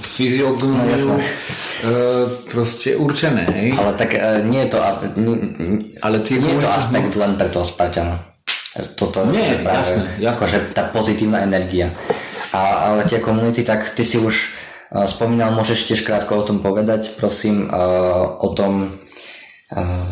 fyziognomiu 0.00 0.90
jasné. 0.90 1.16
uh, 1.18 2.24
proste 2.48 2.96
určené, 2.96 3.44
hej? 3.46 3.68
Ale 3.76 3.92
tak 3.94 4.10
e, 4.14 4.42
nie 4.42 4.66
je 4.66 4.70
to, 4.74 4.78
as- 4.80 5.14
n- 5.14 5.54
n- 5.54 5.80
Ale 6.02 6.18
tie 6.20 6.40
nie 6.40 6.56
je 6.56 6.62
to 6.62 6.70
aspekt 6.70 7.14
len 7.14 7.36
pre 7.36 7.46
toho 7.46 7.62
Spartana. 7.62 8.26
Toto, 8.94 9.26
Nie, 9.26 9.42
že 9.42 9.58
práve, 9.58 9.82
jasné, 9.82 10.02
jasné. 10.18 10.38
Akože 10.38 10.58
tá 10.70 10.86
pozitívna 10.86 11.42
energia. 11.42 11.90
A, 12.54 12.90
ale 12.90 13.06
tie 13.06 13.18
komunity, 13.18 13.62
tak 13.62 13.90
ty 13.90 14.02
si 14.02 14.18
už 14.18 14.34
uh, 14.94 15.02
spomínal, 15.04 15.50
môžeš 15.52 15.84
tiež 15.84 16.00
krátko 16.02 16.38
o 16.38 16.46
tom 16.46 16.58
povedať, 16.58 17.14
prosím, 17.14 17.66
uh, 17.66 18.38
o 18.38 18.54
tom, 18.54 18.90
uh, 19.74 20.10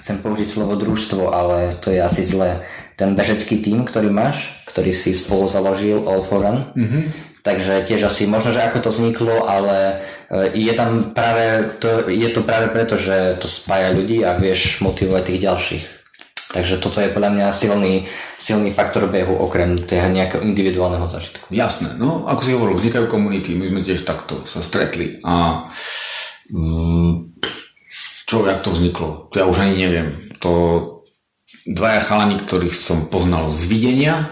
chcem 0.00 0.16
použiť 0.18 0.48
slovo 0.48 0.74
družstvo, 0.76 1.30
ale 1.32 1.76
to 1.78 1.92
je 1.92 2.00
asi 2.00 2.24
zlé. 2.24 2.64
Ten 2.96 3.16
bežecký 3.16 3.58
tím, 3.58 3.88
ktorý 3.88 4.12
máš, 4.12 4.62
ktorý 4.68 4.92
si 4.92 5.12
spolu 5.12 5.48
založil 5.48 6.04
All 6.04 6.24
for 6.24 6.44
Run, 6.44 6.72
mm-hmm. 6.76 7.02
takže 7.44 7.84
tiež 7.84 8.08
asi, 8.08 8.28
možno, 8.28 8.52
že 8.52 8.64
ako 8.64 8.84
to 8.84 8.90
vzniklo, 8.92 9.48
ale 9.48 9.96
uh, 10.28 10.48
je 10.52 10.72
tam 10.76 11.16
práve, 11.16 11.76
to, 11.80 12.08
je 12.08 12.28
to 12.30 12.40
práve 12.44 12.72
preto, 12.72 12.96
že 12.96 13.36
to 13.40 13.48
spája 13.48 13.92
ľudí 13.92 14.24
a 14.24 14.36
vieš 14.36 14.80
motivovať 14.84 15.22
tých 15.24 15.42
ďalších. 15.44 15.84
Takže 16.52 16.84
toto 16.84 17.00
je 17.00 17.08
podľa 17.08 17.32
mňa 17.32 17.46
silný, 17.48 18.04
silný 18.36 18.76
faktor 18.76 19.08
behu 19.08 19.32
okrem 19.40 19.80
toho 19.80 20.12
nejakého 20.12 20.44
individuálneho 20.44 21.08
zažitku. 21.08 21.48
Jasné, 21.48 21.96
no 21.96 22.28
ako 22.28 22.40
si 22.44 22.52
hovoril, 22.52 22.76
vznikajú 22.76 23.08
komunity, 23.08 23.56
my 23.56 23.72
sme 23.72 23.80
tiež 23.80 24.04
takto 24.04 24.44
sa 24.44 24.60
stretli 24.60 25.16
a 25.24 25.64
mm, 26.52 27.31
čo, 28.32 28.48
jak 28.48 28.64
to 28.64 28.72
vzniklo, 28.72 29.28
to 29.28 29.44
ja 29.44 29.44
už 29.44 29.60
ani 29.60 29.76
neviem. 29.76 30.16
To 30.40 30.50
dvaja 31.68 32.00
chalani, 32.00 32.40
ktorých 32.40 32.72
som 32.72 33.12
poznal 33.12 33.52
z 33.52 33.68
videnia 33.68 34.24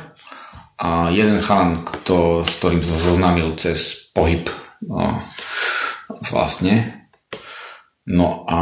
a 0.81 1.13
jeden 1.13 1.37
chalan, 1.45 1.85
kto, 1.85 2.41
s 2.41 2.57
ktorým 2.57 2.81
som 2.81 2.97
zoznámil 2.97 3.53
cez 3.61 4.09
pohyb 4.17 4.49
no, 4.81 5.21
vlastne. 6.33 7.05
No 8.09 8.49
a 8.49 8.59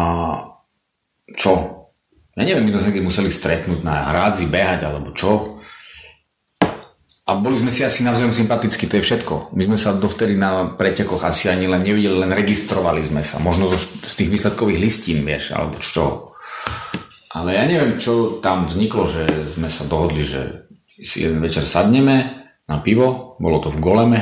čo? 1.38 1.86
Ja 2.34 2.42
neviem, 2.42 2.66
my 2.66 2.74
sme 2.74 2.90
sa 2.90 3.06
museli 3.06 3.30
stretnúť 3.30 3.86
na 3.86 4.10
hrádzi, 4.10 4.50
behať 4.50 4.90
alebo 4.90 5.14
čo. 5.14 5.57
A 7.28 7.36
boli 7.36 7.60
sme 7.60 7.68
si 7.68 7.84
asi 7.84 8.08
navzájom 8.08 8.32
sympatickí, 8.32 8.88
to 8.88 8.96
je 8.96 9.04
všetko. 9.04 9.52
My 9.52 9.68
sme 9.68 9.76
sa 9.76 9.92
dovtedy 9.92 10.32
na 10.32 10.72
pretekoch 10.72 11.20
asi 11.20 11.52
ani 11.52 11.68
len 11.68 11.84
nevideli, 11.84 12.24
len 12.24 12.32
registrovali 12.32 13.04
sme 13.04 13.20
sa. 13.20 13.36
Možno 13.36 13.68
zo, 13.68 13.76
z 13.84 14.12
tých 14.16 14.32
výsledkových 14.32 14.80
listín, 14.80 15.20
vieš, 15.28 15.52
alebo 15.52 15.76
čo. 15.76 16.32
Ale 17.36 17.52
ja 17.52 17.68
neviem, 17.68 18.00
čo 18.00 18.40
tam 18.40 18.64
vzniklo, 18.64 19.04
že 19.04 19.28
sme 19.44 19.68
sa 19.68 19.84
dohodli, 19.84 20.24
že 20.24 20.72
si 20.96 21.28
jeden 21.28 21.44
večer 21.44 21.68
sadneme 21.68 22.48
na 22.64 22.80
pivo, 22.80 23.36
bolo 23.36 23.60
to 23.60 23.68
v 23.68 23.82
Goleme 23.84 24.20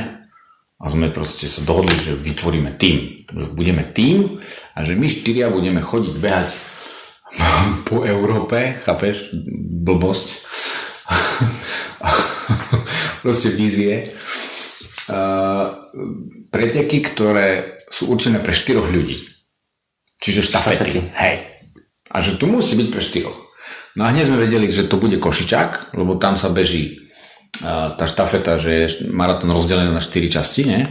a 0.75 0.91
sme 0.91 1.07
proste 1.07 1.47
sa 1.47 1.63
dohodli, 1.63 1.95
že 1.95 2.11
vytvoríme 2.11 2.75
tým. 2.75 3.23
Budeme 3.55 3.87
tým 3.95 4.35
a 4.75 4.83
že 4.83 4.99
my 4.99 5.07
štyria 5.07 5.47
budeme 5.47 5.79
chodiť 5.79 6.15
behať 6.19 6.49
po 7.87 8.03
Európe, 8.03 8.83
chápeš, 8.83 9.31
blbosť. 9.87 10.27
Proste 13.23 13.49
vízie. 13.51 14.07
Uh, 15.07 15.71
preteky, 16.51 16.99
ktoré 16.99 17.79
sú 17.87 18.11
určené 18.11 18.43
pre 18.43 18.51
štyroch 18.51 18.91
ľudí. 18.91 19.15
Čiže 20.19 20.43
štafety. 20.43 20.75
štafety. 20.75 20.99
Hej. 21.15 21.35
A 22.11 22.19
že 22.19 22.35
tu 22.35 22.47
musí 22.47 22.75
byť 22.75 22.87
pre 22.91 23.03
štyroch. 23.03 23.37
No 23.97 24.05
a 24.05 24.13
hneď 24.13 24.29
sme 24.29 24.43
vedeli, 24.43 24.69
že 24.69 24.85
to 24.85 25.01
bude 25.01 25.17
Košičák, 25.17 25.97
lebo 25.97 26.21
tam 26.21 26.37
sa 26.37 26.53
beží 26.53 27.09
uh, 27.63 27.95
tá 27.95 28.05
štafeta, 28.05 28.61
že 28.61 28.71
je 28.71 28.85
maratón 29.09 29.55
rozdelený 29.55 29.95
na 29.95 30.03
4 30.03 30.27
časti, 30.27 30.61
nie? 30.67 30.81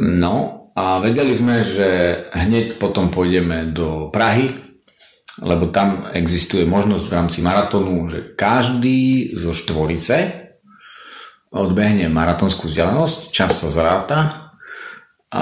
No 0.00 0.66
a 0.74 1.02
vedeli 1.02 1.34
sme, 1.34 1.60
že 1.60 1.88
hneď 2.32 2.80
potom 2.80 3.12
pôjdeme 3.12 3.74
do 3.74 4.08
Prahy, 4.08 4.69
lebo 5.40 5.72
tam 5.72 6.08
existuje 6.12 6.68
možnosť 6.68 7.04
v 7.08 7.14
rámci 7.16 7.38
maratónu, 7.40 8.08
že 8.12 8.18
každý 8.36 9.32
zo 9.32 9.56
štvorice 9.56 10.48
odbehne 11.50 12.06
maratónskú 12.12 12.70
vzdialenosť, 12.70 13.34
čas 13.34 13.58
sa 13.58 13.68
zráta 13.72 14.18
a 15.32 15.40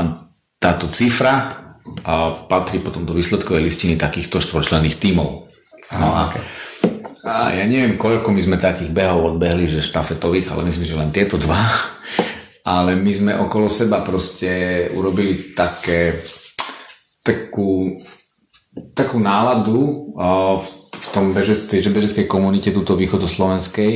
táto 0.57 0.89
cifra 0.89 1.67
a 2.05 2.45
patrí 2.49 2.81
potom 2.81 3.05
do 3.05 3.17
výsledkovej 3.17 3.65
listiny 3.65 3.95
takýchto 3.97 4.41
štvorčlenných 4.41 4.97
tímov. 4.97 5.49
No 5.97 6.09
a, 6.13 6.33
a 7.25 7.35
ja 7.57 7.65
neviem, 7.65 7.97
koľko 7.97 8.29
my 8.33 8.41
sme 8.41 8.57
takých 8.61 8.93
behov 8.93 9.37
odbehli, 9.37 9.69
že 9.69 9.85
štafetových, 9.85 10.53
ale 10.53 10.69
myslím, 10.69 10.85
že 10.85 11.01
len 11.01 11.11
tieto 11.13 11.41
dva. 11.41 11.61
Ale 12.69 13.01
my 13.01 13.13
sme 13.13 13.33
okolo 13.33 13.73
seba 13.73 14.05
proste 14.05 14.85
urobili 14.93 15.57
také, 15.57 16.21
takú, 17.25 17.97
takú 18.95 19.19
náladu 19.19 20.13
v, 20.59 20.67
v 20.93 21.07
tom 21.15 21.31
bežectve, 21.33 21.83
že 21.83 21.95
bežeckej 21.95 22.27
komunite 22.31 22.75
túto 22.75 22.95
východoslovenskej, 22.95 23.93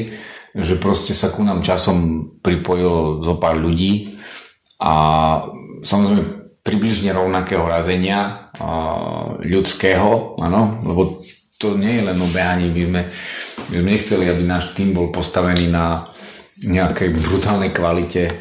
že 0.53 0.75
proste 0.77 1.17
sa 1.17 1.33
ku 1.33 1.41
nám 1.43 1.65
časom 1.65 2.29
pripojilo 2.45 3.25
zo 3.25 3.35
pár 3.41 3.57
ľudí 3.57 4.19
a 4.83 4.95
samozrejme 5.81 6.43
približne 6.63 7.11
rovnakého 7.11 7.67
razenia 7.67 8.51
ľudského, 9.43 10.39
áno, 10.39 10.79
lebo 10.87 11.23
to 11.59 11.79
nie 11.79 11.99
je 11.99 12.07
len 12.07 12.19
o 12.19 12.27
my 12.27 12.69
sme, 12.71 13.03
my 13.71 13.77
sme 13.79 13.91
nechceli, 13.91 14.25
aby 14.27 14.43
náš 14.43 14.75
tým 14.75 14.95
bol 14.95 15.15
postavený 15.15 15.71
na 15.71 16.11
nejakej 16.63 17.19
brutálnej 17.19 17.75
kvalite, 17.75 18.39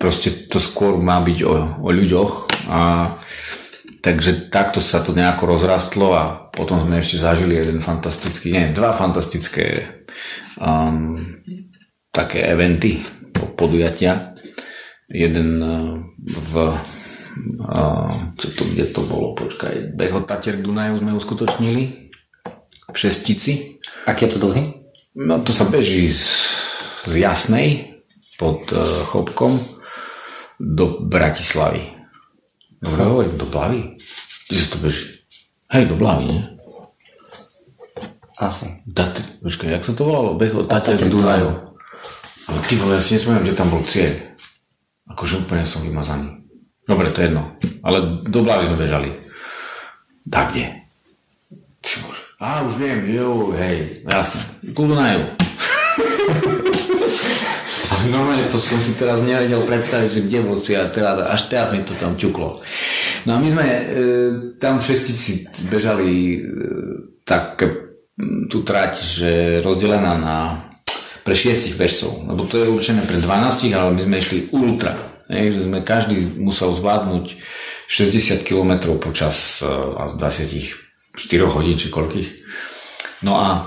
proste 0.00 0.48
to 0.48 0.56
skôr 0.56 0.96
má 0.96 1.20
byť 1.20 1.38
o, 1.44 1.52
o 1.84 1.88
ľuďoch 1.92 2.32
a 2.72 2.80
Takže 4.00 4.48
takto 4.48 4.80
sa 4.80 5.04
to 5.04 5.12
nejako 5.12 5.44
rozrastlo 5.44 6.16
a 6.16 6.48
potom 6.48 6.80
sme 6.80 7.04
ešte 7.04 7.20
zažili 7.20 7.60
jeden 7.60 7.84
fantastický, 7.84 8.48
nie, 8.56 8.72
dva 8.72 8.96
fantastické 8.96 10.00
um, 10.56 11.20
také 12.08 12.40
eventy, 12.48 13.04
podujatia. 13.60 14.32
Jeden 15.04 15.60
uh, 15.60 16.00
v 16.24 16.52
uh, 17.68 18.08
čo 18.40 18.48
to, 18.56 18.62
kde 18.72 18.88
to 18.88 19.04
bolo, 19.04 19.36
počkaj, 19.36 19.92
beh 19.92 20.12
od 20.16 20.24
Tatier 20.24 20.56
k 20.56 20.64
Dunaju 20.64 20.96
sme 20.96 21.12
uskutočnili 21.20 21.82
v 22.88 22.96
Šestici. 22.96 23.76
Aký 24.08 24.24
je 24.24 24.32
to 24.32 24.48
dlhý? 24.48 24.64
No 25.20 25.44
to 25.44 25.52
sa 25.52 25.68
beží 25.68 26.08
z, 26.08 26.56
z 27.04 27.14
Jasnej 27.20 28.00
pod 28.40 28.64
uh, 28.72 28.80
Chopkom 29.12 29.60
do 30.56 31.04
Bratislavy. 31.04 31.99
Dobre 32.80 33.00
hovorím, 33.04 33.36
do 33.36 33.46
Blavy? 33.46 33.80
Kde 34.48 34.60
sa 34.60 34.68
to 34.72 34.78
beží? 34.80 35.04
Hej, 35.68 35.92
do 35.92 35.96
Blavy, 36.00 36.24
nie? 36.32 36.40
Asi. 38.40 38.72
Dat, 38.88 39.20
počkaj, 39.44 39.68
jak 39.68 39.84
sa 39.84 39.92
to 39.92 40.08
volalo? 40.08 40.40
Beh 40.40 40.56
od 40.56 40.64
Tatia 40.64 40.96
k 40.96 41.12
Dunaju. 41.12 41.60
Ale 42.48 42.58
ty 42.64 42.80
vole, 42.80 42.96
ja 42.96 43.04
si 43.04 43.20
nesmiem, 43.20 43.44
že 43.44 43.52
tam 43.52 43.68
bol 43.68 43.84
cieľ. 43.84 44.16
Akože 45.12 45.44
úplne 45.44 45.68
som 45.68 45.84
vymazaný. 45.84 46.40
Dobre, 46.88 47.12
to 47.12 47.20
je 47.20 47.28
jedno. 47.28 47.44
Ale 47.84 48.00
do 48.24 48.40
Blavy 48.40 48.72
sme 48.72 48.80
bežali. 48.80 49.08
Tak 50.24 50.56
je. 50.56 50.72
Ty 51.84 51.92
bože. 52.00 52.22
Á, 52.40 52.64
už 52.64 52.80
viem, 52.80 53.04
jo, 53.12 53.52
hej, 53.60 54.08
jasne. 54.08 54.40
Ku 54.72 54.88
Dunaju. 54.88 55.36
normálne 58.10 58.50
to 58.50 58.58
som 58.58 58.82
si 58.82 58.98
teraz 58.98 59.22
nevedel 59.22 59.62
predstaviť, 59.64 60.10
že 60.10 60.24
kde 60.26 60.38
bol 60.42 60.58
cieľ, 60.58 60.90
teda, 60.90 61.30
až 61.30 61.48
teraz 61.48 61.70
mi 61.70 61.80
to 61.86 61.94
tam 61.96 62.18
ťuklo. 62.18 62.58
No 63.26 63.30
a 63.34 63.38
my 63.38 63.48
sme 63.48 63.66
e, 63.66 63.82
tam 64.60 64.82
šestici 64.82 65.46
bežali 65.70 66.10
e, 66.34 66.38
tak 67.24 67.62
tú 68.50 68.60
trať, 68.66 68.92
že 69.00 69.30
rozdelená 69.64 70.12
na 70.18 70.36
pre 71.20 71.36
šiestich 71.36 71.76
bežcov, 71.76 72.26
lebo 72.26 72.48
to 72.48 72.58
je 72.58 72.72
určené 72.72 73.04
pre 73.04 73.20
12, 73.20 73.70
ale 73.76 73.92
my 73.92 74.00
sme 74.00 74.16
išli 74.18 74.38
ultra. 74.56 74.96
Je, 75.30 75.52
že 75.54 75.68
sme 75.68 75.84
každý 75.86 76.42
musel 76.42 76.74
zvládnuť 76.74 77.38
60 77.86 78.42
km 78.42 78.98
počas 78.98 79.62
uh, 79.62 80.10
24 80.18 80.74
hodín 81.46 81.78
či 81.78 81.86
koľkých. 81.92 82.28
No 83.22 83.38
a 83.38 83.62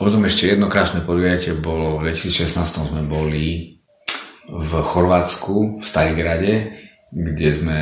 potom 0.00 0.24
ešte 0.24 0.48
jedno 0.48 0.72
krásne 0.72 1.04
podujatie 1.04 1.52
bolo, 1.52 2.00
v 2.00 2.08
2016 2.08 2.56
sme 2.88 3.04
boli 3.04 3.76
v 4.48 4.72
Chorvátsku, 4.80 5.76
v 5.76 5.84
Starigrade, 5.84 6.72
kde 7.12 7.48
sme, 7.52 7.78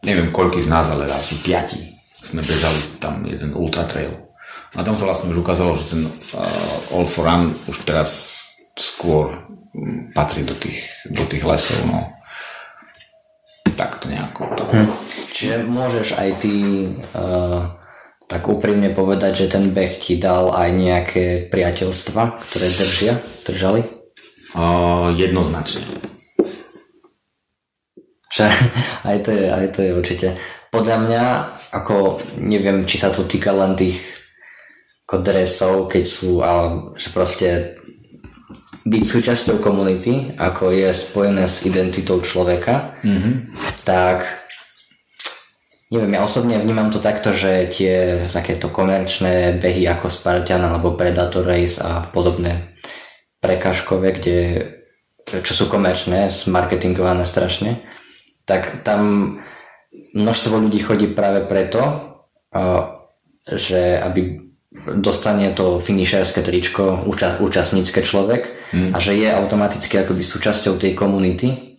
neviem 0.00 0.32
koľký 0.32 0.64
z 0.64 0.72
nás, 0.72 0.88
ale 0.88 1.04
asi 1.12 1.36
piati 1.44 1.84
sme 2.24 2.40
bežali 2.40 2.80
tam 2.96 3.20
jeden 3.28 3.52
ultra 3.52 3.84
trail. 3.84 4.24
A 4.72 4.80
tam 4.80 4.96
sa 4.96 5.04
vlastne 5.04 5.28
už 5.28 5.44
ukázalo, 5.44 5.76
že 5.76 5.92
ten 5.92 6.02
uh, 6.08 6.96
All 6.96 7.04
for 7.04 7.28
Run 7.28 7.52
už 7.68 7.84
teraz 7.84 8.40
skôr 8.74 9.36
um, 9.76 10.08
patrí 10.16 10.48
do 10.48 10.56
tých, 10.56 10.88
do 11.12 11.28
tých 11.28 11.44
lesov, 11.44 11.76
no. 11.92 12.00
Tak 13.76 14.00
to 14.00 14.08
nejako. 14.08 14.48
To... 14.56 14.64
Hm. 14.72 14.88
Čiže 15.28 15.56
môžeš 15.68 16.16
aj 16.16 16.28
ty 16.40 16.54
uh, 17.12 17.83
tak 18.28 18.48
úprimne 18.48 18.90
povedať, 18.90 19.44
že 19.44 19.52
ten 19.52 19.70
beh 19.70 20.00
ti 20.00 20.16
dal 20.16 20.50
aj 20.50 20.68
nejaké 20.72 21.24
priateľstva, 21.52 22.40
ktoré 22.40 22.66
držia, 22.72 23.14
držali? 23.44 23.80
Uh, 24.54 25.12
jednoznačne. 25.14 25.82
Že 28.32 28.44
aj 29.10 29.18
to, 29.22 29.30
je, 29.30 29.44
aj 29.50 29.66
to 29.74 29.78
je 29.84 29.90
určite. 29.92 30.28
Podľa 30.74 30.96
mňa, 31.06 31.24
ako 31.70 32.18
neviem, 32.42 32.82
či 32.82 32.98
sa 32.98 33.14
to 33.14 33.28
týka 33.28 33.54
len 33.54 33.78
tých 33.78 34.14
ako 35.04 35.20
dresov, 35.20 35.74
keď 35.86 36.04
sú, 36.08 36.40
ale 36.40 36.96
že 36.96 37.08
proste 37.12 37.48
byť 38.84 39.02
súčasťou 39.04 39.62
komunity, 39.62 40.36
ako 40.36 40.72
je 40.72 40.88
spojené 40.92 41.44
s 41.44 41.64
identitou 41.64 42.20
človeka, 42.20 42.98
mm-hmm. 43.00 43.34
tak 43.84 44.43
neviem, 45.92 46.16
ja 46.16 46.24
osobne 46.24 46.56
vnímam 46.60 46.88
to 46.88 47.02
takto, 47.02 47.34
že 47.34 47.68
tie 47.68 48.24
takéto 48.32 48.72
komerčné 48.72 49.60
behy 49.60 49.84
ako 49.84 50.08
Spartan 50.08 50.64
alebo 50.64 50.96
Predator 50.96 51.44
Race 51.44 51.82
a 51.82 52.04
podobné 52.08 52.72
prekažkové, 53.44 54.08
kde, 54.16 54.36
čo 55.28 55.52
sú 55.52 55.64
komerčné, 55.68 56.32
marketingované 56.48 57.28
strašne, 57.28 57.84
tak 58.48 58.80
tam 58.80 59.36
množstvo 60.16 60.64
ľudí 60.64 60.80
chodí 60.80 61.12
práve 61.12 61.44
preto, 61.44 62.14
že 63.44 64.00
aby 64.00 64.40
dostane 64.96 65.54
to 65.54 65.78
finišerské 65.78 66.42
tričko 66.42 67.06
úča- 67.06 67.38
účastnícke 67.38 68.02
človek 68.02 68.50
mm. 68.74 68.90
a 68.90 68.98
že 68.98 69.14
je 69.14 69.28
automaticky 69.30 70.02
akoby 70.02 70.22
súčasťou 70.24 70.76
tej 70.76 70.92
komunity 70.98 71.78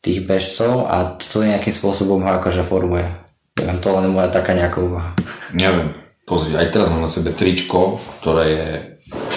tých 0.00 0.24
bežcov 0.24 0.88
a 0.88 1.16
to 1.16 1.44
nejakým 1.44 1.72
spôsobom 1.72 2.24
ho 2.24 2.30
akože 2.40 2.64
formuje. 2.64 3.23
Neviem, 3.54 3.78
to 3.78 3.88
len 3.94 4.10
moja 4.10 4.28
taká 4.34 4.50
nejaká 4.50 4.82
úvaha. 4.82 5.14
Neviem, 5.54 5.94
pozri, 6.26 6.58
aj 6.58 6.74
teraz 6.74 6.90
mám 6.90 7.06
na 7.06 7.10
sebe 7.10 7.30
tričko, 7.30 8.02
ktoré 8.18 8.44
je 8.50 8.68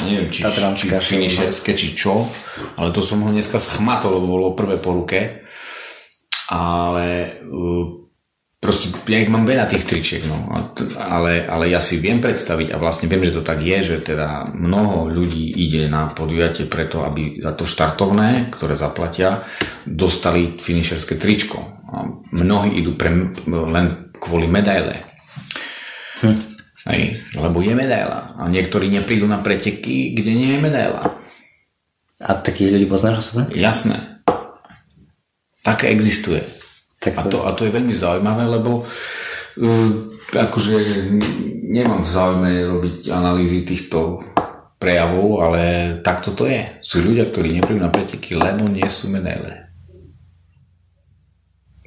neviem, 0.09 0.29
či, 0.31 0.41
či 0.41 0.85
finišerské, 0.89 1.71
či 1.77 1.93
čo, 1.93 2.25
ale 2.79 2.89
to 2.89 3.03
som 3.03 3.21
ho 3.21 3.29
dneska 3.29 3.61
schmatol, 3.61 4.17
lebo 4.17 4.39
bolo 4.39 4.57
prvé 4.57 4.79
po 4.81 4.95
ruke, 4.95 5.45
ale 6.49 7.37
uh, 7.45 8.07
proste 8.57 8.89
ja 9.11 9.21
ich 9.21 9.29
mám 9.29 9.45
veľa 9.45 9.69
tých 9.69 9.85
tričiek, 9.85 10.23
no, 10.25 10.49
ale, 10.97 11.45
ale 11.45 11.69
ja 11.69 11.77
si 11.83 12.01
viem 12.01 12.17
predstaviť 12.17 12.73
a 12.73 12.81
vlastne 12.81 13.05
viem, 13.11 13.21
že 13.27 13.37
to 13.37 13.43
tak 13.45 13.61
je, 13.61 13.77
že 13.83 13.97
teda 14.01 14.49
mnoho 14.49 15.11
ľudí 15.11 15.53
ide 15.53 15.85
na 15.91 16.09
podujatie 16.09 16.65
preto, 16.65 17.05
aby 17.05 17.37
za 17.37 17.53
to 17.53 17.69
štartovné, 17.69 18.49
ktoré 18.49 18.73
zaplatia, 18.73 19.45
dostali 19.85 20.57
finišerské 20.57 21.19
tričko. 21.19 21.77
A 21.87 22.03
mnohí 22.35 22.83
idú 22.83 22.99
pre, 22.99 23.31
len 23.47 24.06
kvôli 24.19 24.49
medaile. 24.49 24.97
Hm. 26.21 26.37
Hej, 26.87 27.19
lebo 27.35 27.59
je 27.59 27.75
medaila. 27.75 28.39
A 28.39 28.47
niektorí 28.47 28.87
neprídu 28.87 29.27
na 29.27 29.43
preteky, 29.43 30.15
kde 30.15 30.31
nie 30.31 30.55
je 30.55 30.59
medaila. 30.63 31.19
A 32.23 32.29
takých 32.39 32.73
ľudí 32.73 32.87
poznáš 32.87 33.27
osobne? 33.27 33.51
Jasné. 33.51 34.23
Také 35.61 35.91
existuje. 35.91 36.47
Tak 37.03 37.27
to... 37.27 37.27
A, 37.27 37.31
to, 37.31 37.37
a 37.43 37.49
to 37.53 37.61
je 37.67 37.75
veľmi 37.75 37.91
zaujímavé, 37.91 38.47
lebo 38.47 38.87
akože 40.31 40.75
nemám 41.67 42.07
v 42.07 42.09
záujme 42.09 42.51
robiť 42.71 43.11
analýzy 43.11 43.67
týchto 43.67 44.23
prejavov, 44.79 45.43
ale 45.43 45.61
takto 46.05 46.31
to 46.31 46.47
je. 46.47 46.79
Sú 46.79 47.03
ľudia, 47.03 47.27
ktorí 47.27 47.51
nepríjmu 47.57 47.83
na 47.83 47.91
preteky, 47.91 48.37
lebo 48.37 48.63
nie 48.69 48.87
sú 48.87 49.11
medaile. 49.11 49.67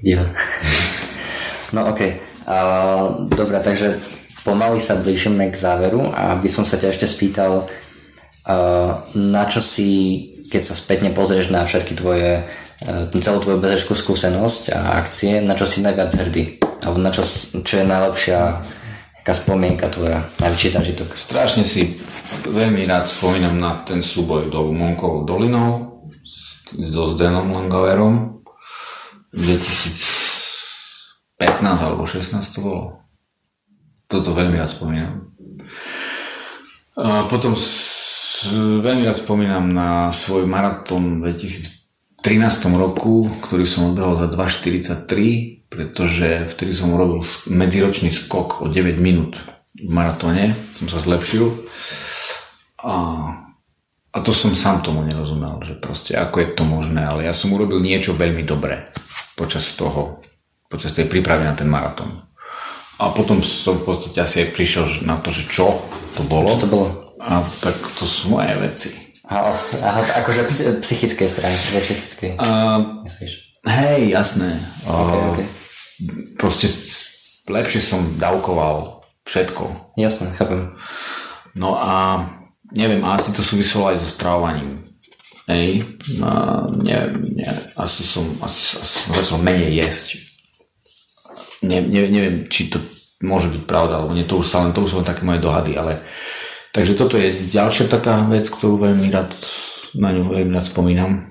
Ja. 0.05 0.29
No. 1.73 1.91
Okay. 1.95 2.23
Uh, 2.49 3.27
Dobre, 3.31 3.63
takže 3.63 4.01
pomaly 4.43 4.83
sa 4.83 4.99
blížime 4.99 5.53
k 5.53 5.57
záveru 5.57 6.11
a 6.11 6.35
by 6.41 6.49
som 6.51 6.65
sa 6.67 6.81
ťa 6.81 6.91
ešte 6.91 7.07
spýtal, 7.07 7.69
uh, 7.69 9.05
na 9.15 9.45
čo 9.47 9.63
si, 9.63 9.89
keď 10.51 10.63
sa 10.65 10.75
spätne 10.75 11.15
pozrieš 11.15 11.53
na 11.53 11.63
všetky 11.63 11.95
tvoje, 11.95 12.43
uh, 12.43 13.07
celú 13.23 13.39
tvoju 13.39 13.63
bezežskú 13.63 13.95
skúsenosť 13.95 14.75
a 14.75 14.99
akcie, 14.99 15.39
na 15.45 15.55
čo 15.55 15.69
si 15.69 15.85
najviac 15.85 16.11
hrdý? 16.17 16.59
Alebo 16.81 16.99
na 16.99 17.13
čo, 17.13 17.23
čo 17.61 17.75
je 17.81 17.87
najlepšia 17.87 18.39
Aká 19.21 19.37
spomienka 19.37 19.93
tvoja, 19.93 20.25
najväčší 20.41 20.81
zážitok? 20.81 21.13
Strašne 21.13 21.61
si 21.61 22.01
veľmi 22.49 22.89
rád 22.89 23.05
spomínam 23.05 23.61
na 23.61 23.85
ten 23.85 24.01
súboj 24.01 24.49
do 24.49 24.73
Monkovou 24.73 25.29
dolinou 25.29 26.01
so 26.73 27.05
Zdenom 27.05 27.53
Langoverom 27.53 28.41
2015 31.41 31.87
alebo 31.89 32.05
16 32.05 32.55
to 32.55 32.61
bolo. 32.61 32.85
Toto 34.07 34.37
veľmi 34.37 34.61
rád 34.61 34.71
spomínam. 34.71 35.13
A 37.01 37.25
potom 37.27 37.57
s, 37.57 38.45
veľmi 38.53 39.09
rád 39.09 39.17
spomínam 39.17 39.73
na 39.73 40.13
svoj 40.13 40.45
maratón 40.45 41.25
v 41.25 41.33
2013 41.33 42.21
roku, 42.77 43.25
ktorý 43.49 43.65
som 43.65 43.97
odbehol 43.97 44.21
za 44.21 44.29
2.43 44.29 45.61
pretože 45.71 46.51
vtedy 46.51 46.75
som 46.75 46.91
urobil 46.93 47.23
medziročný 47.47 48.11
skok 48.11 48.61
o 48.61 48.67
9 48.67 48.99
minút 48.99 49.39
v 49.79 49.91
maratóne, 49.95 50.51
som 50.75 50.91
sa 50.91 50.99
zlepšil 50.99 51.47
a, 52.83 52.97
a 54.11 54.19
to 54.19 54.35
som 54.35 54.51
sám 54.59 54.83
tomu 54.83 55.07
nerozumel, 55.07 55.63
že 55.63 55.79
proste 55.79 56.19
ako 56.19 56.43
je 56.43 56.49
to 56.59 56.67
možné, 56.67 57.07
ale 57.07 57.23
ja 57.23 57.33
som 57.33 57.55
urobil 57.55 57.79
niečo 57.79 58.19
veľmi 58.19 58.43
dobré 58.43 58.91
počas 59.39 59.71
toho, 59.79 60.27
počas 60.71 60.95
tej 60.95 61.11
prípravy 61.11 61.45
na 61.45 61.59
ten 61.59 61.67
maratón. 61.67 62.15
A 63.03 63.11
potom 63.11 63.43
som 63.43 63.81
v 63.81 63.91
podstate 63.91 64.23
asi 64.23 64.47
aj 64.47 64.55
prišiel 64.55 64.85
na 65.09 65.19
to, 65.19 65.35
že 65.35 65.51
čo 65.51 65.75
to 66.15 66.23
bolo. 66.23 66.55
Čo 66.55 66.65
to 66.65 66.71
bolo? 66.71 66.89
A 67.19 67.43
tak 67.43 67.75
to 67.99 68.07
sú 68.07 68.39
moje 68.39 68.55
veci. 68.63 68.91
Aha, 69.27 69.51
aha 69.51 70.01
akože 70.23 70.47
psychickej 70.81 71.29
strany, 71.29 71.55
psychickej. 71.55 72.31
Uh, 72.39 73.03
Myslíš? 73.03 73.61
Hej, 73.67 74.15
jasné. 74.15 74.57
Okay, 74.87 75.23
okay 75.35 75.49
proste 76.39 76.73
lepšie 77.49 77.81
som 77.85 78.01
dávkoval 78.17 79.05
všetko. 79.29 79.95
Jasné, 80.01 80.33
chápem. 80.37 80.73
No 81.55 81.77
a 81.77 82.27
neviem, 82.73 83.05
asi 83.05 83.35
to 83.35 83.45
súviselo 83.45 83.91
aj 83.93 84.01
so 84.01 84.09
stravovaním. 84.09 84.81
Hej, 85.51 85.83
no, 86.23 86.63
neviem, 86.79 87.43
ne, 87.43 87.51
asi 87.75 88.07
som, 88.07 88.23
asi, 88.39 88.79
asi 88.79 88.95
som 89.03 89.11
začal 89.19 89.39
menej 89.43 89.83
jesť. 89.83 90.30
Ne, 91.61 91.79
ne, 91.85 92.09
neviem, 92.09 92.49
či 92.49 92.73
to 92.73 92.81
môže 93.21 93.53
byť 93.53 93.63
pravda, 93.69 94.01
alebo 94.01 94.17
nie, 94.17 94.25
to 94.25 94.41
už 94.41 94.49
sa 94.49 94.65
len, 94.65 94.73
to 94.73 94.81
už 94.81 95.01
len 95.01 95.07
také 95.07 95.29
moje 95.29 95.45
dohady, 95.45 95.77
ale 95.77 96.09
takže 96.73 96.97
toto 96.97 97.21
je 97.21 97.37
ďalšia 97.53 97.93
taká 97.93 98.25
vec, 98.25 98.49
ktorú 98.49 98.81
veľmi 98.81 99.13
rád, 99.13 99.37
na 99.93 100.09
ňu 100.17 100.33
veľmi 100.33 100.53
rád 100.57 100.65
spomínam. 100.65 101.29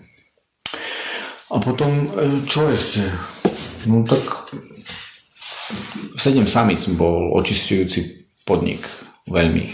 A 1.50 1.58
potom, 1.58 2.14
e, 2.14 2.46
čo 2.46 2.70
ešte? 2.70 3.10
No 3.90 4.06
tak 4.06 4.22
7 6.14 6.46
samic 6.46 6.86
bol 6.94 7.34
očistujúci 7.34 8.30
podnik. 8.46 8.86
Veľmi. 9.26 9.74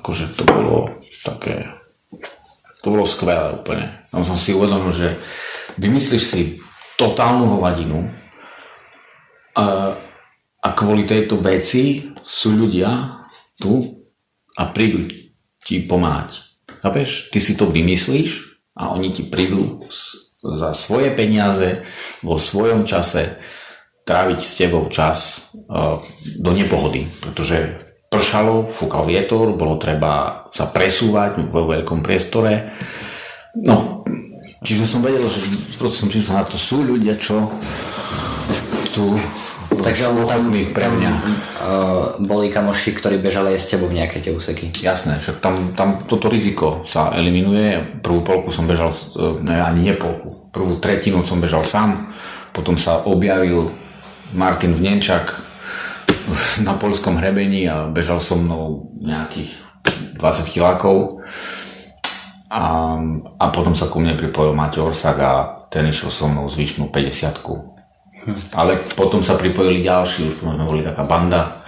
Akože 0.00 0.32
to 0.32 0.48
bolo 0.48 1.04
také... 1.20 1.68
To 2.80 2.96
bolo 2.96 3.04
skvelé 3.04 3.60
úplne. 3.60 4.00
Tam 4.08 4.24
som 4.24 4.40
si 4.40 4.56
uvedomil, 4.56 4.92
že 4.96 5.12
vymyslíš 5.76 6.24
si 6.24 6.40
totálnu 6.96 7.60
hovadinu 7.60 8.19
a, 9.56 9.96
a 10.60 10.68
kvôli 10.76 11.06
tejto 11.06 11.40
veci 11.40 12.14
sú 12.22 12.54
ľudia 12.54 13.22
tu 13.58 13.80
a 14.56 14.70
prídu 14.70 15.10
ti 15.60 15.84
pomáhať. 15.84 16.60
Chápeš? 16.80 17.28
Ty 17.32 17.38
si 17.38 17.52
to 17.56 17.68
vymyslíš 17.68 18.62
a 18.76 18.96
oni 18.96 19.12
ti 19.12 19.28
prídu 19.28 19.84
za 20.40 20.72
svoje 20.72 21.12
peniaze 21.12 21.84
vo 22.24 22.40
svojom 22.40 22.88
čase 22.88 23.36
tráviť 24.08 24.38
s 24.40 24.56
tebou 24.56 24.88
čas 24.88 25.52
uh, 25.68 26.00
do 26.40 26.50
nepohody, 26.56 27.04
pretože 27.20 27.76
pršalo, 28.10 28.66
fúkal 28.66 29.06
vietor, 29.06 29.54
bolo 29.54 29.76
treba 29.78 30.44
sa 30.50 30.66
presúvať 30.66 31.46
vo 31.46 31.68
veľkom 31.68 32.02
priestore. 32.02 32.74
No, 33.54 34.02
čiže 34.64 34.88
som 34.88 35.04
vedel, 35.04 35.22
že 35.22 35.46
proste 35.78 36.02
som 36.02 36.10
čísla 36.10 36.42
na 36.42 36.44
to, 36.48 36.58
sú 36.58 36.82
ľudia, 36.82 37.14
čo 37.20 37.46
tu 38.90 39.16
Takže 39.70 40.12
bol 40.12 40.26
tam, 40.26 40.50
pre 40.50 40.86
mňa. 40.90 41.12
Uh, 41.14 42.18
boli 42.26 42.50
kamoši, 42.50 42.90
ktorí 42.90 43.22
bežali 43.22 43.54
aj 43.54 43.60
s 43.62 43.70
tebou 43.70 43.88
nejaké 43.88 44.18
tie 44.18 44.34
úseky. 44.34 44.74
Jasné, 44.82 45.22
však 45.22 45.38
tam, 45.38 45.54
tam 45.78 45.88
toto 46.04 46.26
riziko 46.26 46.82
sa 46.84 47.14
eliminuje. 47.14 48.02
Prvú 48.02 48.26
polku 48.26 48.50
som 48.50 48.66
bežal, 48.66 48.90
e, 48.90 49.40
ne, 49.46 49.56
ani 49.62 49.88
nie 49.88 49.94
polku, 49.94 50.50
prvú 50.50 50.82
tretinu 50.82 51.22
som 51.22 51.38
bežal 51.38 51.62
sám, 51.62 52.10
potom 52.50 52.74
sa 52.74 53.06
objavil 53.06 53.70
Martin 54.34 54.74
Vnenčak 54.74 55.38
na 56.66 56.74
polskom 56.74 57.16
hrebení 57.22 57.70
a 57.70 57.86
bežal 57.86 58.18
so 58.18 58.36
mnou 58.36 58.90
nejakých 58.98 59.54
20 60.18 60.50
kilákov. 60.50 61.22
A, 62.50 62.98
a 63.38 63.44
potom 63.54 63.78
sa 63.78 63.86
ku 63.86 64.02
mne 64.02 64.18
pripojil 64.18 64.50
Maťo 64.50 64.90
Orsak 64.90 65.16
a 65.22 65.32
ten 65.70 65.86
išiel 65.86 66.10
so 66.10 66.26
mnou 66.26 66.50
zvyšnú 66.50 66.90
50 66.90 67.46
Hm. 68.26 68.36
Ale 68.56 68.76
potom 68.96 69.24
sa 69.24 69.40
pripojili 69.40 69.84
ďalší, 69.86 70.28
už 70.28 70.34
možno 70.44 70.68
boli 70.68 70.84
taká 70.84 71.04
banda. 71.08 71.64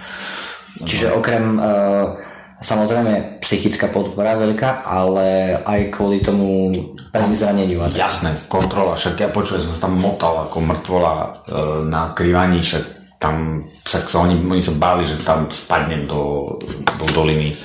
Čiže 0.83 1.13
okrem 1.13 1.57
uh, 1.57 2.17
samozrejme 2.61 3.39
psychická 3.41 3.89
podpora 3.89 4.37
veľká, 4.37 4.85
ale 4.85 5.57
aj 5.61 5.93
kvôli 5.93 6.21
tomu 6.21 6.73
prvom 7.13 7.33
zraneniu. 7.33 7.85
Jasné, 7.93 8.33
kontrola, 8.49 8.97
však 8.97 9.21
ja 9.21 9.29
počujem, 9.29 9.61
som 9.61 9.73
sa 9.73 9.85
tam 9.85 10.01
motal 10.01 10.49
ako 10.49 10.57
mŕtvola 10.65 11.13
uh, 11.13 11.31
na 11.85 12.11
krývaní, 12.17 12.65
však 12.65 13.03
tam 13.23 13.63
však 13.87 14.03
sa 14.11 14.27
oni, 14.27 14.35
oni 14.35 14.59
sa 14.59 14.75
báli, 14.75 15.07
že 15.07 15.23
tam 15.23 15.47
spadnem 15.47 16.03
do, 16.03 16.43
do 16.99 17.05
doliny. 17.15 17.55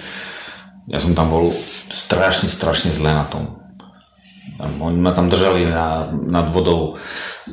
Ja 0.86 1.02
som 1.02 1.18
tam 1.18 1.34
bol 1.34 1.50
strašne, 1.90 2.46
strašne 2.46 2.94
zle 2.94 3.10
na 3.10 3.26
tom. 3.26 3.57
Oni 4.58 4.98
ma 4.98 5.14
tam 5.14 5.30
držali 5.30 5.70
na, 5.70 6.10
nad 6.10 6.50
vodou 6.50 6.98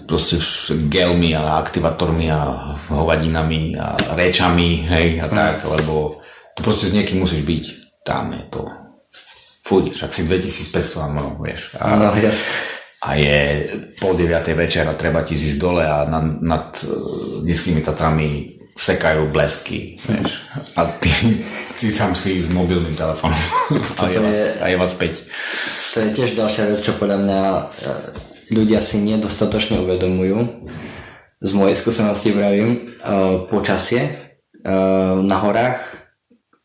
proste 0.10 0.42
gelmi 0.90 1.38
a 1.38 1.62
aktivátormi 1.62 2.32
a 2.34 2.74
hovadinami 2.90 3.78
a 3.78 3.94
rečami, 4.18 4.86
hej, 4.90 5.22
a 5.22 5.28
tak, 5.30 5.62
mm. 5.62 5.70
lebo 5.80 6.20
proste 6.58 6.90
s 6.90 6.96
niekým 6.98 7.22
musíš 7.22 7.46
byť. 7.46 7.64
Tam 8.06 8.34
je 8.34 8.44
to... 8.50 8.62
Fuj, 9.66 9.98
však 9.98 10.14
si 10.14 10.22
2500 10.30 11.10
amorov, 11.10 11.42
vieš. 11.42 11.74
A, 11.82 11.98
no, 11.98 12.14
a 13.06 13.10
je 13.18 13.40
pol 13.98 14.14
deviatej 14.14 14.54
večer 14.54 14.86
a 14.86 14.98
treba 14.98 15.26
ti 15.26 15.38
zísť 15.38 15.58
dole 15.58 15.86
a 15.86 16.06
nad, 16.06 16.26
nad 16.42 16.66
uh, 16.86 17.42
nízkymi 17.46 17.82
Tatrami 17.82 18.50
sekajú 18.76 19.30
blesky, 19.30 19.98
vieš. 20.06 20.46
A 20.78 20.86
ty, 20.86 21.10
ty 21.82 21.90
tam 21.94 22.14
si 22.14 22.46
s 22.46 22.50
mobilným 22.50 22.94
telefónom 22.94 23.40
a, 24.02 24.10
je 24.10 24.20
vás, 24.20 24.40
a 24.62 24.66
je 24.70 24.78
vás 24.78 24.94
5 24.94 25.85
to 25.96 26.04
je 26.04 26.12
tiež 26.12 26.36
ďalšia 26.36 26.76
vec, 26.76 26.84
čo 26.84 27.00
podľa 27.00 27.24
mňa 27.24 27.42
e, 27.48 27.62
ľudia 28.52 28.84
si 28.84 29.00
nedostatočne 29.00 29.80
uvedomujú. 29.80 30.68
Z 31.40 31.52
mojej 31.56 31.78
skúsenosti 31.78 32.36
vravím, 32.36 32.90
uh, 33.06 33.46
počasie 33.52 34.08
uh, 34.66 35.20
na 35.20 35.38
horách 35.44 35.78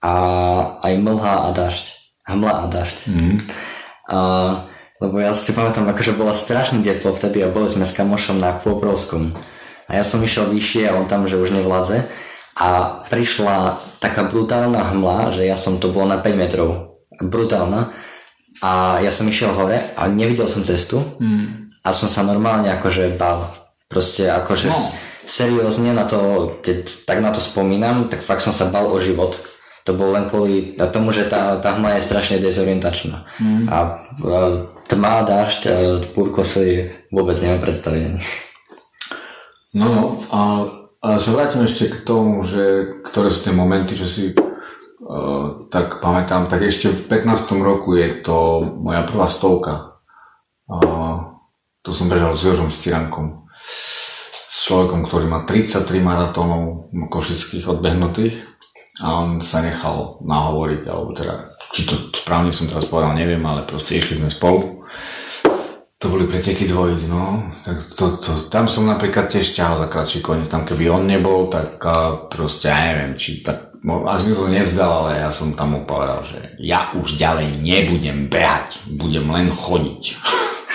a 0.00 0.14
aj 0.80 0.94
mlha 0.96 1.34
a 1.46 1.48
dažď. 1.52 1.84
Hmla 2.24 2.54
a 2.54 2.64
dažď. 2.70 2.98
Mm-hmm. 3.04 3.36
Uh, 4.08 4.64
lebo 5.04 5.20
ja 5.20 5.36
si 5.36 5.52
pamätám, 5.52 5.84
akože 5.90 6.16
bolo 6.16 6.32
strašne 6.32 6.80
teplo 6.80 7.12
vtedy 7.12 7.44
a 7.44 7.52
boli 7.52 7.68
sme 7.68 7.84
s 7.84 7.92
kamošom 7.92 8.40
na 8.40 8.56
Pôbrovskom. 8.56 9.36
A 9.90 10.00
ja 10.00 10.04
som 10.06 10.22
išiel 10.22 10.48
vyššie 10.48 10.88
a 10.88 10.96
on 10.96 11.10
tam, 11.10 11.28
že 11.28 11.36
už 11.36 11.52
nevládze. 11.60 12.08
A 12.56 13.02
prišla 13.10 13.76
taká 14.00 14.24
brutálna 14.24 14.80
hmla, 14.94 15.34
že 15.34 15.44
ja 15.44 15.58
som 15.58 15.76
to 15.76 15.92
bol 15.92 16.06
na 16.08 16.22
5 16.22 16.40
metrov. 16.40 17.00
Brutálna 17.20 17.92
a 18.60 19.00
ja 19.00 19.08
som 19.12 19.28
išiel 19.28 19.52
hore 19.56 19.80
a 19.96 20.08
nevidel 20.08 20.48
som 20.48 20.64
cestu 20.64 21.00
mm. 21.00 21.80
a 21.84 21.88
som 21.96 22.08
sa 22.08 22.24
normálne 22.24 22.68
akože 22.72 23.16
bal. 23.16 23.48
Proste 23.90 24.30
akože 24.30 24.68
no. 24.70 24.80
seriózne 25.26 25.90
na 25.96 26.06
to, 26.06 26.54
keď 26.62 27.08
tak 27.08 27.18
na 27.24 27.34
to 27.34 27.40
spomínam, 27.42 28.06
tak 28.06 28.22
fakt 28.22 28.44
som 28.44 28.54
sa 28.54 28.68
bal 28.68 28.86
o 28.86 28.98
život. 29.00 29.34
To 29.88 29.96
bolo 29.96 30.14
len 30.14 30.28
kvôli 30.28 30.76
tomu, 30.92 31.10
že 31.10 31.24
tá, 31.26 31.56
tá 31.56 31.74
hmla 31.74 31.96
je 31.98 32.06
strašne 32.06 32.36
dezorientačná. 32.38 33.24
Mm. 33.40 33.64
A, 33.66 33.78
a 33.96 34.40
tma, 34.86 35.24
dážď 35.24 35.60
a 35.66 35.74
púrko 36.12 36.44
si 36.44 36.86
vôbec 37.08 37.34
neviem 37.40 37.64
predstaviť. 37.64 38.02
No, 39.74 39.86
no 39.86 40.02
a 40.30 40.40
Ale 41.00 41.16
sa 41.16 41.32
vrátim 41.32 41.64
ešte 41.64 41.88
k 41.88 42.04
tomu, 42.04 42.44
že 42.44 42.92
ktoré 43.08 43.32
sú 43.32 43.40
tie 43.40 43.56
momenty, 43.56 43.96
že 43.96 44.04
si 44.04 44.24
tak 45.70 45.98
pamätám, 45.98 46.46
tak 46.46 46.62
ešte 46.62 46.90
v 46.90 47.26
15. 47.26 47.58
roku 47.58 47.98
je 47.98 48.22
to 48.22 48.62
moja 48.78 49.02
prvá 49.02 49.26
stovka. 49.26 49.98
Uh, 50.70 51.40
tu 51.82 51.90
som 51.90 52.06
bežal 52.06 52.38
s 52.38 52.46
Jožom 52.46 52.70
Cirankom. 52.70 53.50
S 53.58 54.70
človekom, 54.70 55.02
ktorý 55.06 55.26
má 55.26 55.42
33 55.42 55.98
maratónov 55.98 56.94
košických 57.10 57.66
odbehnutých 57.66 58.36
a 59.02 59.26
on 59.26 59.42
sa 59.42 59.66
nechal 59.66 60.22
nahovoriť, 60.22 60.82
alebo 60.86 61.10
teda, 61.16 61.58
či 61.74 61.90
to 61.90 62.14
správne 62.14 62.54
som 62.54 62.70
teraz 62.70 62.86
povedal, 62.86 63.18
neviem, 63.18 63.42
ale 63.42 63.66
proste 63.66 63.98
išli 63.98 64.22
sme 64.22 64.30
spolu 64.30 64.86
to 66.00 66.08
boli 66.08 66.24
preteky 66.24 66.64
dvojic, 66.64 67.12
no. 67.12 67.44
Tak 67.60 67.76
to, 67.92 68.16
to, 68.16 68.32
tam 68.48 68.64
som 68.64 68.88
napríklad 68.88 69.28
tiež 69.28 69.52
ťahal 69.52 69.84
za 69.84 69.88
kratší 69.92 70.24
koniec. 70.24 70.48
Tam 70.48 70.64
keby 70.64 70.88
on 70.88 71.04
nebol, 71.04 71.52
tak 71.52 71.76
a 71.84 72.24
proste 72.24 72.72
ja 72.72 72.88
neviem, 72.88 73.12
či 73.20 73.44
tak... 73.44 73.69
A 73.80 74.12
mi 74.20 74.36
to 74.36 74.44
nevzdal, 74.44 75.08
ale 75.08 75.24
ja 75.24 75.32
som 75.32 75.56
tam 75.56 75.72
mu 75.72 75.80
povedal, 75.88 76.20
že 76.20 76.36
ja 76.60 76.92
už 76.92 77.16
ďalej 77.16 77.64
nebudem 77.64 78.28
behať, 78.28 78.84
budem 78.92 79.24
len 79.32 79.48
chodiť. 79.48 80.20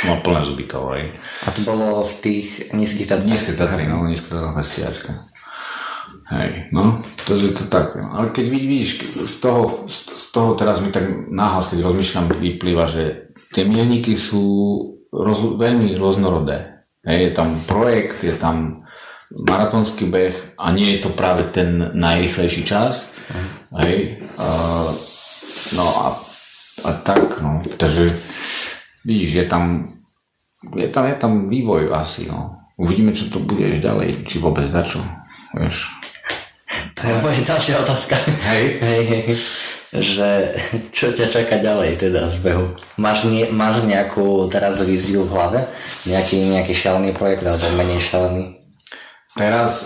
No 0.09 0.21
plné 0.25 0.41
zuby 0.45 0.65
toho. 0.65 0.97
A 0.97 1.47
to 1.53 1.61
bolo 1.65 2.01
v 2.01 2.13
tých 2.21 2.73
nízkych 2.73 3.05
Tatrách? 3.09 3.29
Nízke 3.29 3.53
Tatry, 3.53 3.85
no, 3.85 4.05
nízke 4.05 4.33
Tatrách 4.33 4.65
stiačka. 4.65 5.11
Hej, 6.25 6.73
no, 6.73 6.97
to 7.29 7.37
je 7.37 7.53
to 7.53 7.69
tak. 7.69 7.93
No. 7.93 8.17
Ale 8.17 8.33
keď 8.33 8.45
vidíš, 8.49 9.13
z 9.29 9.37
toho, 9.37 9.85
z 9.85 10.25
toho 10.33 10.57
teraz 10.57 10.81
mi 10.81 10.89
tak 10.89 11.05
náhlas, 11.29 11.69
keď 11.69 11.85
rozmýšľam, 11.85 12.33
vyplýva, 12.33 12.89
že 12.89 13.33
tie 13.53 13.61
milníky 13.61 14.17
sú 14.17 14.41
roz, 15.13 15.57
veľmi 15.61 15.93
rôznorodé. 15.93 16.89
Hej, 17.05 17.29
je 17.29 17.31
tam 17.37 17.61
projekt, 17.69 18.25
je 18.25 18.33
tam 18.33 18.84
maratónsky 19.31 20.05
beh 20.05 20.57
a 20.57 20.71
nie 20.71 20.95
je 20.95 20.99
to 21.05 21.09
práve 21.09 21.49
ten 21.49 21.91
najrychlejší 21.93 22.61
čas. 22.65 23.13
Uh-huh. 23.29 23.81
Hej, 23.81 24.21
a, 24.37 24.47
no 25.73 25.85
a, 25.85 26.07
a 26.85 26.89
tak, 27.01 27.41
no. 27.41 27.65
Takže 27.77 28.13
vidíš, 29.05 29.31
je 29.31 29.45
tam, 29.45 29.63
je 30.75 30.87
tam, 30.87 31.03
je 31.09 31.15
tam 31.17 31.31
vývoj 31.49 31.89
asi, 31.93 32.29
no. 32.29 32.61
Uvidíme, 32.77 33.15
čo 33.15 33.31
to 33.31 33.39
bude 33.39 33.65
ďalej, 33.79 34.27
či 34.27 34.37
vôbec 34.37 34.67
dačo, 34.67 34.99
vieš. 35.55 35.89
To 36.99 37.07
je 37.07 37.15
moja 37.23 37.39
ďalšia 37.39 37.75
otázka. 37.81 38.19
Hej. 38.51 38.63
hej, 38.83 39.01
hej 39.07 39.37
že 39.95 40.51
čo 40.91 41.15
ťa 41.15 41.27
čaká 41.31 41.55
ďalej 41.59 41.95
teda 41.99 42.27
z 42.27 42.37
behu? 42.43 42.67
Máš, 42.99 43.31
nie, 43.31 43.47
máš 43.51 43.83
nejakú 43.87 44.47
teraz 44.51 44.83
víziu 44.83 45.23
v 45.23 45.31
hlave? 45.31 45.59
Nejaký, 46.03 46.35
nejaký 46.51 46.73
šalený 46.75 47.15
projekt 47.15 47.47
alebo 47.47 47.79
menej 47.79 48.01
šalený? 48.03 48.64
Teraz 49.35 49.83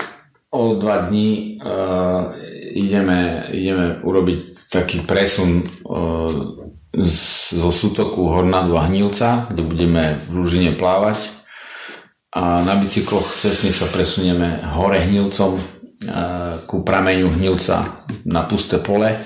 o 0.54 0.78
dva 0.78 1.10
dní 1.10 1.58
uh, 1.58 2.30
ideme, 2.74 3.50
ideme 3.50 3.98
urobiť 4.02 4.70
taký 4.70 5.02
presun 5.02 5.66
uh, 5.86 6.30
z, 6.94 7.18
zo 7.58 7.70
sútoku 7.74 8.30
Hornadu 8.30 8.78
a 8.78 8.86
Hnilca, 8.86 9.50
kde 9.50 9.62
budeme 9.66 10.22
v 10.30 10.42
Lužine 10.42 10.72
plávať 10.74 11.34
a 12.30 12.62
na 12.62 12.78
bicykloch 12.78 13.26
cestne 13.26 13.74
sa 13.74 13.90
presunieme 13.90 14.62
hore 14.70 15.02
Hnilcom 15.02 15.58
uh, 15.58 15.62
ku 16.70 16.86
prameňu 16.86 17.34
Hnilca 17.34 18.06
na 18.22 18.46
pusté 18.46 18.78
pole 18.78 19.18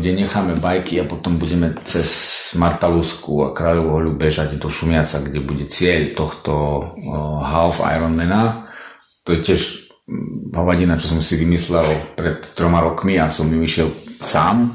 kde 0.00 0.12
necháme 0.12 0.58
bajky 0.58 1.00
a 1.00 1.04
potom 1.06 1.38
budeme 1.38 1.74
cez 1.86 2.34
Martalusku 2.58 3.46
a 3.46 3.54
Kráľovú 3.54 4.14
bežať 4.14 4.58
do 4.58 4.70
Šumiaca, 4.70 5.22
kde 5.22 5.40
bude 5.42 5.64
cieľ 5.66 6.10
tohto 6.14 6.82
half 7.42 7.82
Ironmana. 7.82 8.63
To 9.24 9.32
je 9.32 9.40
tiež 9.40 9.60
hm, 10.08 10.52
hovadina, 10.52 11.00
čo 11.00 11.16
som 11.16 11.20
si 11.24 11.40
vymyslel 11.40 12.16
pred 12.16 12.44
troma 12.52 12.84
rokmi 12.84 13.16
a 13.16 13.32
som 13.32 13.48
vymyšiel 13.48 13.88
sám, 14.24 14.72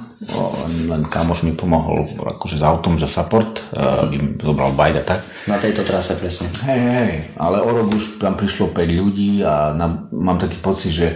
len 0.92 1.02
kamoš 1.08 1.48
mi 1.48 1.56
pomohol 1.56 2.04
akože 2.04 2.60
s 2.60 2.64
autom, 2.64 3.00
že 3.00 3.08
support, 3.08 3.64
uh, 3.72 4.12
zobral 4.38 4.76
bajda 4.76 5.02
tak. 5.08 5.24
Na 5.48 5.56
tejto 5.56 5.88
trase 5.88 6.20
presne. 6.20 6.52
Hej, 6.68 6.82
hej, 6.82 7.14
ale 7.40 7.64
o 7.64 7.70
rok 7.72 7.88
už 7.96 8.20
tam 8.20 8.36
prišlo 8.36 8.76
5 8.76 9.00
ľudí 9.00 9.42
a 9.42 9.72
na, 9.74 10.12
mám 10.12 10.38
taký 10.38 10.60
pocit, 10.60 10.92
že 10.92 11.08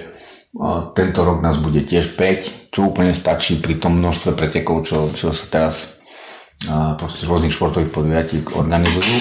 tento 0.94 1.26
rok 1.26 1.42
nás 1.42 1.58
bude 1.58 1.82
tiež 1.82 2.14
5, 2.14 2.70
čo 2.70 2.94
úplne 2.94 3.12
stačí 3.18 3.58
pri 3.58 3.82
tom 3.82 3.98
množstve 3.98 4.38
pretekov, 4.38 4.86
čo, 4.86 5.10
čo 5.10 5.34
sa 5.34 5.46
teraz 5.50 6.03
proste 6.96 7.28
rôznych 7.28 7.52
športových 7.52 7.92
podujatí 7.92 8.38
organizujú. 8.56 9.18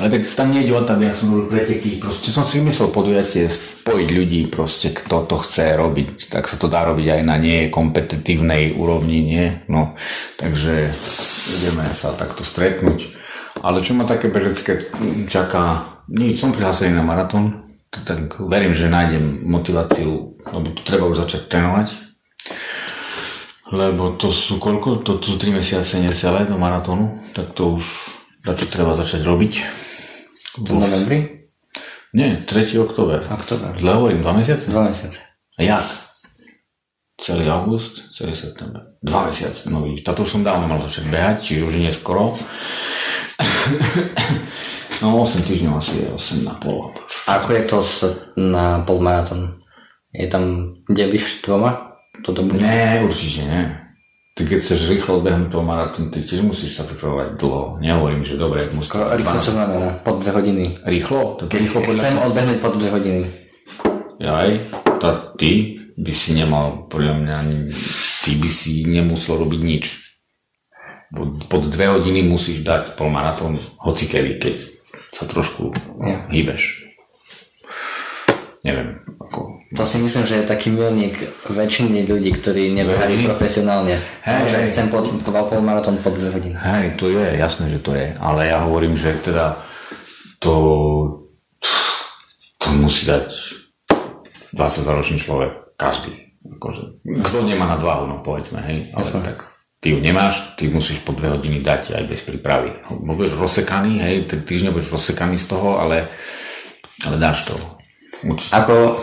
Ale 0.00 0.10
tak 0.10 0.26
tam 0.32 0.50
nie 0.50 0.64
ide 0.64 0.74
o 0.74 0.82
to, 0.82 0.96
ja 0.98 1.12
som 1.12 1.30
robil 1.30 1.60
preteky, 1.60 2.00
proste 2.00 2.32
som 2.32 2.42
si 2.42 2.58
vymyslel 2.58 2.90
podujatie 2.90 3.46
spojiť 3.46 4.08
ľudí, 4.10 4.40
proste 4.48 4.90
kto 4.90 5.28
to 5.28 5.36
chce 5.44 5.76
robiť, 5.76 6.32
tak 6.32 6.48
sa 6.48 6.56
to 6.56 6.66
dá 6.66 6.88
robiť 6.88 7.20
aj 7.20 7.22
na 7.22 7.36
nie 7.36 7.70
kompetitívnej 7.70 8.74
úrovni, 8.74 9.18
nie? 9.22 9.46
No, 9.68 9.94
takže 10.40 10.90
ideme 11.60 11.86
sa 11.92 12.16
takto 12.16 12.42
stretnúť. 12.42 13.20
Ale 13.60 13.84
čo 13.84 13.92
ma 13.92 14.08
také 14.08 14.32
bežecké 14.32 14.88
čaká, 15.28 15.84
nič, 16.08 16.40
som 16.40 16.54
prihlásený 16.54 16.96
na 16.96 17.04
maratón, 17.04 17.66
tak 17.90 18.38
verím, 18.46 18.72
že 18.72 18.86
nájdem 18.86 19.50
motiváciu, 19.50 20.38
lebo 20.46 20.70
tu 20.72 20.82
treba 20.86 21.10
už 21.10 21.26
začať 21.26 21.50
trénovať. 21.50 22.09
Lebo 23.70 24.18
to 24.18 24.34
sú 24.34 24.58
koľko? 24.58 25.06
To 25.06 25.22
sú 25.22 25.38
3 25.38 25.54
mesiace 25.54 26.02
necelé 26.02 26.42
do 26.42 26.58
maratónu, 26.58 27.14
tak 27.34 27.54
to 27.54 27.78
už 27.78 27.86
čo 28.40 28.66
treba 28.66 28.96
začať 28.98 29.22
robiť. 29.22 29.52
V 30.58 30.70
novembri? 30.74 31.46
Nie, 32.10 32.42
3. 32.42 32.74
október. 32.82 33.22
Október. 33.30 33.78
Zle 33.78 33.92
hovorím, 33.94 34.26
2 34.26 34.32
mesiace? 34.42 34.64
2 34.74 34.90
mesiace. 34.90 35.20
A 35.58 35.62
jak? 35.62 35.86
Celý 37.20 37.46
august, 37.52 38.10
celý 38.16 38.34
september. 38.34 38.98
2 39.04 39.26
mesiace. 39.28 39.70
No 39.70 39.84
vidíš, 39.86 40.02
táto 40.02 40.26
už 40.26 40.32
som 40.34 40.42
dávno 40.42 40.66
mal 40.66 40.82
začať 40.82 41.04
behať, 41.06 41.36
čiže 41.44 41.66
už 41.68 41.74
nie 41.78 41.92
skoro. 41.92 42.34
No 45.00 45.16
8 45.24 45.48
týždňov 45.48 45.80
asi 45.80 46.04
je 46.04 46.08
8 46.12 46.44
na 46.44 46.54
pol. 46.60 46.92
Ako 47.24 47.48
je 47.56 47.62
to 47.64 47.78
s, 47.80 48.04
na 48.36 48.84
polmaratón? 48.84 49.56
Je 50.12 50.28
tam, 50.28 50.76
delíš 50.90 51.40
dvoma? 51.40 51.89
Toto 52.18 52.42
bude? 52.42 52.58
Nie, 52.58 53.06
určite 53.06 53.46
nie. 53.46 53.62
Ty 54.34 54.46
keď 54.46 54.58
chceš 54.62 54.88
rýchlo 54.88 55.20
odbehnúť 55.20 55.52
polmaratón, 55.52 56.08
ty 56.08 56.24
tiež 56.24 56.42
musíš 56.46 56.80
sa 56.80 56.88
pripravovať 56.88 57.36
dlho. 57.36 57.82
Nehovorím, 57.82 58.24
že 58.24 58.40
dobre, 58.40 58.64
musíš... 58.72 58.96
Rýchlo 58.96 59.38
čo 59.42 59.52
znamená? 59.52 60.00
Pod 60.00 60.22
dve 60.22 60.32
hodiny? 60.32 60.64
Rýchlo? 60.86 61.36
To 61.36 61.42
rýchlo 61.50 61.84
podľa... 61.84 62.00
Chcem 62.00 62.16
odbehnúť 62.16 62.58
pod 62.62 62.74
dve 62.78 62.88
hodiny. 62.94 63.22
Jaj, 64.20 64.50
tá 65.02 65.34
ty 65.36 65.82
by 65.98 66.12
si 66.14 66.30
nemal, 66.32 66.88
podľa 66.88 67.14
mňa, 67.20 67.36
ty 68.24 68.32
by 68.40 68.50
si 68.52 68.88
nemusel 68.88 69.36
robiť 69.40 69.60
nič. 69.60 69.84
Pod, 71.10 71.50
pod 71.50 71.62
dve 71.66 71.90
hodiny 71.90 72.22
musíš 72.22 72.62
dať 72.62 72.94
polmaratón 72.94 73.58
hoci 73.82 74.06
kedy, 74.06 74.38
keď 74.38 74.54
sa 75.10 75.26
trošku 75.26 75.74
ja. 76.06 76.30
hýbeš. 76.30 76.86
Neviem. 78.62 79.09
To 79.80 79.88
si 79.88 79.96
myslím, 79.96 80.28
že 80.28 80.44
je 80.44 80.44
taký 80.44 80.68
milník 80.68 81.16
väčšiny 81.48 82.04
ľudí, 82.04 82.36
ktorí 82.36 82.76
nebehajú 82.76 83.24
profesionálne. 83.24 83.96
Hej, 84.28 84.52
že 84.52 84.56
hej. 84.60 84.66
chcem 84.68 84.86
pod, 84.92 85.08
pol 85.24 85.64
maratón 85.64 85.96
pod 86.04 86.20
2 86.20 86.36
hodiny. 86.36 86.52
Hej, 86.52 87.00
to 87.00 87.08
je, 87.08 87.40
jasné, 87.40 87.72
že 87.72 87.80
to 87.80 87.96
je. 87.96 88.12
Ale 88.20 88.52
ja 88.52 88.60
hovorím, 88.68 88.92
že 89.00 89.16
teda 89.24 89.56
to, 90.36 90.52
to 92.60 92.68
musí 92.76 93.08
dať 93.08 93.32
22-ročný 94.52 95.16
človek. 95.16 95.80
Každý. 95.80 96.28
Akože, 96.60 97.00
kto 97.00 97.40
nemá 97.48 97.64
na 97.64 97.80
dvahu, 97.80 98.04
no 98.04 98.16
povedzme, 98.20 98.60
hej. 98.68 98.92
Ale 98.92 99.00
Jasne. 99.00 99.32
tak 99.32 99.48
ty 99.80 99.96
ju 99.96 99.98
nemáš, 100.04 100.60
ty 100.60 100.68
musíš 100.68 101.00
po 101.00 101.16
dve 101.16 101.32
hodiny 101.32 101.64
dať 101.64 101.96
aj 101.96 102.04
bez 102.04 102.20
prípravy. 102.20 102.76
Budeš 103.08 103.40
rozsekaný, 103.40 104.04
hej, 104.04 104.28
tri 104.28 104.44
týždne 104.44 104.76
budeš 104.76 104.92
rozsekaný 104.92 105.40
z 105.40 105.56
toho, 105.56 105.80
ale, 105.80 106.12
ale 107.08 107.16
dáš 107.16 107.48
to. 107.48 107.56
Určite. 108.28 108.52
Ako, 108.60 109.00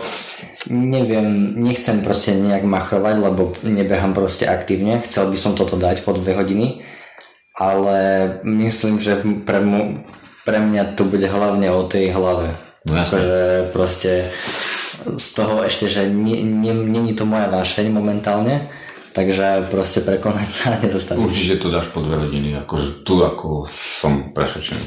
neviem, 0.68 1.56
nechcem 1.58 2.00
proste 2.04 2.36
nejak 2.36 2.64
machrovať, 2.64 3.16
lebo 3.18 3.52
nebehám 3.64 4.12
proste 4.12 4.46
aktívne. 4.46 5.00
Chcel 5.02 5.32
by 5.32 5.38
som 5.40 5.52
toto 5.56 5.80
dať 5.80 6.04
po 6.04 6.12
dve 6.14 6.36
hodiny, 6.36 6.84
ale 7.56 7.98
myslím, 8.44 9.02
že 9.02 9.18
pre, 9.42 9.60
mu, 9.64 9.98
pre 10.44 10.62
mňa 10.62 10.94
to 10.94 11.08
bude 11.08 11.26
hlavne 11.26 11.68
o 11.72 11.82
tej 11.88 12.14
hlave. 12.14 12.54
No. 12.86 12.94
Akože 12.94 13.68
proste 13.74 14.30
z 15.04 15.28
toho 15.34 15.64
ešte, 15.64 15.88
že 15.88 16.08
není 16.08 17.12
to 17.12 17.24
moja 17.28 17.50
vášeň 17.50 17.90
momentálne, 17.92 18.64
takže 19.12 19.66
proste 19.72 20.00
prekonať 20.04 20.48
sa 20.48 20.66
nezastaviť. 20.84 21.20
Určite 21.20 21.56
to 21.58 21.68
dáš 21.72 21.90
po 21.90 22.04
dve 22.04 22.20
hodiny, 22.20 22.54
akože 22.64 23.02
tu 23.02 23.20
ako 23.24 23.66
som 23.72 24.30
presvedčený. 24.30 24.84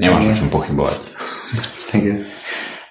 Nemáš 0.00 0.32
o 0.32 0.36
čom 0.44 0.48
pochybovať. 0.48 0.98
tak 1.92 2.00
je. 2.00 2.39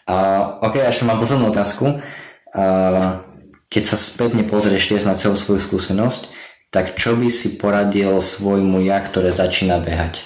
Uh, 0.10 0.57
ok, 0.65 0.90
ešte 0.90 1.06
mám 1.06 1.22
poslednú 1.22 1.53
otázku. 1.53 2.02
Uh, 2.49 3.22
keď 3.69 3.84
sa 3.86 3.98
spätne 4.02 4.41
pozrieš 4.41 4.90
tiež 4.90 5.06
na 5.06 5.14
celú 5.14 5.38
svoju 5.38 5.61
skúsenosť, 5.61 6.34
tak 6.73 6.98
čo 6.98 7.14
by 7.14 7.30
si 7.30 7.61
poradil 7.61 8.18
svojmu 8.18 8.81
ja, 8.90 8.98
ktoré 9.06 9.30
začína 9.30 9.77
behať? 9.77 10.26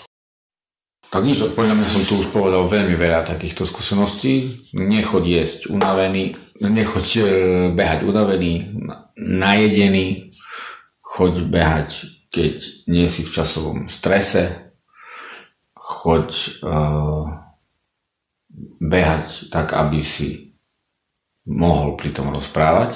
Tak 1.11 1.27
nič, 1.27 1.43
podľa 1.51 1.75
mňa 1.75 1.87
som 1.91 2.03
tu 2.07 2.15
už 2.15 2.31
povedal 2.31 2.63
veľmi 2.63 2.95
veľa 2.95 3.27
takýchto 3.27 3.67
skúseností. 3.67 4.65
Nechoď 4.71 5.43
jesť 5.43 5.59
unavený, 5.69 6.39
nechoď 6.57 7.07
e, 7.19 7.23
behať 7.75 8.07
unavený, 8.07 8.73
najedený, 9.19 10.33
choď 11.03 11.45
behať, 11.51 11.89
keď 12.33 12.55
nie 12.89 13.05
si 13.11 13.27
v 13.27 13.33
časovom 13.35 13.85
strese, 13.93 14.73
choď 15.77 16.29
uh, 16.65 17.42
behať 18.79 19.49
tak, 19.49 19.73
aby 19.73 19.99
si 19.99 20.53
mohol 21.49 21.99
pri 21.99 22.13
tom 22.13 22.31
rozprávať. 22.31 22.95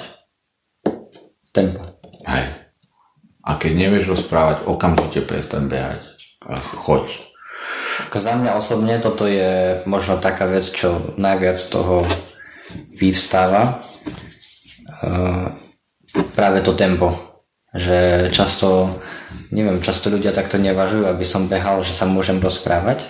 Tempo. 1.50 1.82
Hej. 2.24 2.46
A 3.42 3.56
keď 3.56 3.72
nevieš 3.74 4.12
rozprávať, 4.12 4.68
okamžite 4.68 5.24
prestaň 5.24 5.72
behať. 5.72 6.02
Choď. 6.84 7.28
Za 8.12 8.36
mňa 8.36 8.56
osobne 8.56 9.00
toto 9.00 9.24
je 9.24 9.82
možno 9.88 10.20
taká 10.20 10.46
vec, 10.46 10.68
čo 10.68 11.16
najviac 11.16 11.58
toho 11.58 12.04
vyvstáva. 13.00 13.80
Uh, 14.98 15.48
práve 16.36 16.60
to 16.60 16.76
tempo. 16.76 17.16
Že 17.72 18.28
často, 18.32 18.88
neviem, 19.52 19.80
často 19.84 20.08
ľudia 20.08 20.32
takto 20.32 20.56
nevažujú, 20.56 21.04
aby 21.04 21.24
som 21.24 21.52
behal, 21.52 21.84
že 21.84 21.92
sa 21.92 22.08
môžem 22.08 22.40
rozprávať. 22.40 23.08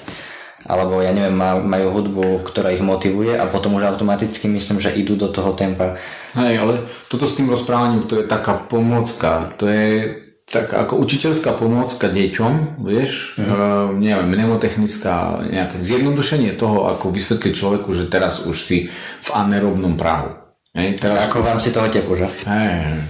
Alebo 0.67 0.99
ja 0.99 1.15
neviem, 1.15 1.39
majú 1.39 1.87
hudbu, 1.95 2.43
ktorá 2.43 2.75
ich 2.75 2.83
motivuje 2.83 3.39
a 3.39 3.47
potom 3.47 3.79
už 3.79 3.87
automaticky 3.87 4.51
myslím, 4.51 4.83
že 4.83 4.97
idú 4.97 5.15
do 5.15 5.31
toho 5.31 5.55
tempa. 5.55 5.95
Hej, 6.35 6.59
ale 6.59 6.75
toto 7.07 7.31
s 7.31 7.39
tým 7.39 7.47
rozprávaním, 7.47 8.11
to 8.11 8.19
je 8.19 8.25
taká 8.27 8.59
pomocka. 8.67 9.55
To 9.63 9.71
je 9.71 10.19
tak 10.49 10.73
ako 10.73 10.97
učiteľská 11.05 11.53
pomôcka 11.61 12.09
deťom, 12.09 12.81
vieš, 12.81 13.37
mm. 13.37 13.45
uh, 13.45 13.53
neviem, 13.93 14.33
mnemotechnická, 14.33 15.45
nejaké 15.45 15.85
zjednodušenie 15.85 16.57
toho, 16.57 16.89
ako 16.89 17.13
vysvetliť 17.13 17.53
človeku, 17.53 17.93
že 17.93 18.09
teraz 18.09 18.49
už 18.49 18.57
si 18.57 18.89
v 19.21 19.29
anaerobnom 19.37 20.01
prahu. 20.01 20.33
Hej, 20.73 21.05
teraz 21.05 21.29
ako 21.29 21.45
už... 21.45 21.47
vám 21.53 21.61
si 21.61 21.71
toho 21.71 21.89
tepu, 21.93 22.17
že? 22.17 22.27
Hej, 22.49 23.05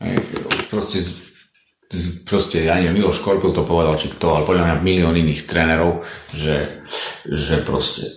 hej, 0.00 0.16
proste, 0.72 1.04
proste, 2.28 2.68
ja 2.68 2.76
neviem, 2.76 3.00
Miloš 3.00 3.24
Korpil 3.24 3.52
to 3.56 3.64
povedal, 3.64 3.96
či 3.96 4.12
kto, 4.12 4.36
ale 4.36 4.46
podľa 4.48 4.64
mňa 4.64 4.84
milión 4.84 5.16
iných 5.16 5.48
trénerov, 5.48 6.04
že, 6.36 6.84
že 7.24 7.64
proste, 7.64 8.12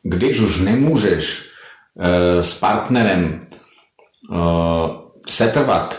když 0.00 0.48
už 0.48 0.64
nemôžeš 0.64 1.24
uh, 2.00 2.40
s 2.40 2.56
partnerem 2.56 3.44
uh, 4.32 5.12
setrvať 5.28 5.96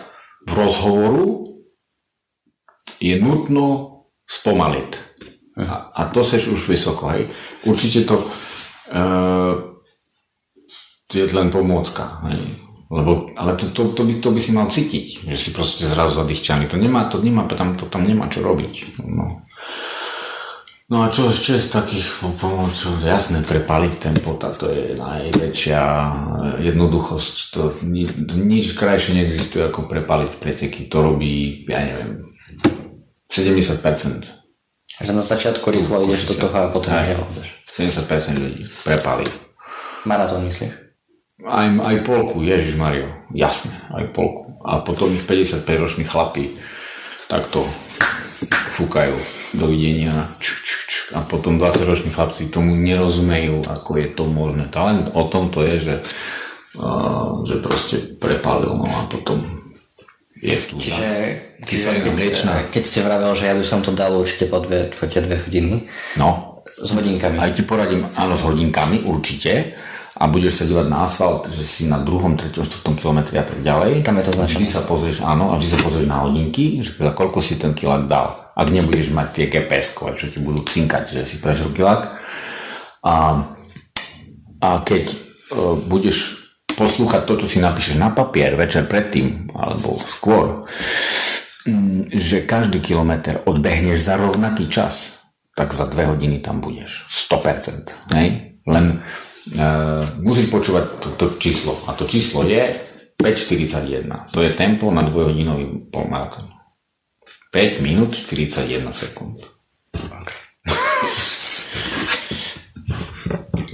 v 0.50 0.52
rozhovoru 0.58 1.46
je 2.98 3.16
nutno 3.22 3.66
spomaliť. 4.26 4.92
A, 5.62 5.94
a 5.94 6.02
to 6.10 6.26
seš 6.26 6.50
už 6.50 6.62
vysoko, 6.66 7.14
hej. 7.14 7.30
Určite 7.70 8.10
to 8.10 8.16
uh, 8.18 9.54
je 11.12 11.30
len 11.30 11.54
pomôcka, 11.54 12.26
hej. 12.30 12.61
Lebo, 12.92 13.32
ale 13.40 13.56
to, 13.56 13.72
to, 13.72 13.96
to, 13.96 14.04
by, 14.04 14.20
to 14.20 14.30
by 14.36 14.40
si 14.44 14.52
mal 14.52 14.68
cítiť, 14.68 15.24
že 15.24 15.38
si 15.40 15.56
proste 15.56 15.88
zrazu 15.88 16.20
zadýchčaný. 16.20 16.68
To 16.68 16.76
nemá, 16.76 17.08
to 17.08 17.24
nemá, 17.24 17.48
tam, 17.48 17.80
to 17.80 17.88
tam 17.88 18.04
nemá 18.04 18.28
čo 18.28 18.44
robiť. 18.44 19.00
No. 19.08 19.48
No 20.92 20.98
a 21.00 21.08
čo 21.08 21.32
ešte 21.32 21.56
z 21.56 21.72
takých 21.72 22.20
pomôcov? 22.20 23.00
Jasné, 23.00 23.48
prepaliť 23.48 23.94
ten 23.96 24.12
pot, 24.20 24.44
to 24.44 24.68
je 24.68 25.00
najväčšia 25.00 25.82
jednoduchosť. 26.60 27.36
To, 27.56 27.62
ni, 27.88 28.04
to 28.04 28.36
nič 28.36 28.76
krajšie 28.76 29.24
neexistuje 29.24 29.72
ako 29.72 29.88
prepaliť 29.88 30.32
preteky. 30.44 30.92
To 30.92 31.00
robí, 31.00 31.64
ja 31.72 31.80
neviem, 31.80 32.36
70%. 33.32 34.28
Že 35.00 35.12
na 35.16 35.24
začiatku 35.24 35.64
rýchlo 35.72 36.04
ideš 36.04 36.36
do 36.36 36.44
toho 36.44 36.60
a 36.60 36.68
potom 36.68 36.92
aj, 36.92 37.16
70% 37.72 38.36
ľudí 38.36 38.68
prepali. 38.84 39.24
Maratón 40.04 40.44
myslíš? 40.44 40.81
Aj, 41.42 41.68
aj 41.68 41.96
polku, 42.06 42.46
Ježiš 42.46 42.78
Mario, 42.78 43.10
jasne, 43.34 43.74
aj 43.90 44.14
polku. 44.14 44.54
A 44.62 44.86
potom 44.86 45.10
ich 45.10 45.26
55 45.26 45.66
roční 45.82 46.06
chlapí 46.06 46.62
takto 47.26 47.66
fúkajú. 48.78 49.16
Dovidenia. 49.58 50.14
Ču, 50.40 50.62
a 51.12 51.28
potom 51.28 51.60
20-roční 51.60 52.16
chlapci 52.16 52.48
tomu 52.48 52.76
nerozumejú, 52.76 53.68
ako 53.68 53.92
je 54.00 54.08
to 54.16 54.24
možné. 54.32 54.72
Talent 54.72 55.12
o 55.12 55.28
tom 55.28 55.52
to 55.52 55.60
je, 55.68 55.92
že, 55.92 55.96
uh, 56.80 57.44
že 57.44 57.60
proste 57.60 58.16
prepálil, 58.16 58.72
no 58.72 58.88
a 58.88 59.04
potom 59.12 59.44
je 60.40 60.56
tu 60.72 60.80
Čiže, 60.80 61.08
kyselina 61.68 62.16
mliečná. 62.16 62.54
Keď 62.72 62.84
ste 62.88 63.04
vravel, 63.04 63.36
že 63.36 63.52
ja 63.52 63.54
by 63.54 63.66
som 63.68 63.84
to 63.84 63.92
dal 63.92 64.16
určite 64.16 64.48
po 64.48 64.64
dve, 64.64 64.90
po 64.90 65.06
dve 65.06 65.38
hodiny. 65.38 65.86
No. 66.16 66.64
S 66.82 66.96
hodinkami. 66.98 67.38
Aj 67.38 67.52
ti 67.54 67.62
poradím, 67.62 68.08
áno, 68.18 68.34
s 68.34 68.42
hodinkami, 68.42 69.06
určite 69.06 69.78
a 70.22 70.30
budeš 70.30 70.62
sa 70.62 70.70
dívať 70.70 70.86
na 70.86 71.10
asfalt, 71.10 71.50
že 71.50 71.66
si 71.66 71.90
na 71.90 71.98
druhom, 71.98 72.38
treťom, 72.38 72.62
štvrtom 72.62 72.94
kilometri 72.94 73.42
a 73.42 73.46
tak 73.46 73.66
ďalej. 73.66 74.06
Tam 74.06 74.22
je 74.22 74.26
to 74.30 74.38
značené. 74.38 74.70
Vždy 74.70 74.70
sa 74.70 74.86
pozrieš, 74.86 75.26
áno, 75.26 75.50
a 75.50 75.58
vždy 75.58 75.70
sa 75.74 75.80
pozrieš 75.82 76.06
na 76.06 76.22
hodinky, 76.22 76.86
že 76.86 76.94
za 76.94 77.10
koľko 77.18 77.42
si 77.42 77.58
ten 77.58 77.74
kilák 77.74 78.06
dal. 78.06 78.38
Ak 78.54 78.70
nebudeš 78.70 79.10
mať 79.10 79.28
tie 79.34 79.46
gps 79.50 79.98
čo 79.98 80.26
ti 80.30 80.38
budú 80.38 80.62
cinkať, 80.62 81.10
že 81.10 81.26
si 81.26 81.42
prežil 81.42 81.74
kilák. 81.74 82.22
A, 83.02 83.16
a 84.62 84.70
keď 84.86 85.10
uh, 85.10 85.74
budeš 85.90 86.46
poslúchať 86.70 87.26
to, 87.26 87.34
čo 87.42 87.48
si 87.50 87.58
napíšeš 87.58 87.98
na 87.98 88.14
papier 88.14 88.54
večer 88.54 88.86
predtým, 88.86 89.50
alebo 89.58 89.98
skôr, 89.98 90.70
um, 91.66 92.06
že 92.14 92.46
každý 92.46 92.78
kilometr 92.78 93.42
odbehneš 93.50 94.06
za 94.06 94.22
rovnaký 94.22 94.70
čas, 94.70 95.26
tak 95.58 95.74
za 95.74 95.90
dve 95.90 96.06
hodiny 96.14 96.46
tam 96.46 96.62
budeš. 96.62 97.10
100%. 97.10 98.14
Hej? 98.14 98.62
Len 98.70 99.02
Uh, 99.42 100.06
musíš 100.22 100.54
počúvať 100.54 101.02
to, 101.02 101.08
to 101.18 101.26
číslo. 101.42 101.74
A 101.90 101.98
to 101.98 102.06
číslo 102.06 102.46
je 102.46 102.78
5.41. 103.18 104.06
To 104.38 104.40
je 104.46 104.54
tempo 104.54 104.94
na 104.94 105.02
dvojhodinový 105.02 105.90
polmaratón. 105.90 106.46
5 107.50 107.82
minút 107.82 108.14
41 108.14 108.86
sekúnd. 108.94 109.42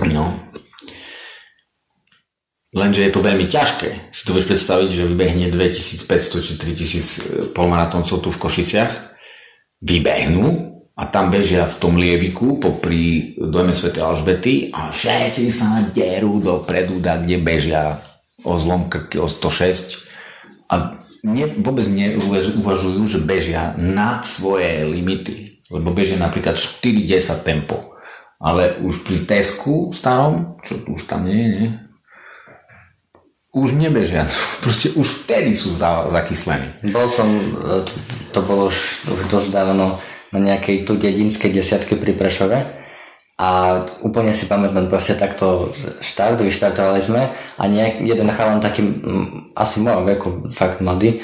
No. 0.08 0.30
Lenže 2.78 3.02
je 3.02 3.12
to 3.12 3.26
veľmi 3.26 3.50
ťažké. 3.50 4.14
Si 4.14 4.24
to 4.24 4.38
vieš 4.38 4.46
predstaviť, 4.46 4.90
že 4.94 5.10
vybehne 5.10 5.50
2500 5.50 6.38
či 6.38 6.54
3000 7.50 7.58
polmaratóncov 7.58 8.22
tu 8.22 8.30
v 8.30 8.38
Košiciach. 8.38 8.94
Vybehnú 9.82 10.77
a 10.98 11.06
tam 11.06 11.30
bežia 11.30 11.70
v 11.70 11.78
tom 11.78 11.94
lieviku 11.94 12.58
popri 12.58 13.38
dojme 13.38 13.78
Sv. 13.78 13.94
Alžbety 14.02 14.74
a 14.74 14.90
všetci 14.90 15.46
sa 15.54 15.86
derú 15.94 16.42
dopredu, 16.42 16.98
da, 16.98 17.22
kde 17.22 17.38
bežia 17.38 18.02
o 18.42 18.58
zlom 18.58 18.90
krky 18.90 19.22
o 19.22 19.30
106 19.30 20.10
a 20.74 20.98
ne, 21.22 21.46
vôbec 21.62 21.86
neuvažujú, 21.86 23.02
že 23.06 23.20
bežia 23.22 23.78
nad 23.78 24.26
svoje 24.26 24.90
limity, 24.90 25.62
lebo 25.70 25.94
bežia 25.94 26.18
napríklad 26.18 26.58
4-10 26.58 27.46
tempo. 27.46 27.78
Ale 28.38 28.78
už 28.82 29.02
pri 29.02 29.26
Tesku 29.26 29.94
starom, 29.94 30.62
čo 30.62 30.82
tu 30.86 30.98
už 30.98 31.10
tam 31.10 31.26
nie 31.26 31.42
je, 31.42 31.50
nie? 31.58 31.70
už 33.58 33.74
nebežia. 33.74 34.30
Proste 34.64 34.94
už 34.94 35.26
vtedy 35.26 35.58
sú 35.58 35.74
za, 35.74 36.06
zakyslení. 36.14 36.94
Bol 36.94 37.10
som, 37.10 37.26
to 38.30 38.40
bolo 38.46 38.70
už, 38.70 39.10
už 39.10 39.20
dosť 39.34 39.50
dávno, 39.50 39.98
na 40.32 40.40
nejakej 40.40 40.84
tu 40.84 41.00
dedinskej 41.00 41.52
desiatke 41.54 41.96
pri 41.96 42.14
Prešove 42.18 42.60
a 43.38 43.50
úplne 44.02 44.34
si 44.34 44.50
pamätám 44.50 44.90
proste 44.90 45.14
takto 45.14 45.70
štart, 46.02 46.42
vyštartovali 46.42 47.02
sme 47.02 47.30
a 47.32 47.64
nejak, 47.70 48.02
jeden 48.02 48.30
chalan 48.34 48.58
taký 48.58 48.82
asi 49.54 49.86
môjho 49.86 50.04
veku, 50.10 50.30
fakt 50.50 50.82
mladý, 50.82 51.22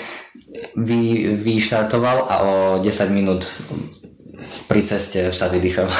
vy, 0.78 1.34
vyštartoval 1.42 2.18
a 2.30 2.36
o 2.46 2.54
10 2.78 3.10
minút 3.10 3.42
pri 4.70 4.82
ceste 4.86 5.34
sa 5.34 5.50
vydýchal. 5.50 5.90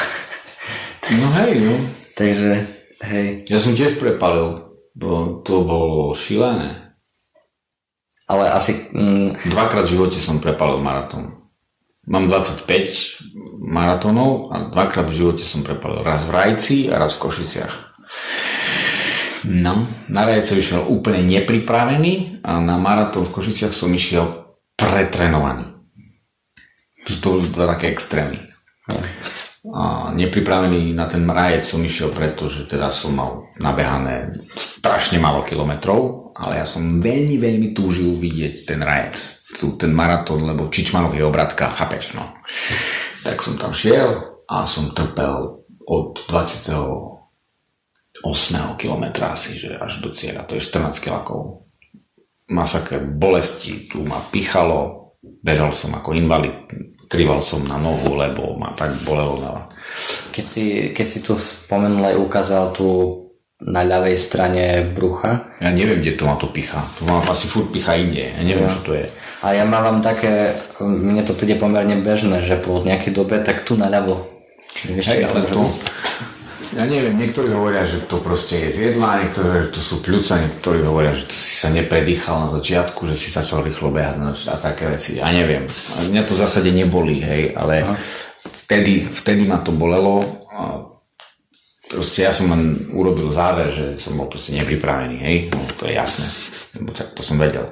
No 1.04 1.28
hej, 1.36 1.60
no. 1.60 1.76
Takže, 2.16 2.64
hej. 3.12 3.44
Ja 3.52 3.60
som 3.60 3.76
tiež 3.76 4.00
prepalil, 4.00 4.72
bo 4.96 5.44
to 5.44 5.68
bolo 5.68 6.16
šilené. 6.16 6.96
Ale 8.24 8.48
asi... 8.48 8.88
Mm, 8.96 9.36
Dvakrát 9.52 9.84
v 9.84 10.00
živote 10.00 10.16
som 10.24 10.40
prepalil 10.40 10.80
maratón. 10.80 11.43
Mám 12.04 12.28
25 12.28 13.64
maratónov 13.64 14.52
a 14.52 14.68
dvakrát 14.68 15.08
v 15.08 15.24
živote 15.24 15.44
som 15.48 15.64
prepalil. 15.64 16.04
Raz 16.04 16.28
v 16.28 16.36
Rajci 16.36 16.78
a 16.92 17.00
raz 17.00 17.16
v 17.16 17.24
Košiciach. 17.24 17.74
No, 19.48 19.88
na 20.12 20.22
Rajce 20.28 20.60
išiel 20.60 20.84
úplne 20.84 21.24
nepripravený 21.24 22.44
a 22.44 22.60
na 22.60 22.76
maratón 22.76 23.24
v 23.24 23.40
Košiciach 23.40 23.72
som 23.72 23.88
išiel 23.96 24.56
pretrenovaný. 24.76 25.74
To 27.24 27.40
boli 27.40 27.48
dva 27.52 27.72
také 27.76 27.92
extrémy. 27.92 28.40
A 29.72 30.12
nepripravený 30.12 30.92
na 30.92 31.08
ten 31.08 31.24
rajec 31.24 31.64
som 31.64 31.80
išiel 31.80 32.12
preto, 32.12 32.52
že 32.52 32.68
teda 32.68 32.92
som 32.92 33.16
mal 33.16 33.48
nabehané 33.64 34.36
strašne 34.60 35.24
málo 35.24 35.48
kilometrov, 35.48 36.36
ale 36.36 36.60
ja 36.60 36.68
som 36.68 37.00
veľmi, 37.00 37.40
veľmi 37.40 37.72
túžil 37.72 38.12
vidieť 38.12 38.68
ten 38.68 38.84
rajec, 38.84 39.43
ten 39.54 39.94
maratón, 39.94 40.46
lebo 40.46 40.70
Čičmanov 40.70 41.16
je 41.16 41.26
obratka, 41.26 41.70
chápeš, 41.70 42.14
no. 42.18 42.34
Tak 43.24 43.40
som 43.40 43.56
tam 43.56 43.72
šiel, 43.72 44.34
a 44.50 44.66
som 44.68 44.92
trpel 44.92 45.64
od 45.88 46.20
28. 46.28 48.78
kilometra 48.78 49.34
asi, 49.34 49.58
že 49.58 49.80
až 49.80 49.98
do 50.04 50.12
cieľa, 50.12 50.44
to 50.44 50.56
je 50.56 50.66
14 50.66 51.00
kilakov. 51.00 51.64
Masaker 52.52 53.00
bolesti, 53.08 53.88
tu 53.88 54.04
ma 54.04 54.20
pichalo, 54.20 55.14
bežal 55.24 55.72
som 55.72 55.96
ako 55.96 56.12
invalid, 56.14 56.52
krival 57.08 57.40
som 57.40 57.64
na 57.64 57.80
nohu, 57.80 58.20
lebo 58.20 58.60
ma 58.60 58.76
tak 58.76 58.92
bolelo 59.08 59.40
na... 59.40 59.72
Keď 60.34 60.46
si, 60.46 60.90
keď 60.92 61.06
si 61.06 61.22
tu 61.22 61.38
spomenul 61.38 62.06
aj 62.10 62.18
ukázal 62.18 62.74
tu 62.74 63.22
na 63.64 63.88
ľavej 63.88 64.18
strane 64.20 64.92
brucha. 64.92 65.56
Ja 65.64 65.72
neviem, 65.72 66.04
kde 66.04 66.20
to 66.20 66.28
má 66.28 66.36
to 66.36 66.52
picha. 66.52 66.84
To 67.00 67.08
má 67.08 67.24
asi 67.24 67.48
furt 67.48 67.72
picha 67.72 67.96
inde. 67.96 68.34
Ja 68.34 68.44
neviem, 68.44 68.68
ja. 68.68 68.74
čo 68.76 68.82
to 68.84 68.92
je. 68.98 69.08
A 69.44 69.52
ja 69.52 69.68
mám 69.68 70.00
také, 70.00 70.56
mne 70.80 71.20
to 71.28 71.36
príde 71.36 71.60
pomerne 71.60 72.00
bežné, 72.00 72.40
že 72.40 72.56
po 72.56 72.80
nejakej 72.80 73.12
dobe 73.12 73.44
tak 73.44 73.68
tu 73.68 73.76
naľavo. 73.76 74.24
Vieš, 74.88 75.06
Hej, 75.12 75.28
ale 75.28 75.44
to, 75.44 75.68
ja 76.74 76.90
neviem, 76.90 77.14
niektorí 77.20 77.54
hovoria, 77.54 77.86
že 77.86 78.08
to 78.10 78.18
proste 78.18 78.58
je 78.66 78.70
z 78.74 78.78
jedla, 78.90 79.22
niektorí 79.22 79.46
hovoria, 79.46 79.68
že 79.68 79.76
to 79.78 79.82
sú 79.84 79.96
pľúca, 80.02 80.34
niektorí 80.42 80.80
hovoria, 80.82 81.14
že 81.14 81.30
to 81.30 81.36
si 81.36 81.54
sa 81.60 81.70
nepredýchal 81.70 82.48
na 82.48 82.50
začiatku, 82.56 83.06
že 83.06 83.14
si 83.20 83.30
začal 83.30 83.62
rýchlo 83.62 83.94
behať 83.94 84.48
a 84.50 84.56
také 84.58 84.90
veci. 84.90 85.22
Ja 85.22 85.30
neviem. 85.30 85.70
Mňa 86.10 86.24
to 86.26 86.34
v 86.34 86.42
zásade 86.42 86.72
nebolí, 86.74 87.22
hej, 87.22 87.54
ale 87.54 87.86
vtedy, 88.66 89.06
vtedy 89.06 89.46
ma 89.46 89.62
to 89.62 89.70
bolelo. 89.70 90.24
A 90.50 90.88
proste 91.94 92.26
ja 92.26 92.34
som 92.34 92.50
len 92.50 92.74
urobil 92.96 93.30
záver, 93.30 93.70
že 93.70 93.86
som 94.02 94.18
bol 94.18 94.26
proste 94.26 94.58
nepripravený, 94.58 95.18
hej, 95.22 95.36
no 95.54 95.62
to 95.78 95.86
je 95.86 95.94
jasné, 95.94 96.26
lebo 96.80 96.90
to 96.96 97.22
som 97.22 97.38
vedel. 97.38 97.70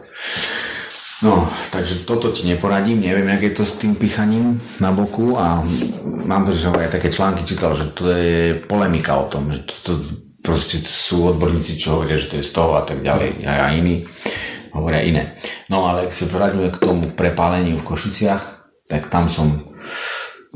No, 1.22 1.46
takže 1.70 2.02
toto 2.02 2.34
ti 2.34 2.50
neporadím, 2.50 2.98
neviem, 2.98 3.30
jak 3.38 3.42
je 3.42 3.54
to 3.54 3.64
s 3.66 3.78
tým 3.78 3.94
pichaním 3.94 4.58
na 4.82 4.90
boku 4.90 5.38
a 5.38 5.62
mám 6.26 6.50
že 6.50 6.66
som 6.66 6.74
aj 6.74 6.98
také 6.98 7.14
články 7.14 7.46
čítal, 7.46 7.78
že 7.78 7.94
to 7.94 8.10
je 8.10 8.58
polemika 8.66 9.14
o 9.22 9.30
tom, 9.30 9.54
že 9.54 9.62
to, 9.70 9.74
to 9.86 9.92
proste 10.42 10.82
sú 10.82 11.30
odborníci, 11.30 11.78
čo 11.78 12.02
hovoria, 12.02 12.18
že 12.18 12.34
to 12.34 12.36
je 12.42 12.50
z 12.50 12.54
toho 12.58 12.74
a 12.74 12.82
tak 12.82 13.06
ďalej 13.06 13.46
a, 13.46 13.70
iní 13.70 14.02
hovoria 14.74 15.06
iné. 15.06 15.38
No 15.70 15.86
ale 15.86 16.10
ak 16.10 16.12
sa 16.16 16.26
vráťme 16.26 16.74
k 16.74 16.82
tomu 16.82 17.14
prepáleniu 17.14 17.78
v 17.78 17.86
Košiciach, 17.86 18.74
tak 18.90 19.14
tam 19.14 19.30
som 19.30 19.62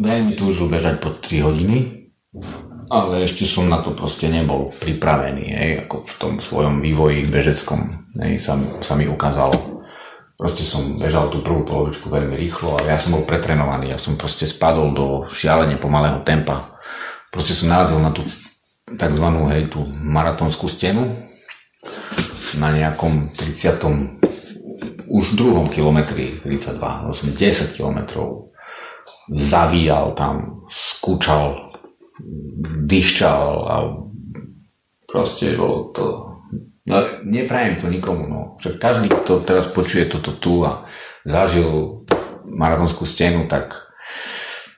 veľmi 0.01 0.33
túžil 0.33 0.65
bežať 0.65 0.97
po 0.97 1.13
3 1.13 1.45
hodiny, 1.45 2.09
ale 2.89 3.29
ešte 3.29 3.45
som 3.45 3.69
na 3.69 3.85
to 3.85 3.93
proste 3.93 4.33
nebol 4.33 4.73
pripravený, 4.81 5.45
hej, 5.45 5.71
ako 5.85 6.09
v 6.09 6.15
tom 6.17 6.33
svojom 6.41 6.81
vývoji 6.81 7.21
bežeckom, 7.29 8.09
hej, 8.17 8.41
sa, 8.41 8.57
sa 8.81 8.97
mi 8.97 9.05
ukázalo 9.05 9.74
Proste 10.35 10.67
som 10.67 10.99
bežal 10.99 11.31
tú 11.31 11.39
prvú 11.39 11.63
polovičku 11.63 12.11
veľmi 12.11 12.35
rýchlo 12.35 12.75
a 12.75 12.83
ja 12.91 12.99
som 12.99 13.15
bol 13.15 13.23
pretrenovaný. 13.23 13.95
Ja 13.95 13.99
som 13.99 14.19
proste 14.19 14.43
spadol 14.43 14.91
do 14.91 15.05
šialene 15.31 15.79
pomalého 15.79 16.19
tempa. 16.27 16.75
Proste 17.31 17.55
som 17.55 17.71
narazil 17.71 18.03
na 18.03 18.11
tú 18.11 18.27
tzv. 18.85 19.27
hej, 19.51 19.71
tú 19.71 19.87
maratónskú 19.87 20.67
stenu 20.67 21.07
na 22.59 22.69
nejakom 22.71 23.31
30. 23.31 25.07
už 25.07 25.25
druhom 25.39 25.71
kilometri 25.71 26.43
32, 26.43 27.15
som 27.15 27.27
10 27.31 27.75
kilometrov 27.75 28.51
zavíjal 29.31 30.13
tam, 30.13 30.67
skúčal, 30.69 31.71
dýchčal 32.85 33.49
a 33.65 33.75
proste 35.07 35.55
bolo 35.57 35.89
to 35.95 36.24
No, 36.85 37.01
neprajem 37.25 37.81
to 37.81 37.89
nikomu, 37.89 38.29
no. 38.29 38.41
Však 38.61 38.77
každý, 38.77 39.09
kto 39.09 39.41
teraz 39.41 39.65
počuje 39.65 40.05
toto 40.05 40.29
tu 40.37 40.61
a 40.61 40.85
zažil 41.25 42.05
maratónskú 42.45 43.09
stenu, 43.09 43.49
tak 43.49 43.73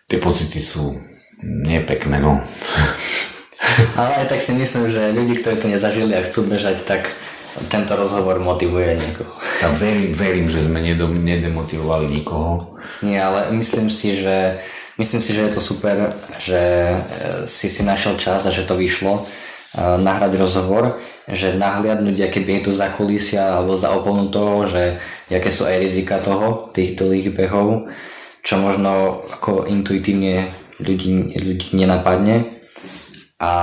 tie 0.08 0.16
pocity 0.16 0.64
sú 0.64 0.96
nepekné, 1.44 2.24
no. 2.24 2.40
Ale 4.00 4.24
aj 4.24 4.32
tak 4.32 4.40
si 4.40 4.56
myslím, 4.56 4.88
že 4.88 5.12
ľudí, 5.12 5.36
ktorí 5.44 5.60
to 5.60 5.68
nezažili 5.68 6.16
a 6.16 6.24
chcú 6.24 6.48
bežať, 6.48 6.88
tak 6.88 7.12
tento 7.68 8.00
rozhovor 8.00 8.40
motivuje 8.40 8.96
niekoho. 8.96 9.36
Ja 9.58 9.74
verím, 9.74 10.14
verím, 10.14 10.48
že 10.48 10.62
sme 10.62 10.80
nedemotivovali 11.10 12.08
nikoho. 12.14 12.78
Nie, 13.02 13.26
ale 13.26 13.50
myslím 13.58 13.90
si, 13.90 14.14
že 14.14 14.62
myslím 15.02 15.18
si, 15.18 15.34
že 15.34 15.50
je 15.50 15.52
to 15.58 15.62
super, 15.66 16.14
že 16.38 16.62
e, 16.94 16.96
si 17.50 17.66
si 17.68 17.82
našiel 17.82 18.22
čas 18.22 18.46
a 18.46 18.54
že 18.54 18.70
to 18.70 18.78
vyšlo 18.78 19.26
nahrať 19.76 20.40
rozhovor 20.40 21.02
že 21.28 21.60
nahliadnúť, 21.60 22.32
aké 22.32 22.40
je 22.40 22.64
to 22.64 22.72
za 22.72 22.88
kulisia 22.96 23.60
alebo 23.60 23.76
za 23.76 23.92
oponu 23.92 24.32
toho, 24.32 24.64
že 24.64 24.96
aké 25.28 25.52
sú 25.52 25.68
aj 25.68 25.84
rizika 25.84 26.16
toho, 26.24 26.72
týchto 26.72 27.04
dlhých 27.04 27.36
behov, 27.36 27.92
čo 28.40 28.56
možno 28.64 29.20
ako 29.28 29.68
intuitívne 29.68 30.48
ľudí, 30.80 31.36
ľudí 31.36 31.76
nenapadne 31.76 32.48
a 33.44 33.54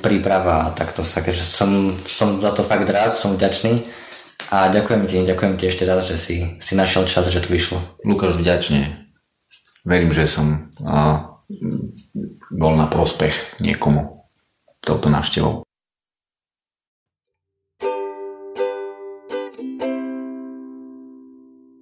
príprava 0.00 0.72
tak 0.72 0.96
to 0.96 1.04
sa, 1.04 1.20
že 1.20 1.44
som, 1.44 1.92
som 1.92 2.40
za 2.40 2.56
to 2.56 2.64
fakt 2.64 2.88
rád, 2.88 3.12
som 3.12 3.36
vďačný 3.36 3.84
a 4.48 4.72
ďakujem 4.72 5.04
ti, 5.04 5.16
ďakujem 5.28 5.54
ti 5.60 5.68
ešte 5.68 5.84
raz, 5.84 6.08
že 6.08 6.16
si, 6.16 6.36
si 6.56 6.72
našiel 6.72 7.04
čas, 7.04 7.28
že 7.28 7.44
to 7.44 7.52
vyšlo. 7.52 7.82
Lukáš, 8.06 8.40
vďačne. 8.40 9.12
Verím, 9.84 10.10
že 10.10 10.24
som 10.24 10.72
a, 10.82 11.36
bol 12.48 12.72
na 12.74 12.88
prospech 12.88 13.60
niekomu 13.60 14.15
to, 14.86 14.98
to 14.98 15.10
nasz 15.10 15.30
dzieło 15.30 15.65